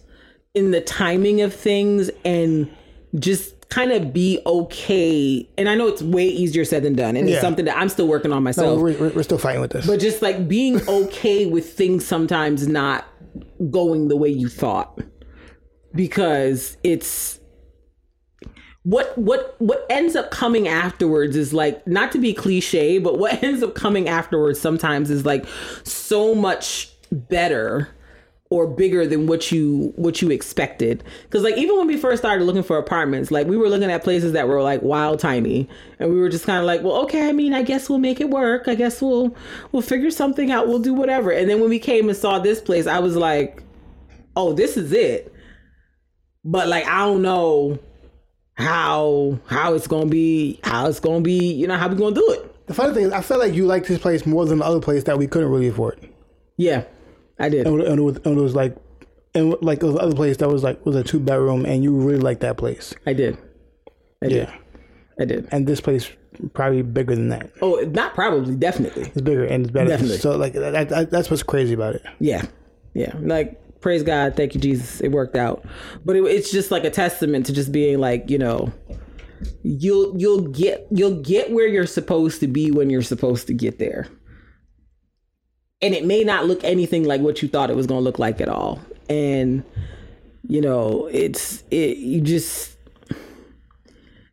in 0.54 0.70
the 0.70 0.80
timing 0.80 1.42
of 1.42 1.52
things 1.54 2.10
and 2.24 2.70
just 3.18 3.68
kind 3.68 3.92
of 3.92 4.14
be 4.14 4.40
okay. 4.46 5.46
And 5.58 5.68
I 5.68 5.74
know 5.74 5.88
it's 5.88 6.00
way 6.02 6.26
easier 6.26 6.64
said 6.64 6.82
than 6.84 6.94
done. 6.94 7.16
And 7.16 7.28
Yeah. 7.28 7.34
it's 7.34 7.42
something 7.42 7.66
that 7.66 7.76
I'm 7.76 7.90
still 7.90 8.08
working 8.08 8.32
on 8.32 8.42
myself. 8.42 8.80
we're, 8.80 8.96
we're, 8.98 9.10
we're 9.10 9.22
still 9.22 9.36
fighting 9.36 9.60
with 9.60 9.72
this. 9.72 9.86
but 9.86 10.00
just 10.00 10.22
like 10.22 10.48
being 10.48 10.80
okay 10.88 11.44
with 11.44 11.74
things 11.74 12.06
sometimes 12.06 12.66
not 12.66 13.04
going 13.70 14.08
the 14.08 14.16
way 14.16 14.28
you 14.28 14.48
thought. 14.48 14.98
Because 15.94 16.76
it's 16.82 17.40
what 18.84 19.16
what 19.18 19.54
what 19.58 19.84
ends 19.90 20.16
up 20.16 20.30
coming 20.30 20.68
afterwards 20.68 21.36
is 21.36 21.52
like 21.52 21.86
not 21.86 22.12
to 22.12 22.18
be 22.18 22.32
cliche 22.32 22.98
but 22.98 23.18
what 23.18 23.42
ends 23.42 23.62
up 23.62 23.74
coming 23.74 24.08
afterwards 24.08 24.58
sometimes 24.60 25.10
is 25.10 25.26
like 25.26 25.44
so 25.82 26.34
much 26.34 26.90
better 27.10 27.88
or 28.50 28.66
bigger 28.66 29.06
than 29.06 29.26
what 29.26 29.52
you 29.52 29.92
what 29.96 30.22
you 30.22 30.30
expected. 30.30 31.04
Because 31.24 31.42
like 31.42 31.58
even 31.58 31.76
when 31.76 31.86
we 31.86 31.96
first 31.96 32.22
started 32.22 32.44
looking 32.44 32.62
for 32.62 32.78
apartments 32.78 33.30
like 33.30 33.46
we 33.46 33.56
were 33.56 33.68
looking 33.68 33.90
at 33.90 34.02
places 34.02 34.32
that 34.32 34.48
were 34.48 34.62
like 34.62 34.82
wild 34.82 35.20
tiny. 35.20 35.68
And 35.98 36.10
we 36.10 36.18
were 36.18 36.28
just 36.30 36.46
kind 36.46 36.58
of 36.58 36.64
like 36.64 36.82
well 36.82 36.96
okay 37.02 37.28
i 37.28 37.32
mean 37.32 37.52
i 37.52 37.62
guess 37.62 37.90
we'll 37.90 37.98
make 37.98 38.20
it 38.20 38.30
work. 38.30 38.66
I 38.66 38.74
guess 38.74 39.02
we'll 39.02 39.36
we'll 39.72 39.82
figure 39.82 40.10
something 40.10 40.50
out. 40.50 40.66
We'll 40.66 40.78
do 40.78 40.94
whatever. 40.94 41.30
And 41.30 41.48
then 41.48 41.60
when 41.60 41.68
we 41.68 41.78
came 41.78 42.08
and 42.08 42.16
saw 42.16 42.38
this 42.38 42.60
place 42.60 42.86
i 42.86 42.98
was 42.98 43.16
like 43.16 43.62
oh 44.36 44.52
this 44.52 44.76
is 44.76 44.92
it. 44.92 45.32
But 46.44 46.68
like 46.68 46.86
i 46.86 47.04
don't 47.04 47.22
know 47.22 47.78
how 48.54 49.38
how 49.46 49.74
it's 49.74 49.86
gonna 49.86 50.06
be 50.06 50.58
how 50.64 50.86
it's 50.86 51.00
gonna 51.00 51.20
be 51.20 51.52
you 51.52 51.66
know 51.66 51.76
how 51.76 51.88
we 51.88 51.96
gonna 51.96 52.14
do 52.14 52.26
it. 52.30 52.66
The 52.66 52.74
funny 52.74 52.92
thing 52.92 53.04
is, 53.04 53.12
I 53.12 53.22
felt 53.22 53.40
like 53.40 53.54
you 53.54 53.64
liked 53.64 53.88
this 53.88 53.98
place 53.98 54.26
more 54.26 54.44
than 54.44 54.58
the 54.58 54.64
other 54.64 54.80
place 54.80 55.04
that 55.04 55.16
we 55.16 55.26
couldn't 55.26 55.48
really 55.50 55.68
afford. 55.68 55.98
yeah 56.56 56.84
i 57.38 57.48
did 57.48 57.66
And, 57.66 57.80
it 57.80 58.02
was, 58.02 58.16
and 58.24 58.38
it 58.38 58.42
was 58.42 58.54
like, 58.54 58.76
and 59.34 59.54
like 59.62 59.80
the 59.80 59.92
other 59.94 60.14
place 60.14 60.36
that 60.38 60.48
was 60.48 60.62
like 60.62 60.84
was 60.86 60.96
a 60.96 61.04
two 61.04 61.20
bedroom, 61.20 61.64
and 61.66 61.82
you 61.84 61.94
really 61.94 62.20
like 62.20 62.40
that 62.40 62.56
place. 62.56 62.94
i 63.06 63.12
did 63.12 63.36
i 64.22 64.28
did 64.28 64.48
Yeah, 64.48 64.54
i 65.20 65.24
did 65.24 65.48
and 65.52 65.66
this 65.66 65.80
place 65.80 66.10
probably 66.54 66.82
bigger 66.82 67.14
than 67.14 67.28
that. 67.30 67.50
oh 67.62 67.74
not 67.92 68.14
probably 68.14 68.54
definitely 68.54 69.02
It's 69.02 69.20
bigger 69.20 69.44
and 69.44 69.64
it's 69.64 69.72
better. 69.72 69.88
Definitely. 69.88 70.18
So 70.18 70.36
like 70.36 70.52
that, 70.52 70.88
that, 70.88 71.10
that's 71.10 71.30
what's 71.30 71.42
crazy 71.42 71.74
about 71.74 71.96
it. 71.96 72.02
Yeah, 72.20 72.44
yeah. 72.94 73.12
Like 73.18 73.60
praise 73.80 74.02
God, 74.04 74.36
thank 74.36 74.54
you 74.54 74.60
Jesus, 74.60 75.00
it 75.00 75.08
worked 75.08 75.36
out. 75.36 75.64
But 76.04 76.16
it, 76.16 76.22
it's 76.24 76.50
just 76.52 76.70
like 76.70 76.84
a 76.84 76.90
testament 76.90 77.46
to 77.46 77.52
just 77.52 77.72
being 77.72 77.98
like 77.98 78.30
you 78.30 78.38
know, 78.38 78.72
you'll 79.62 80.16
you'll 80.20 80.42
get 80.48 80.86
you'll 80.90 81.20
get 81.22 81.50
where 81.50 81.66
you're 81.66 81.86
supposed 81.86 82.40
to 82.40 82.46
be 82.46 82.70
when 82.70 82.90
you're 82.90 83.02
supposed 83.02 83.46
to 83.48 83.54
get 83.54 83.78
there. 83.78 84.06
And 85.80 85.94
it 85.94 86.04
may 86.04 86.24
not 86.24 86.46
look 86.46 86.64
anything 86.64 87.04
like 87.04 87.20
what 87.20 87.40
you 87.40 87.48
thought 87.48 87.70
it 87.70 87.76
was 87.76 87.86
going 87.86 88.00
to 88.00 88.04
look 88.04 88.18
like 88.18 88.40
at 88.40 88.48
all. 88.48 88.80
And 89.08 89.64
you 90.48 90.60
know, 90.60 91.08
it's 91.12 91.62
it 91.70 91.98
you 91.98 92.20
just 92.20 92.76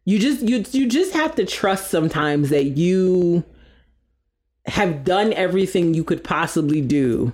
you 0.05 0.19
just 0.19 0.41
you 0.41 0.63
you 0.71 0.87
just 0.87 1.13
have 1.13 1.35
to 1.35 1.45
trust 1.45 1.91
sometimes 1.91 2.49
that 2.49 2.77
you 2.77 3.43
have 4.65 5.03
done 5.03 5.33
everything 5.33 5.93
you 5.93 6.03
could 6.03 6.23
possibly 6.23 6.81
do 6.81 7.33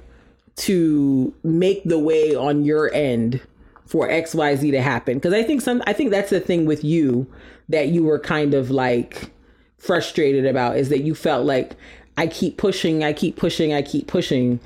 to 0.56 1.34
make 1.44 1.84
the 1.84 2.00
way 2.00 2.36
on 2.36 2.66
your 2.66 2.94
end 2.94 3.42
for 3.86 4.08
XYZ 4.08 4.72
to 4.72 4.82
happen. 4.82 5.18
Because 5.18 5.34
I 5.34 5.44
think 5.44 5.62
some 5.62 5.82
I 5.86 5.94
think 5.94 6.12
that's 6.12 6.30
the 6.30 6.40
thing 6.40 6.66
with 6.66 6.84
you 6.84 7.32
that 7.70 7.90
you 7.90 8.04
were 8.04 8.20
kind 8.20 8.54
of 8.54 8.72
like 8.72 9.32
frustrated 9.78 10.46
about 10.46 10.78
is 10.78 10.90
that 10.90 11.02
you 11.02 11.16
felt 11.16 11.46
like 11.46 11.76
I 12.18 12.28
keep 12.28 12.58
pushing, 12.58 13.04
I 13.04 13.14
keep 13.14 13.38
pushing, 13.38 13.74
I 13.74 13.82
keep 13.82 14.08
pushing, 14.08 14.60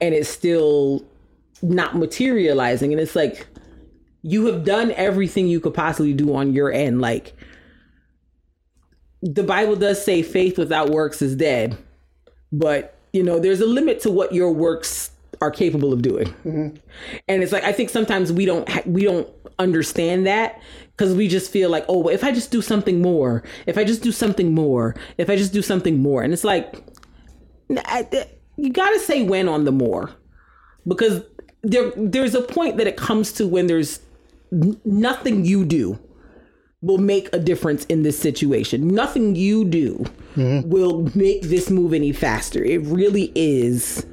and 0.00 0.14
it's 0.14 0.28
still 0.28 1.04
not 1.62 1.96
materializing. 1.96 2.92
And 2.92 3.00
it's 3.00 3.16
like 3.16 3.46
you 4.22 4.46
have 4.46 4.64
done 4.64 4.92
everything 4.92 5.48
you 5.48 5.60
could 5.60 5.74
possibly 5.74 6.12
do 6.12 6.34
on 6.34 6.52
your 6.52 6.72
end. 6.72 7.00
Like 7.00 7.34
the 9.22 9.42
Bible 9.42 9.76
does 9.76 10.04
say 10.04 10.22
faith 10.22 10.58
without 10.58 10.90
works 10.90 11.22
is 11.22 11.36
dead 11.36 11.76
but 12.52 12.96
you 13.12 13.22
know 13.22 13.38
there's 13.38 13.60
a 13.60 13.66
limit 13.66 14.00
to 14.00 14.10
what 14.10 14.32
your 14.34 14.52
works 14.52 15.10
are 15.40 15.50
capable 15.50 15.92
of 15.92 16.02
doing 16.02 16.26
mm-hmm. 16.44 16.76
and 17.28 17.42
it's 17.42 17.52
like 17.52 17.64
i 17.64 17.72
think 17.72 17.88
sometimes 17.88 18.32
we 18.32 18.44
don't 18.44 18.68
ha- 18.68 18.82
we 18.86 19.02
don't 19.02 19.28
understand 19.58 20.26
that 20.26 20.60
because 20.96 21.14
we 21.14 21.28
just 21.28 21.50
feel 21.50 21.70
like 21.70 21.84
oh 21.88 21.98
well, 21.98 22.14
if 22.14 22.24
i 22.24 22.32
just 22.32 22.50
do 22.50 22.60
something 22.60 23.00
more 23.00 23.42
if 23.66 23.78
i 23.78 23.84
just 23.84 24.02
do 24.02 24.12
something 24.12 24.52
more 24.52 24.94
if 25.16 25.30
i 25.30 25.36
just 25.36 25.52
do 25.52 25.62
something 25.62 25.98
more 26.02 26.22
and 26.22 26.32
it's 26.32 26.44
like 26.44 26.82
you 28.56 28.70
gotta 28.70 28.98
say 29.00 29.22
when 29.22 29.48
on 29.48 29.64
the 29.64 29.72
more 29.72 30.10
because 30.86 31.22
there 31.62 31.92
there's 31.96 32.34
a 32.34 32.42
point 32.42 32.76
that 32.78 32.86
it 32.86 32.96
comes 32.96 33.32
to 33.32 33.46
when 33.46 33.66
there's 33.66 34.00
nothing 34.84 35.44
you 35.44 35.64
do 35.64 35.98
will 36.82 36.98
make 36.98 37.28
a 37.34 37.38
difference 37.38 37.84
in 37.86 38.02
this 38.02 38.18
situation. 38.18 38.88
Nothing 38.88 39.36
you 39.36 39.64
do 39.64 40.04
mm-hmm. 40.34 40.68
will 40.68 41.10
make 41.14 41.42
this 41.42 41.70
move 41.70 41.92
any 41.92 42.12
faster. 42.12 42.64
It 42.64 42.78
really 42.82 43.32
is 43.34 44.06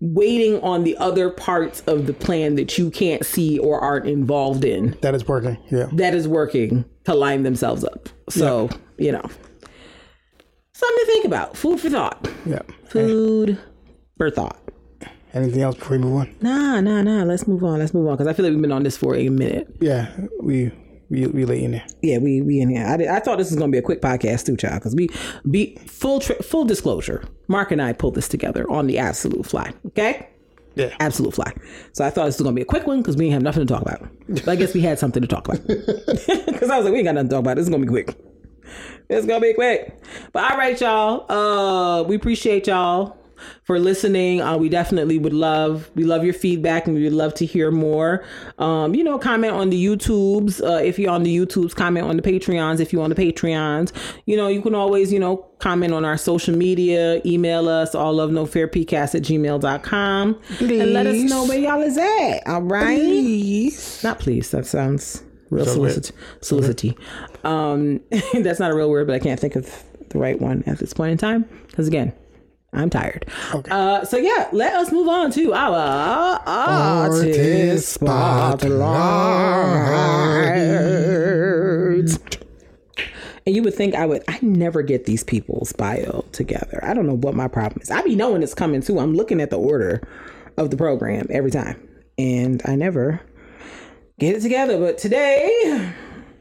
waiting 0.00 0.60
on 0.60 0.84
the 0.84 0.96
other 0.96 1.30
parts 1.30 1.80
of 1.82 2.06
the 2.06 2.12
plan 2.12 2.54
that 2.56 2.78
you 2.78 2.90
can't 2.90 3.24
see 3.24 3.58
or 3.58 3.80
aren't 3.80 4.06
involved 4.06 4.64
in 4.64 4.96
That 5.02 5.14
is 5.14 5.26
working. 5.26 5.58
Yeah. 5.70 5.88
that 5.92 6.14
is 6.14 6.28
working 6.28 6.84
to 7.04 7.14
line 7.14 7.42
themselves 7.42 7.84
up. 7.84 8.08
So, 8.28 8.68
you 8.96 9.12
know, 9.12 9.24
something 10.78 11.04
to 11.06 11.06
think 11.12 11.24
about. 11.26 11.56
Food 11.56 11.80
for 11.80 11.90
thought. 11.90 12.28
Yeah. 12.46 12.62
Food 12.86 13.58
for 14.16 14.30
thought. 14.30 14.58
Anything 15.34 15.62
else 15.62 15.76
before 15.76 15.98
we 15.98 16.02
move 16.04 16.16
on? 16.16 16.34
Nah, 16.40 16.80
nah, 16.80 17.02
nah. 17.02 17.22
Let's 17.24 17.46
move 17.46 17.62
on. 17.62 17.78
Let's 17.80 17.92
move 17.92 18.06
on 18.08 18.14
because 18.16 18.26
I 18.26 18.32
feel 18.32 18.44
like 18.46 18.52
we've 18.52 18.62
been 18.62 18.72
on 18.72 18.82
this 18.82 18.96
for 18.96 19.14
a 19.14 19.28
minute. 19.28 19.68
Yeah, 19.80 20.10
we 20.40 20.72
we 21.10 21.26
we 21.26 21.44
late 21.44 21.62
in 21.62 21.72
there. 21.72 21.86
Yeah, 22.02 22.18
we 22.18 22.40
we 22.40 22.60
in 22.60 22.70
here. 22.70 22.86
I, 22.86 22.96
did, 22.96 23.08
I 23.08 23.20
thought 23.20 23.36
this 23.38 23.50
was 23.50 23.58
gonna 23.58 23.70
be 23.70 23.76
a 23.78 23.82
quick 23.82 24.00
podcast 24.00 24.46
too, 24.46 24.56
child. 24.56 24.76
Because 24.80 24.94
we 24.94 25.08
be 25.50 25.76
full 25.86 26.20
tri- 26.20 26.36
full 26.36 26.64
disclosure. 26.64 27.24
Mark 27.46 27.70
and 27.72 27.82
I 27.82 27.92
pulled 27.92 28.14
this 28.14 28.26
together 28.28 28.68
on 28.70 28.86
the 28.86 28.98
absolute 28.98 29.44
fly. 29.44 29.70
Okay, 29.88 30.28
Yeah. 30.76 30.94
absolute 30.98 31.34
fly. 31.34 31.52
So 31.92 32.04
I 32.06 32.10
thought 32.10 32.24
this 32.24 32.38
was 32.38 32.44
gonna 32.44 32.56
be 32.56 32.62
a 32.62 32.66
quick 32.66 32.86
one 32.86 33.02
because 33.02 33.16
we 33.16 33.26
didn't 33.26 33.34
have 33.34 33.42
nothing 33.42 33.66
to 33.66 33.72
talk 33.72 33.82
about. 33.82 34.08
But 34.28 34.48
I 34.48 34.56
guess 34.56 34.72
we 34.72 34.80
had 34.80 34.98
something 34.98 35.20
to 35.20 35.28
talk 35.28 35.46
about. 35.46 35.60
Because 36.46 36.70
I 36.70 36.76
was 36.78 36.84
like, 36.86 36.92
we 36.92 36.98
ain't 37.00 37.04
got 37.06 37.14
nothing 37.16 37.28
to 37.28 37.34
talk 37.34 37.40
about. 37.40 37.56
This 37.56 37.64
is 37.64 37.68
gonna 37.70 37.84
be 37.84 37.88
quick. 37.88 38.16
It's 39.08 39.26
gonna 39.26 39.40
be 39.40 39.54
quick. 39.54 39.98
But 40.32 40.50
all 40.52 40.58
right, 40.58 40.78
y'all. 40.80 41.30
Uh, 41.30 42.02
we 42.04 42.16
appreciate 42.16 42.66
y'all 42.66 43.16
for 43.62 43.78
listening. 43.78 44.40
Uh, 44.42 44.56
we 44.56 44.68
definitely 44.68 45.16
would 45.18 45.32
love 45.32 45.90
we 45.94 46.04
love 46.04 46.24
your 46.24 46.34
feedback 46.34 46.86
and 46.86 46.94
we 46.96 47.04
would 47.04 47.12
love 47.12 47.32
to 47.34 47.46
hear 47.46 47.70
more. 47.70 48.24
Um, 48.58 48.94
you 48.94 49.02
know, 49.04 49.18
comment 49.18 49.52
on 49.54 49.70
the 49.70 49.82
YouTubes 49.82 50.60
uh, 50.62 50.82
if 50.82 50.98
you're 50.98 51.10
on 51.10 51.22
the 51.22 51.34
YouTubes. 51.34 51.74
Comment 51.74 52.06
on 52.06 52.16
the 52.16 52.22
Patreons 52.22 52.80
if 52.80 52.92
you're 52.92 53.02
on 53.02 53.10
the 53.10 53.16
Patreons. 53.16 53.92
You 54.26 54.36
know, 54.36 54.48
you 54.48 54.60
can 54.60 54.74
always 54.74 55.12
you 55.12 55.18
know 55.20 55.36
comment 55.58 55.94
on 55.94 56.04
our 56.04 56.16
social 56.18 56.54
media. 56.56 57.22
Email 57.24 57.68
us 57.68 57.94
all 57.94 58.20
of 58.20 58.30
no 58.30 58.44
fear 58.44 58.68
pcast 58.68 59.14
at 59.14 59.22
gmail.com 59.22 60.34
Please. 60.58 60.80
and 60.82 60.92
let 60.92 61.06
us 61.06 61.16
know 61.30 61.46
where 61.46 61.58
y'all 61.58 61.80
is 61.82 61.96
at. 61.96 62.46
All 62.46 62.62
right, 62.62 62.98
Please. 62.98 64.02
not 64.04 64.18
please. 64.18 64.50
That 64.50 64.66
sounds 64.66 65.22
real 65.50 65.64
So 65.64 65.74
solicit 65.74 66.12
solicity. 66.40 66.96
Um, 67.44 68.00
that's 68.34 68.60
not 68.60 68.70
a 68.70 68.74
real 68.74 68.90
word, 68.90 69.06
but 69.06 69.14
I 69.14 69.18
can't 69.18 69.40
think 69.40 69.56
of 69.56 69.84
the 70.10 70.18
right 70.18 70.40
one 70.40 70.64
at 70.66 70.78
this 70.78 70.92
point 70.92 71.12
in 71.12 71.18
time 71.18 71.44
because 71.66 71.88
again. 71.88 72.12
I'm 72.72 72.90
tired. 72.90 73.24
Okay. 73.54 73.70
Uh, 73.70 74.04
so 74.04 74.18
yeah, 74.18 74.48
let 74.52 74.74
us 74.74 74.92
move 74.92 75.08
on 75.08 75.30
to 75.32 75.54
our 75.54 76.42
artist 76.46 77.88
spotlight. 77.88 78.68
And 83.46 83.56
you 83.56 83.62
would 83.62 83.72
think 83.72 83.94
I 83.94 84.04
would. 84.04 84.22
I 84.28 84.38
never 84.42 84.82
get 84.82 85.06
these 85.06 85.24
people's 85.24 85.72
bio 85.72 86.26
together. 86.32 86.80
I 86.82 86.92
don't 86.92 87.06
know 87.06 87.16
what 87.16 87.34
my 87.34 87.48
problem 87.48 87.80
is. 87.80 87.90
I 87.90 88.02
be 88.02 88.14
knowing 88.14 88.42
it's 88.42 88.52
coming 88.52 88.82
too. 88.82 88.98
I'm 88.98 89.14
looking 89.14 89.40
at 89.40 89.48
the 89.48 89.58
order 89.58 90.06
of 90.58 90.70
the 90.70 90.76
program 90.76 91.26
every 91.30 91.50
time, 91.50 91.80
and 92.18 92.60
I 92.66 92.76
never 92.76 93.22
get 94.18 94.36
it 94.36 94.42
together. 94.42 94.78
But 94.78 94.98
today, 94.98 95.92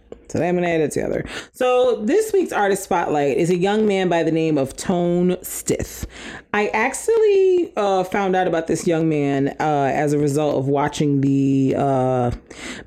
today 0.28 0.50
I'm 0.50 0.56
gonna 0.56 0.68
add 0.68 0.82
it 0.82 0.92
together. 0.92 1.26
So 1.54 2.04
this 2.04 2.34
week's 2.34 2.52
artist 2.52 2.84
spotlight 2.84 3.38
is 3.38 3.50
a 3.50 3.58
young 3.58 3.88
man 3.88 4.10
by 4.10 4.24
the 4.24 4.32
name 4.32 4.58
of 4.58 4.76
Tone 4.76 5.38
Stith. 5.42 6.06
I 6.54 6.68
actually 6.70 7.74
uh, 7.78 8.04
found 8.04 8.36
out 8.36 8.48
about 8.48 8.68
this 8.68 8.88
young 8.88 9.08
man 9.08 9.56
uh, 9.60 9.92
as 9.94 10.14
a 10.14 10.20
result 10.20 10.58
of 10.58 10.68
watching 10.68 11.22
the 11.22 11.76
uh, 11.78 12.32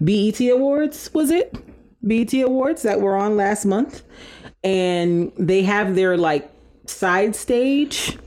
BET 0.00 0.40
Awards. 0.40 1.12
Was 1.14 1.30
it 1.30 1.54
BET 2.02 2.32
Awards 2.34 2.82
that 2.82 3.00
were 3.00 3.16
on 3.16 3.36
last 3.36 3.64
month? 3.64 4.02
And 4.62 5.32
they 5.38 5.62
have 5.62 5.94
their 5.94 6.18
like 6.18 6.50
side 6.86 7.34
stage. 7.34 8.18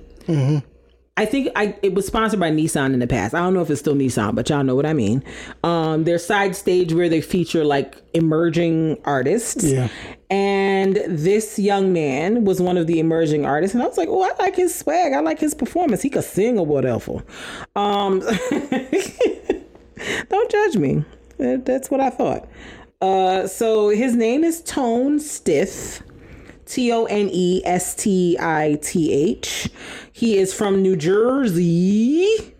I 1.16 1.26
think 1.26 1.50
I 1.56 1.76
it 1.84 1.94
was 1.94 2.08
sponsored 2.08 2.40
by 2.40 2.50
Nissan 2.50 2.94
in 2.94 3.00
the 3.00 3.06
past. 3.06 3.36
I 3.36 3.40
don't 3.40 3.54
know 3.54 3.62
if 3.62 3.70
it's 3.70 3.80
still 3.80 3.94
Nissan, 3.94 4.34
but 4.34 4.50
y'all 4.50 4.64
know 4.64 4.76
what 4.76 4.88
I 4.88 4.94
mean. 4.94 5.24
Um, 5.64 6.06
their 6.06 6.18
side 6.18 6.56
stage 6.56 6.92
where 6.92 7.08
they 7.08 7.22
feature 7.22 7.64
like 7.64 8.02
emerging 8.14 8.98
artists. 9.06 9.64
Yeah. 9.64 9.90
And 10.32 10.96
this 11.08 11.60
young 11.60 11.94
man 11.94 12.46
was 12.46 12.60
one 12.60 12.78
of 12.78 12.88
the 12.88 13.00
emerging 13.00 13.46
artists, 13.46 13.76
and 13.76 13.84
I 13.84 13.88
was 13.88 13.98
like, 13.98 14.10
"Oh, 14.10 14.24
I 14.24 14.32
like 14.42 14.56
his 14.56 14.74
swag. 14.74 15.14
I 15.14 15.20
like 15.20 15.40
his 15.40 15.54
performance. 15.54 16.02
He 16.02 16.10
could 16.10 16.24
sing 16.24 16.58
or 16.58 16.66
whatever." 16.66 17.24
Um, 17.76 18.20
don't 20.30 20.52
judge 20.52 20.78
me. 20.78 21.06
That's 21.38 21.92
what 21.92 22.00
I 22.00 22.10
thought. 22.10 22.48
Uh, 23.02 23.46
so 23.48 23.90
his 23.90 24.16
name 24.16 24.44
is 24.44 24.64
Tone 24.64 25.20
Stith. 25.20 26.02
T 26.66 26.92
O 26.92 27.06
N 27.06 27.30
E 27.32 27.62
S 27.66 27.96
T 27.96 28.38
I 28.40 28.78
T 28.82 29.12
H. 29.14 29.70
He 30.12 30.38
is 30.38 30.54
from 30.54 30.82
New 30.82 30.96
Jersey, 30.96 32.56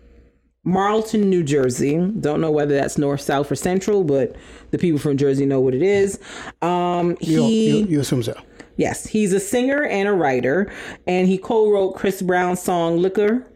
Marlton, 0.64 1.28
New 1.30 1.42
Jersey. 1.42 1.98
Don't 2.20 2.40
know 2.40 2.50
whether 2.50 2.74
that's 2.74 2.98
north, 2.98 3.20
south, 3.20 3.50
or 3.50 3.54
central, 3.54 4.04
but 4.04 4.34
the 4.70 4.78
people 4.78 4.98
from 4.98 5.16
Jersey 5.16 5.46
know 5.46 5.60
what 5.60 5.74
it 5.74 5.82
is. 5.82 6.18
Um, 6.62 7.16
You, 7.20 7.42
he, 7.42 7.78
you, 7.80 7.86
you 7.86 8.00
assume 8.00 8.22
so. 8.22 8.34
yes, 8.76 9.06
he's 9.06 9.32
a 9.32 9.40
singer 9.40 9.84
and 9.84 10.08
a 10.08 10.12
writer, 10.12 10.72
and 11.06 11.28
he 11.28 11.38
co-wrote 11.38 11.92
Chris 11.96 12.22
Brown's 12.22 12.60
song 12.62 12.98
"Liquor." 12.98 13.46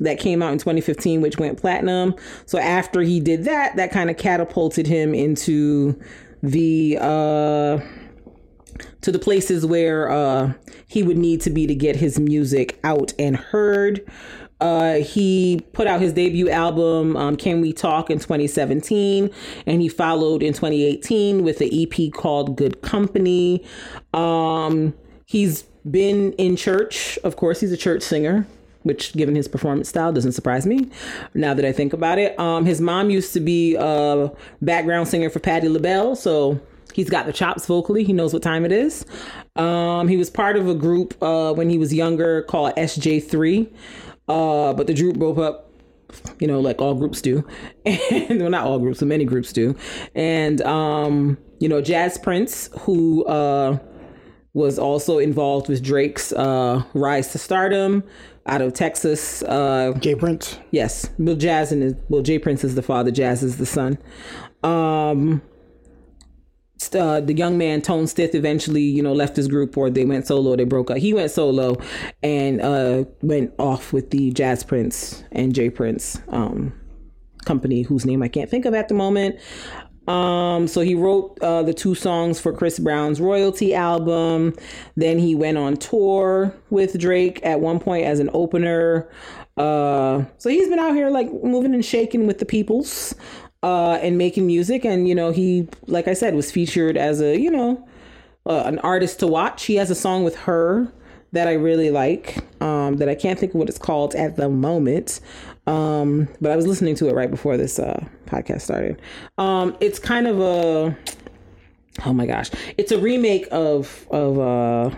That 0.00 0.18
came 0.18 0.42
out 0.42 0.52
in 0.52 0.58
2015, 0.58 1.20
which 1.20 1.38
went 1.38 1.56
platinum. 1.60 2.16
So 2.46 2.58
after 2.58 3.00
he 3.02 3.20
did 3.20 3.44
that, 3.44 3.76
that 3.76 3.92
kind 3.92 4.10
of 4.10 4.16
catapulted 4.16 4.88
him 4.88 5.14
into 5.14 5.96
the 6.42 6.98
uh 7.00 7.78
to 9.04 9.12
the 9.12 9.18
places 9.18 9.66
where 9.66 10.10
uh, 10.10 10.54
he 10.88 11.02
would 11.02 11.18
need 11.18 11.42
to 11.42 11.50
be 11.50 11.66
to 11.66 11.74
get 11.74 11.94
his 11.94 12.18
music 12.18 12.80
out 12.82 13.12
and 13.18 13.36
heard. 13.36 14.00
Uh, 14.62 14.94
he 14.94 15.60
put 15.74 15.86
out 15.86 16.00
his 16.00 16.14
debut 16.14 16.48
album, 16.48 17.14
um, 17.14 17.36
Can 17.36 17.60
We 17.60 17.74
Talk, 17.74 18.08
in 18.08 18.18
2017, 18.18 19.28
and 19.66 19.82
he 19.82 19.90
followed 19.90 20.42
in 20.42 20.54
2018 20.54 21.44
with 21.44 21.60
an 21.60 21.68
EP 21.70 22.10
called 22.14 22.56
Good 22.56 22.80
Company. 22.80 23.62
Um, 24.14 24.94
he's 25.26 25.64
been 25.90 26.32
in 26.34 26.56
church. 26.56 27.18
Of 27.24 27.36
course, 27.36 27.60
he's 27.60 27.72
a 27.72 27.76
church 27.76 28.02
singer 28.02 28.46
which 28.84 29.14
given 29.14 29.34
his 29.34 29.48
performance 29.48 29.88
style 29.88 30.12
doesn't 30.12 30.32
surprise 30.32 30.66
me 30.66 30.90
now 31.32 31.54
that 31.54 31.64
I 31.64 31.72
think 31.72 31.94
about 31.94 32.18
it. 32.18 32.38
Um, 32.38 32.66
his 32.66 32.82
mom 32.82 33.08
used 33.08 33.32
to 33.32 33.40
be 33.40 33.76
a 33.76 34.30
background 34.60 35.08
singer 35.08 35.30
for 35.30 35.40
Patti 35.40 35.70
LaBelle, 35.70 36.16
so 36.16 36.60
he's 36.94 37.10
got 37.10 37.26
the 37.26 37.32
chops 37.32 37.66
vocally. 37.66 38.04
He 38.04 38.12
knows 38.12 38.32
what 38.32 38.42
time 38.42 38.64
it 38.64 38.72
is. 38.72 39.04
Um, 39.56 40.08
he 40.08 40.16
was 40.16 40.30
part 40.30 40.56
of 40.56 40.68
a 40.68 40.74
group 40.74 41.20
uh, 41.22 41.52
when 41.52 41.68
he 41.68 41.78
was 41.78 41.92
younger 41.92 42.42
called 42.42 42.74
SJ3, 42.76 43.72
uh, 44.28 44.72
but 44.72 44.86
the 44.86 44.94
group 44.94 45.18
broke 45.18 45.38
up 45.38 45.70
you 46.38 46.46
know, 46.46 46.60
like 46.60 46.80
all 46.80 46.94
groups 46.94 47.20
do. 47.20 47.46
And 47.84 48.40
well, 48.40 48.50
not 48.50 48.66
all 48.66 48.78
groups, 48.78 49.00
but 49.00 49.08
many 49.08 49.24
groups 49.24 49.52
do. 49.52 49.76
And 50.14 50.60
um, 50.62 51.38
you 51.58 51.68
know, 51.68 51.80
Jas 51.80 52.18
Prince, 52.18 52.70
who 52.80 53.24
uh 53.24 53.78
was 54.52 54.78
also 54.78 55.18
involved 55.18 55.68
with 55.68 55.82
Drake's 55.82 56.32
uh 56.32 56.84
rise 56.94 57.32
to 57.32 57.38
stardom 57.38 58.04
out 58.46 58.62
of 58.62 58.72
Texas. 58.74 59.42
Uh 59.42 59.92
Jay 59.98 60.14
Prince. 60.14 60.58
yes. 60.70 61.10
Well 61.18 61.36
Jas 61.36 61.72
and 61.72 62.00
well 62.08 62.22
Jay 62.22 62.38
Prince 62.38 62.64
is 62.64 62.74
the 62.74 62.82
father, 62.82 63.10
Jas 63.10 63.42
is 63.42 63.58
the 63.58 63.66
son. 63.66 63.98
Um 64.62 65.42
uh, 66.94 67.20
the 67.20 67.34
young 67.34 67.56
man 67.58 67.82
Tone 67.82 68.06
Stith 68.06 68.34
eventually, 68.34 68.82
you 68.82 69.02
know, 69.02 69.12
left 69.12 69.36
his 69.36 69.48
group 69.48 69.76
or 69.76 69.90
they 69.90 70.04
went 70.04 70.26
solo. 70.26 70.56
They 70.56 70.64
broke 70.64 70.90
up. 70.90 70.98
He 70.98 71.14
went 71.14 71.30
solo 71.30 71.76
and 72.22 72.60
uh, 72.60 73.04
went 73.22 73.52
off 73.58 73.92
with 73.92 74.10
the 74.10 74.32
Jas 74.32 74.64
Prince 74.64 75.22
and 75.32 75.54
Jay 75.54 75.70
Prince 75.70 76.20
um, 76.28 76.72
company, 77.44 77.82
whose 77.82 78.04
name 78.04 78.22
I 78.22 78.28
can't 78.28 78.50
think 78.50 78.64
of 78.64 78.74
at 78.74 78.88
the 78.88 78.94
moment. 78.94 79.38
Um, 80.06 80.68
so 80.68 80.82
he 80.82 80.94
wrote 80.94 81.38
uh, 81.40 81.62
the 81.62 81.72
two 81.72 81.94
songs 81.94 82.40
for 82.40 82.52
Chris 82.52 82.78
Brown's 82.78 83.20
royalty 83.20 83.74
album. 83.74 84.54
Then 84.96 85.18
he 85.18 85.34
went 85.34 85.56
on 85.56 85.76
tour 85.76 86.54
with 86.70 86.98
Drake 86.98 87.40
at 87.42 87.60
one 87.60 87.80
point 87.80 88.04
as 88.04 88.18
an 88.20 88.30
opener. 88.34 89.08
Uh, 89.56 90.24
so 90.38 90.50
he's 90.50 90.68
been 90.68 90.80
out 90.80 90.94
here 90.94 91.10
like 91.10 91.32
moving 91.44 91.74
and 91.74 91.84
shaking 91.84 92.26
with 92.26 92.38
the 92.38 92.44
peoples 92.44 93.14
uh, 93.64 93.98
and 94.02 94.18
making 94.18 94.46
music. 94.46 94.84
And, 94.84 95.08
you 95.08 95.14
know, 95.14 95.32
he, 95.32 95.66
like 95.86 96.06
I 96.06 96.12
said, 96.12 96.34
was 96.34 96.52
featured 96.52 96.98
as 96.98 97.22
a, 97.22 97.40
you 97.40 97.50
know, 97.50 97.88
uh, 98.44 98.64
an 98.66 98.78
artist 98.80 99.20
to 99.20 99.26
watch. 99.26 99.64
He 99.64 99.76
has 99.76 99.90
a 99.90 99.94
song 99.94 100.22
with 100.22 100.36
her 100.40 100.92
that 101.32 101.48
I 101.48 101.54
really 101.54 101.90
like 101.90 102.44
um, 102.60 102.98
that 102.98 103.08
I 103.08 103.14
can't 103.14 103.38
think 103.38 103.54
of 103.54 103.58
what 103.58 103.70
it's 103.70 103.78
called 103.78 104.14
at 104.14 104.36
the 104.36 104.50
moment. 104.50 105.20
Um, 105.66 106.28
but 106.42 106.52
I 106.52 106.56
was 106.56 106.66
listening 106.66 106.94
to 106.96 107.08
it 107.08 107.14
right 107.14 107.30
before 107.30 107.56
this 107.56 107.78
uh, 107.78 108.04
podcast 108.26 108.60
started. 108.60 109.00
Um, 109.38 109.74
it's 109.80 109.98
kind 109.98 110.26
of 110.26 110.40
a, 110.40 110.94
oh 112.04 112.12
my 112.12 112.26
gosh, 112.26 112.50
it's 112.76 112.92
a 112.92 112.98
remake 112.98 113.48
of, 113.50 114.06
of, 114.10 114.38
uh, 114.38 114.96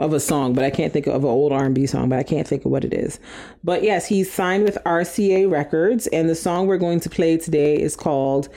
of 0.00 0.14
a 0.14 0.20
song, 0.20 0.54
but 0.54 0.64
I 0.64 0.70
can't 0.70 0.92
think 0.92 1.06
of 1.06 1.22
an 1.22 1.30
old 1.30 1.52
R&B 1.52 1.86
song, 1.86 2.08
but 2.08 2.18
I 2.18 2.22
can't 2.22 2.48
think 2.48 2.64
of 2.64 2.70
what 2.70 2.84
it 2.84 2.94
is. 2.94 3.20
But 3.62 3.82
yes, 3.82 4.06
he's 4.06 4.32
signed 4.32 4.64
with 4.64 4.78
RCA 4.86 5.48
Records, 5.48 6.06
and 6.08 6.28
the 6.28 6.34
song 6.34 6.66
we're 6.66 6.78
going 6.78 7.00
to 7.00 7.10
play 7.10 7.36
today 7.36 7.78
is 7.78 7.94
called 7.96 8.48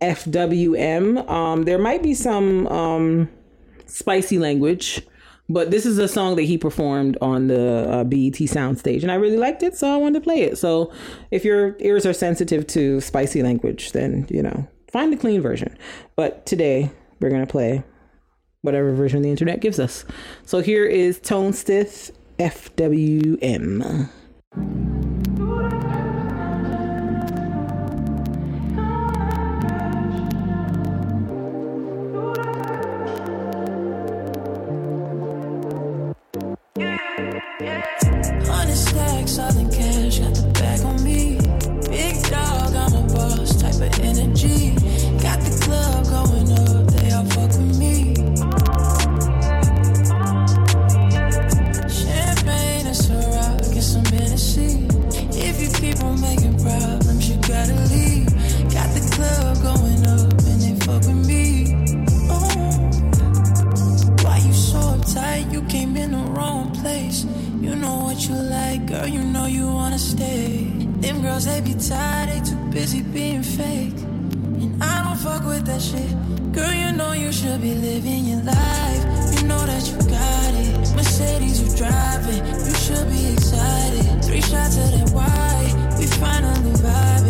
FWM. 0.00 1.28
Um, 1.28 1.64
there 1.64 1.78
might 1.78 2.04
be 2.04 2.14
some 2.14 2.68
um, 2.68 3.28
spicy 3.86 4.38
language, 4.38 5.02
but 5.48 5.72
this 5.72 5.84
is 5.86 5.98
a 5.98 6.06
song 6.06 6.36
that 6.36 6.42
he 6.42 6.56
performed 6.56 7.18
on 7.20 7.48
the 7.48 7.90
uh, 7.90 8.04
BET 8.04 8.34
soundstage, 8.34 9.02
and 9.02 9.10
I 9.10 9.16
really 9.16 9.38
liked 9.38 9.64
it, 9.64 9.76
so 9.76 9.92
I 9.92 9.96
wanted 9.96 10.20
to 10.20 10.24
play 10.24 10.42
it. 10.42 10.56
So 10.56 10.92
if 11.32 11.44
your 11.44 11.76
ears 11.80 12.06
are 12.06 12.12
sensitive 12.12 12.64
to 12.68 13.00
spicy 13.00 13.42
language, 13.42 13.90
then 13.90 14.26
you 14.30 14.42
know 14.42 14.68
find 14.90 15.12
the 15.12 15.16
clean 15.16 15.40
version. 15.40 15.76
But 16.14 16.46
today 16.46 16.92
we're 17.18 17.30
gonna 17.30 17.46
play 17.46 17.82
whatever 18.66 18.92
version 18.92 19.22
the 19.22 19.30
internet 19.30 19.60
gives 19.60 19.78
us. 19.78 20.04
So 20.44 20.60
here 20.60 20.84
is 20.84 21.18
Tone 21.18 21.54
Stith 21.54 22.10
FWM. 22.38 24.10
Be 71.44 71.74
tired, 71.74 72.30
they 72.30 72.40
too 72.48 72.56
busy 72.70 73.02
being 73.02 73.42
fake. 73.42 73.98
And 74.62 74.82
I 74.82 75.04
don't 75.04 75.18
fuck 75.18 75.44
with 75.44 75.66
that 75.66 75.82
shit. 75.82 76.10
Girl, 76.52 76.72
you 76.72 76.92
know 76.92 77.12
you 77.12 77.30
should 77.30 77.60
be 77.60 77.74
living 77.74 78.24
your 78.24 78.42
life. 78.42 79.02
You 79.36 79.46
know 79.46 79.62
that 79.66 79.86
you 79.86 79.98
got 80.08 80.54
it. 80.54 80.96
Mercedes, 80.96 81.60
you 81.60 81.76
driving. 81.76 82.42
You 82.46 82.74
should 82.74 83.08
be 83.10 83.32
excited. 83.34 84.24
Three 84.24 84.40
shots 84.40 84.78
of 84.78 84.90
that 84.92 85.10
white. 85.10 85.98
We 85.98 86.06
finally 86.06 86.72
vibing. 86.80 87.25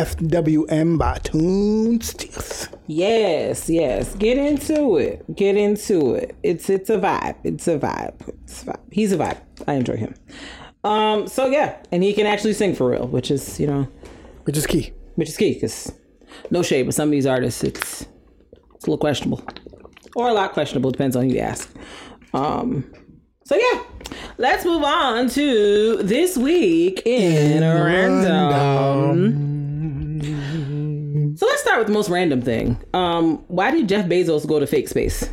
FWM 0.00 0.96
by 0.98 1.18
Tone 1.18 2.00
Stith. 2.00 2.74
Yes, 2.86 3.68
yes. 3.68 4.14
Get 4.14 4.38
into 4.38 4.96
it. 4.96 5.36
Get 5.36 5.58
into 5.58 6.14
it. 6.14 6.34
It's 6.42 6.70
it's 6.70 6.88
a 6.88 6.96
vibe. 6.98 7.36
It's 7.44 7.68
a 7.68 7.78
vibe. 7.78 8.14
It's 8.44 8.62
a 8.62 8.66
vibe. 8.66 8.80
He's 8.90 9.12
a 9.12 9.18
vibe. 9.18 9.36
I 9.68 9.74
enjoy 9.74 9.96
him. 9.98 10.14
Um. 10.84 11.26
So 11.26 11.46
yeah, 11.48 11.76
and 11.92 12.02
he 12.02 12.14
can 12.14 12.24
actually 12.26 12.54
sing 12.54 12.74
for 12.74 12.88
real, 12.88 13.08
which 13.08 13.30
is 13.30 13.60
you 13.60 13.66
know, 13.66 13.86
Which 14.44 14.56
is 14.56 14.66
key. 14.66 14.90
which 15.16 15.28
is 15.28 15.36
key. 15.36 15.60
Cause 15.60 15.92
no 16.50 16.62
shade, 16.62 16.84
but 16.84 16.94
some 16.94 17.08
of 17.08 17.12
these 17.12 17.26
artists, 17.26 17.62
it's 17.62 18.06
it's 18.74 18.86
a 18.86 18.90
little 18.90 18.96
questionable, 18.96 19.42
or 20.16 20.30
a 20.30 20.32
lot 20.32 20.54
questionable. 20.54 20.90
Depends 20.90 21.14
on 21.14 21.28
who 21.28 21.34
you 21.34 21.40
ask. 21.40 21.70
Um. 22.32 22.90
So 23.44 23.54
yeah, 23.54 23.82
let's 24.38 24.64
move 24.64 24.82
on 24.82 25.28
to 25.30 25.96
this 26.02 26.38
week 26.38 27.02
in, 27.04 27.60
random. 27.60 29.59
So 31.40 31.46
let's 31.46 31.62
start 31.62 31.78
with 31.78 31.86
the 31.86 31.94
most 31.94 32.10
random 32.10 32.42
thing. 32.42 32.76
Um, 32.92 33.38
why 33.48 33.70
did 33.70 33.88
Jeff 33.88 34.04
Bezos 34.04 34.46
go 34.46 34.60
to 34.60 34.66
fake 34.66 34.88
space? 34.88 35.26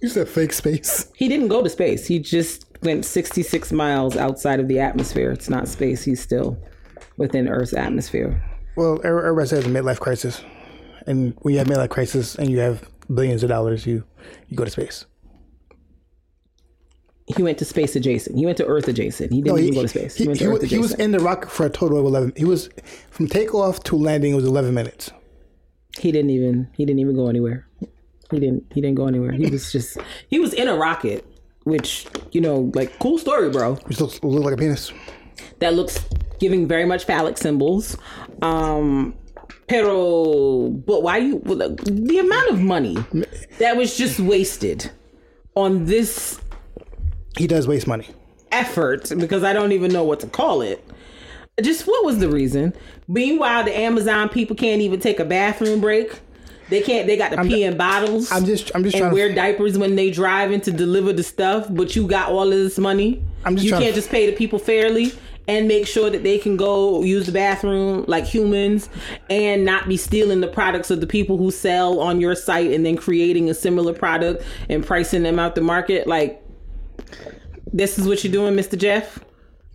You 0.00 0.08
said 0.08 0.30
fake 0.30 0.54
space. 0.54 1.12
He 1.14 1.28
didn't 1.28 1.48
go 1.48 1.62
to 1.62 1.68
space. 1.68 2.06
He 2.06 2.18
just 2.18 2.64
went 2.82 3.04
66 3.04 3.70
miles 3.70 4.16
outside 4.16 4.60
of 4.60 4.68
the 4.68 4.80
atmosphere. 4.80 5.30
It's 5.30 5.50
not 5.50 5.68
space. 5.68 6.04
He's 6.04 6.22
still 6.22 6.56
within 7.18 7.48
Earth's 7.48 7.74
atmosphere. 7.74 8.42
Well, 8.76 8.98
every- 9.04 9.24
everybody 9.24 9.46
says 9.46 9.66
a 9.66 9.68
midlife 9.68 10.00
crisis, 10.00 10.40
and 11.06 11.34
when 11.40 11.52
you 11.52 11.58
have 11.58 11.68
midlife 11.68 11.90
crisis 11.90 12.34
and 12.34 12.48
you 12.48 12.60
have 12.60 12.88
billions 13.14 13.42
of 13.42 13.50
dollars, 13.50 13.86
you 13.86 14.04
you 14.48 14.56
go 14.56 14.64
to 14.64 14.70
space. 14.70 15.04
He 17.36 17.42
went 17.42 17.58
to 17.58 17.64
space 17.64 17.94
adjacent. 17.94 18.38
He 18.38 18.46
went 18.46 18.56
to 18.56 18.66
Earth 18.66 18.88
adjacent. 18.88 19.32
He 19.32 19.42
didn't 19.42 19.58
even 19.58 19.74
go 19.74 19.82
to 19.82 19.88
space. 19.88 20.16
He, 20.16 20.24
He, 20.24 20.28
went 20.28 20.40
to 20.40 20.66
he 20.66 20.76
he 20.76 20.78
was 20.78 20.94
in 20.94 21.10
the 21.12 21.18
rocket 21.20 21.50
for 21.50 21.66
a 21.66 21.70
total 21.70 21.98
of 21.98 22.06
eleven. 22.06 22.32
He 22.36 22.44
was 22.46 22.70
from 23.10 23.28
takeoff 23.28 23.82
to 23.84 23.96
landing. 23.96 24.32
It 24.32 24.36
was 24.36 24.46
eleven 24.46 24.72
minutes. 24.74 25.10
he 25.98 26.10
didn't 26.10 26.30
even. 26.30 26.68
He 26.74 26.84
didn't 26.86 27.00
even 27.00 27.14
go 27.14 27.28
anywhere. 27.28 27.66
He 28.30 28.40
didn't. 28.40 28.64
He 28.72 28.80
didn't 28.80 28.96
go 28.96 29.06
anywhere. 29.06 29.32
He 29.32 29.46
was 29.46 29.70
just. 29.72 29.98
He 30.28 30.38
was 30.38 30.52
in 30.54 30.68
a 30.68 30.74
rocket, 30.76 31.26
which 31.64 32.06
you 32.32 32.40
know, 32.40 32.70
like 32.74 32.98
cool 32.98 33.18
story, 33.18 33.50
bro. 33.50 33.74
Which 33.86 34.00
looks, 34.00 34.22
looks 34.22 34.44
like 34.44 34.54
a 34.54 34.56
penis. 34.56 34.92
that 35.58 35.74
looks 35.74 36.04
giving 36.40 36.66
very 36.66 36.84
much 36.86 37.04
phallic 37.04 37.36
symbols. 37.36 37.96
Um, 38.42 39.14
pero, 39.66 40.68
but 40.70 41.02
why 41.02 41.18
you 41.18 41.40
the 41.40 42.18
amount 42.20 42.50
of 42.50 42.60
money 42.60 42.96
that 43.58 43.76
was 43.76 43.96
just 43.98 44.18
wasted 44.20 44.90
on 45.54 45.84
this 45.84 46.40
He 47.38 47.46
does 47.46 47.66
waste 47.68 47.86
money. 47.86 48.06
effort 48.50 49.10
because 49.18 49.44
I 49.44 49.52
don't 49.52 49.72
even 49.72 49.92
know 49.92 50.04
what 50.04 50.20
to 50.20 50.26
call 50.26 50.62
it. 50.62 50.82
Just 51.62 51.86
what 51.86 52.04
was 52.04 52.18
the 52.18 52.28
reason? 52.28 52.72
Meanwhile, 53.08 53.64
the 53.64 53.76
Amazon 53.76 54.28
people 54.28 54.54
can't 54.56 54.80
even 54.80 55.00
take 55.00 55.18
a 55.20 55.24
bathroom 55.24 55.80
break. 55.80 56.18
They 56.70 56.80
can't. 56.82 57.06
They 57.06 57.16
got 57.16 57.30
to 57.32 57.42
pee 57.44 57.64
in 57.64 57.76
bottles. 57.76 58.30
I'm 58.30 58.44
just- 58.44 58.70
I'm 58.74 58.84
just 58.84 58.94
and 58.94 59.00
trying 59.02 59.10
to- 59.10 59.14
wear 59.14 59.32
diapers 59.34 59.76
when 59.78 59.96
they 59.96 60.10
driving 60.10 60.60
to 60.62 60.70
deliver 60.70 61.12
the 61.12 61.22
stuff. 61.22 61.66
But 61.70 61.96
you 61.96 62.06
got 62.06 62.30
all 62.30 62.44
of 62.44 62.50
this 62.58 62.78
money. 62.78 63.22
I'm 63.44 63.56
just 63.56 63.66
you 63.66 63.72
can't 63.72 63.94
just 63.94 64.10
pay 64.10 64.26
the 64.26 64.32
people 64.32 64.58
fairly 64.58 65.12
and 65.46 65.66
make 65.66 65.86
sure 65.86 66.10
that 66.10 66.22
they 66.22 66.36
can 66.38 66.56
go 66.58 67.02
use 67.02 67.24
the 67.26 67.32
bathroom 67.32 68.04
like 68.06 68.24
humans 68.24 68.88
and 69.30 69.64
not 69.64 69.88
be 69.88 69.96
stealing 69.96 70.40
the 70.40 70.48
products 70.48 70.90
of 70.90 71.00
the 71.00 71.06
people 71.06 71.38
who 71.38 71.50
sell 71.50 72.00
on 72.00 72.20
your 72.20 72.34
site 72.34 72.70
and 72.70 72.84
then 72.84 72.96
creating 72.96 73.48
a 73.48 73.54
similar 73.54 73.94
product 73.94 74.42
and 74.68 74.84
pricing 74.86 75.22
them 75.22 75.38
out 75.38 75.54
the 75.54 75.62
market. 75.62 76.06
Like 76.06 76.42
this 77.72 77.98
is 77.98 78.06
what 78.06 78.22
you're 78.24 78.32
doing, 78.32 78.54
Mr. 78.54 78.78
Jeff, 78.78 79.18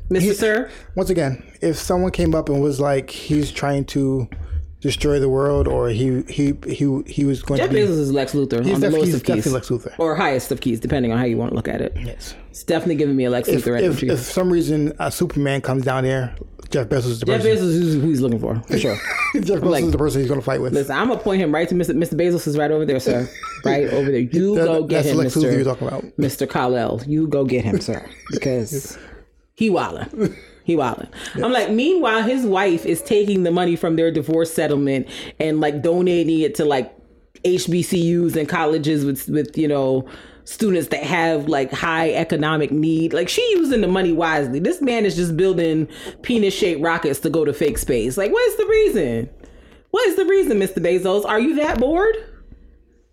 Mr. 0.10 0.34
Sir. 0.34 0.72
Once 0.95 1.10
again, 1.10 1.44
if 1.62 1.78
someone 1.78 2.12
came 2.12 2.36
up 2.36 2.50
and 2.50 2.62
was 2.62 2.80
like 2.80 3.10
he's 3.10 3.52
trying 3.52 3.86
to 3.86 4.28
destroy 4.82 5.18
the 5.20 5.30
world, 5.30 5.68
or 5.68 5.90
he 5.90 6.24
he 6.24 6.54
he 6.68 7.02
he 7.08 7.24
was 7.26 7.41
going 7.41 7.58
Jeff 7.58 7.70
to 7.70 7.74
be, 7.74 7.82
Bezos 7.82 7.90
is 8.00 8.12
Lex 8.12 8.34
Luthor 8.34 8.64
he's, 8.66 8.76
on 8.76 8.82
the 8.82 8.90
lowest 8.90 9.06
he's 9.06 9.16
of 9.16 9.24
keys, 9.24 9.36
definitely 9.45 9.52
Lex 9.54 9.70
Luthor. 9.70 10.00
or 10.00 10.16
highest 10.16 10.52
of 10.52 10.60
keys, 10.62 10.80
depending 10.80 11.12
on 11.12 11.18
how 11.18 11.26
you 11.26 11.38
want 11.38 11.52
to 11.52 11.56
look 11.56 11.68
at 11.68 11.82
it. 11.82 11.94
Yes. 12.00 12.36
It's 12.50 12.64
definitely 12.64 12.95
giving 12.95 13.16
me 13.16 13.26
a 13.26 13.30
Lex 13.30 13.48
If, 13.48 13.64
Luthor 13.64 13.78
if, 13.80 13.86
energy. 13.86 14.10
if 14.10 14.18
for 14.20 14.24
some 14.26 14.52
reason 14.52 14.94
a 15.00 15.12
Superman 15.12 15.62
comes 15.62 15.84
down 15.86 16.04
there, 16.04 16.36
Jeff 16.74 16.88
Bezos 16.88 17.06
is 17.06 17.20
the 17.22 17.26
Jeff 17.28 17.41
person. 17.44 17.58
Bezos 17.58 17.70
is 17.70 17.94
who 17.95 18.02
he's 18.02 18.20
looking 18.22 18.40
for, 18.40 18.60
for 18.64 18.78
sure. 18.80 18.95
Jeff 19.36 19.60
Bezos 19.60 19.64
like- 19.64 19.84
is 19.86 19.91
the 19.91 19.98
person 19.98 20.20
he's 20.22 20.28
going 20.28 20.40
to 20.40 20.45
fight 20.45 20.60
with. 20.62 20.74
Listen, 20.74 20.98
I'm 20.98 21.08
gonna 21.08 21.20
point 21.22 21.41
him 21.41 21.54
right 21.54 21.70
to 21.70 21.76
Mr. 21.76 21.95
Mr. 21.95 22.16
Bezos 22.20 22.45
is 22.48 22.58
right 22.58 22.72
over 22.72 22.86
there, 22.86 23.00
sir. 23.00 23.30
Right 23.66 23.88
over 23.94 24.12
there. 24.12 24.20
You 24.20 24.56
That- 24.56 24.66
go 24.66 24.84
get 24.84 25.04
that's 25.04 25.08
him, 25.08 25.18
Lex 25.20 25.36
Mr. 25.36 25.54
you're 25.54 25.64
talking 25.64 25.88
about. 25.88 26.04
Mr. 26.18 26.50
Kal-El. 26.50 27.02
You 27.08 27.28
go 27.28 27.45
get 27.45 27.64
him, 27.64 27.80
sir, 27.80 28.06
because 28.32 28.98
he 29.56 29.70
wildin'. 29.70 30.36
He 30.66 30.76
wildin'. 30.76 31.08
I'm 31.36 31.54
like, 31.54 31.70
meanwhile, 31.72 32.24
his 32.24 32.45
wife 32.45 32.86
is 32.86 33.02
taking 33.02 33.44
the 33.44 33.52
money 33.52 33.78
from 33.78 33.95
their 33.95 34.12
divorce 34.12 34.52
settlement 34.54 35.08
and 35.40 35.62
like 35.62 35.82
donating 35.82 36.41
it 36.41 36.56
to 36.56 36.66
like 36.66 36.94
HBCUs 37.45 38.36
and 38.36 38.48
colleges 38.50 39.06
with 39.06 39.28
with 39.30 39.58
you 39.58 39.68
know 39.68 40.06
students 40.45 40.90
that 40.90 41.03
have 41.03 41.48
like 41.48 41.72
high 41.72 42.11
economic 42.14 42.72
need. 42.72 43.14
Like 43.14 43.30
she 43.30 43.41
using 43.52 43.82
the 43.82 43.88
money 43.88 44.11
wisely. 44.11 44.60
This 44.60 44.82
man 44.82 45.06
is 45.06 45.15
just 45.15 45.38
building 45.38 45.88
penis 46.22 46.53
shaped 46.53 46.82
rockets 46.82 47.20
to 47.22 47.30
go 47.30 47.45
to 47.45 47.53
fake 47.53 47.78
space. 47.78 48.18
Like, 48.18 48.32
what 48.32 48.48
is 48.48 48.57
the 48.57 48.65
reason? 48.65 49.30
What 49.91 50.07
is 50.07 50.15
the 50.15 50.26
reason, 50.26 50.60
Mr. 50.60 50.80
Bezos? 50.84 51.26
Are 51.26 51.40
you 51.40 51.56
that 51.56 51.80
bored? 51.80 52.15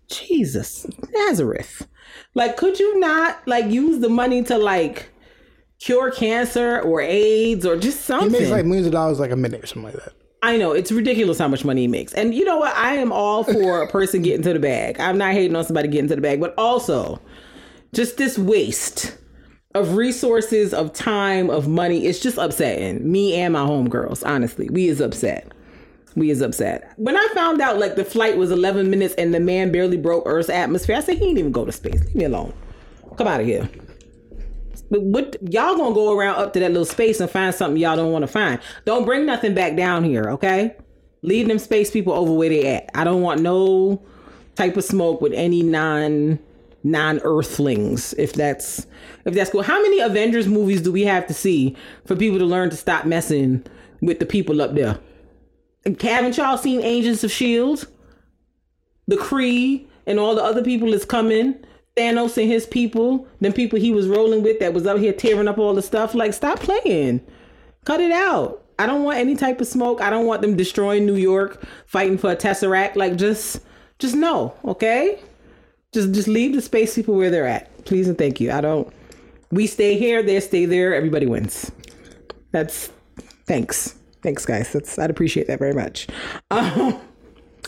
Jesus, 0.07 0.85
Nazareth. 1.11 1.87
Like, 2.33 2.57
could 2.57 2.79
you 2.79 2.99
not 2.99 3.47
like 3.47 3.65
use 3.65 3.99
the 3.99 4.09
money 4.09 4.43
to 4.43 4.57
like 4.57 5.11
cure 5.79 6.11
cancer 6.11 6.81
or 6.81 7.01
AIDS 7.01 7.65
or 7.65 7.77
just 7.77 8.01
something? 8.01 8.31
He 8.31 8.39
makes 8.39 8.51
like 8.51 8.65
millions 8.65 8.87
of 8.87 8.93
dollars 8.93 9.19
like 9.19 9.31
a 9.31 9.35
minute 9.35 9.63
or 9.63 9.67
something 9.67 9.93
like 9.93 10.03
that. 10.03 10.13
I 10.43 10.57
know 10.57 10.71
it's 10.71 10.91
ridiculous 10.91 11.37
how 11.37 11.47
much 11.47 11.63
money 11.63 11.81
he 11.81 11.87
makes. 11.87 12.13
And 12.13 12.33
you 12.33 12.43
know 12.45 12.57
what? 12.57 12.75
I 12.75 12.95
am 12.95 13.11
all 13.11 13.43
for 13.43 13.83
a 13.83 13.87
person 13.87 14.21
getting 14.23 14.41
to 14.43 14.53
the 14.53 14.59
bag. 14.59 14.99
I'm 14.99 15.17
not 15.17 15.33
hating 15.33 15.55
on 15.55 15.63
somebody 15.63 15.87
getting 15.87 16.09
to 16.09 16.15
the 16.15 16.21
bag, 16.21 16.39
but 16.39 16.53
also 16.57 17.21
just 17.93 18.17
this 18.17 18.37
waste 18.37 19.17
of 19.75 19.95
resources, 19.95 20.73
of 20.73 20.93
time, 20.93 21.49
of 21.49 21.67
money. 21.67 22.05
It's 22.05 22.19
just 22.19 22.37
upsetting. 22.37 23.09
Me 23.09 23.35
and 23.35 23.53
my 23.53 23.61
homegirls, 23.61 24.25
honestly. 24.25 24.69
We 24.69 24.87
is 24.87 24.99
upset. 24.99 25.51
We 26.15 26.29
is 26.29 26.41
upset. 26.41 26.91
When 26.97 27.15
I 27.15 27.27
found 27.33 27.61
out 27.61 27.79
like 27.79 27.95
the 27.95 28.03
flight 28.03 28.37
was 28.37 28.51
11 28.51 28.89
minutes 28.89 29.13
and 29.15 29.33
the 29.33 29.39
man 29.39 29.71
barely 29.71 29.95
broke 29.95 30.23
Earth's 30.25 30.49
atmosphere, 30.49 30.97
I 30.97 31.01
said 31.01 31.13
he 31.13 31.25
didn't 31.25 31.37
even 31.37 31.51
go 31.51 31.65
to 31.65 31.71
space. 31.71 32.03
Leave 32.05 32.15
me 32.15 32.25
alone. 32.25 32.53
Come 33.17 33.27
out 33.27 33.39
of 33.39 33.45
here. 33.45 33.69
But 34.91 35.01
what 35.01 35.37
y'all 35.41 35.77
gonna 35.77 35.95
go 35.95 36.15
around 36.15 36.35
up 36.35 36.53
to 36.53 36.59
that 36.59 36.69
little 36.69 36.85
space 36.85 37.21
and 37.21 37.29
find 37.29 37.55
something 37.55 37.81
y'all 37.81 37.95
don't 37.95 38.11
want 38.11 38.23
to 38.23 38.27
find? 38.27 38.59
Don't 38.85 39.05
bring 39.05 39.25
nothing 39.25 39.55
back 39.55 39.77
down 39.77 40.03
here, 40.03 40.29
okay? 40.31 40.75
Leave 41.23 41.47
them 41.47 41.59
space 41.59 41.89
people 41.89 42.13
over 42.13 42.33
where 42.33 42.49
they 42.49 42.67
at. 42.75 42.89
I 42.93 43.05
don't 43.05 43.21
want 43.21 43.41
no 43.41 44.03
type 44.55 44.75
of 44.75 44.83
smoke 44.83 45.21
with 45.21 45.33
any 45.33 45.63
non 45.63 46.39
non 46.83 47.21
earthlings. 47.23 48.13
If 48.17 48.33
that's 48.33 48.85
if 49.25 49.33
that's 49.33 49.49
cool. 49.49 49.63
How 49.63 49.81
many 49.81 50.01
Avengers 50.01 50.47
movies 50.47 50.81
do 50.81 50.91
we 50.91 51.03
have 51.03 51.25
to 51.27 51.33
see 51.33 51.75
for 52.05 52.15
people 52.15 52.39
to 52.39 52.45
learn 52.45 52.69
to 52.71 52.75
stop 52.75 53.05
messing 53.05 53.65
with 54.01 54.19
the 54.19 54.25
people 54.25 54.61
up 54.61 54.73
there? 54.73 54.99
Haven't 56.01 56.37
y'all 56.37 56.57
seen 56.57 56.81
Agents 56.81 57.23
of 57.23 57.31
Shield? 57.31 57.87
The 59.07 59.15
Kree 59.15 59.87
and 60.05 60.19
all 60.19 60.35
the 60.35 60.43
other 60.43 60.63
people 60.63 60.93
is 60.93 61.05
coming. 61.05 61.63
Thanos 61.97 62.37
and 62.37 62.49
his 62.49 62.65
people, 62.65 63.27
them 63.39 63.53
people 63.53 63.79
he 63.79 63.91
was 63.91 64.07
rolling 64.07 64.43
with 64.43 64.59
that 64.59 64.73
was 64.73 64.85
up 64.85 64.97
here 64.97 65.13
tearing 65.13 65.47
up 65.47 65.57
all 65.57 65.73
the 65.73 65.81
stuff. 65.81 66.15
Like, 66.15 66.33
stop 66.33 66.59
playing. 66.59 67.21
Cut 67.85 67.99
it 67.99 68.11
out. 68.11 68.63
I 68.79 68.85
don't 68.85 69.03
want 69.03 69.17
any 69.17 69.35
type 69.35 69.61
of 69.61 69.67
smoke. 69.67 70.01
I 70.01 70.09
don't 70.09 70.25
want 70.25 70.41
them 70.41 70.55
destroying 70.55 71.05
New 71.05 71.15
York, 71.15 71.63
fighting 71.85 72.17
for 72.17 72.31
a 72.31 72.35
tesseract. 72.35 72.95
Like, 72.95 73.15
just, 73.17 73.61
just 73.99 74.15
no, 74.15 74.53
okay? 74.65 75.19
Just, 75.91 76.13
just 76.13 76.27
leave 76.27 76.53
the 76.55 76.61
space 76.61 76.95
people 76.95 77.15
where 77.15 77.29
they're 77.29 77.47
at, 77.47 77.85
please 77.85 78.07
and 78.07 78.17
thank 78.17 78.39
you. 78.39 78.51
I 78.51 78.61
don't. 78.61 78.91
We 79.51 79.67
stay 79.67 79.97
here, 79.97 80.23
they 80.23 80.39
stay 80.39 80.65
there. 80.65 80.95
Everybody 80.95 81.25
wins. 81.25 81.71
That's 82.51 82.89
thanks, 83.45 83.95
thanks, 84.23 84.45
guys. 84.45 84.71
That's 84.71 84.97
I'd 84.97 85.09
appreciate 85.09 85.47
that 85.47 85.59
very 85.59 85.73
much. 85.73 86.07
Um, 86.51 86.99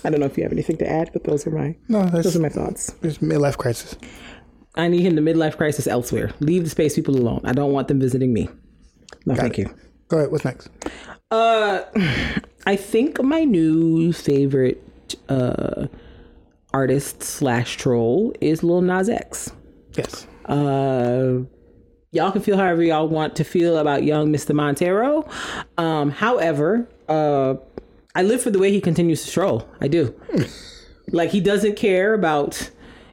I 0.03 0.09
don't 0.09 0.19
know 0.19 0.25
if 0.25 0.37
you 0.37 0.43
have 0.43 0.51
anything 0.51 0.77
to 0.77 0.89
add, 0.89 1.09
but 1.13 1.23
those 1.23 1.45
are 1.47 1.51
my 1.51 1.75
No, 1.87 2.03
that's 2.03 2.23
those 2.25 2.35
are 2.35 2.39
my 2.41 2.49
thoughts. 2.49 2.93
it's 3.01 3.19
midlife 3.19 3.57
crisis. 3.57 3.95
I 4.75 4.87
need 4.87 5.01
him 5.01 5.15
the 5.15 5.21
midlife 5.21 5.57
crisis 5.57 5.85
elsewhere. 5.87 6.31
Leave 6.39 6.63
the 6.63 6.69
space 6.69 6.95
people 6.95 7.15
alone. 7.15 7.41
I 7.43 7.51
don't 7.53 7.71
want 7.71 7.87
them 7.87 7.99
visiting 7.99 8.33
me. 8.33 8.49
No, 9.25 9.35
thank 9.35 9.57
you. 9.57 9.73
Go 10.07 10.17
ahead. 10.17 10.31
What's 10.31 10.43
next? 10.45 10.69
Uh, 11.31 11.83
I 12.65 12.75
think 12.75 13.21
my 13.21 13.43
new 13.43 14.11
favorite 14.13 14.81
uh 15.29 15.87
artist 16.73 17.21
slash 17.21 17.77
troll 17.77 18.33
is 18.41 18.63
Lil 18.63 18.81
Nas 18.81 19.07
X. 19.09 19.51
Yes. 19.95 20.25
Uh, 20.45 21.41
y'all 22.11 22.31
can 22.31 22.41
feel 22.41 22.57
however 22.57 22.81
y'all 22.81 23.07
want 23.07 23.35
to 23.35 23.43
feel 23.43 23.77
about 23.77 24.03
young 24.03 24.33
Mr. 24.33 24.55
Montero. 24.55 25.29
Um, 25.77 26.09
however, 26.09 26.89
uh, 27.07 27.55
I 28.15 28.23
live 28.23 28.41
for 28.41 28.51
the 28.51 28.59
way 28.59 28.71
he 28.71 28.81
continues 28.81 29.25
to 29.25 29.31
troll. 29.31 29.67
I 29.81 29.87
do. 29.87 30.13
like 31.11 31.31
he 31.31 31.39
doesn't 31.39 31.75
care 31.75 32.13
about 32.13 32.69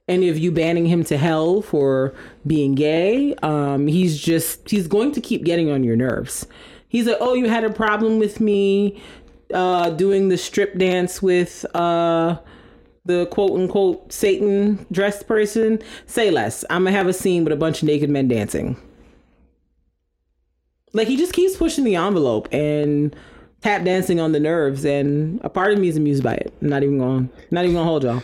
any 0.08 0.28
of 0.28 0.36
you 0.38 0.50
banning 0.50 0.86
him 0.86 1.04
to 1.04 1.16
hell 1.16 1.62
for 1.62 2.14
being 2.46 2.74
gay. 2.74 3.34
Um, 3.42 3.86
he's 3.86 4.20
just 4.20 4.68
he's 4.68 4.88
going 4.88 5.12
to 5.12 5.20
keep 5.20 5.44
getting 5.44 5.70
on 5.70 5.84
your 5.84 5.96
nerves. 5.96 6.46
He's 6.88 7.06
like, 7.06 7.18
oh, 7.20 7.34
you 7.34 7.48
had 7.48 7.64
a 7.64 7.70
problem 7.70 8.18
with 8.18 8.40
me 8.40 9.00
uh, 9.54 9.90
doing 9.90 10.28
the 10.28 10.36
strip 10.36 10.76
dance 10.76 11.22
with 11.22 11.64
uh, 11.74 12.38
the 13.04 13.26
quote 13.26 13.52
unquote 13.52 14.12
Satan 14.12 14.84
dressed 14.90 15.26
person. 15.26 15.80
Say 16.06 16.30
less. 16.30 16.64
I'm 16.68 16.84
gonna 16.84 16.96
have 16.96 17.06
a 17.06 17.12
scene 17.12 17.44
with 17.44 17.52
a 17.52 17.56
bunch 17.56 17.82
of 17.82 17.86
naked 17.86 18.10
men 18.10 18.28
dancing. 18.28 18.76
Like 20.92 21.06
he 21.08 21.16
just 21.16 21.32
keeps 21.32 21.56
pushing 21.56 21.84
the 21.84 21.94
envelope 21.94 22.48
and 22.52 23.14
tap 23.62 23.84
dancing 23.84 24.20
on 24.20 24.32
the 24.32 24.40
nerves, 24.40 24.84
and 24.84 25.40
a 25.42 25.48
part 25.48 25.72
of 25.72 25.78
me 25.78 25.88
is 25.88 25.96
amused 25.96 26.22
by 26.22 26.34
it. 26.34 26.52
I'm 26.62 26.68
not 26.68 26.82
even 26.82 26.98
going, 26.98 27.30
not 27.50 27.64
even 27.64 27.74
gonna 27.76 27.86
hold 27.88 28.04
y'all. 28.04 28.22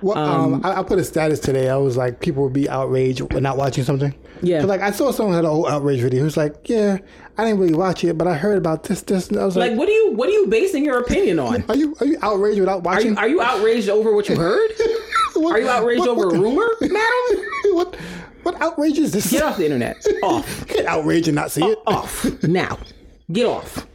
Well, 0.00 0.16
um, 0.16 0.64
I, 0.64 0.78
I 0.78 0.82
put 0.84 1.00
a 1.00 1.04
status 1.04 1.40
today. 1.40 1.68
I 1.68 1.76
was 1.76 1.96
like, 1.96 2.20
people 2.20 2.44
would 2.44 2.52
be 2.52 2.68
outraged 2.70 3.20
when 3.32 3.42
not 3.42 3.56
watching 3.56 3.82
something. 3.82 4.14
Yeah. 4.42 4.62
like 4.64 4.80
I 4.80 4.92
saw 4.92 5.10
someone 5.10 5.34
had 5.34 5.44
a 5.44 5.48
whole 5.48 5.66
outrage 5.66 6.00
video. 6.00 6.22
Was 6.22 6.36
like, 6.36 6.68
"Yeah, 6.68 6.98
I 7.36 7.44
didn't 7.44 7.58
really 7.58 7.74
watch 7.74 8.04
it, 8.04 8.16
but 8.16 8.28
I 8.28 8.34
heard 8.36 8.56
about 8.56 8.84
this, 8.84 9.02
this." 9.02 9.28
And 9.30 9.40
I 9.40 9.44
was 9.44 9.56
like, 9.56 9.70
Like, 9.72 9.78
what 9.80 9.88
are 9.88 9.92
you, 9.92 10.12
what 10.12 10.28
are 10.28 10.32
you 10.32 10.46
basing 10.46 10.84
your 10.84 11.00
opinion 11.00 11.40
on? 11.40 11.64
"Are 11.68 11.74
you 11.74 11.96
are 11.98 12.06
you 12.06 12.16
outraged 12.22 12.60
without 12.60 12.78
Are 12.78 12.82
watching? 12.82 13.10
you, 13.10 13.16
are 13.16 13.26
you 13.28 13.42
outraged 13.42 13.88
over 13.88 14.14
what 14.14 14.28
you 14.28 14.36
heard? 14.46 14.70
What- 15.34 15.54
Are 15.56 15.60
you 15.60 15.68
outraged 15.68 15.98
what- 16.00 16.08
over 16.10 16.26
what 16.28 16.36
a 16.36 16.38
rumor, 16.40 16.68
madam? 16.80 17.44
what 17.72 17.96
what 18.44 18.60
outrage 18.62 18.98
is 18.98 19.10
this? 19.10 19.32
Get 19.32 19.42
off 19.42 19.56
the 19.56 19.64
internet. 19.64 19.96
Off. 20.22 20.64
Get 20.68 20.86
outraged 20.86 21.26
and 21.26 21.34
not 21.34 21.50
see 21.50 21.64
it. 21.64 21.78
off 21.88 22.24
now. 22.44 22.78
Get 23.32 23.46
off. 23.46 23.87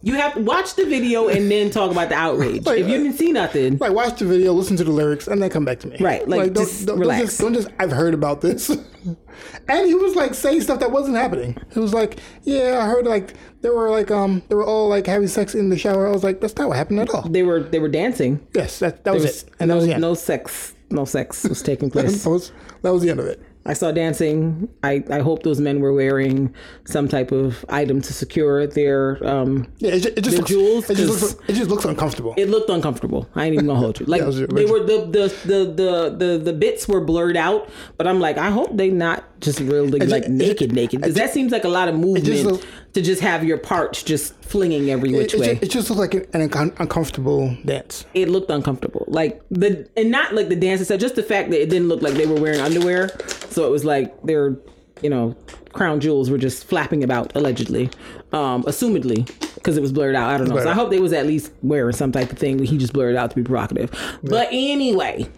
You 0.00 0.14
have 0.14 0.34
to 0.34 0.40
watch 0.40 0.74
the 0.74 0.84
video 0.84 1.28
and 1.28 1.50
then 1.50 1.70
talk 1.70 1.90
about 1.90 2.08
the 2.08 2.14
outrage. 2.14 2.64
Like, 2.64 2.78
if 2.78 2.88
you 2.88 2.98
didn't 2.98 3.14
see 3.14 3.32
nothing, 3.32 3.78
Like 3.78 3.92
watch 3.92 4.18
the 4.18 4.26
video, 4.26 4.52
listen 4.52 4.76
to 4.76 4.84
the 4.84 4.92
lyrics, 4.92 5.26
and 5.26 5.42
then 5.42 5.50
come 5.50 5.64
back 5.64 5.80
to 5.80 5.88
me. 5.88 5.96
Right, 5.98 6.26
like, 6.28 6.52
don't, 6.52 6.66
just 6.66 6.86
don't, 6.86 6.98
relax. 6.98 7.18
Don't 7.18 7.28
just, 7.28 7.40
don't 7.40 7.54
just 7.54 7.68
I've 7.80 7.90
heard 7.90 8.14
about 8.14 8.40
this. 8.40 8.70
and 9.68 9.86
he 9.86 9.94
was 9.94 10.14
like 10.14 10.34
saying 10.34 10.60
stuff 10.60 10.80
that 10.80 10.92
wasn't 10.92 11.16
happening. 11.16 11.56
He 11.72 11.80
was 11.80 11.92
like, 11.92 12.20
"Yeah, 12.42 12.78
I 12.80 12.86
heard 12.86 13.06
like 13.06 13.34
they 13.60 13.70
were 13.70 13.90
like 13.90 14.10
um 14.10 14.42
they 14.48 14.54
were 14.54 14.64
all 14.64 14.88
like 14.88 15.06
having 15.06 15.28
sex 15.28 15.54
in 15.54 15.68
the 15.68 15.78
shower." 15.78 16.06
I 16.06 16.12
was 16.12 16.22
like, 16.22 16.40
"That's 16.40 16.56
not 16.56 16.68
what 16.68 16.76
happened 16.76 17.00
at 17.00 17.10
all." 17.10 17.22
they 17.22 17.42
were 17.42 17.62
they 17.62 17.78
were 17.78 17.88
dancing. 17.88 18.46
Yes, 18.54 18.78
that 18.78 19.04
that 19.04 19.14
was, 19.14 19.24
was 19.24 19.42
it, 19.42 19.50
and 19.58 19.70
that 19.70 19.74
no, 19.74 19.76
was 19.76 19.86
the 19.86 19.92
end. 19.94 20.02
no 20.02 20.14
sex, 20.14 20.74
no 20.90 21.04
sex 21.04 21.44
was 21.44 21.62
taking 21.62 21.90
place. 21.90 22.22
that 22.24 22.30
was 22.30 22.52
that 22.82 22.92
was 22.92 23.02
the 23.02 23.10
end 23.10 23.20
of 23.20 23.26
it. 23.26 23.42
I 23.68 23.74
saw 23.74 23.92
dancing. 23.92 24.68
I, 24.82 25.04
I 25.10 25.18
hope 25.20 25.42
those 25.42 25.60
men 25.60 25.80
were 25.80 25.92
wearing 25.92 26.54
some 26.86 27.06
type 27.06 27.30
of 27.32 27.64
item 27.68 28.00
to 28.00 28.12
secure 28.12 28.66
their. 28.66 29.18
Um, 29.26 29.70
Yeah, 29.78 29.92
it, 29.94 30.06
it 30.06 30.22
just 30.24 30.38
looks, 30.38 30.48
jewels, 30.50 30.88
It 30.90 30.96
just 30.96 31.22
looks 31.22 31.36
it 31.48 31.52
just 31.52 31.70
looks 31.70 31.84
uncomfortable. 31.84 32.34
it 32.36 32.48
looked 32.48 32.70
uncomfortable. 32.70 33.28
I 33.34 33.44
ain't 33.44 33.54
even 33.54 33.66
gonna 33.66 33.78
hold 33.78 34.00
you. 34.00 34.06
Like 34.12 34.22
was 34.22 34.38
they 34.40 34.64
were 34.64 34.80
the 34.84 34.98
the, 35.16 35.26
the 35.44 35.64
the 35.80 36.16
the 36.16 36.38
the 36.38 36.52
bits 36.54 36.88
were 36.88 37.00
blurred 37.02 37.36
out, 37.36 37.68
but 37.98 38.06
I'm 38.06 38.20
like, 38.20 38.38
I 38.38 38.50
hope 38.50 38.74
they 38.76 38.88
not 38.90 39.24
just 39.40 39.60
really 39.60 40.00
like 40.00 40.24
it- 40.24 40.30
naked, 40.30 40.72
naked, 40.72 41.00
because 41.02 41.14
that 41.16 41.30
seems 41.30 41.52
like 41.52 41.64
a 41.64 41.68
lot 41.68 41.88
of 41.88 41.94
movement 41.94 42.24
just 42.24 42.44
look- 42.44 42.64
to 42.94 43.02
just 43.02 43.20
have 43.20 43.44
your 43.44 43.58
parts 43.58 44.02
just 44.02 44.34
flinging 44.42 44.88
every 44.90 45.12
which 45.12 45.34
it, 45.34 45.40
way. 45.40 45.54
ju- 45.54 45.58
it 45.60 45.70
just 45.70 45.90
looked 45.90 46.00
like 46.00 46.34
an, 46.34 46.48
uncom- 46.48 46.74
uncomfortable 46.80 47.54
dance. 47.66 48.06
it 48.14 48.30
looked 48.30 48.50
uncomfortable. 48.50 49.04
Like 49.08 49.42
the 49.50 49.86
and 49.94 50.10
not 50.10 50.34
like 50.34 50.48
the 50.48 50.56
dance 50.56 50.80
itself, 50.80 50.98
just 50.98 51.14
the 51.14 51.22
fact 51.22 51.50
that 51.50 51.60
it 51.62 51.68
didn't 51.68 51.88
look 51.88 52.00
like 52.00 52.14
they 52.14 52.26
were 52.26 52.40
wearing 52.40 52.60
underwear. 52.60 53.10
So 53.50 53.57
it 53.66 53.70
was 53.70 53.84
like 53.84 54.22
their, 54.22 54.56
you 55.02 55.10
know, 55.10 55.36
crown 55.72 56.00
jewels 56.00 56.30
were 56.30 56.38
just 56.38 56.64
flapping 56.64 57.04
about 57.04 57.34
allegedly, 57.36 57.90
um, 58.32 58.62
assumedly 58.64 59.26
because 59.54 59.76
it 59.76 59.80
was 59.80 59.92
blurred 59.92 60.14
out. 60.14 60.30
I 60.30 60.38
don't 60.38 60.48
know. 60.48 60.60
So 60.60 60.70
I 60.70 60.74
hope 60.74 60.90
they 60.90 61.00
was 61.00 61.12
at 61.12 61.26
least 61.26 61.52
wearing 61.62 61.94
some 61.94 62.12
type 62.12 62.32
of 62.32 62.38
thing. 62.38 62.58
He 62.58 62.78
just 62.78 62.92
blurred 62.92 63.14
it 63.14 63.18
out 63.18 63.30
to 63.30 63.36
be 63.36 63.42
provocative. 63.42 63.90
But 64.22 64.48
anyway, 64.50 65.28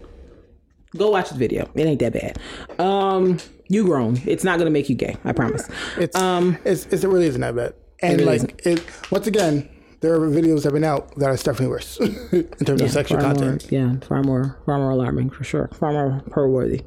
go 0.96 1.10
watch 1.10 1.30
the 1.30 1.36
video. 1.36 1.68
It 1.74 1.86
ain't 1.86 2.00
that 2.00 2.12
bad. 2.12 2.38
Um, 2.80 3.38
you 3.68 3.84
grown. 3.84 4.20
It's 4.26 4.44
not 4.44 4.58
gonna 4.58 4.70
make 4.70 4.88
you 4.88 4.96
gay. 4.96 5.16
I 5.24 5.32
promise. 5.32 5.68
It's 5.96 6.16
um 6.16 6.58
it's, 6.64 6.86
it's 6.86 7.04
it 7.04 7.08
really 7.08 7.26
isn't 7.26 7.40
that 7.40 7.54
bad. 7.54 7.74
And 8.02 8.18
really 8.18 8.38
like 8.38 8.66
it 8.66 8.84
once 9.10 9.26
again, 9.26 9.68
there 10.00 10.14
are 10.14 10.20
videos 10.30 10.56
that 10.62 10.64
have 10.64 10.72
been 10.72 10.84
out 10.84 11.14
that 11.16 11.26
are 11.28 11.36
definitely 11.36 11.68
worse 11.68 11.98
in 12.00 12.48
terms 12.64 12.80
of 12.80 12.90
sexual 12.90 13.18
content. 13.18 13.70
More, 13.70 13.80
yeah, 13.80 13.96
far 14.00 14.22
more, 14.22 14.58
far 14.66 14.78
more 14.78 14.90
alarming 14.90 15.30
for 15.30 15.44
sure. 15.44 15.68
Far 15.74 15.92
more 15.92 16.22
per 16.30 16.46
worthy. 16.48 16.82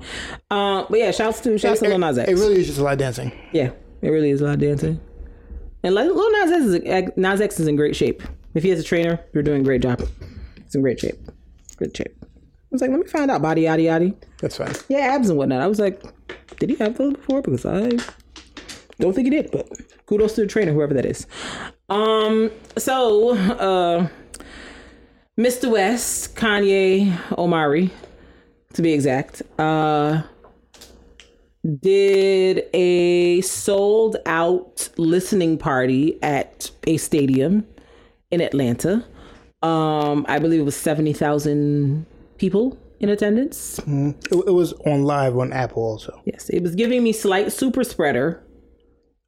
Uh, 0.50 0.86
but 0.90 1.00
yeah, 1.00 1.12
shouts 1.12 1.40
to 1.42 1.58
shouts 1.58 1.80
to 1.82 1.86
It, 1.86 1.90
Lil 1.90 2.00
Nas 2.00 2.18
X. 2.18 2.30
it 2.32 2.36
really 2.36 2.60
is 2.60 2.68
just 2.68 2.80
a 2.80 2.84
lot 2.84 2.94
of 2.94 3.00
dancing. 3.00 3.32
yeah, 3.52 3.72
it 4.02 4.10
really 4.10 4.32
is 4.32 4.42
a 4.42 4.46
lot 4.46 4.56
of 4.56 4.60
dancing. 4.62 5.00
And 5.84 5.96
like, 5.96 6.10
Lil 6.10 6.32
Nas 6.46 6.52
X, 6.52 6.64
is, 6.66 7.12
Nas 7.18 7.42
X 7.42 7.60
is 7.60 7.68
in 7.68 7.76
great 7.76 7.96
shape. 7.96 8.24
If 8.54 8.64
he 8.64 8.70
has 8.70 8.80
a 8.80 8.84
trainer, 8.84 9.20
you're 9.34 9.44
doing 9.44 9.62
a 9.62 9.64
great 9.64 9.82
job. 9.82 10.02
It's 10.58 10.76
in 10.76 10.82
great 10.82 11.00
shape. 11.00 11.18
Good 11.78 11.96
shape. 11.96 12.16
I 12.24 12.26
was 12.72 12.82
like, 12.82 12.90
let 12.90 13.00
me 13.00 13.06
find 13.08 13.30
out. 13.30 13.42
Body, 13.42 13.64
yaddy, 13.64 13.84
yaddy. 13.84 14.16
That's 14.40 14.58
fine. 14.58 14.74
Yeah, 14.90 15.00
abs 15.14 15.30
and 15.30 15.38
whatnot. 15.38 15.62
I 15.62 15.68
was 15.68 15.80
like, 15.80 16.02
did 16.58 16.70
he 16.70 16.76
have 16.78 16.98
those 16.98 17.14
before? 17.14 17.42
Because 17.42 17.66
I 17.66 17.90
don't 19.00 19.14
think 19.14 19.26
he 19.26 19.30
did, 19.30 19.52
but 19.52 19.68
kudos 20.14 20.34
to 20.34 20.42
the 20.42 20.48
trainer, 20.48 20.72
whoever 20.72 20.94
that 20.94 21.06
is. 21.06 21.26
Um, 21.90 22.52
so 22.78 23.36
uh, 23.36 24.08
Mr. 25.40 25.72
West, 25.72 26.36
Kanye 26.36 27.18
Omari, 27.36 27.90
to 28.74 28.82
be 28.84 28.94
exact, 28.94 29.42
uh, 29.58 30.22
did 31.82 32.66
a 32.76 33.42
sold 33.42 34.18
out 34.28 34.88
listening 34.98 35.58
party 35.58 36.22
at 36.22 36.70
a 36.86 36.98
stadium 36.98 37.66
in 38.30 38.40
Atlanta. 38.40 39.04
Um, 39.64 40.28
I 40.30 40.38
believe 40.38 40.60
it 40.60 40.66
was 40.66 40.76
70,000 40.76 42.06
people 42.38 42.78
in 43.00 43.10
attendance. 43.10 43.80
It, 43.88 44.16
it 44.32 44.54
was 44.54 44.74
on 44.86 45.06
live 45.06 45.38
on 45.38 45.52
Apple 45.54 45.82
also. 45.82 46.22
Yes, 46.26 46.50
it 46.50 46.62
was 46.62 46.76
giving 46.76 47.02
me 47.02 47.14
slight 47.14 47.52
super 47.52 47.84
spreader 47.84 48.44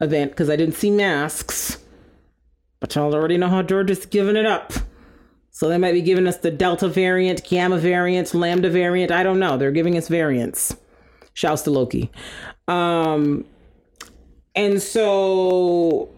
event 0.01 0.31
because 0.31 0.49
I 0.49 0.55
didn't 0.55 0.75
see 0.75 0.91
masks. 0.91 1.77
But 2.79 2.95
y'all 2.95 3.13
already 3.13 3.37
know 3.37 3.49
how 3.49 3.61
Georgia's 3.61 4.05
giving 4.05 4.35
it 4.35 4.45
up. 4.45 4.73
So 5.51 5.69
they 5.69 5.77
might 5.77 5.93
be 5.93 6.01
giving 6.01 6.27
us 6.27 6.37
the 6.37 6.51
Delta 6.51 6.89
variant, 6.89 7.43
Gamma 7.45 7.77
variant, 7.77 8.33
Lambda 8.33 8.69
variant. 8.69 9.11
I 9.11 9.23
don't 9.23 9.39
know. 9.39 9.57
They're 9.57 9.71
giving 9.71 9.97
us 9.97 10.09
variants. 10.09 10.75
Shouts 11.33 11.61
to 11.63 11.71
Loki. 11.71 12.11
Um, 12.67 13.45
and 14.53 14.81
so 14.81 16.09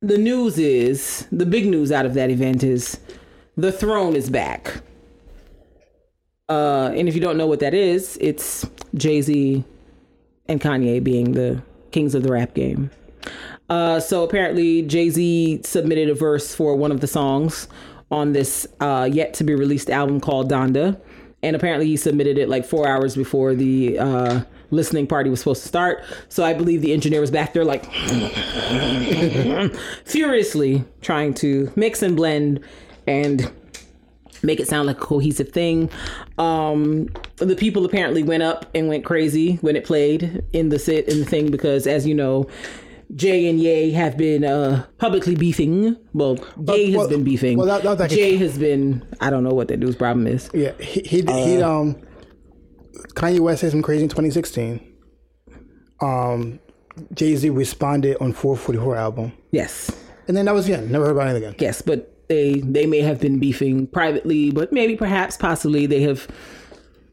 the 0.00 0.18
news 0.18 0.58
is 0.58 1.26
the 1.30 1.46
big 1.46 1.66
news 1.66 1.92
out 1.92 2.06
of 2.06 2.14
that 2.14 2.30
event 2.30 2.62
is 2.62 2.98
the 3.56 3.72
throne 3.72 4.16
is 4.16 4.30
back. 4.30 4.80
Uh, 6.48 6.90
and 6.94 7.08
if 7.08 7.14
you 7.14 7.20
don't 7.20 7.36
know 7.36 7.46
what 7.46 7.60
that 7.60 7.74
is, 7.74 8.18
it's 8.20 8.66
Jay 8.94 9.22
Z 9.22 9.64
and 10.46 10.60
Kanye 10.60 11.02
being 11.02 11.32
the 11.32 11.62
kings 11.94 12.14
of 12.14 12.22
the 12.22 12.30
rap 12.30 12.54
game. 12.54 12.90
Uh, 13.70 13.98
so 13.98 14.24
apparently, 14.24 14.82
Jay 14.82 15.08
Z 15.08 15.62
submitted 15.64 16.10
a 16.10 16.14
verse 16.14 16.54
for 16.54 16.76
one 16.76 16.92
of 16.92 17.00
the 17.00 17.06
songs 17.06 17.66
on 18.10 18.32
this 18.32 18.66
uh, 18.80 19.08
yet 19.10 19.32
to 19.34 19.44
be 19.44 19.54
released 19.54 19.88
album 19.88 20.20
called 20.20 20.50
Donda. 20.50 21.00
And 21.42 21.56
apparently, 21.56 21.86
he 21.86 21.96
submitted 21.96 22.36
it 22.36 22.48
like 22.48 22.66
four 22.66 22.86
hours 22.86 23.16
before 23.16 23.54
the 23.54 23.98
uh, 23.98 24.40
listening 24.70 25.06
party 25.06 25.30
was 25.30 25.40
supposed 25.40 25.62
to 25.62 25.68
start. 25.68 26.04
So 26.28 26.44
I 26.44 26.52
believe 26.52 26.82
the 26.82 26.92
engineer 26.92 27.20
was 27.20 27.30
back 27.30 27.52
there, 27.52 27.64
like, 27.64 27.84
furiously 30.04 30.84
trying 31.00 31.34
to 31.34 31.72
mix 31.76 32.02
and 32.02 32.16
blend 32.16 32.60
and 33.06 33.50
make 34.44 34.60
it 34.60 34.68
sound 34.68 34.86
like 34.86 34.98
a 34.98 35.00
cohesive 35.00 35.48
thing. 35.50 35.90
Um, 36.38 37.08
the 37.36 37.56
people 37.56 37.84
apparently 37.84 38.22
went 38.22 38.42
up 38.42 38.66
and 38.74 38.88
went 38.88 39.04
crazy 39.04 39.56
when 39.56 39.74
it 39.76 39.84
played 39.84 40.42
in 40.52 40.68
the 40.68 40.78
sit 40.78 41.08
in 41.08 41.18
the 41.20 41.24
thing 41.26 41.50
because, 41.50 41.86
as 41.86 42.06
you 42.06 42.14
know, 42.14 42.46
Jay 43.14 43.48
and 43.48 43.60
Ye 43.60 43.92
have 43.92 44.16
been 44.16 44.44
uh, 44.44 44.86
publicly 44.98 45.34
beefing. 45.34 45.96
Well, 46.14 46.38
Ye 46.74 46.90
has 46.92 46.96
well- 46.98 47.08
been 47.08 47.24
beefing. 47.24 47.58
well, 47.58 47.66
that- 47.66 47.82
that 47.82 47.98
like 48.00 48.12
a- 48.12 48.14
Jay 48.14 48.36
has 48.36 48.58
been. 48.58 49.04
I 49.20 49.30
don't 49.30 49.44
know 49.44 49.54
what 49.54 49.68
that 49.68 49.80
dude's 49.80 49.96
problem 49.96 50.26
is. 50.26 50.48
Yeah, 50.54 50.72
he 50.80 51.00
he, 51.00 51.22
he 51.22 51.62
um 51.62 51.96
Kanye 53.14 53.40
West 53.40 53.60
said 53.60 53.70
some 53.70 53.82
crazy 53.82 54.04
in 54.04 54.08
2016. 54.08 54.80
Um, 56.00 56.58
Jay 57.12 57.34
Z 57.36 57.50
responded 57.50 58.16
on 58.20 58.32
444 58.32 58.96
album, 58.96 59.32
Yes, 59.52 59.90
and 60.28 60.36
then 60.36 60.46
that 60.46 60.54
was 60.54 60.68
end. 60.68 60.90
Never 60.90 61.06
heard 61.06 61.12
about 61.12 61.28
anything 61.28 61.48
again. 61.48 61.56
yes, 61.60 61.82
but 61.82 62.13
they 62.28 62.60
they 62.60 62.86
may 62.86 63.00
have 63.00 63.20
been 63.20 63.38
beefing 63.38 63.86
privately, 63.86 64.50
but 64.50 64.72
maybe, 64.72 64.96
perhaps, 64.96 65.36
possibly, 65.36 65.86
they 65.86 66.02
have 66.02 66.26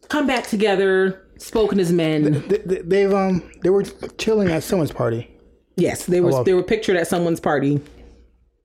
come 0.10 0.28
back 0.28 0.48
together, 0.48 1.22
spoken 1.38 1.80
as 1.80 1.92
men. 1.92 2.44
They, 2.48 2.82
they've 2.82 3.14
um 3.14 3.50
they 3.64 3.70
were 3.70 3.84
chilling 4.18 4.50
at 4.50 4.64
someone's 4.64 4.92
party. 4.92 5.30
Yes, 5.76 6.06
they 6.06 6.22
were 6.22 6.44
they 6.44 6.54
were 6.54 6.64
pictured 6.64 6.98
at 6.98 7.08
someone's 7.08 7.40
party 7.40 7.82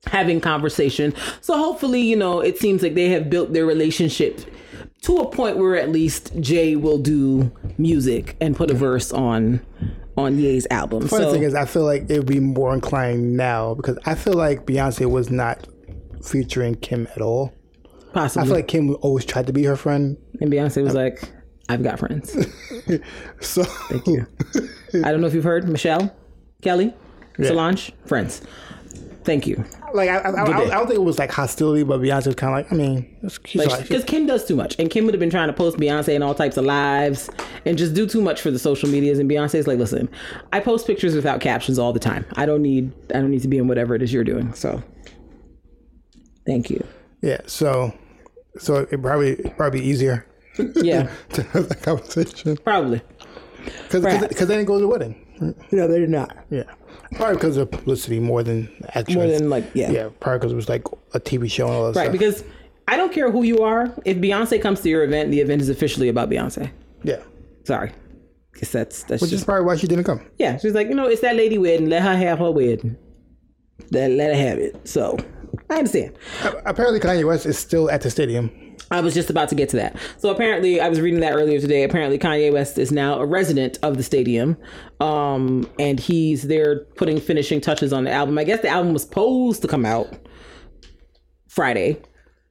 having 0.07 0.41
conversation. 0.41 1.13
So 1.41 1.57
hopefully, 1.57 2.01
you 2.01 2.17
know, 2.17 2.41
it 2.41 2.59
seems 2.59 2.83
like 2.83 2.95
they 2.95 3.09
have 3.11 3.29
built 3.29 3.53
their 3.53 3.67
relationship 3.67 4.41
to 5.03 5.19
a 5.19 5.29
point 5.29 5.57
where 5.57 5.77
at 5.77 5.91
least 5.91 6.39
Jay 6.41 6.77
will 6.77 6.99
do 6.99 7.53
music 7.79 8.37
and 8.41 8.57
put 8.57 8.71
a 8.71 8.75
verse 8.75 9.13
on 9.13 9.61
on 10.17 10.39
Ye's 10.39 10.67
album. 10.71 11.03
The 11.03 11.09
funny 11.09 11.25
so 11.25 11.33
thing 11.33 11.43
is, 11.43 11.55
I 11.55 11.67
feel 11.67 11.85
like 11.85 12.09
it 12.09 12.19
would 12.19 12.27
be 12.27 12.41
more 12.41 12.73
inclined 12.73 13.37
now 13.37 13.75
because 13.75 13.99
I 14.07 14.15
feel 14.15 14.33
like 14.33 14.65
Beyonce 14.65 15.11
was 15.11 15.31
not 15.31 15.67
featuring 16.27 16.75
Kim 16.77 17.07
at 17.15 17.23
all. 17.23 17.53
Possibly. 18.13 18.43
I 18.43 18.47
feel 18.47 18.55
like 18.57 18.69
Kim 18.69 18.97
always 19.03 19.25
tried 19.25 19.47
to 19.47 19.53
be 19.53 19.65
her 19.65 19.77
friend. 19.77 20.17
and 20.41 20.51
Beyonce 20.51 20.83
was 20.83 20.95
um, 20.95 21.03
like, 21.03 21.23
I've 21.69 21.83
got 21.83 21.99
friends. 21.99 22.35
So 23.41 23.65
Thank 23.65 24.07
you. 24.07 24.27
I 25.05 25.11
don't 25.11 25.21
know 25.21 25.27
if 25.27 25.35
you've 25.35 25.45
heard 25.45 25.69
Michelle, 25.69 26.15
Kelly, 26.63 26.95
Solange, 27.43 27.93
friends. 28.07 28.41
Thank 29.25 29.47
you. 29.49 29.65
like 29.93 30.09
I, 30.09 30.19
I, 30.19 30.31
I, 30.31 30.43
I, 30.43 30.71
don't 30.71 30.87
think 30.87 31.01
it 31.01 31.03
was 31.03 31.19
like 31.19 31.33
hostility, 31.33 31.83
but 31.83 32.01
Beyonce 32.01 32.27
was 32.27 32.37
kind 32.37 32.53
of 32.53 32.65
like, 32.65 32.73
I 32.73 32.77
mean, 32.77 32.99
it's- 33.25 33.41
she's 33.45 33.67
Like, 33.67 33.83
because 33.83 34.05
Kim 34.05 34.25
does 34.27 34.47
too 34.47 34.55
much, 34.55 34.77
and 34.79 34.89
Kim 34.89 35.05
would 35.05 35.15
have 35.15 35.19
been 35.19 35.31
trying 35.31 35.49
to 35.49 35.53
post 35.53 35.79
Beyonce 35.79 36.15
in 36.15 36.23
all 36.23 36.33
types 36.35 36.57
of 36.57 36.65
lives 36.65 37.29
and 37.65 37.77
just 37.77 37.93
do 37.93 38.07
too 38.07 38.23
much 38.23 38.41
for 38.41 38.53
the 38.53 38.59
social 38.59 38.89
medias. 38.89 39.19
And 39.19 39.29
Beyonce's 39.29 39.67
like, 39.67 39.79
"Listen, 39.79 40.09
I 40.53 40.61
post 40.61 40.87
pictures 40.87 41.17
without 41.17 41.41
captions 41.41 41.77
all 41.77 41.93
the 41.93 41.99
time. 41.99 42.25
I 42.37 42.47
don't 42.47 42.63
need, 42.63 42.93
I 43.11 43.15
don't 43.15 43.33
need 43.33 43.43
to 43.43 43.49
be 43.49 43.59
in 43.59 43.67
whatever 43.67 43.97
it 43.97 44.03
is 44.03 44.13
you're 44.13 44.23
doing." 44.25 44.55
So, 44.55 44.81
thank 46.47 46.71
you. 46.71 46.85
yeah. 47.23 47.41
So 47.47 47.93
so 48.59 48.87
it 48.91 49.01
probably 49.03 49.37
probably 49.57 49.81
easier 49.83 50.27
Yeah, 50.77 51.11
to 51.31 51.43
have 51.43 51.69
that 51.69 51.83
conversation 51.83 52.57
probably. 52.59 53.03
because 53.91 54.03
they 54.03 54.29
didn't 54.57 54.65
go 54.67 54.75
to 54.77 54.81
the 54.81 54.89
wedding. 54.89 55.23
No, 55.73 55.87
they 55.87 55.99
did 55.99 56.09
not. 56.11 56.35
Yeah, 56.51 56.63
probably 57.13 57.35
because 57.37 57.57
of 57.59 57.71
publicity 57.71 58.21
more 58.21 58.43
than 58.43 58.71
actual. 58.95 59.17
More 59.23 59.27
than 59.27 59.51
like, 59.51 59.65
yeah, 59.75 59.91
yeah, 59.91 60.09
probably 60.21 60.39
because 60.39 60.53
it 60.53 60.57
was 60.57 60.69
like 60.69 60.85
a 61.13 61.21
TV 61.21 61.51
show 61.51 61.67
and 61.67 61.75
all 61.77 61.93
that 61.93 61.99
right. 61.99 62.05
stuff. 62.07 62.13
Because 62.13 62.45
I 62.89 62.97
don't 62.97 63.13
care 63.13 63.31
who 63.31 63.43
you 63.43 63.59
are. 63.63 63.93
If 64.07 64.17
Beyonce 64.19 64.63
comes 64.63 64.81
to 64.81 64.89
your 64.89 65.03
event, 65.05 65.31
the 65.31 65.41
event 65.41 65.61
is 65.61 65.69
officially 65.69 66.09
about 66.09 66.31
Beyonce. 66.31 66.71
yeah, 67.03 67.21
Sorry, 67.65 67.93
because 68.53 68.73
that's 68.73 69.03
that's 69.03 69.21
which 69.21 69.31
just 69.33 69.43
is 69.43 69.45
probably 69.45 69.67
why 69.67 69.77
she 69.77 69.87
didn't 69.87 70.05
come. 70.05 70.23
yeah. 70.39 70.57
She's 70.57 70.73
like, 70.73 70.89
you 70.89 70.95
know, 70.95 71.07
it's 71.07 71.21
that 71.21 71.37
lady 71.37 71.59
wedding. 71.59 71.91
Let 71.91 72.03
her 72.03 72.17
have 72.17 72.39
her 72.39 72.51
wedding. 72.51 72.97
Let 73.91 74.13
let 74.13 74.35
her 74.35 74.41
have 74.41 74.59
it. 74.59 74.89
So 74.89 75.19
I 75.71 75.77
understand. 75.79 76.17
Apparently, 76.65 77.01
Kanye 77.01 77.27
West 77.27 77.47
is 77.47 77.59
still 77.59 77.91
at 77.91 78.03
the 78.03 78.11
stadium. 78.11 78.51
I 78.91 79.01
was 79.01 79.15
just 79.15 79.31
about 79.31 79.49
to 79.49 79.55
get 79.57 79.69
to 79.71 79.77
that. 79.77 79.97
So 80.19 80.31
apparently, 80.31 80.81
I 80.81 80.89
was 80.89 81.01
reading 81.01 81.21
that 81.21 81.33
earlier 81.35 81.59
today. 81.61 81.83
Apparently, 81.83 82.19
Kanye 82.19 82.53
West 82.53 82.79
is 82.79 82.93
now 82.93 83.19
a 83.19 83.27
resident 83.27 83.79
of 83.83 83.97
the 83.97 84.03
stadium, 84.05 84.57
um, 85.01 85.69
and 85.79 85.99
he's 85.99 86.43
there 86.45 86.85
putting 86.97 87.19
finishing 87.21 87.61
touches 87.61 87.93
on 87.93 88.05
the 88.05 88.13
album. 88.13 88.39
I 88.39 88.45
guess 88.45 88.61
the 88.63 88.69
album 88.69 88.93
was 88.93 89.03
supposed 89.03 89.63
to 89.63 89.69
come 89.69 89.85
out 89.85 90.09
Friday, 91.49 92.01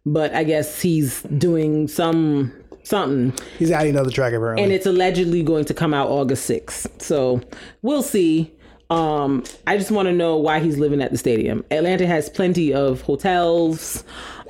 but 0.05 0.33
I 0.33 0.43
guess 0.43 0.81
he's 0.81 1.21
doing 1.23 1.87
some 1.87 2.51
something, 2.83 3.33
He's 3.57 3.71
adding 3.71 3.91
another 3.91 4.11
track 4.11 4.31
apparently. 4.33 4.63
and 4.63 4.71
it's 4.71 4.85
allegedly 4.85 5.41
going 5.41 5.65
to 5.65 5.73
come 5.73 5.93
out 5.93 6.07
August 6.09 6.45
sixth. 6.45 7.01
So 7.01 7.41
we'll 7.81 8.03
see. 8.03 8.54
Um, 8.95 9.43
I 9.67 9.77
just 9.77 9.91
want 9.91 10.07
to 10.07 10.13
know 10.13 10.37
why 10.37 10.59
he's 10.59 10.77
living 10.77 11.01
at 11.01 11.11
the 11.11 11.17
stadium. 11.17 11.65
Atlanta 11.69 12.07
has 12.07 12.29
plenty 12.29 12.73
of 12.73 13.01
hotels, 13.01 14.05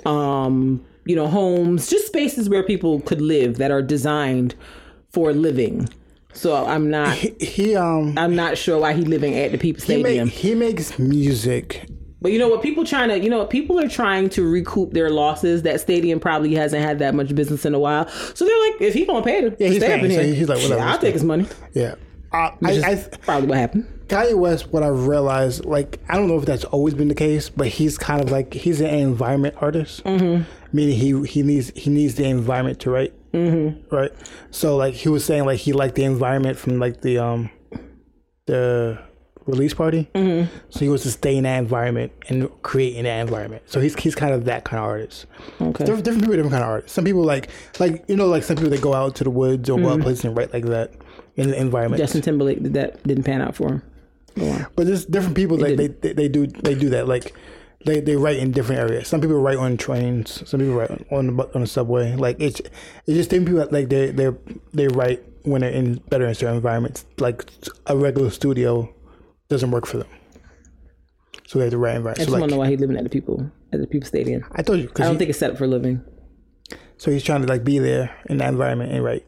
um, 0.05 0.85
you 1.05 1.15
know, 1.15 1.27
homes, 1.27 1.89
just 1.89 2.05
spaces 2.07 2.47
where 2.47 2.61
people 2.61 2.99
could 3.01 3.22
live 3.22 3.57
that 3.57 3.72
are 3.72 3.81
designed 3.81 4.53
for 5.09 5.34
living. 5.34 5.89
So 6.34 6.65
I'm 6.65 6.91
not, 6.91 7.15
he 7.15 7.76
um 7.76 8.17
I'm 8.17 8.35
not 8.35 8.57
sure 8.57 8.77
why 8.77 8.93
he's 8.93 9.07
living 9.07 9.35
at 9.35 9.51
the 9.51 9.57
People 9.57 9.81
he, 9.81 10.01
Stadium. 10.01 10.27
make, 10.27 10.34
he 10.35 10.53
makes 10.53 10.99
music. 10.99 11.88
But 12.22 12.31
you 12.31 12.39
know 12.39 12.49
what? 12.49 12.61
People 12.61 12.85
trying 12.85 13.09
to, 13.09 13.19
you 13.19 13.30
know, 13.30 13.45
people 13.45 13.80
are 13.80 13.88
trying 13.88 14.30
to 14.31 14.43
recoup 14.47 14.93
their 14.93 15.09
losses. 15.09 15.61
That 15.61 15.80
stadium 15.80 16.19
probably 16.19 16.55
hasn't 16.55 16.84
had 16.84 16.99
that 16.99 17.13
much 17.15 17.34
business 17.34 17.65
in 17.65 17.73
a 17.73 17.80
while. 17.80 18.07
So 18.09 18.45
they're 18.45 18.72
like, 18.72 18.81
if 18.81 18.93
he 18.93 19.05
gonna 19.05 19.23
pay 19.23 19.41
to 19.41 19.55
Yeah, 19.59 19.67
he's 19.67 19.77
stay 19.77 19.99
paying, 19.99 20.11
so 20.11 20.23
he's 20.23 20.49
like, 20.49 20.61
whatever, 20.61 20.81
I'll 20.81 20.97
take 20.97 21.13
his 21.13 21.23
money. 21.23 21.47
Yeah, 21.73 21.95
uh, 22.36 22.52
Which 22.60 22.72
is 22.72 22.84
I, 22.84 22.91
I 22.91 23.18
probably 23.24 23.48
what 23.48 23.57
happened. 23.57 23.95
Kanye 24.07 24.38
West, 24.38 24.72
what 24.72 24.84
I've 24.84 25.07
realized, 25.07 25.66
like, 25.66 25.99
I 26.07 26.16
don't 26.16 26.28
know 26.28 26.38
if 26.38 26.45
that's 26.45 26.64
always 26.66 26.94
been 26.94 27.07
the 27.07 27.16
case, 27.16 27.49
but 27.49 27.68
he's 27.68 27.98
kind 27.98 28.22
of 28.22 28.32
like 28.32 28.53
he's 28.53 28.82
an 28.82 28.94
environment 28.94 29.56
artist. 29.60 30.03
Mm-hmm. 30.03 30.44
Meaning 30.72 30.95
he 30.98 31.28
he 31.28 31.41
needs 31.41 31.72
he 31.76 31.90
needs 31.90 32.16
the 32.16 32.26
environment 32.26 32.80
to 32.82 32.91
write. 32.91 33.14
Mm-hmm. 33.32 33.95
Right. 33.95 34.12
So 34.52 34.76
like 34.76 34.94
he 34.94 35.10
was 35.10 35.26
saying, 35.26 35.45
like 35.45 35.60
he 35.60 35.74
liked 35.74 35.95
the 35.95 36.03
environment 36.03 36.57
from 36.57 36.80
like 36.80 37.02
the 37.02 37.18
um 37.18 37.49
the 38.45 38.99
release 39.45 39.74
party. 39.74 40.10
Mm-hmm. 40.14 40.53
So 40.70 40.80
he 40.80 40.90
was 40.90 41.03
to 41.03 41.12
stay 41.12 41.38
in 41.38 41.44
that 41.44 41.57
environment 41.57 42.12
and 42.30 42.49
create 42.62 42.95
in 42.95 43.06
that 43.06 43.22
environment. 43.22 43.64
So 43.66 43.80
he's 43.80 43.95
he's 43.95 44.16
kind 44.16 44.34
of 44.34 44.45
that 44.45 44.66
kind 44.66 44.80
of 44.80 44.86
artist. 44.86 45.26
Okay. 45.62 45.86
Different, 45.86 46.03
different 46.03 46.24
people, 46.24 46.36
different 46.36 46.52
kind 46.52 46.64
of 46.64 46.70
artists. 46.70 46.94
Some 46.94 47.06
people 47.06 47.24
like 47.24 47.49
like 47.80 48.03
you 48.07 48.16
know 48.16 48.28
like 48.28 48.44
some 48.44 48.56
people 48.56 48.72
that 48.72 48.82
go 48.82 48.94
out 48.94 49.16
to 49.16 49.24
the 49.24 49.30
woods 49.30 49.70
or 49.70 49.80
go 49.80 49.90
out 49.90 50.02
places 50.02 50.26
and 50.26 50.38
write 50.38 50.53
like 50.53 50.66
that 50.66 50.94
in 51.36 51.49
the 51.52 51.60
environment. 51.60 51.99
Justin 52.02 52.22
Timberlake 52.22 52.62
did 52.64 52.74
that 52.74 53.02
didn't 53.03 53.24
pan 53.24 53.41
out 53.41 53.56
for 53.56 53.70
him. 53.70 53.82
But 54.76 54.86
there's 54.88 55.06
different 55.06 55.36
people 55.36 55.57
that 55.57 55.78
they, 55.78 55.88
they 55.88 56.14
they 56.14 56.28
do 56.28 56.48
they 56.48 56.76
do 56.76 56.90
that 56.90 57.07
like 57.07 57.34
they, 57.86 57.99
they 57.99 58.16
write 58.16 58.38
in 58.38 58.52
different 58.52 58.82
areas. 58.82 59.07
Some 59.07 59.22
people 59.22 59.40
write 59.40 59.57
on 59.57 59.78
trains. 59.78 60.48
Some 60.49 60.60
people 60.60 60.76
write 60.76 60.91
on 61.12 61.38
the 61.38 61.44
on 61.56 61.62
the 61.62 61.68
subway. 61.68 62.16
Like 62.16 62.38
it's 62.40 62.60
it's 62.60 63.16
just 63.18 63.30
different 63.30 63.48
people 63.48 63.60
that, 63.60 63.72
like 63.72 63.90
they 63.90 64.12
they 64.12 64.32
they 64.74 64.88
write 64.90 65.24
when 65.44 65.62
they're 65.62 65.70
in 65.72 65.95
better 66.10 66.26
in 66.26 66.36
certain 66.36 66.56
environments. 66.56 67.06
Like 67.20 67.45
a 67.86 67.95
regular 67.95 68.30
studio 68.30 68.94
doesn't 69.49 69.72
work 69.72 69.86
for 69.86 69.98
them. 69.99 70.07
so 71.48 71.60
they 71.60 71.66
have 71.66 71.72
the 71.72 71.78
right 71.78 71.95
environment. 71.95 72.20
I 72.20 72.24
So 72.24 72.26
just 72.26 72.32
want 72.32 72.41
like, 72.41 72.49
to 72.49 72.56
know 72.56 72.60
why 72.60 72.70
he's 72.72 72.80
living 72.80 72.98
at 72.98 73.03
the 73.03 73.10
people 73.10 73.49
at 73.72 73.80
the 73.80 73.88
people 73.88 74.07
stadium. 74.07 74.44
I 74.53 74.64
told 74.64 74.80
you, 74.80 74.90
I 74.98 75.03
don't 75.03 75.14
he- 75.14 75.18
think 75.20 75.30
it's 75.30 75.40
set 75.40 75.52
up 75.52 75.57
for 75.57 75.68
living. 75.68 76.02
so 76.98 77.12
he's 77.12 77.24
trying 77.24 77.41
to 77.44 77.48
like 77.48 77.64
be 77.64 77.78
there 77.80 78.14
in 78.30 78.38
that 78.40 78.49
environment 78.49 78.91
and 78.91 79.03
right. 79.03 79.24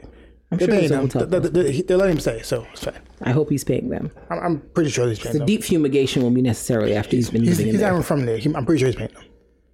I'm 0.51 0.57
They're 0.57 0.67
sure 0.67 0.77
paying 0.87 0.91
him. 0.91 1.07
They're, 1.29 1.39
they're, 1.41 1.83
they're 1.83 1.97
letting 1.97 2.15
him 2.15 2.19
stay, 2.21 2.41
so 2.41 2.65
it's 2.71 2.85
fine. 2.85 2.99
I 3.21 3.31
hope 3.31 3.49
he's 3.49 3.65
paying 3.65 3.89
them. 3.89 4.11
I'm, 4.29 4.39
I'm 4.39 4.59
pretty 4.73 4.89
sure 4.89 5.07
he's 5.09 5.19
paying 5.19 5.33
The 5.33 5.39
them. 5.39 5.45
The 5.47 5.57
deep 5.57 5.63
fumigation 5.65 6.23
won't 6.23 6.35
be 6.35 6.41
necessary 6.41 6.95
after 6.95 7.15
he's 7.17 7.29
been 7.29 7.41
He's, 7.43 7.51
living 7.57 7.67
in 7.67 7.73
he's 7.73 7.81
there. 7.81 7.89
not 7.89 7.95
even 7.97 8.03
from 8.03 8.25
there. 8.25 8.37
He, 8.37 8.53
I'm 8.55 8.65
pretty 8.65 8.79
sure 8.79 8.87
he's 8.87 8.95
paying 8.95 9.11
them. 9.11 9.23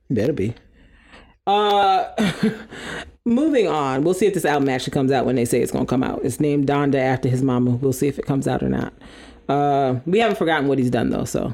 Better 0.09 0.33
be. 0.33 0.55
Uh, 1.45 2.09
moving 3.25 3.67
on. 3.67 4.03
We'll 4.03 4.13
see 4.13 4.25
if 4.25 4.33
this 4.33 4.45
album 4.45 4.69
actually 4.69 4.91
comes 4.93 5.11
out 5.11 5.25
when 5.25 5.35
they 5.35 5.45
say 5.45 5.61
it's 5.61 5.71
gonna 5.71 5.85
come 5.85 6.03
out. 6.03 6.21
It's 6.23 6.39
named 6.39 6.67
Donda 6.67 6.95
after 6.95 7.29
his 7.29 7.43
mama. 7.43 7.71
We'll 7.71 7.93
see 7.93 8.07
if 8.07 8.17
it 8.17 8.25
comes 8.25 8.47
out 8.47 8.63
or 8.63 8.69
not. 8.69 8.93
Uh, 9.49 9.99
we 10.05 10.19
haven't 10.19 10.37
forgotten 10.37 10.67
what 10.67 10.79
he's 10.79 10.89
done 10.89 11.09
though, 11.09 11.25
so 11.25 11.53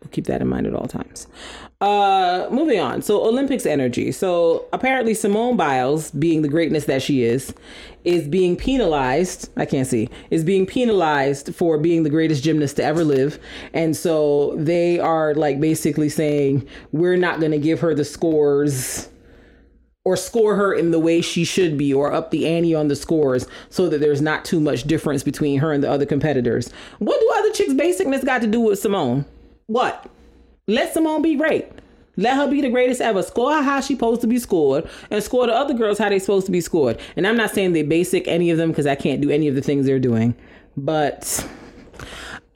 we'll 0.00 0.10
keep 0.10 0.26
that 0.26 0.42
in 0.42 0.48
mind 0.48 0.66
at 0.66 0.74
all 0.74 0.86
times. 0.86 1.26
Uh, 1.80 2.46
moving 2.50 2.78
on. 2.78 3.00
So 3.00 3.26
Olympics 3.26 3.64
energy. 3.64 4.12
So 4.12 4.66
apparently 4.72 5.14
Simone 5.14 5.56
Biles, 5.56 6.10
being 6.10 6.42
the 6.42 6.48
greatness 6.48 6.84
that 6.84 7.00
she 7.00 7.22
is, 7.22 7.54
is 8.04 8.28
being 8.28 8.54
penalized. 8.54 9.48
I 9.56 9.64
can't 9.64 9.86
see. 9.86 10.10
Is 10.30 10.44
being 10.44 10.66
penalized 10.66 11.54
for 11.54 11.78
being 11.78 12.02
the 12.02 12.10
greatest 12.10 12.42
gymnast 12.42 12.76
to 12.76 12.84
ever 12.84 13.02
live. 13.02 13.38
And 13.72 13.96
so 13.96 14.54
they 14.56 14.98
are 14.98 15.34
like 15.34 15.58
basically 15.58 16.10
saying 16.10 16.68
we're 16.92 17.16
not 17.16 17.40
going 17.40 17.52
to 17.52 17.58
give 17.58 17.80
her 17.80 17.94
the 17.94 18.04
scores 18.04 19.08
or 20.04 20.16
score 20.16 20.56
her 20.56 20.74
in 20.74 20.90
the 20.90 21.00
way 21.00 21.22
she 21.22 21.44
should 21.44 21.78
be 21.78 21.94
or 21.94 22.12
up 22.12 22.30
the 22.30 22.46
ante 22.46 22.74
on 22.74 22.88
the 22.88 22.96
scores 22.96 23.46
so 23.70 23.88
that 23.88 24.00
there's 24.00 24.20
not 24.20 24.44
too 24.44 24.60
much 24.60 24.84
difference 24.84 25.22
between 25.22 25.60
her 25.60 25.72
and 25.72 25.82
the 25.82 25.90
other 25.90 26.06
competitors. 26.06 26.70
What 26.98 27.18
do 27.20 27.32
other 27.38 27.52
chicks' 27.52 27.72
basicness 27.72 28.22
got 28.22 28.42
to 28.42 28.46
do 28.46 28.60
with 28.60 28.78
Simone? 28.78 29.24
What? 29.66 30.10
Let 30.70 30.94
Simone 30.94 31.20
be 31.20 31.34
great. 31.34 31.66
Let 32.16 32.36
her 32.36 32.48
be 32.48 32.60
the 32.60 32.70
greatest 32.70 33.00
ever. 33.00 33.22
Score 33.22 33.52
her 33.54 33.62
how 33.62 33.80
she's 33.80 33.96
supposed 33.96 34.20
to 34.20 34.28
be 34.28 34.38
scored 34.38 34.88
and 35.10 35.22
score 35.22 35.46
the 35.46 35.52
other 35.52 35.74
girls 35.74 35.98
how 35.98 36.08
they 36.08 36.20
supposed 36.20 36.46
to 36.46 36.52
be 36.52 36.60
scored. 36.60 37.00
And 37.16 37.26
I'm 37.26 37.36
not 37.36 37.50
saying 37.50 37.72
they 37.72 37.82
basic 37.82 38.28
any 38.28 38.50
of 38.50 38.58
them 38.58 38.70
because 38.70 38.86
I 38.86 38.94
can't 38.94 39.20
do 39.20 39.30
any 39.30 39.48
of 39.48 39.56
the 39.56 39.62
things 39.62 39.84
they're 39.84 39.98
doing. 39.98 40.34
But 40.76 41.44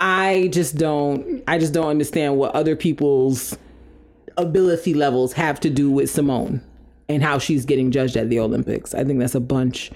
I 0.01 0.49
just 0.53 0.77
don't 0.77 1.43
I 1.49 1.59
just 1.59 1.73
don't 1.73 1.89
understand 1.89 2.37
what 2.37 2.55
other 2.55 2.77
people's 2.77 3.59
ability 4.37 4.95
levels 4.95 5.33
have 5.33 5.59
to 5.61 5.71
do 5.71 5.91
with 5.91 6.09
Simone 6.09 6.63
and 7.09 7.21
how 7.23 7.39
she's 7.39 7.65
getting 7.65 7.91
judged 7.91 8.17
at 8.17 8.31
the 8.31 8.39
Olympics. 8.39 8.95
I 8.95 9.03
think 9.03 9.19
that's 9.19 9.35
a 9.35 9.41
bunch 9.41 9.91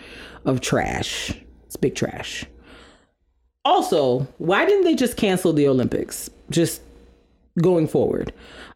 of 0.45 0.61
trash. 0.61 1.33
It's 1.67 1.77
big 1.77 1.95
trash. 1.95 2.45
Also, 3.65 4.27
why 4.39 4.65
didn't 4.65 4.85
they 4.85 4.95
just 4.97 5.17
cancel 5.17 5.53
the 5.53 5.69
Olympics? 5.69 6.31
Just 6.51 6.81
going 7.61 7.89
forward. 7.89 8.33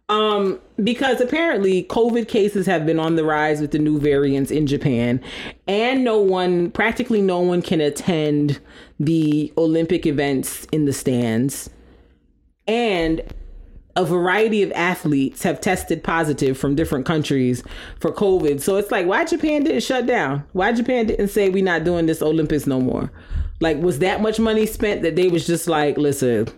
Um, 0.08 0.60
because 0.82 1.20
apparently 1.20 1.84
COVID 1.84 2.28
cases 2.28 2.66
have 2.66 2.84
been 2.84 2.98
on 2.98 3.16
the 3.16 3.24
rise 3.24 3.60
with 3.60 3.70
the 3.70 3.78
new 3.78 3.98
variants 3.98 4.50
in 4.50 4.66
Japan, 4.66 5.20
and 5.66 6.04
no 6.04 6.18
one, 6.18 6.70
practically 6.70 7.22
no 7.22 7.40
one, 7.40 7.62
can 7.62 7.80
attend 7.80 8.60
the 9.00 9.52
Olympic 9.56 10.04
events 10.04 10.66
in 10.66 10.84
the 10.84 10.92
stands. 10.92 11.70
And 12.66 13.22
a 13.96 14.04
variety 14.04 14.62
of 14.62 14.72
athletes 14.72 15.42
have 15.42 15.60
tested 15.60 16.02
positive 16.02 16.56
from 16.56 16.74
different 16.74 17.06
countries 17.06 17.62
for 18.00 18.12
COVID. 18.12 18.60
So 18.60 18.76
it's 18.76 18.90
like, 18.90 19.06
why 19.06 19.24
Japan 19.24 19.64
didn't 19.64 19.82
shut 19.82 20.06
down? 20.06 20.44
Why 20.52 20.72
Japan 20.72 21.06
didn't 21.06 21.28
say 21.28 21.48
we're 21.50 21.64
not 21.64 21.84
doing 21.84 22.06
this 22.06 22.22
Olympics 22.22 22.66
no 22.66 22.80
more? 22.80 23.10
Like, 23.60 23.78
was 23.78 23.98
that 24.00 24.20
much 24.20 24.40
money 24.40 24.66
spent 24.66 25.02
that 25.02 25.14
they 25.16 25.28
was 25.28 25.46
just 25.46 25.68
like, 25.68 25.96
listen, 25.98 26.48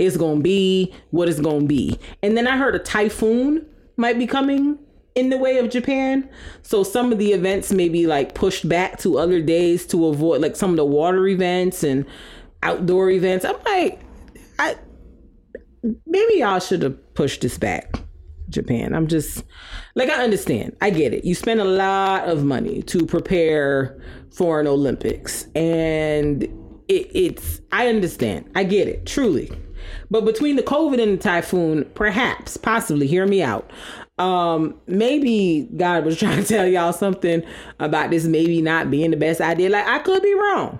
it's 0.00 0.16
gonna 0.16 0.40
be 0.40 0.94
what 1.10 1.28
it's 1.28 1.40
gonna 1.40 1.66
be. 1.66 1.98
And 2.22 2.36
then 2.36 2.46
I 2.46 2.56
heard 2.56 2.74
a 2.74 2.78
typhoon 2.78 3.66
might 3.96 4.18
be 4.18 4.26
coming 4.26 4.78
in 5.14 5.28
the 5.28 5.36
way 5.36 5.58
of 5.58 5.68
Japan. 5.68 6.28
So 6.62 6.82
some 6.82 7.12
of 7.12 7.18
the 7.18 7.32
events 7.32 7.70
may 7.70 7.88
be 7.88 8.06
like 8.06 8.34
pushed 8.34 8.66
back 8.66 8.98
to 9.00 9.18
other 9.18 9.42
days 9.42 9.86
to 9.88 10.06
avoid 10.06 10.40
like 10.40 10.56
some 10.56 10.70
of 10.70 10.76
the 10.76 10.86
water 10.86 11.28
events 11.28 11.82
and 11.82 12.06
outdoor 12.62 13.10
events. 13.10 13.44
I'm 13.44 13.56
like, 13.66 14.00
I 14.58 14.76
maybe 16.06 16.38
y'all 16.38 16.60
should 16.60 16.82
have 16.82 17.14
pushed 17.14 17.42
this 17.42 17.58
back. 17.58 18.00
Japan. 18.48 18.94
I'm 18.94 19.06
just 19.06 19.44
like 19.94 20.08
I 20.08 20.24
understand. 20.24 20.76
I 20.80 20.90
get 20.90 21.12
it. 21.12 21.24
You 21.24 21.34
spend 21.34 21.60
a 21.60 21.64
lot 21.64 22.26
of 22.26 22.42
money 22.42 22.82
to 22.84 23.06
prepare 23.06 24.00
for 24.32 24.60
an 24.60 24.66
Olympics 24.66 25.46
and 25.54 26.42
it, 26.88 27.10
it's 27.14 27.60
I 27.70 27.88
understand. 27.88 28.50
I 28.54 28.64
get 28.64 28.88
it. 28.88 29.06
Truly. 29.06 29.52
But 30.10 30.24
between 30.24 30.56
the 30.56 30.62
COVID 30.62 31.00
and 31.00 31.18
the 31.18 31.22
typhoon, 31.22 31.84
perhaps, 31.94 32.56
possibly, 32.56 33.06
hear 33.06 33.26
me 33.26 33.42
out. 33.42 33.70
Um, 34.18 34.74
maybe 34.86 35.68
God 35.76 36.04
was 36.04 36.18
trying 36.20 36.42
to 36.42 36.46
tell 36.46 36.66
y'all 36.66 36.92
something 36.92 37.42
about 37.78 38.10
this 38.10 38.24
maybe 38.24 38.60
not 38.60 38.90
being 38.90 39.10
the 39.10 39.16
best 39.16 39.40
idea. 39.40 39.70
Like 39.70 39.86
I 39.86 40.00
could 40.00 40.22
be 40.22 40.34
wrong. 40.34 40.78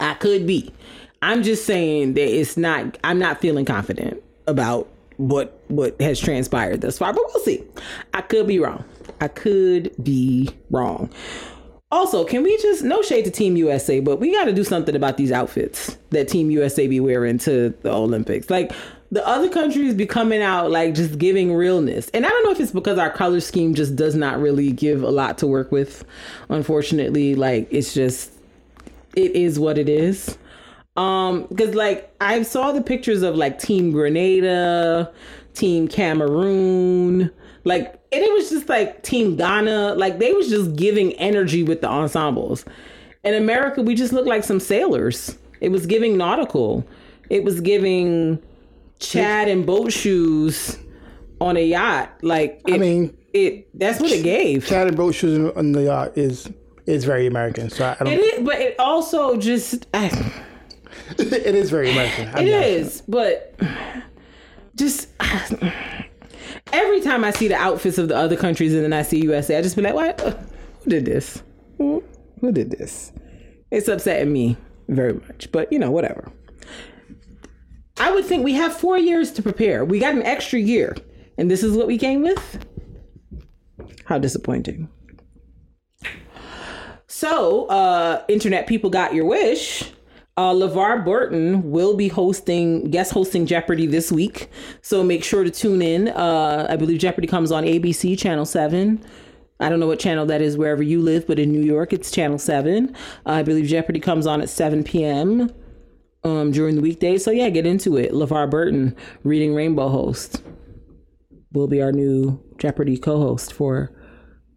I 0.00 0.14
could 0.14 0.46
be. 0.46 0.72
I'm 1.20 1.42
just 1.42 1.66
saying 1.66 2.14
that 2.14 2.28
it's 2.28 2.56
not 2.56 2.98
I'm 3.04 3.18
not 3.18 3.40
feeling 3.40 3.64
confident 3.64 4.22
about 4.46 4.88
what 5.18 5.62
what 5.68 6.00
has 6.00 6.18
transpired 6.18 6.80
thus 6.80 6.98
far, 6.98 7.12
but 7.12 7.22
we'll 7.32 7.44
see. 7.44 7.62
I 8.12 8.22
could 8.22 8.46
be 8.46 8.58
wrong. 8.58 8.84
I 9.20 9.28
could 9.28 9.94
be 10.02 10.50
wrong. 10.70 11.10
Also, 11.92 12.24
can 12.24 12.42
we 12.42 12.56
just 12.56 12.82
no 12.82 13.02
shade 13.02 13.26
to 13.26 13.30
Team 13.30 13.54
USA, 13.54 14.00
but 14.00 14.18
we 14.18 14.32
got 14.32 14.46
to 14.46 14.52
do 14.52 14.64
something 14.64 14.96
about 14.96 15.18
these 15.18 15.30
outfits 15.30 15.98
that 16.08 16.26
Team 16.26 16.50
USA 16.50 16.86
be 16.86 17.00
wearing 17.00 17.36
to 17.38 17.68
the 17.82 17.92
Olympics. 17.92 18.48
Like 18.48 18.72
the 19.10 19.26
other 19.28 19.50
countries 19.50 19.92
be 19.92 20.06
coming 20.06 20.40
out 20.40 20.70
like 20.70 20.94
just 20.94 21.18
giving 21.18 21.52
realness. 21.52 22.08
And 22.14 22.24
I 22.24 22.30
don't 22.30 22.44
know 22.44 22.50
if 22.50 22.60
it's 22.60 22.72
because 22.72 22.96
our 22.96 23.10
color 23.10 23.40
scheme 23.40 23.74
just 23.74 23.94
does 23.94 24.14
not 24.14 24.40
really 24.40 24.72
give 24.72 25.02
a 25.02 25.10
lot 25.10 25.36
to 25.38 25.46
work 25.46 25.70
with. 25.70 26.02
Unfortunately, 26.48 27.34
like 27.34 27.68
it's 27.70 27.92
just 27.92 28.32
it 29.14 29.32
is 29.32 29.60
what 29.60 29.76
it 29.76 29.90
is. 29.90 30.38
Um, 30.96 31.46
because 31.50 31.74
like 31.74 32.10
I 32.22 32.42
saw 32.42 32.72
the 32.72 32.80
pictures 32.80 33.20
of 33.20 33.36
like 33.36 33.58
Team 33.58 33.92
Grenada, 33.92 35.12
Team 35.52 35.88
Cameroon, 35.88 37.30
like 37.64 38.01
and 38.12 38.22
it 38.22 38.32
was 38.32 38.50
just 38.50 38.68
like 38.68 39.02
Team 39.02 39.36
Ghana, 39.36 39.94
like 39.94 40.18
they 40.18 40.32
was 40.32 40.48
just 40.48 40.76
giving 40.76 41.12
energy 41.14 41.62
with 41.62 41.80
the 41.80 41.88
ensembles. 41.88 42.64
In 43.24 43.34
America, 43.34 43.82
we 43.82 43.94
just 43.94 44.12
looked 44.12 44.28
like 44.28 44.44
some 44.44 44.60
sailors. 44.60 45.38
It 45.60 45.70
was 45.70 45.86
giving 45.86 46.16
nautical. 46.16 46.86
It 47.30 47.44
was 47.44 47.60
giving 47.60 48.42
Chad 48.98 49.48
and 49.48 49.64
boat 49.64 49.92
shoes 49.92 50.78
on 51.40 51.56
a 51.56 51.64
yacht. 51.64 52.12
Like 52.22 52.60
it, 52.66 52.74
I 52.74 52.78
mean, 52.78 53.16
it 53.32 53.68
that's 53.78 54.00
what 54.00 54.10
it 54.12 54.22
gave. 54.22 54.66
Chad 54.66 54.88
and 54.88 54.96
boat 54.96 55.14
shoes 55.14 55.50
on 55.56 55.72
the 55.72 55.84
yacht 55.84 56.18
is 56.18 56.50
is 56.84 57.04
very 57.04 57.26
American. 57.26 57.70
So 57.70 57.86
I, 57.86 57.96
I 57.98 58.04
don't. 58.04 58.12
It 58.12 58.20
is, 58.20 58.44
but 58.44 58.60
it 58.60 58.78
also 58.78 59.36
just 59.36 59.86
I, 59.94 60.06
it 61.18 61.54
is 61.54 61.70
very 61.70 61.90
American. 61.90 62.28
I'm 62.34 62.46
It 62.46 62.48
is, 62.48 63.02
but 63.08 63.58
just 64.74 65.08
every 66.72 67.00
time 67.00 67.24
I 67.24 67.30
see 67.30 67.48
the 67.48 67.56
outfits 67.56 67.98
of 67.98 68.08
the 68.08 68.16
other 68.16 68.36
countries 68.36 68.74
and 68.74 68.82
then 68.82 68.92
I 68.92 69.02
see 69.02 69.22
USA, 69.22 69.58
I 69.58 69.62
just 69.62 69.76
be 69.76 69.82
like, 69.82 69.94
"What? 69.94 70.20
Who 70.82 70.90
did 70.90 71.04
this? 71.04 71.42
Who, 71.78 72.02
who 72.40 72.52
did 72.52 72.70
this?" 72.70 73.12
It's 73.70 73.88
upsetting 73.88 74.32
me 74.32 74.56
very 74.88 75.14
much, 75.14 75.50
but 75.52 75.72
you 75.72 75.78
know, 75.78 75.90
whatever. 75.90 76.32
I 77.98 78.10
would 78.12 78.24
think 78.24 78.44
we 78.44 78.54
have 78.54 78.74
four 78.76 78.98
years 78.98 79.30
to 79.32 79.42
prepare. 79.42 79.84
We 79.84 79.98
got 79.98 80.14
an 80.14 80.22
extra 80.22 80.58
year, 80.58 80.96
and 81.38 81.50
this 81.50 81.62
is 81.62 81.76
what 81.76 81.86
we 81.86 81.98
came 81.98 82.22
with. 82.22 82.66
How 84.04 84.18
disappointing. 84.18 84.88
So, 87.06 87.66
uh, 87.66 88.24
internet 88.28 88.66
people 88.66 88.90
got 88.90 89.14
your 89.14 89.24
wish. 89.24 89.92
Uh, 90.42 90.52
LeVar 90.52 91.04
Burton 91.04 91.70
will 91.70 91.94
be 91.94 92.08
hosting, 92.08 92.90
guest 92.90 93.12
hosting 93.12 93.46
Jeopardy 93.46 93.86
this 93.86 94.10
week. 94.10 94.50
So 94.80 95.04
make 95.04 95.22
sure 95.22 95.44
to 95.44 95.52
tune 95.52 95.80
in. 95.80 96.08
Uh, 96.08 96.66
I 96.68 96.74
believe 96.74 96.98
Jeopardy 96.98 97.28
comes 97.28 97.52
on 97.52 97.62
ABC, 97.62 98.18
Channel 98.18 98.44
7. 98.44 99.04
I 99.60 99.68
don't 99.68 99.78
know 99.78 99.86
what 99.86 100.00
channel 100.00 100.26
that 100.26 100.42
is 100.42 100.58
wherever 100.58 100.82
you 100.82 101.00
live, 101.00 101.28
but 101.28 101.38
in 101.38 101.52
New 101.52 101.62
York, 101.62 101.92
it's 101.92 102.10
Channel 102.10 102.38
7. 102.40 102.92
Uh, 102.92 102.96
I 103.24 103.44
believe 103.44 103.66
Jeopardy 103.66 104.00
comes 104.00 104.26
on 104.26 104.40
at 104.40 104.50
7 104.50 104.82
p.m. 104.82 105.52
Um, 106.24 106.50
during 106.50 106.74
the 106.74 106.82
weekdays. 106.82 107.24
So 107.24 107.30
yeah, 107.30 107.48
get 107.48 107.64
into 107.64 107.96
it. 107.96 108.10
LeVar 108.10 108.50
Burton, 108.50 108.96
Reading 109.22 109.54
Rainbow 109.54 109.90
host, 109.90 110.42
will 111.52 111.68
be 111.68 111.80
our 111.80 111.92
new 111.92 112.42
Jeopardy 112.58 112.98
co 112.98 113.20
host 113.20 113.52
for 113.52 113.92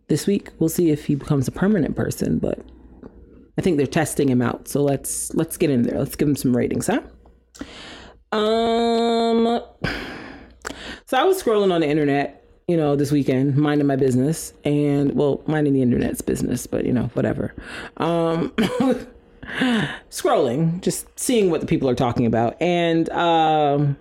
this 0.08 0.26
week. 0.26 0.50
We'll 0.58 0.68
see 0.68 0.90
if 0.90 1.06
he 1.06 1.14
becomes 1.14 1.48
a 1.48 1.52
permanent 1.52 1.96
person, 1.96 2.40
but 2.40 2.58
I 3.58 3.62
think 3.62 3.78
they're 3.78 3.88
testing 3.88 4.30
him 4.30 4.42
out. 4.42 4.68
So 4.68 4.82
let's 4.82 5.34
let's 5.34 5.58
get 5.58 5.70
in 5.70 5.84
there. 5.84 5.98
Let's 5.98 6.16
give 6.16 6.28
him 6.28 6.36
some 6.36 6.56
ratings, 6.56 6.88
huh? 6.88 7.02
Um 8.38 9.62
so 11.06 11.18
I 11.18 11.24
was 11.24 11.42
scrolling 11.42 11.72
on 11.72 11.82
the 11.82 11.88
internet, 11.88 12.44
you 12.68 12.76
know, 12.76 12.96
this 12.96 13.12
weekend, 13.12 13.56
minding 13.56 13.88
my 13.88 13.96
business 13.96 14.54
and 14.64 15.14
well, 15.14 15.42
minding 15.48 15.74
the 15.74 15.82
internet's 15.82 16.22
business, 16.22 16.68
but 16.68 16.86
you 16.86 16.94
know, 16.94 17.10
whatever. 17.14 17.54
Um 17.98 18.52
scrolling, 20.10 20.82
just 20.82 21.08
seeing 21.18 21.50
what 21.50 21.62
the 21.62 21.68
people 21.68 21.90
are 21.90 21.96
talking 21.96 22.26
about. 22.26 22.62
And 22.62 23.10
um 23.12 23.98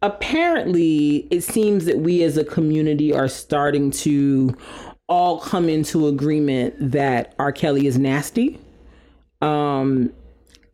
apparently, 0.00 1.28
it 1.30 1.42
seems 1.42 1.84
that 1.84 1.98
we 1.98 2.22
as 2.22 2.36
a 2.36 2.44
community 2.44 3.12
are 3.12 3.28
starting 3.28 3.90
to 3.90 4.56
all 5.08 5.40
come 5.40 5.68
into 5.68 6.06
agreement 6.06 6.74
that 6.92 7.34
R. 7.38 7.52
Kelly 7.52 7.86
is 7.86 7.98
nasty. 7.98 8.58
Um, 9.40 10.12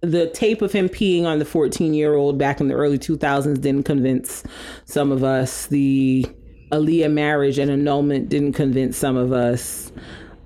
the 0.00 0.28
tape 0.30 0.62
of 0.62 0.72
him 0.72 0.88
peeing 0.88 1.24
on 1.24 1.38
the 1.38 1.44
14 1.44 1.94
year 1.94 2.14
old 2.14 2.38
back 2.38 2.60
in 2.60 2.68
the 2.68 2.74
early 2.74 2.98
2000s 2.98 3.60
didn't 3.60 3.84
convince 3.84 4.44
some 4.84 5.10
of 5.10 5.24
us. 5.24 5.66
The 5.66 6.26
Aaliyah 6.70 7.10
marriage 7.10 7.58
and 7.58 7.70
annulment 7.70 8.28
didn't 8.28 8.52
convince 8.52 8.96
some 8.96 9.16
of 9.16 9.32
us. 9.32 9.90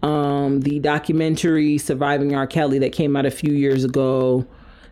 Um, 0.02 0.60
the 0.60 0.78
documentary 0.78 1.78
Surviving 1.78 2.34
R. 2.34 2.46
Kelly 2.46 2.78
that 2.78 2.92
came 2.92 3.16
out 3.16 3.26
a 3.26 3.30
few 3.30 3.52
years 3.52 3.84
ago 3.84 4.46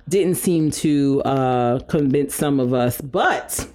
didn't 0.08 0.36
seem 0.36 0.70
to 0.72 1.22
uh, 1.22 1.78
convince 1.80 2.34
some 2.34 2.60
of 2.60 2.74
us. 2.74 3.00
But 3.00 3.66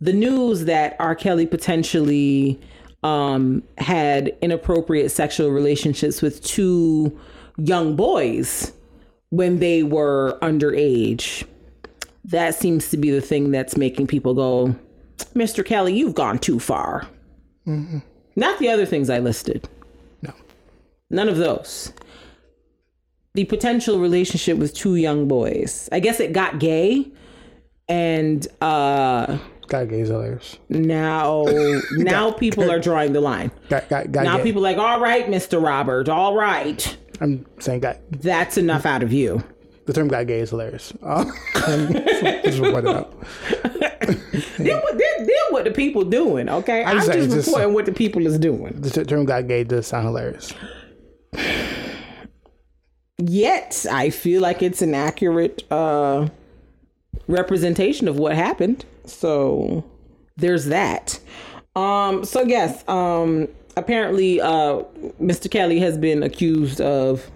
the 0.00 0.12
news 0.12 0.64
that 0.66 0.96
R. 0.98 1.14
Kelly 1.14 1.46
potentially 1.46 2.60
um, 3.02 3.62
had 3.78 4.36
inappropriate 4.40 5.10
sexual 5.10 5.50
relationships 5.50 6.22
with 6.22 6.42
two 6.42 7.18
young 7.58 7.96
boys 7.96 8.72
when 9.30 9.58
they 9.58 9.82
were 9.82 10.38
underage. 10.42 11.46
That 12.24 12.54
seems 12.54 12.90
to 12.90 12.96
be 12.96 13.10
the 13.10 13.20
thing 13.20 13.50
that's 13.50 13.76
making 13.76 14.08
people 14.08 14.34
go, 14.34 14.74
Mr. 15.34 15.64
Kelly, 15.64 15.94
you've 15.94 16.14
gone 16.14 16.38
too 16.38 16.58
far. 16.58 17.06
Not 18.36 18.58
the 18.58 18.68
other 18.68 18.86
things 18.86 19.08
I 19.10 19.18
listed. 19.18 19.68
No. 20.22 20.32
None 21.10 21.28
of 21.28 21.36
those. 21.36 21.92
The 23.34 23.44
potential 23.44 23.98
relationship 23.98 24.58
with 24.58 24.74
two 24.74 24.96
young 24.96 25.28
boys. 25.28 25.88
I 25.92 26.00
guess 26.00 26.20
it 26.20 26.32
got 26.32 26.58
gay. 26.58 27.10
And 27.88 28.46
uh 28.60 29.38
Got 29.68 29.88
gay 29.88 30.00
is 30.00 30.08
hilarious. 30.08 30.58
now 30.68 31.44
now 31.92 32.30
people 32.30 32.70
are 32.70 32.78
drawing 32.78 33.12
the 33.12 33.20
line. 33.20 33.50
Now 33.70 34.36
gay. 34.36 34.42
people 34.42 34.60
are 34.66 34.72
like, 34.72 34.78
all 34.78 35.00
right, 35.00 35.26
Mr. 35.26 35.62
Robert, 35.62 36.08
all 36.08 36.34
right. 36.36 36.96
I'm 37.20 37.44
saying 37.60 37.80
got 37.80 37.98
That's 38.10 38.56
enough 38.58 38.84
out 38.86 39.02
of 39.02 39.12
you. 39.12 39.42
the 39.86 39.92
term 39.92 40.08
got 40.08 40.26
gay 40.26 40.40
is 40.40 40.50
hilarious. 40.50 40.92
Just 41.02 42.58
report 42.60 42.84
it 42.84 42.94
out. 42.94 43.12
Deal 44.58 44.80
with, 44.84 44.98
deal, 44.98 45.26
deal 45.26 45.46
with 45.52 45.64
the 45.64 45.72
people 45.74 46.04
doing, 46.04 46.48
okay? 46.48 46.84
I'm 46.84 46.96
just 46.98 47.12
just, 47.12 47.30
just- 47.30 47.46
reporting 47.48 47.74
what 47.74 47.86
the 47.86 47.92
people 47.92 48.26
is 48.26 48.38
doing. 48.38 48.80
The 48.80 49.04
term 49.04 49.24
got 49.24 49.48
gay 49.48 49.64
does 49.64 49.86
sound 49.86 50.06
hilarious. 50.06 50.52
Yet 53.18 53.86
I 53.90 54.10
feel 54.10 54.42
like 54.42 54.62
it's 54.62 54.82
an 54.82 54.94
accurate 54.94 55.64
uh, 55.70 56.28
representation 57.28 58.08
of 58.08 58.18
what 58.18 58.34
happened. 58.34 58.84
So 59.04 59.84
there's 60.36 60.66
that. 60.66 61.18
Um, 61.74 62.24
so 62.24 62.42
yes, 62.42 62.86
um, 62.88 63.48
apparently 63.76 64.40
uh, 64.40 64.82
Mr. 65.20 65.50
Kelly 65.50 65.78
has 65.80 65.98
been 65.98 66.22
accused 66.22 66.80
of 66.80 67.30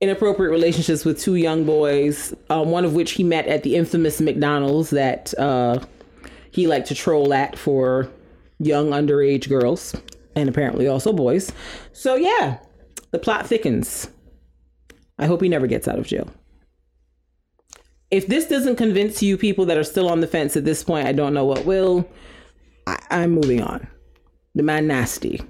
inappropriate 0.00 0.50
relationships 0.50 1.04
with 1.04 1.20
two 1.20 1.36
young 1.36 1.64
boys, 1.64 2.34
uh, 2.50 2.62
one 2.62 2.84
of 2.84 2.94
which 2.94 3.12
he 3.12 3.24
met 3.24 3.46
at 3.46 3.62
the 3.62 3.76
infamous 3.76 4.20
McDonald's 4.20 4.90
that 4.90 5.32
uh, 5.38 5.78
he 6.50 6.66
liked 6.66 6.88
to 6.88 6.94
troll 6.94 7.32
at 7.32 7.58
for 7.58 8.10
young 8.58 8.90
underage 8.90 9.48
girls 9.48 9.94
and 10.34 10.48
apparently 10.48 10.86
also 10.86 11.12
boys. 11.12 11.52
So 11.92 12.14
yeah, 12.14 12.58
the 13.10 13.18
plot 13.18 13.46
thickens. 13.46 14.08
I 15.18 15.26
hope 15.26 15.40
he 15.40 15.48
never 15.48 15.66
gets 15.66 15.88
out 15.88 15.98
of 15.98 16.06
jail. 16.06 16.30
If 18.16 18.26
this 18.28 18.46
doesn't 18.46 18.76
convince 18.76 19.22
you 19.22 19.36
people 19.36 19.66
that 19.66 19.76
are 19.76 19.84
still 19.84 20.08
on 20.08 20.20
the 20.20 20.26
fence 20.26 20.56
at 20.56 20.64
this 20.64 20.82
point, 20.82 21.06
I 21.06 21.12
don't 21.12 21.34
know 21.34 21.44
what 21.44 21.66
will. 21.66 22.08
I, 22.86 22.98
I'm 23.10 23.32
moving 23.32 23.62
on. 23.62 23.86
The 24.54 24.62
man 24.62 24.86
nasty. 24.86 25.42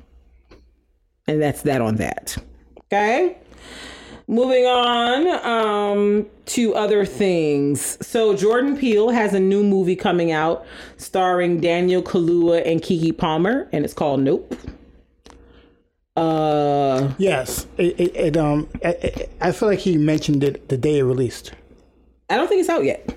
And 1.29 1.41
that's 1.41 1.63
that 1.63 1.81
on 1.81 1.97
that. 1.97 2.37
Okay? 2.93 3.39
Moving 4.27 4.65
on 4.67 5.29
um, 5.47 6.27
to 6.47 6.75
other 6.75 7.05
things. 7.07 8.05
So 8.05 8.35
Jordan 8.37 8.77
Peele 8.77 9.11
has 9.11 9.33
a 9.35 9.39
new 9.39 9.63
movie 9.63 9.95
coming 9.95 10.33
out 10.33 10.67
starring 10.97 11.61
Daniel 11.61 12.03
Kaluuya 12.03 12.67
and 12.67 12.83
Keke 12.83 13.17
Palmer, 13.17 13.69
and 13.73 13.85
it's 13.85 13.95
called 13.95 14.21
Nope. 14.23 14.57
Uh, 16.17 17.13
Yes, 17.19 17.67
it, 17.77 18.01
it, 18.01 18.17
it 18.17 18.37
um, 18.37 18.69
I- 19.41 19.53
feel 19.53 19.69
like 19.69 19.79
he 19.81 19.97
mentioned 19.97 20.43
it 20.43 20.69
the 20.69 20.77
day 20.77 20.99
it 20.99 21.05
released. 21.05 21.53
I 22.29 22.37
don't 22.37 22.49
think 22.49 22.61
it's 22.61 22.69
out 22.69 22.85
yet. 22.85 23.15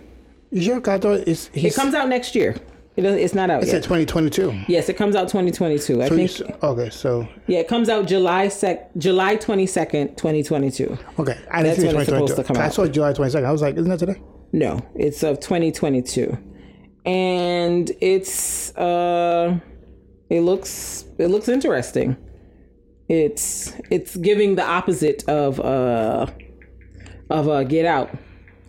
You 0.51 0.61
sure? 0.61 0.81
'Cause 0.81 0.95
I 0.95 0.99
thought 0.99 1.27
it's 1.27 1.49
It 1.53 1.75
comes 1.75 1.93
out 1.93 2.09
next 2.09 2.35
year. 2.35 2.55
It 2.95 3.05
it's 3.05 3.33
not 3.33 3.49
out 3.49 3.61
It 3.63 3.67
yet. 3.67 3.71
said 3.71 3.83
2022. 3.83 4.53
Yes, 4.67 4.89
it 4.89 4.97
comes 4.97 5.15
out 5.15 5.29
2022. 5.29 6.01
I 6.01 6.07
So 6.09 6.15
you 6.15 6.27
think. 6.27 6.63
okay, 6.63 6.89
so 6.89 7.27
Yeah, 7.47 7.59
it 7.59 7.67
comes 7.67 7.87
out 7.87 8.07
July 8.07 8.49
sec 8.49 8.89
July 8.97 9.35
22nd, 9.37 10.17
2022. 10.17 10.97
okay, 11.19 11.37
I 11.49 11.63
didn't 11.63 11.77
see 11.77 11.87
when 11.87 11.95
it's 11.97 12.05
supposed 12.05 12.35
2022. 12.35 12.35
to 12.35 12.43
come 12.43 12.57
I 12.57 12.69
saw 12.69 12.87
July 12.87 13.13
22nd. 13.13 13.45
I 13.45 13.51
was 13.51 13.61
like, 13.61 13.77
isn't 13.77 13.89
that 13.89 13.99
today? 13.99 14.19
No, 14.51 14.81
it's 14.95 15.23
of 15.23 15.39
2022, 15.39 16.35
and 17.05 17.91
it's 18.01 18.75
uh, 18.75 19.57
it 20.29 20.41
looks 20.41 21.05
it 21.19 21.27
looks 21.27 21.47
interesting. 21.47 22.17
It's 23.07 23.73
it's 23.89 24.17
giving 24.17 24.55
the 24.55 24.65
opposite 24.65 25.23
of 25.29 25.59
uh 25.61 26.25
of 27.29 27.47
uh 27.47 27.63
Get 27.63 27.85
Out, 27.85 28.09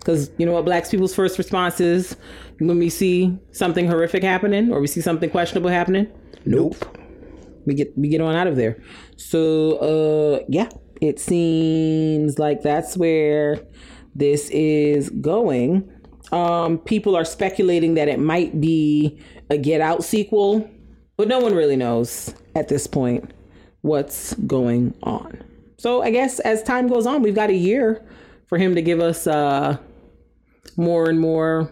because 0.01 0.31
you 0.39 0.47
know 0.47 0.53
what 0.53 0.65
Black 0.65 0.89
people's 0.91 1.15
first 1.15 1.39
response 1.39 1.81
is 1.81 2.17
when 2.59 2.79
we 2.79 2.91
see 2.91 3.39
something 3.53 3.87
horrific 3.87 4.23
happening 4.23 4.73
or 4.73 4.81
we 4.81 4.87
see 4.87 5.01
something 5.01 5.31
questionable 5.31 5.71
happening. 5.71 6.09
Nope. 6.45 6.77
we 7.67 7.75
get 7.75 7.97
we 7.97 8.09
get 8.09 8.21
on 8.21 8.35
out 8.35 8.47
of 8.47 8.57
there. 8.57 8.83
So 9.17 9.77
uh 10.41 10.45
yeah, 10.49 10.69
it 11.01 11.19
seems 11.21 12.39
like 12.39 12.63
that's 12.63 12.97
where 12.97 13.61
this 14.15 14.51
is 14.51 15.11
going. 15.11 15.89
Um 16.33 16.79
people 16.79 17.15
are 17.17 17.25
speculating 17.25 17.95
that 17.95 18.09
it 18.09 18.19
might 18.19 18.61
be 18.61 19.21
a 19.51 19.59
Get 19.59 19.81
Out 19.81 20.05
sequel, 20.05 20.69
but 21.17 21.29
no 21.29 21.39
one 21.41 21.55
really 21.55 21.77
knows 21.77 22.35
at 22.55 22.69
this 22.69 22.87
point 22.87 23.33
what's 23.83 24.35
going 24.47 24.95
on. 25.03 25.43
So 25.77 26.03
I 26.03 26.11
guess 26.11 26.41
as 26.41 26.63
time 26.63 26.89
goes 26.89 27.07
on, 27.07 27.23
we've 27.23 27.35
got 27.35 27.51
a 27.51 27.55
year 27.55 28.07
for 28.49 28.59
him 28.59 28.75
to 28.75 28.83
give 28.83 29.01
us 29.01 29.27
uh 29.27 29.77
more 30.77 31.09
and 31.09 31.19
more 31.19 31.71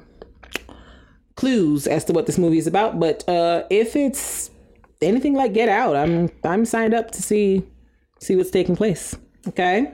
clues 1.36 1.86
as 1.86 2.05
to 2.05 2.12
what 2.12 2.27
this 2.27 2.39
movie 2.39 2.59
is 2.59 2.66
about. 2.66 2.98
But 2.98 3.28
uh 3.28 3.65
if 3.70 3.97
it's 3.97 4.51
anything 5.01 5.35
like 5.35 5.52
Get 5.52 5.69
Out, 5.69 5.97
I'm 5.97 6.31
I'm 6.44 6.65
signed 6.65 6.94
up 6.94 7.10
to 7.12 7.23
see 7.23 7.62
see 8.20 8.36
what's 8.36 8.51
taking 8.51 8.77
place. 8.77 9.16
Okay. 9.48 9.93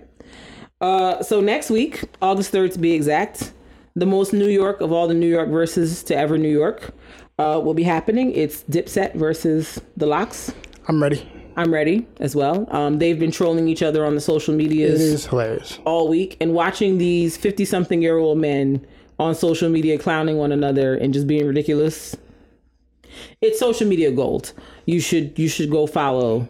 Uh, 0.81 1.23
so 1.23 1.41
next 1.41 1.71
week, 1.71 2.05
August 2.21 2.51
third 2.51 2.73
to 2.73 2.79
be 2.79 2.93
exact, 2.93 3.53
the 3.95 4.07
most 4.07 4.33
New 4.33 4.49
York 4.49 4.81
of 4.81 4.93
all 4.93 5.09
the 5.09 5.15
New 5.15 5.29
York 5.29 5.49
versus 5.49 6.03
to 6.05 6.17
ever 6.17 6.37
New 6.37 6.51
York 6.51 6.93
uh, 7.39 7.61
will 7.63 7.75
be 7.75 7.85
happening. 7.85 8.33
It's 8.33 8.65
Dipset 8.65 9.15
versus 9.15 9.81
The 9.97 10.07
Lox. 10.07 10.53
I'm 10.89 11.03
ready. 11.03 11.34
I'm 11.57 11.73
ready 11.73 12.07
as 12.21 12.35
well. 12.35 12.67
Um, 12.71 12.99
they've 12.99 13.19
been 13.19 13.31
trolling 13.31 13.69
each 13.69 13.83
other 13.83 14.05
on 14.05 14.15
the 14.15 14.21
social 14.21 14.55
It 14.55 14.59
medias 14.59 15.01
is 15.01 15.27
hilarious. 15.27 15.79
all 15.85 16.09
week 16.09 16.37
and 16.41 16.53
watching 16.53 16.99
these 16.99 17.37
50 17.37 17.65
something 17.65 18.03
year 18.03 18.19
old 18.19 18.39
men 18.39 18.85
on 19.19 19.35
social 19.35 19.69
media 19.69 19.99
clowning 19.99 20.37
one 20.37 20.51
another 20.53 20.95
and 20.97 21.15
just 21.15 21.27
being 21.27 21.47
ridiculous 21.47 22.17
it's 23.41 23.61
social 23.61 23.87
media 23.87 24.11
gold 24.11 24.53
you 24.87 24.99
should 25.01 25.39
you 25.39 25.47
should 25.49 25.71
go 25.71 25.87
follow 25.87 26.49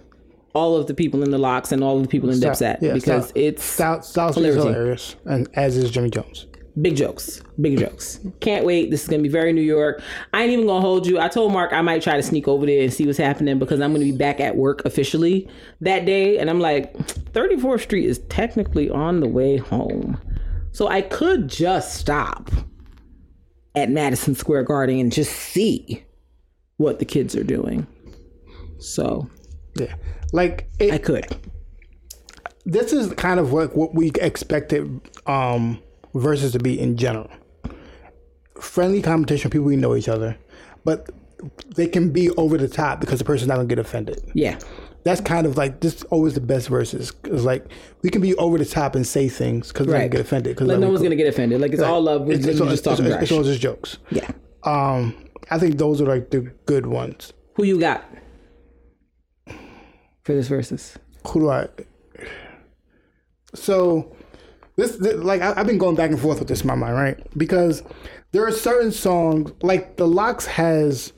all 0.54 0.76
of 0.76 0.86
the 0.86 0.94
people 0.94 1.22
in 1.22 1.30
the 1.30 1.36
Lox 1.38 1.72
and 1.72 1.84
all 1.84 1.96
of 1.96 2.02
the 2.02 2.08
people 2.08 2.30
in 2.30 2.38
Dipset 2.38 2.80
yeah, 2.80 2.94
because 2.94 3.28
Style- 3.28 3.42
it's 3.42 3.62
Styles 4.08 4.38
is 4.38 4.54
hilarious, 4.54 5.16
and 5.26 5.48
as 5.54 5.76
is 5.76 5.90
Jimmy 5.90 6.10
Jones. 6.10 6.46
Big 6.80 6.96
jokes. 6.96 7.42
Big 7.60 7.78
jokes. 7.78 8.20
Can't 8.40 8.64
wait. 8.64 8.90
This 8.90 9.02
is 9.02 9.08
gonna 9.08 9.22
be 9.22 9.28
very 9.28 9.52
new 9.52 9.62
york. 9.62 10.02
I 10.32 10.42
ain't 10.42 10.52
even 10.52 10.66
gonna 10.66 10.80
hold 10.80 11.06
you. 11.06 11.18
I 11.18 11.28
told 11.28 11.52
mark 11.52 11.72
i 11.72 11.80
might 11.80 12.02
try 12.02 12.16
to 12.16 12.22
sneak 12.22 12.48
over 12.48 12.66
there 12.66 12.82
and 12.82 12.92
see 12.92 13.06
what's 13.06 13.18
happening 13.18 13.58
because 13.58 13.80
i'm 13.80 13.92
gonna 13.92 14.04
be 14.04 14.12
back 14.12 14.40
at 14.40 14.56
work 14.56 14.84
officially 14.84 15.48
that 15.80 16.04
day. 16.04 16.38
And 16.38 16.50
i'm 16.50 16.60
like 16.60 16.96
34th 17.32 17.82
street 17.82 18.06
is 18.06 18.18
technically 18.28 18.90
on 18.90 19.20
the 19.20 19.28
way 19.28 19.56
home. 19.56 20.18
So 20.72 20.88
i 20.88 21.02
could 21.02 21.48
just 21.48 21.94
stop 21.94 22.50
at 23.76 23.90
madison 23.90 24.34
square 24.34 24.62
garden 24.62 24.98
and 24.98 25.12
just 25.12 25.32
see 25.32 26.04
what 26.76 26.98
the 26.98 27.04
kids 27.04 27.36
are 27.36 27.44
doing. 27.44 27.86
So 28.78 29.28
Yeah, 29.76 29.94
like 30.32 30.68
it, 30.78 30.92
i 30.92 30.98
could. 30.98 31.26
This 32.66 32.92
is 32.92 33.12
kind 33.14 33.38
of 33.38 33.52
what 33.52 33.76
what 33.76 33.94
we 33.94 34.10
expected 34.20 35.00
um 35.26 35.80
versus 36.14 36.52
to 36.52 36.58
be 36.58 36.78
in 36.78 36.96
general. 36.96 37.30
Friendly 38.60 39.02
competition, 39.02 39.50
people 39.50 39.66
we 39.66 39.76
know 39.76 39.96
each 39.96 40.08
other, 40.08 40.36
but 40.84 41.10
they 41.76 41.86
can 41.86 42.10
be 42.10 42.30
over 42.30 42.56
the 42.56 42.68
top 42.68 43.00
because 43.00 43.18
the 43.18 43.24
person's 43.24 43.48
not 43.48 43.56
gonna 43.56 43.66
get 43.68 43.78
offended. 43.78 44.18
yeah 44.34 44.58
That's 45.02 45.20
kind 45.20 45.46
of 45.46 45.56
like 45.58 45.80
this. 45.80 45.96
is 45.96 46.02
Always 46.04 46.32
the 46.34 46.40
best 46.40 46.68
verses. 46.68 47.12
It's 47.24 47.42
like 47.44 47.66
we 48.02 48.08
can 48.10 48.22
be 48.22 48.34
over 48.36 48.56
the 48.56 48.64
top 48.64 48.94
and 48.94 49.06
say 49.06 49.28
things 49.28 49.68
because 49.68 49.86
Right. 49.88 50.00
don't 50.02 50.10
get 50.10 50.20
offended. 50.20 50.54
Because 50.56 50.68
like 50.68 50.78
no 50.78 50.88
one's 50.88 51.02
gonna 51.02 51.16
get 51.16 51.26
offended 51.26 51.60
like 51.60 51.72
it's 51.72 51.82
all 51.82 52.00
love 52.00 52.22
we're 52.22 52.34
It's, 52.34 52.46
it's, 52.46 52.60
all- 52.60 52.68
just 52.68 52.84
talking 52.84 53.04
it's, 53.06 53.22
it's 53.24 53.32
all 53.32 53.42
just 53.42 53.60
jokes. 53.60 53.98
yeah 54.10 54.30
Um, 54.62 55.14
I 55.50 55.58
think 55.58 55.76
those 55.76 56.00
are 56.00 56.06
like 56.06 56.30
the 56.30 56.40
good 56.64 56.86
ones. 56.86 57.32
Who 57.56 57.64
you 57.64 57.78
got 57.78 58.04
for 60.22 60.32
this 60.34 60.48
versus? 60.48 60.96
Who 61.28 61.40
do 61.40 61.50
I? 61.50 61.68
So 63.54 64.13
this, 64.76 64.96
this 64.96 65.14
like 65.16 65.40
I, 65.40 65.54
I've 65.56 65.66
been 65.66 65.78
going 65.78 65.96
back 65.96 66.10
and 66.10 66.20
forth 66.20 66.38
with 66.38 66.48
this 66.48 66.62
in 66.62 66.66
my 66.66 66.74
mind, 66.74 66.94
right? 66.94 67.38
Because 67.38 67.82
there 68.32 68.46
are 68.46 68.52
certain 68.52 68.90
songs 68.92 69.52
like 69.62 69.96
the 69.96 70.06
Lox 70.06 70.46
has 70.46 71.12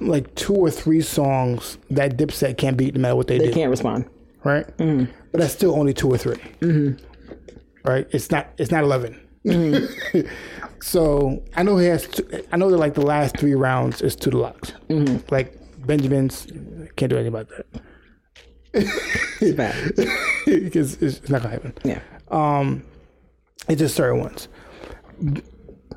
like 0.00 0.34
two 0.34 0.54
or 0.54 0.70
three 0.70 1.00
songs 1.00 1.78
that 1.90 2.16
Dipset 2.16 2.58
can't 2.58 2.76
beat 2.76 2.94
no 2.94 3.00
matter 3.00 3.16
what 3.16 3.28
they, 3.28 3.38
They 3.38 3.46
do, 3.46 3.52
can't 3.52 3.70
respond. 3.70 4.06
right? 4.42 4.66
Mm-hmm. 4.78 5.12
But 5.30 5.40
that's 5.40 5.52
still 5.52 5.78
only 5.78 5.94
two 5.94 6.08
or 6.10 6.18
3 6.18 6.36
mm-hmm. 6.36 7.04
right? 7.88 8.06
It's 8.10 8.30
not 8.30 8.48
it's 8.58 8.70
not 8.70 8.82
11 8.82 9.20
mm-hmm. 9.44 10.20
so 10.82 11.42
I 11.56 11.62
know 11.62 11.76
he 11.76 11.86
has. 11.86 12.06
Two, 12.08 12.44
I 12.52 12.56
know 12.56 12.70
that 12.70 12.78
like 12.78 12.94
the 12.94 13.06
last 13.06 13.36
three 13.36 13.54
rounds 13.54 14.00
is 14.02 14.16
to 14.16 14.30
the 14.30 14.38
Lox. 14.38 14.72
Like 15.30 15.56
Benjamin's 15.86 16.46
can't 16.96 17.10
do 17.10 17.16
anything 17.16 17.28
about 17.28 17.48
that 17.50 17.66
It's 20.46 20.94
it's, 21.00 21.28
not 21.28 21.42
gonna 21.42 21.54
happen. 21.54 21.74
Yeah. 21.84 22.00
It's 23.68 23.78
just 23.78 23.94
certain 23.96 24.20
ones. 24.20 24.48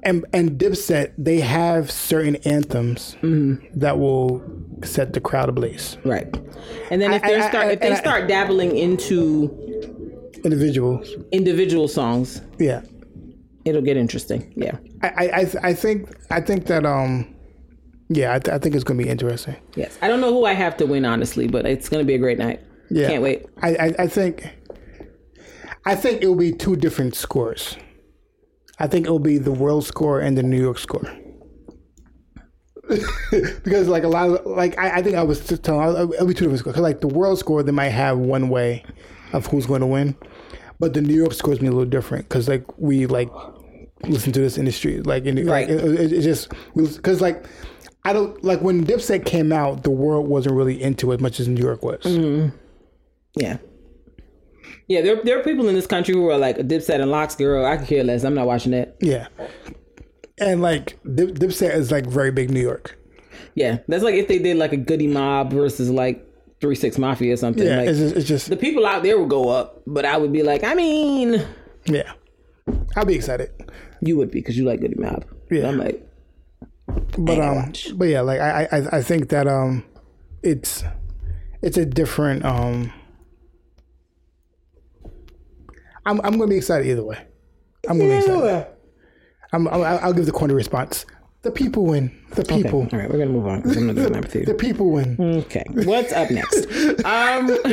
And 0.03 0.25
and 0.33 0.51
Dipset, 0.59 1.11
they 1.17 1.39
have 1.39 1.89
certain 1.91 2.35
anthems 2.37 3.17
that 3.21 3.99
will 3.99 4.41
set 4.83 5.13
the 5.13 5.19
crowd 5.19 5.49
ablaze. 5.49 5.97
Right. 6.05 6.27
And 6.91 7.01
then 7.01 7.13
if 7.13 7.23
I- 7.23 7.27
they 7.27 7.35
I- 7.41 7.49
start 7.49 7.65
I- 7.67 7.71
if 7.71 7.79
they 7.81 7.95
start 7.95 8.27
dabbling 8.27 8.77
into 8.77 9.49
Individuals, 10.45 11.09
individual 11.31 11.87
songs, 11.87 12.41
yeah. 12.59 12.81
it'll 13.65 13.81
get 13.81 13.97
interesting. 13.97 14.53
Yeah. 14.55 14.77
I 15.01 15.07
I 15.07 15.45
I, 15.63 15.73
think 15.73 16.09
I 16.29 16.39
think 16.39 16.67
that 16.67 16.85
um, 16.85 17.27
yeah, 18.09 18.35
I, 18.35 18.39
th- 18.39 18.53
I 18.55 18.59
think 18.59 18.75
it's 18.75 18.83
gonna 18.83 19.01
be 19.03 19.09
interesting. 19.09 19.55
Yes. 19.75 19.97
I 20.01 20.07
don't 20.07 20.21
know 20.21 20.31
who 20.31 20.45
I 20.45 20.53
have 20.53 20.77
to 20.77 20.85
win 20.85 21.05
honestly, 21.05 21.47
but 21.47 21.65
it's 21.65 21.89
going 21.89 22.01
to 22.01 22.05
be 22.07 22.13
a 22.13 22.19
great 22.19 22.37
night. 22.37 22.61
Yeah, 22.89 23.07
Can't 23.09 23.23
wait. 23.23 23.45
I 23.61 23.76
I, 23.76 23.95
I 23.99 24.07
think 24.07 24.47
I 25.85 25.95
think 25.95 26.22
it 26.22 26.27
will 26.27 26.35
be 26.35 26.51
two 26.51 26.76
different 26.76 27.15
scores. 27.15 27.77
I 28.80 28.88
think 28.88 29.07
it 29.07 29.09
will 29.09 29.19
be 29.19 29.38
the 29.38 29.51
world 29.51 29.85
score 29.85 30.19
and 30.19 30.38
the 30.38 30.43
New 30.43 30.59
York 30.59 30.77
score. 30.77 31.09
because 33.64 33.88
like 33.88 34.03
a 34.03 34.07
lot 34.07 34.30
of 34.30 34.45
like 34.45 34.77
I, 34.77 34.97
I 34.97 35.01
think 35.01 35.15
I 35.15 35.23
was 35.23 35.45
just 35.45 35.64
telling 35.64 36.14
it'll 36.14 36.27
be 36.27 36.34
two 36.34 36.45
different 36.45 36.59
scores. 36.59 36.76
Cause 36.76 36.84
like 36.84 37.01
the 37.01 37.07
world 37.07 37.38
score 37.39 37.64
they 37.64 37.72
might 37.72 37.89
have 37.89 38.18
one 38.18 38.49
way 38.49 38.84
of 39.34 39.45
who's 39.47 39.65
going 39.65 39.81
to 39.81 39.88
win, 39.88 40.15
but 40.80 40.93
the 40.93 41.01
New 41.01 41.14
York 41.15 41.34
score 41.34 41.53
is 41.53 41.59
be 41.59 41.68
a 41.68 41.72
little 41.72 41.85
different 41.85 42.30
because 42.30 42.47
like 42.47 42.65
we 42.77 43.05
like 43.05 43.30
listen 44.03 44.31
to 44.31 44.39
this 44.39 44.57
industry 44.57 45.01
like 45.01 45.26
in 45.26 45.35
Right. 45.45 45.68
like, 45.68 45.69
it, 45.69 45.99
it, 45.99 46.14
it's 46.14 46.23
just 46.23 46.49
because 46.76 47.19
like 47.19 47.45
I 48.05 48.14
don't 48.14 48.41
like 48.43 48.61
when 48.61 48.85
Dipset 48.85 49.26
came 49.26 49.51
out 49.51 49.84
the 49.84 49.91
world 49.91 50.27
wasn't 50.27 50.55
really 50.55 50.81
into 50.81 51.11
it 51.11 51.15
as 51.15 51.22
much 51.22 51.39
as 51.41 51.47
New 51.47 51.61
York 51.61 51.84
was. 51.84 52.03
Mm-hmm. 52.03 52.55
Yeah. 53.38 53.57
Yeah, 54.88 55.01
there, 55.01 55.22
there 55.23 55.39
are 55.39 55.43
people 55.43 55.68
in 55.68 55.76
this 55.76 55.88
country 55.88 56.14
who 56.14 56.30
are 56.30 56.38
like 56.38 56.57
a 56.57 56.64
Dipset 56.64 57.01
and 57.01 57.11
Lox 57.11 57.35
girl. 57.35 57.65
I 57.65 57.77
could 57.77 57.88
care 57.88 58.03
less. 58.03 58.23
I'm 58.23 58.34
not 58.34 58.47
watching 58.47 58.72
that. 58.72 58.95
Yeah. 59.01 59.27
And 60.39 60.61
like 60.61 60.99
Dip, 61.03 61.31
Dipset 61.31 61.73
is 61.76 61.91
like 61.91 62.05
very 62.05 62.31
big 62.31 62.49
New 62.51 62.61
York. 62.61 62.97
Yeah, 63.55 63.80
that's 63.88 64.03
like 64.03 64.15
if 64.15 64.27
they 64.27 64.39
did 64.39 64.57
like 64.57 64.72
a 64.72 64.77
Goodie 64.77 65.07
Mob 65.07 65.51
versus 65.51 65.89
like 65.89 66.23
Three 66.61 66.76
Six 66.76 66.97
Mafia 66.97 67.34
or 67.34 67.38
something. 67.38 67.65
Yeah, 67.65 67.77
like, 67.77 67.89
it's 67.89 67.99
just, 67.99 68.15
it's 68.15 68.27
just 68.27 68.49
the 68.49 68.55
people 68.55 68.85
out 68.85 69.03
there 69.03 69.19
would 69.19 69.30
go 69.30 69.49
up, 69.49 69.81
but 69.88 70.05
I 70.05 70.18
would 70.18 70.31
be 70.31 70.43
like, 70.43 70.64
I 70.64 70.76
mean, 70.76 71.45
yeah. 71.85 72.14
I'll 72.95 73.05
be 73.05 73.15
excited, 73.15 73.51
you 74.01 74.15
would 74.18 74.31
be 74.31 74.39
because 74.39 74.57
you 74.57 74.64
like 74.64 74.80
Goodie 74.80 74.95
Mob. 74.99 75.26
Yeah. 75.49 75.68
I'm 75.68 75.77
like, 75.77 76.07
but 77.18 77.39
um, 77.39 77.55
watch. 77.55 77.88
but 77.95 78.05
yeah, 78.05 78.22
like 78.22 78.39
I 78.39 78.68
I 78.72 78.97
I 78.97 79.01
think 79.01 79.30
that 79.30 79.47
um, 79.47 79.84
it's 80.43 80.84
it's 81.61 81.77
a 81.77 81.85
different 81.85 82.45
um. 82.45 82.93
I'm 86.07 86.21
I'm 86.23 86.31
gonna 86.38 86.47
be 86.47 86.57
excited 86.57 86.88
either 86.88 87.03
way. 87.03 87.17
I'm 87.89 87.99
gonna 87.99 88.09
be 88.09 88.17
excited. 88.17 88.67
I'm, 89.53 89.67
I'll, 89.67 89.84
I'll 89.84 90.13
give 90.13 90.25
the 90.25 90.31
corner 90.31 90.53
response. 90.55 91.05
The 91.41 91.51
people 91.51 91.85
win. 91.85 92.17
The 92.35 92.43
people. 92.43 92.81
all 92.91 92.99
right, 92.99 93.09
we're 93.09 93.19
gonna 93.19 93.31
move 93.31 93.45
on 93.47 93.61
I'm 93.63 93.88
not 93.88 93.95
doing 93.95 94.13
that 94.13 94.34
with 94.34 94.45
The 94.45 94.53
people 94.53 94.91
win. 94.91 95.15
Okay, 95.19 95.63
what's 95.69 96.11
up 96.13 96.31
next? 96.31 96.65
Um, 97.05 97.47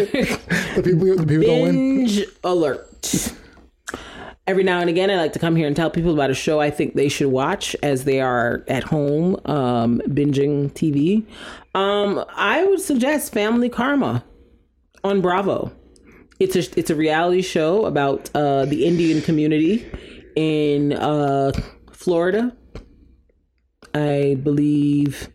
The 0.74 0.82
people. 0.84 1.16
The 1.16 1.26
people 1.26 1.46
don't 1.46 1.62
win. 1.62 1.96
binge 2.04 2.24
alert. 2.42 3.32
Every 4.46 4.62
now 4.62 4.80
and 4.80 4.90
again, 4.90 5.10
I 5.10 5.16
like 5.16 5.32
to 5.32 5.38
come 5.38 5.56
here 5.56 5.66
and 5.66 5.74
tell 5.74 5.88
people 5.90 6.12
about 6.12 6.30
a 6.30 6.34
show 6.34 6.60
I 6.60 6.70
think 6.70 6.94
they 6.94 7.08
should 7.08 7.28
watch 7.28 7.74
as 7.82 8.04
they 8.04 8.20
are 8.20 8.62
at 8.68 8.84
home 8.84 9.40
um, 9.46 10.02
binging 10.08 10.70
TV. 10.72 11.24
Um, 11.74 12.22
I 12.36 12.64
would 12.64 12.80
suggest 12.80 13.32
Family 13.32 13.70
Karma 13.70 14.22
on 15.02 15.20
Bravo. 15.22 15.72
It's 16.44 16.56
a 16.56 16.78
it's 16.78 16.90
a 16.90 16.94
reality 16.94 17.40
show 17.40 17.86
about 17.86 18.28
uh, 18.34 18.66
the 18.66 18.84
Indian 18.84 19.22
community 19.22 19.90
in 20.36 20.92
uh, 20.92 21.52
Florida. 21.90 22.54
I 23.94 24.36
believe 24.42 25.28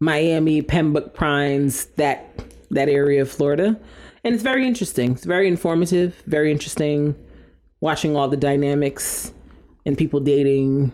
Miami, 0.00 0.62
Pembroke 0.62 1.12
Pines, 1.12 1.84
that 1.96 2.42
that 2.70 2.88
area 2.88 3.20
of 3.20 3.30
Florida, 3.30 3.78
and 4.24 4.34
it's 4.34 4.42
very 4.42 4.66
interesting. 4.66 5.12
It's 5.12 5.26
very 5.26 5.46
informative, 5.46 6.22
very 6.26 6.50
interesting. 6.50 7.14
Watching 7.82 8.16
all 8.16 8.28
the 8.28 8.38
dynamics 8.38 9.34
and 9.84 9.98
people 9.98 10.20
dating 10.20 10.90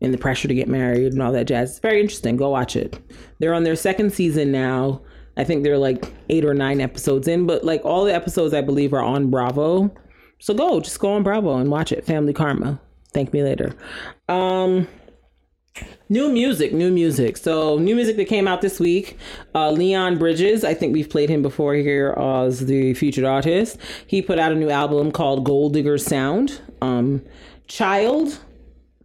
and 0.00 0.12
the 0.12 0.18
pressure 0.18 0.48
to 0.48 0.54
get 0.54 0.66
married 0.66 1.12
and 1.12 1.22
all 1.22 1.30
that 1.30 1.46
jazz. 1.46 1.70
It's 1.70 1.78
very 1.78 2.00
interesting. 2.00 2.36
Go 2.36 2.50
watch 2.50 2.74
it. 2.74 2.98
They're 3.38 3.54
on 3.54 3.62
their 3.62 3.76
second 3.76 4.12
season 4.12 4.50
now. 4.50 5.02
I 5.36 5.44
think 5.44 5.64
they're 5.64 5.78
like 5.78 6.04
eight 6.28 6.44
or 6.44 6.54
nine 6.54 6.80
episodes 6.80 7.28
in, 7.28 7.46
but 7.46 7.64
like 7.64 7.84
all 7.84 8.04
the 8.04 8.14
episodes 8.14 8.54
I 8.54 8.60
believe 8.60 8.92
are 8.92 9.02
on 9.02 9.30
Bravo. 9.30 9.94
So 10.38 10.54
go, 10.54 10.80
just 10.80 10.98
go 10.98 11.12
on 11.12 11.22
Bravo 11.22 11.56
and 11.56 11.70
watch 11.70 11.92
it. 11.92 12.04
Family 12.04 12.32
Karma. 12.32 12.80
Thank 13.12 13.32
me 13.32 13.42
later. 13.42 13.74
Um 14.28 14.88
New 16.08 16.30
music, 16.30 16.72
new 16.72 16.90
music. 16.90 17.36
So, 17.36 17.76
new 17.76 17.94
music 17.94 18.16
that 18.16 18.26
came 18.28 18.48
out 18.48 18.62
this 18.62 18.80
week. 18.80 19.18
Uh, 19.54 19.70
Leon 19.70 20.16
Bridges, 20.18 20.64
I 20.64 20.72
think 20.72 20.94
we've 20.94 21.10
played 21.10 21.28
him 21.28 21.42
before 21.42 21.74
here 21.74 22.14
as 22.16 22.64
the 22.64 22.94
featured 22.94 23.24
artist. 23.24 23.76
He 24.06 24.22
put 24.22 24.38
out 24.38 24.52
a 24.52 24.54
new 24.54 24.70
album 24.70 25.12
called 25.12 25.44
Gold 25.44 25.74
Digger 25.74 25.98
Sound. 25.98 26.62
Um, 26.80 27.22
Chiiild, 27.68 28.38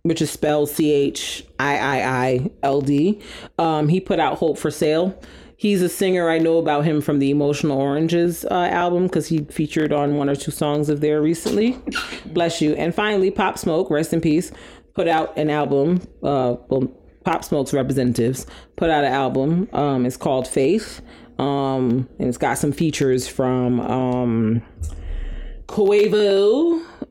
which 0.04 0.22
is 0.22 0.32
spelled 0.32 0.70
C 0.70 0.94
H 0.94 1.46
I 1.60 1.78
I 1.78 2.26
I 2.26 2.52
L 2.64 2.80
D. 2.80 3.20
Um, 3.58 3.90
he 3.90 4.00
put 4.00 4.20
out 4.20 4.38
Hope 4.38 4.58
for 4.58 4.72
Sale. 4.72 5.20
He's 5.62 5.84
a 5.84 5.90
singer. 5.90 6.28
I 6.28 6.40
know 6.40 6.58
about 6.58 6.86
him 6.86 7.02
from 7.02 7.20
the 7.20 7.30
Emotional 7.30 7.78
Oranges 7.78 8.44
uh, 8.46 8.68
album 8.72 9.04
because 9.04 9.28
he 9.28 9.44
featured 9.44 9.94
on 9.94 10.16
one 10.16 10.28
or 10.28 10.36
two 10.36 10.50
songs 10.50 10.90
of 10.90 11.02
there 11.02 11.22
recently. 11.22 11.78
Bless 12.26 12.64
you. 12.64 12.74
And 12.74 12.96
finally, 12.96 13.30
Pop 13.30 13.60
Smoke, 13.60 13.92
rest 13.92 14.12
in 14.12 14.22
peace, 14.22 14.52
put 14.96 15.08
out 15.08 15.38
an 15.38 15.52
album. 15.52 16.02
Uh, 16.24 16.56
well, 16.68 16.92
Pop 17.26 17.44
Smoke's 17.44 17.74
representatives 17.74 18.48
put 18.76 18.90
out 18.90 19.04
an 19.04 19.14
album. 19.14 19.70
Um, 19.72 20.08
it's 20.08 20.18
called 20.18 20.48
Faith. 20.48 21.00
Um, 21.38 22.10
and 22.18 22.28
it's 22.28 22.40
got 22.40 22.58
some 22.58 22.72
features 22.72 23.28
from 23.28 23.82
um, 23.82 24.64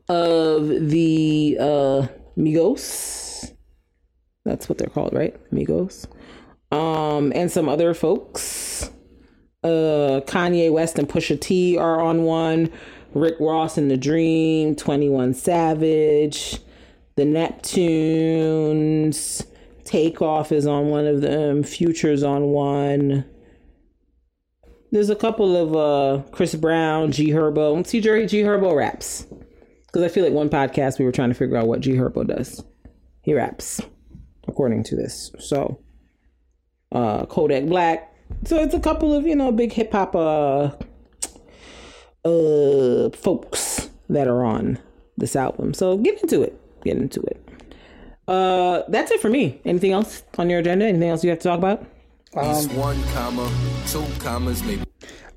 of 0.09 0.67
the 0.91 1.57
uh, 1.61 2.07
Migos. 2.37 3.55
That's 4.45 4.69
what 4.69 4.79
they're 4.79 4.89
called, 4.89 5.13
right? 5.13 5.37
Migos. 5.55 6.09
Um, 6.71 7.33
and 7.35 7.51
some 7.51 7.69
other 7.69 7.95
folks. 7.95 8.91
Uh, 9.63 10.21
Kanye 10.27 10.73
West 10.73 10.99
and 10.99 11.09
Pusha 11.09 11.39
T 11.41 11.77
are 11.77 12.01
on 12.01 12.23
one. 12.23 12.73
Rick 13.15 13.35
Ross 13.41 13.77
and 13.77 13.91
The 13.91 13.97
Dream, 13.97 14.77
21 14.77 15.35
Savage, 15.35 16.59
The 17.17 17.25
Neptunes, 17.25 18.55
Takeoff 19.85 20.53
is 20.53 20.67
on 20.67 20.91
one 20.91 21.07
of 21.07 21.21
them, 21.21 21.65
Future's 21.65 22.23
on 22.23 22.51
one. 22.51 23.25
There's 24.93 25.11
a 25.11 25.17
couple 25.17 25.57
of 25.57 25.75
uh 25.77 26.23
Chris 26.31 26.55
Brown, 26.55 27.11
G 27.13 27.31
Herbo. 27.31 27.77
Let's 27.77 27.91
see 27.91 28.01
Jerry 28.01 28.27
G 28.27 28.43
Herbo 28.43 28.77
raps. 28.77 29.27
Because 29.87 30.03
I 30.03 30.09
feel 30.09 30.25
like 30.25 30.33
one 30.33 30.49
podcast 30.49 30.99
we 31.01 31.05
were 31.05 31.13
trying 31.13 31.31
to 31.31 31.35
figure 31.35 31.57
out 31.57 31.67
what 31.67 31.81
G 31.81 31.93
Herbo 31.93 32.27
does. 32.27 32.65
He 33.23 33.35
raps, 33.35 33.81
according 34.47 34.85
to 34.85 34.97
this. 34.97 35.33
So 35.41 35.81
uh 36.93 37.27
Kodak 37.27 37.67
Black. 37.67 38.13
So 38.45 38.57
it's 38.57 38.75
a 38.75 38.81
couple 38.81 39.13
of, 39.15 39.27
you 39.27 39.35
know, 39.35 39.53
big 39.53 39.73
hip 39.73 39.93
hop 39.93 40.15
uh 40.15 40.71
uh 42.25 43.11
folks 43.11 43.91
that 44.09 44.29
are 44.29 44.45
on 44.45 44.79
this 45.17 45.37
album. 45.37 45.75
So 45.75 45.97
get 45.99 46.23
into 46.23 46.43
it. 46.43 46.59
Get 46.85 46.97
into 46.97 47.21
it. 47.23 47.49
Uh 48.29 48.83
that's 48.89 49.11
it 49.11 49.21
for 49.21 49.31
me. 49.31 49.61
Anything 49.65 49.93
else 49.93 50.23
on 50.39 50.51
your 50.51 50.61
agenda? 50.61 50.87
Anything 50.87 51.09
else 51.09 51.25
you 51.25 51.31
have 51.31 51.39
to 51.41 51.49
talk 51.49 51.59
about? 51.59 51.85
It's 52.33 52.69
one 52.75 53.03
comma, 53.13 53.51
two 53.87 54.05
commas, 54.21 54.63
maybe. 54.63 54.85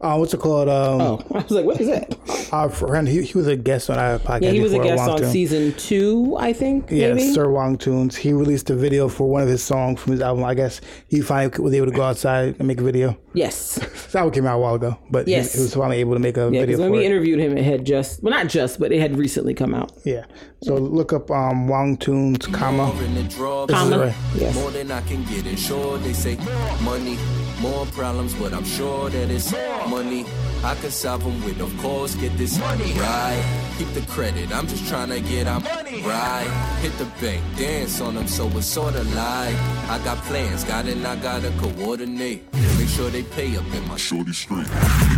Uh, 0.04 0.18
what's 0.18 0.34
it 0.34 0.40
called? 0.40 0.68
Um, 0.70 1.02
Oh, 1.02 1.22
I 1.34 1.38
was 1.40 1.52
like, 1.52 1.66
what 1.66 1.80
is 1.80 1.88
that? 1.88 2.18
Our 2.52 2.70
friend, 2.70 3.08
he, 3.08 3.22
he 3.24 3.38
was 3.38 3.48
a 3.48 3.56
guest 3.56 3.90
on 3.90 3.98
our 3.98 4.20
podcast. 4.20 4.42
Yeah, 4.44 4.52
he 4.52 4.60
was 4.60 4.74
a 4.74 4.80
guest 4.80 4.98
Wong 5.00 5.10
on 5.12 5.18
Tune. 5.20 5.32
season 5.32 5.74
two, 5.78 6.36
I 6.38 6.52
think. 6.54 6.92
Yeah, 6.92 7.14
maybe. 7.14 7.34
Sir 7.34 7.50
Wong 7.50 7.78
Tunes. 7.78 8.16
He 8.16 8.34
released 8.34 8.70
a 8.70 8.76
video 8.76 9.08
for 9.08 9.30
one 9.30 9.42
of 9.42 9.48
his 9.48 9.64
songs 9.64 10.02
from 10.02 10.12
his 10.12 10.22
album. 10.22 10.44
I 10.44 10.54
guess 10.54 10.82
he 11.08 11.22
finally 11.22 11.58
was 11.62 11.74
able 11.74 11.88
to 11.88 11.92
go 11.94 12.04
outside 12.04 12.56
and 12.60 12.68
make 12.68 12.80
a 12.80 12.84
video. 12.84 13.18
Yes. 13.34 13.76
that 14.12 14.16
album 14.16 14.34
came 14.34 14.46
out 14.46 14.58
a 14.58 14.60
while 14.60 14.76
ago, 14.76 14.98
but 15.10 15.26
he- 15.26 15.32
Yes. 15.32 15.54
he, 15.54 15.62
was 15.62 15.74
finally 15.74 15.98
able 16.00 16.14
to 16.14 16.20
make 16.20 16.38
a 16.38 16.42
Yeah, 16.42 16.50
video 16.50 16.66
because 16.68 16.80
when 16.82 16.90
for 16.90 16.98
we 16.98 17.04
it. 17.04 17.08
interviewed 17.08 17.40
him, 17.40 17.58
it 17.58 17.64
had 17.64 17.86
just, 17.86 18.22
well, 18.22 18.32
not 18.32 18.48
just, 18.50 18.80
but 18.80 18.92
it 18.92 19.00
had 19.00 19.18
recently 19.18 19.54
come 19.54 19.74
out. 19.74 19.92
yeah. 20.04 20.26
So 20.64 20.76
look 20.76 21.12
up 21.14 21.30
um, 21.32 21.68
Wong 21.68 21.98
Tunes, 21.98 22.46
comma. 22.48 22.94
More 22.94 23.04
in 23.04 23.16
the 23.16 23.24
drawer, 23.24 23.68
This 23.68 23.76
is 23.76 23.82
Comma. 23.84 23.98
right. 24.00 24.16
Yes. 24.36 24.56
more 24.56 24.72
than 24.72 24.92
I 24.92 25.02
can 25.02 25.24
get 25.26 25.46
insured. 25.48 26.02
They 26.04 26.14
say 26.14 26.36
money, 26.82 27.18
more 27.64 27.86
problems, 27.88 28.34
but 28.36 28.54
I'm 28.54 28.66
sure 28.66 29.10
that 29.10 29.32
it's 29.32 29.54
money. 29.90 30.26
I 30.66 30.76
can 30.76 30.92
solve 30.92 31.24
them 31.24 31.42
with, 31.46 31.62
of 31.62 31.76
course, 31.78 32.14
get 32.16 32.38
this 32.38 32.60
money 32.60 32.92
right. 33.00 33.42
Keep 33.78 33.88
the 33.94 34.02
credit, 34.02 34.52
I'm 34.54 34.68
just 34.68 34.86
trying 34.90 35.10
to 35.10 35.22
get 35.22 35.48
our 35.48 35.62
money 35.62 36.02
right. 36.02 36.78
Hit 36.82 36.92
the 36.98 37.06
bank, 37.22 37.42
dance 37.58 38.02
on 38.02 38.16
them, 38.16 38.28
so 38.28 38.48
it's 38.58 38.68
sorta 38.68 39.04
like 39.16 39.56
I 39.90 40.00
got 40.04 40.18
plans, 40.26 40.66
got 40.66 40.88
it, 40.88 40.98
I 41.06 41.16
gotta 41.16 41.52
coordinate. 41.58 42.54
Make 42.78 42.90
sure 42.90 43.10
they 43.10 43.24
pay 43.24 43.56
up 43.56 43.66
in 43.74 43.88
my 43.88 43.96
shorty 43.96 44.34
street. 44.34 44.68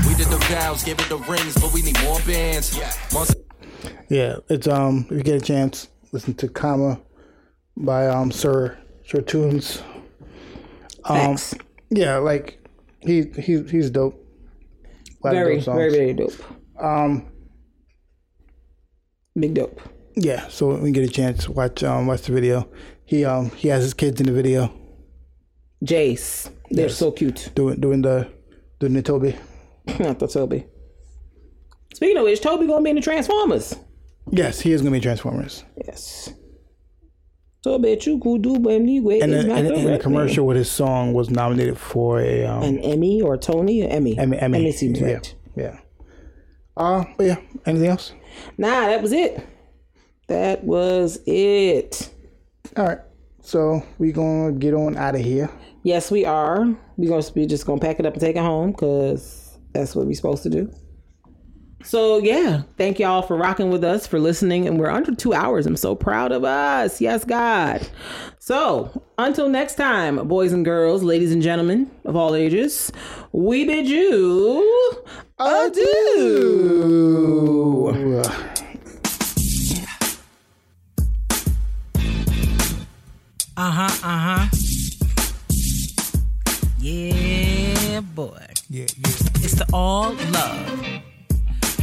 We 0.08 0.14
did 0.14 0.28
the 0.28 0.38
vows, 0.52 0.84
gave 0.84 1.00
it 1.00 1.10
the 1.10 1.18
rings, 1.18 1.56
but 1.56 1.74
we 1.74 1.82
need 1.82 2.00
more 2.04 2.20
bands. 2.28 2.80
Monster 3.12 3.42
Yeah, 4.08 4.38
it's 4.50 4.68
um. 4.68 5.08
If 5.10 5.18
you 5.18 5.24
get 5.24 5.42
a 5.42 5.46
chance, 5.46 5.90
listen 6.12 6.36
to 6.36 6.48
"Comma" 6.48 7.02
by 7.76 8.08
um 8.08 8.32
Sir 8.32 8.78
Sir 9.08 9.22
Tunes. 9.22 9.82
Um, 11.06 11.38
Facts. 11.38 11.56
Yeah, 11.90 12.18
like 12.18 12.60
he 13.02 13.24
he 13.40 13.62
he's 13.64 13.90
dope. 13.90 14.22
Very, 15.24 15.60
dope 15.60 15.76
very, 15.76 15.90
very 15.92 16.14
dope. 16.14 16.34
Um, 16.80 17.26
Big 19.38 19.54
dope. 19.56 19.82
yeah. 20.16 20.48
So 20.50 20.68
when 20.76 20.86
you 20.86 20.92
get 20.92 21.04
a 21.10 21.12
chance, 21.12 21.50
watch 21.50 21.84
um 21.84 22.08
watch 22.08 22.22
the 22.24 22.32
video. 22.34 22.68
He 23.06 23.26
um 23.26 23.50
he 23.52 23.68
has 23.70 23.84
his 23.84 23.94
kids 23.94 24.20
in 24.22 24.28
the 24.28 24.34
video 24.34 24.72
Jace. 25.84 26.50
They're 26.70 26.90
so 26.90 27.12
cute. 27.12 27.52
doing 27.56 27.80
doing 27.80 28.02
the 28.02 28.32
doing 28.80 28.94
the 28.94 29.02
Toby. 29.02 29.36
Not 30.00 30.20
the 30.20 30.28
Toby. 30.28 30.66
Speaking 31.94 32.18
of 32.18 32.24
which, 32.24 32.42
Tobe 32.42 32.68
gonna 32.68 32.84
be 32.84 32.90
in 32.92 32.96
the 32.96 33.02
Transformers. 33.02 33.76
Yes, 34.32 34.60
he 34.60 34.72
is 34.72 34.82
gonna 34.82 34.92
be 34.92 35.00
Transformers. 35.00 35.64
Yes. 35.86 36.34
So 37.66 37.80
bet 37.80 38.06
you 38.06 38.20
could 38.20 38.44
do 38.44 38.70
anyway. 38.70 39.22
And 39.22 39.34
is 39.34 39.44
not 39.44 39.58
and, 39.58 39.70
and 39.70 39.88
the 39.88 39.98
commercial 39.98 40.46
with 40.46 40.56
his 40.56 40.70
song 40.70 41.14
was 41.14 41.32
nominated 41.32 41.80
for 41.80 42.20
a 42.20 42.46
um. 42.46 42.62
An 42.62 42.78
Emmy 42.78 43.24
or 43.24 43.38
Tony 43.38 43.82
or 43.82 43.88
Emmy? 43.88 44.16
Emmy. 44.20 44.38
Emmy, 44.38 44.60
Emmy 44.60 44.72
seems 44.72 45.00
yeah, 45.00 45.14
right. 45.14 45.36
Yeah. 45.56 45.80
Uh, 46.78 47.06
but 47.18 47.24
yeah. 47.26 47.38
Anything 47.66 47.88
else? 47.90 48.14
Nah, 48.60 48.82
that 48.82 49.02
was 49.02 49.12
it. 49.12 49.44
That 50.28 50.64
was 50.64 51.18
it. 51.26 52.14
All 52.78 52.86
right. 52.86 53.00
So 53.42 53.82
we 53.98 54.12
gonna 54.12 54.52
get 54.52 54.76
on 54.76 54.96
out 54.96 55.16
of 55.16 55.22
here. 55.22 55.50
Yes, 55.82 56.12
we 56.12 56.24
are. 56.24 56.68
We 56.98 57.08
gonna 57.08 57.32
be 57.32 57.48
just 57.48 57.66
gonna 57.66 57.82
pack 57.82 58.00
it 58.00 58.06
up 58.06 58.14
and 58.14 58.22
take 58.22 58.36
it 58.36 58.44
home 58.44 58.74
because 58.74 59.58
that's 59.74 59.96
what 59.96 60.06
we're 60.06 60.14
supposed 60.14 60.44
to 60.44 60.52
do. 60.52 60.72
So 61.86 62.18
yeah, 62.18 62.64
thank 62.78 62.98
y'all 62.98 63.22
for 63.22 63.38
rocking 63.38 63.70
with 63.70 63.84
us, 63.84 64.08
for 64.08 64.20
listening, 64.20 64.68
and 64.68 64.80
we're 64.80 64.90
under 64.90 65.14
two 65.14 65.34
hours. 65.34 65.68
I'm 65.68 65.78
so 65.78 65.94
proud 65.96 66.32
of 66.32 66.44
us. 66.44 67.00
Yes, 67.00 67.24
God. 67.24 67.88
So 68.40 69.04
until 69.20 69.50
next 69.50 69.76
time, 69.76 70.28
boys 70.28 70.52
and 70.52 70.66
girls, 70.66 71.04
ladies 71.04 71.32
and 71.32 71.44
gentlemen 71.44 71.92
of 72.04 72.16
all 72.16 72.34
ages, 72.34 72.92
we 73.32 73.66
bid 73.66 73.88
you 73.88 75.04
adieu. 75.38 75.86
Uh 83.58 83.72
huh, 83.72 83.84
uh 84.04 84.18
huh. 84.18 84.48
Yeah, 86.80 88.02
boy. 88.02 88.46
Yeah, 88.70 88.86
yeah. 88.98 89.12
It's 89.46 89.54
the 89.54 89.66
All 89.72 90.14
Love, 90.32 90.86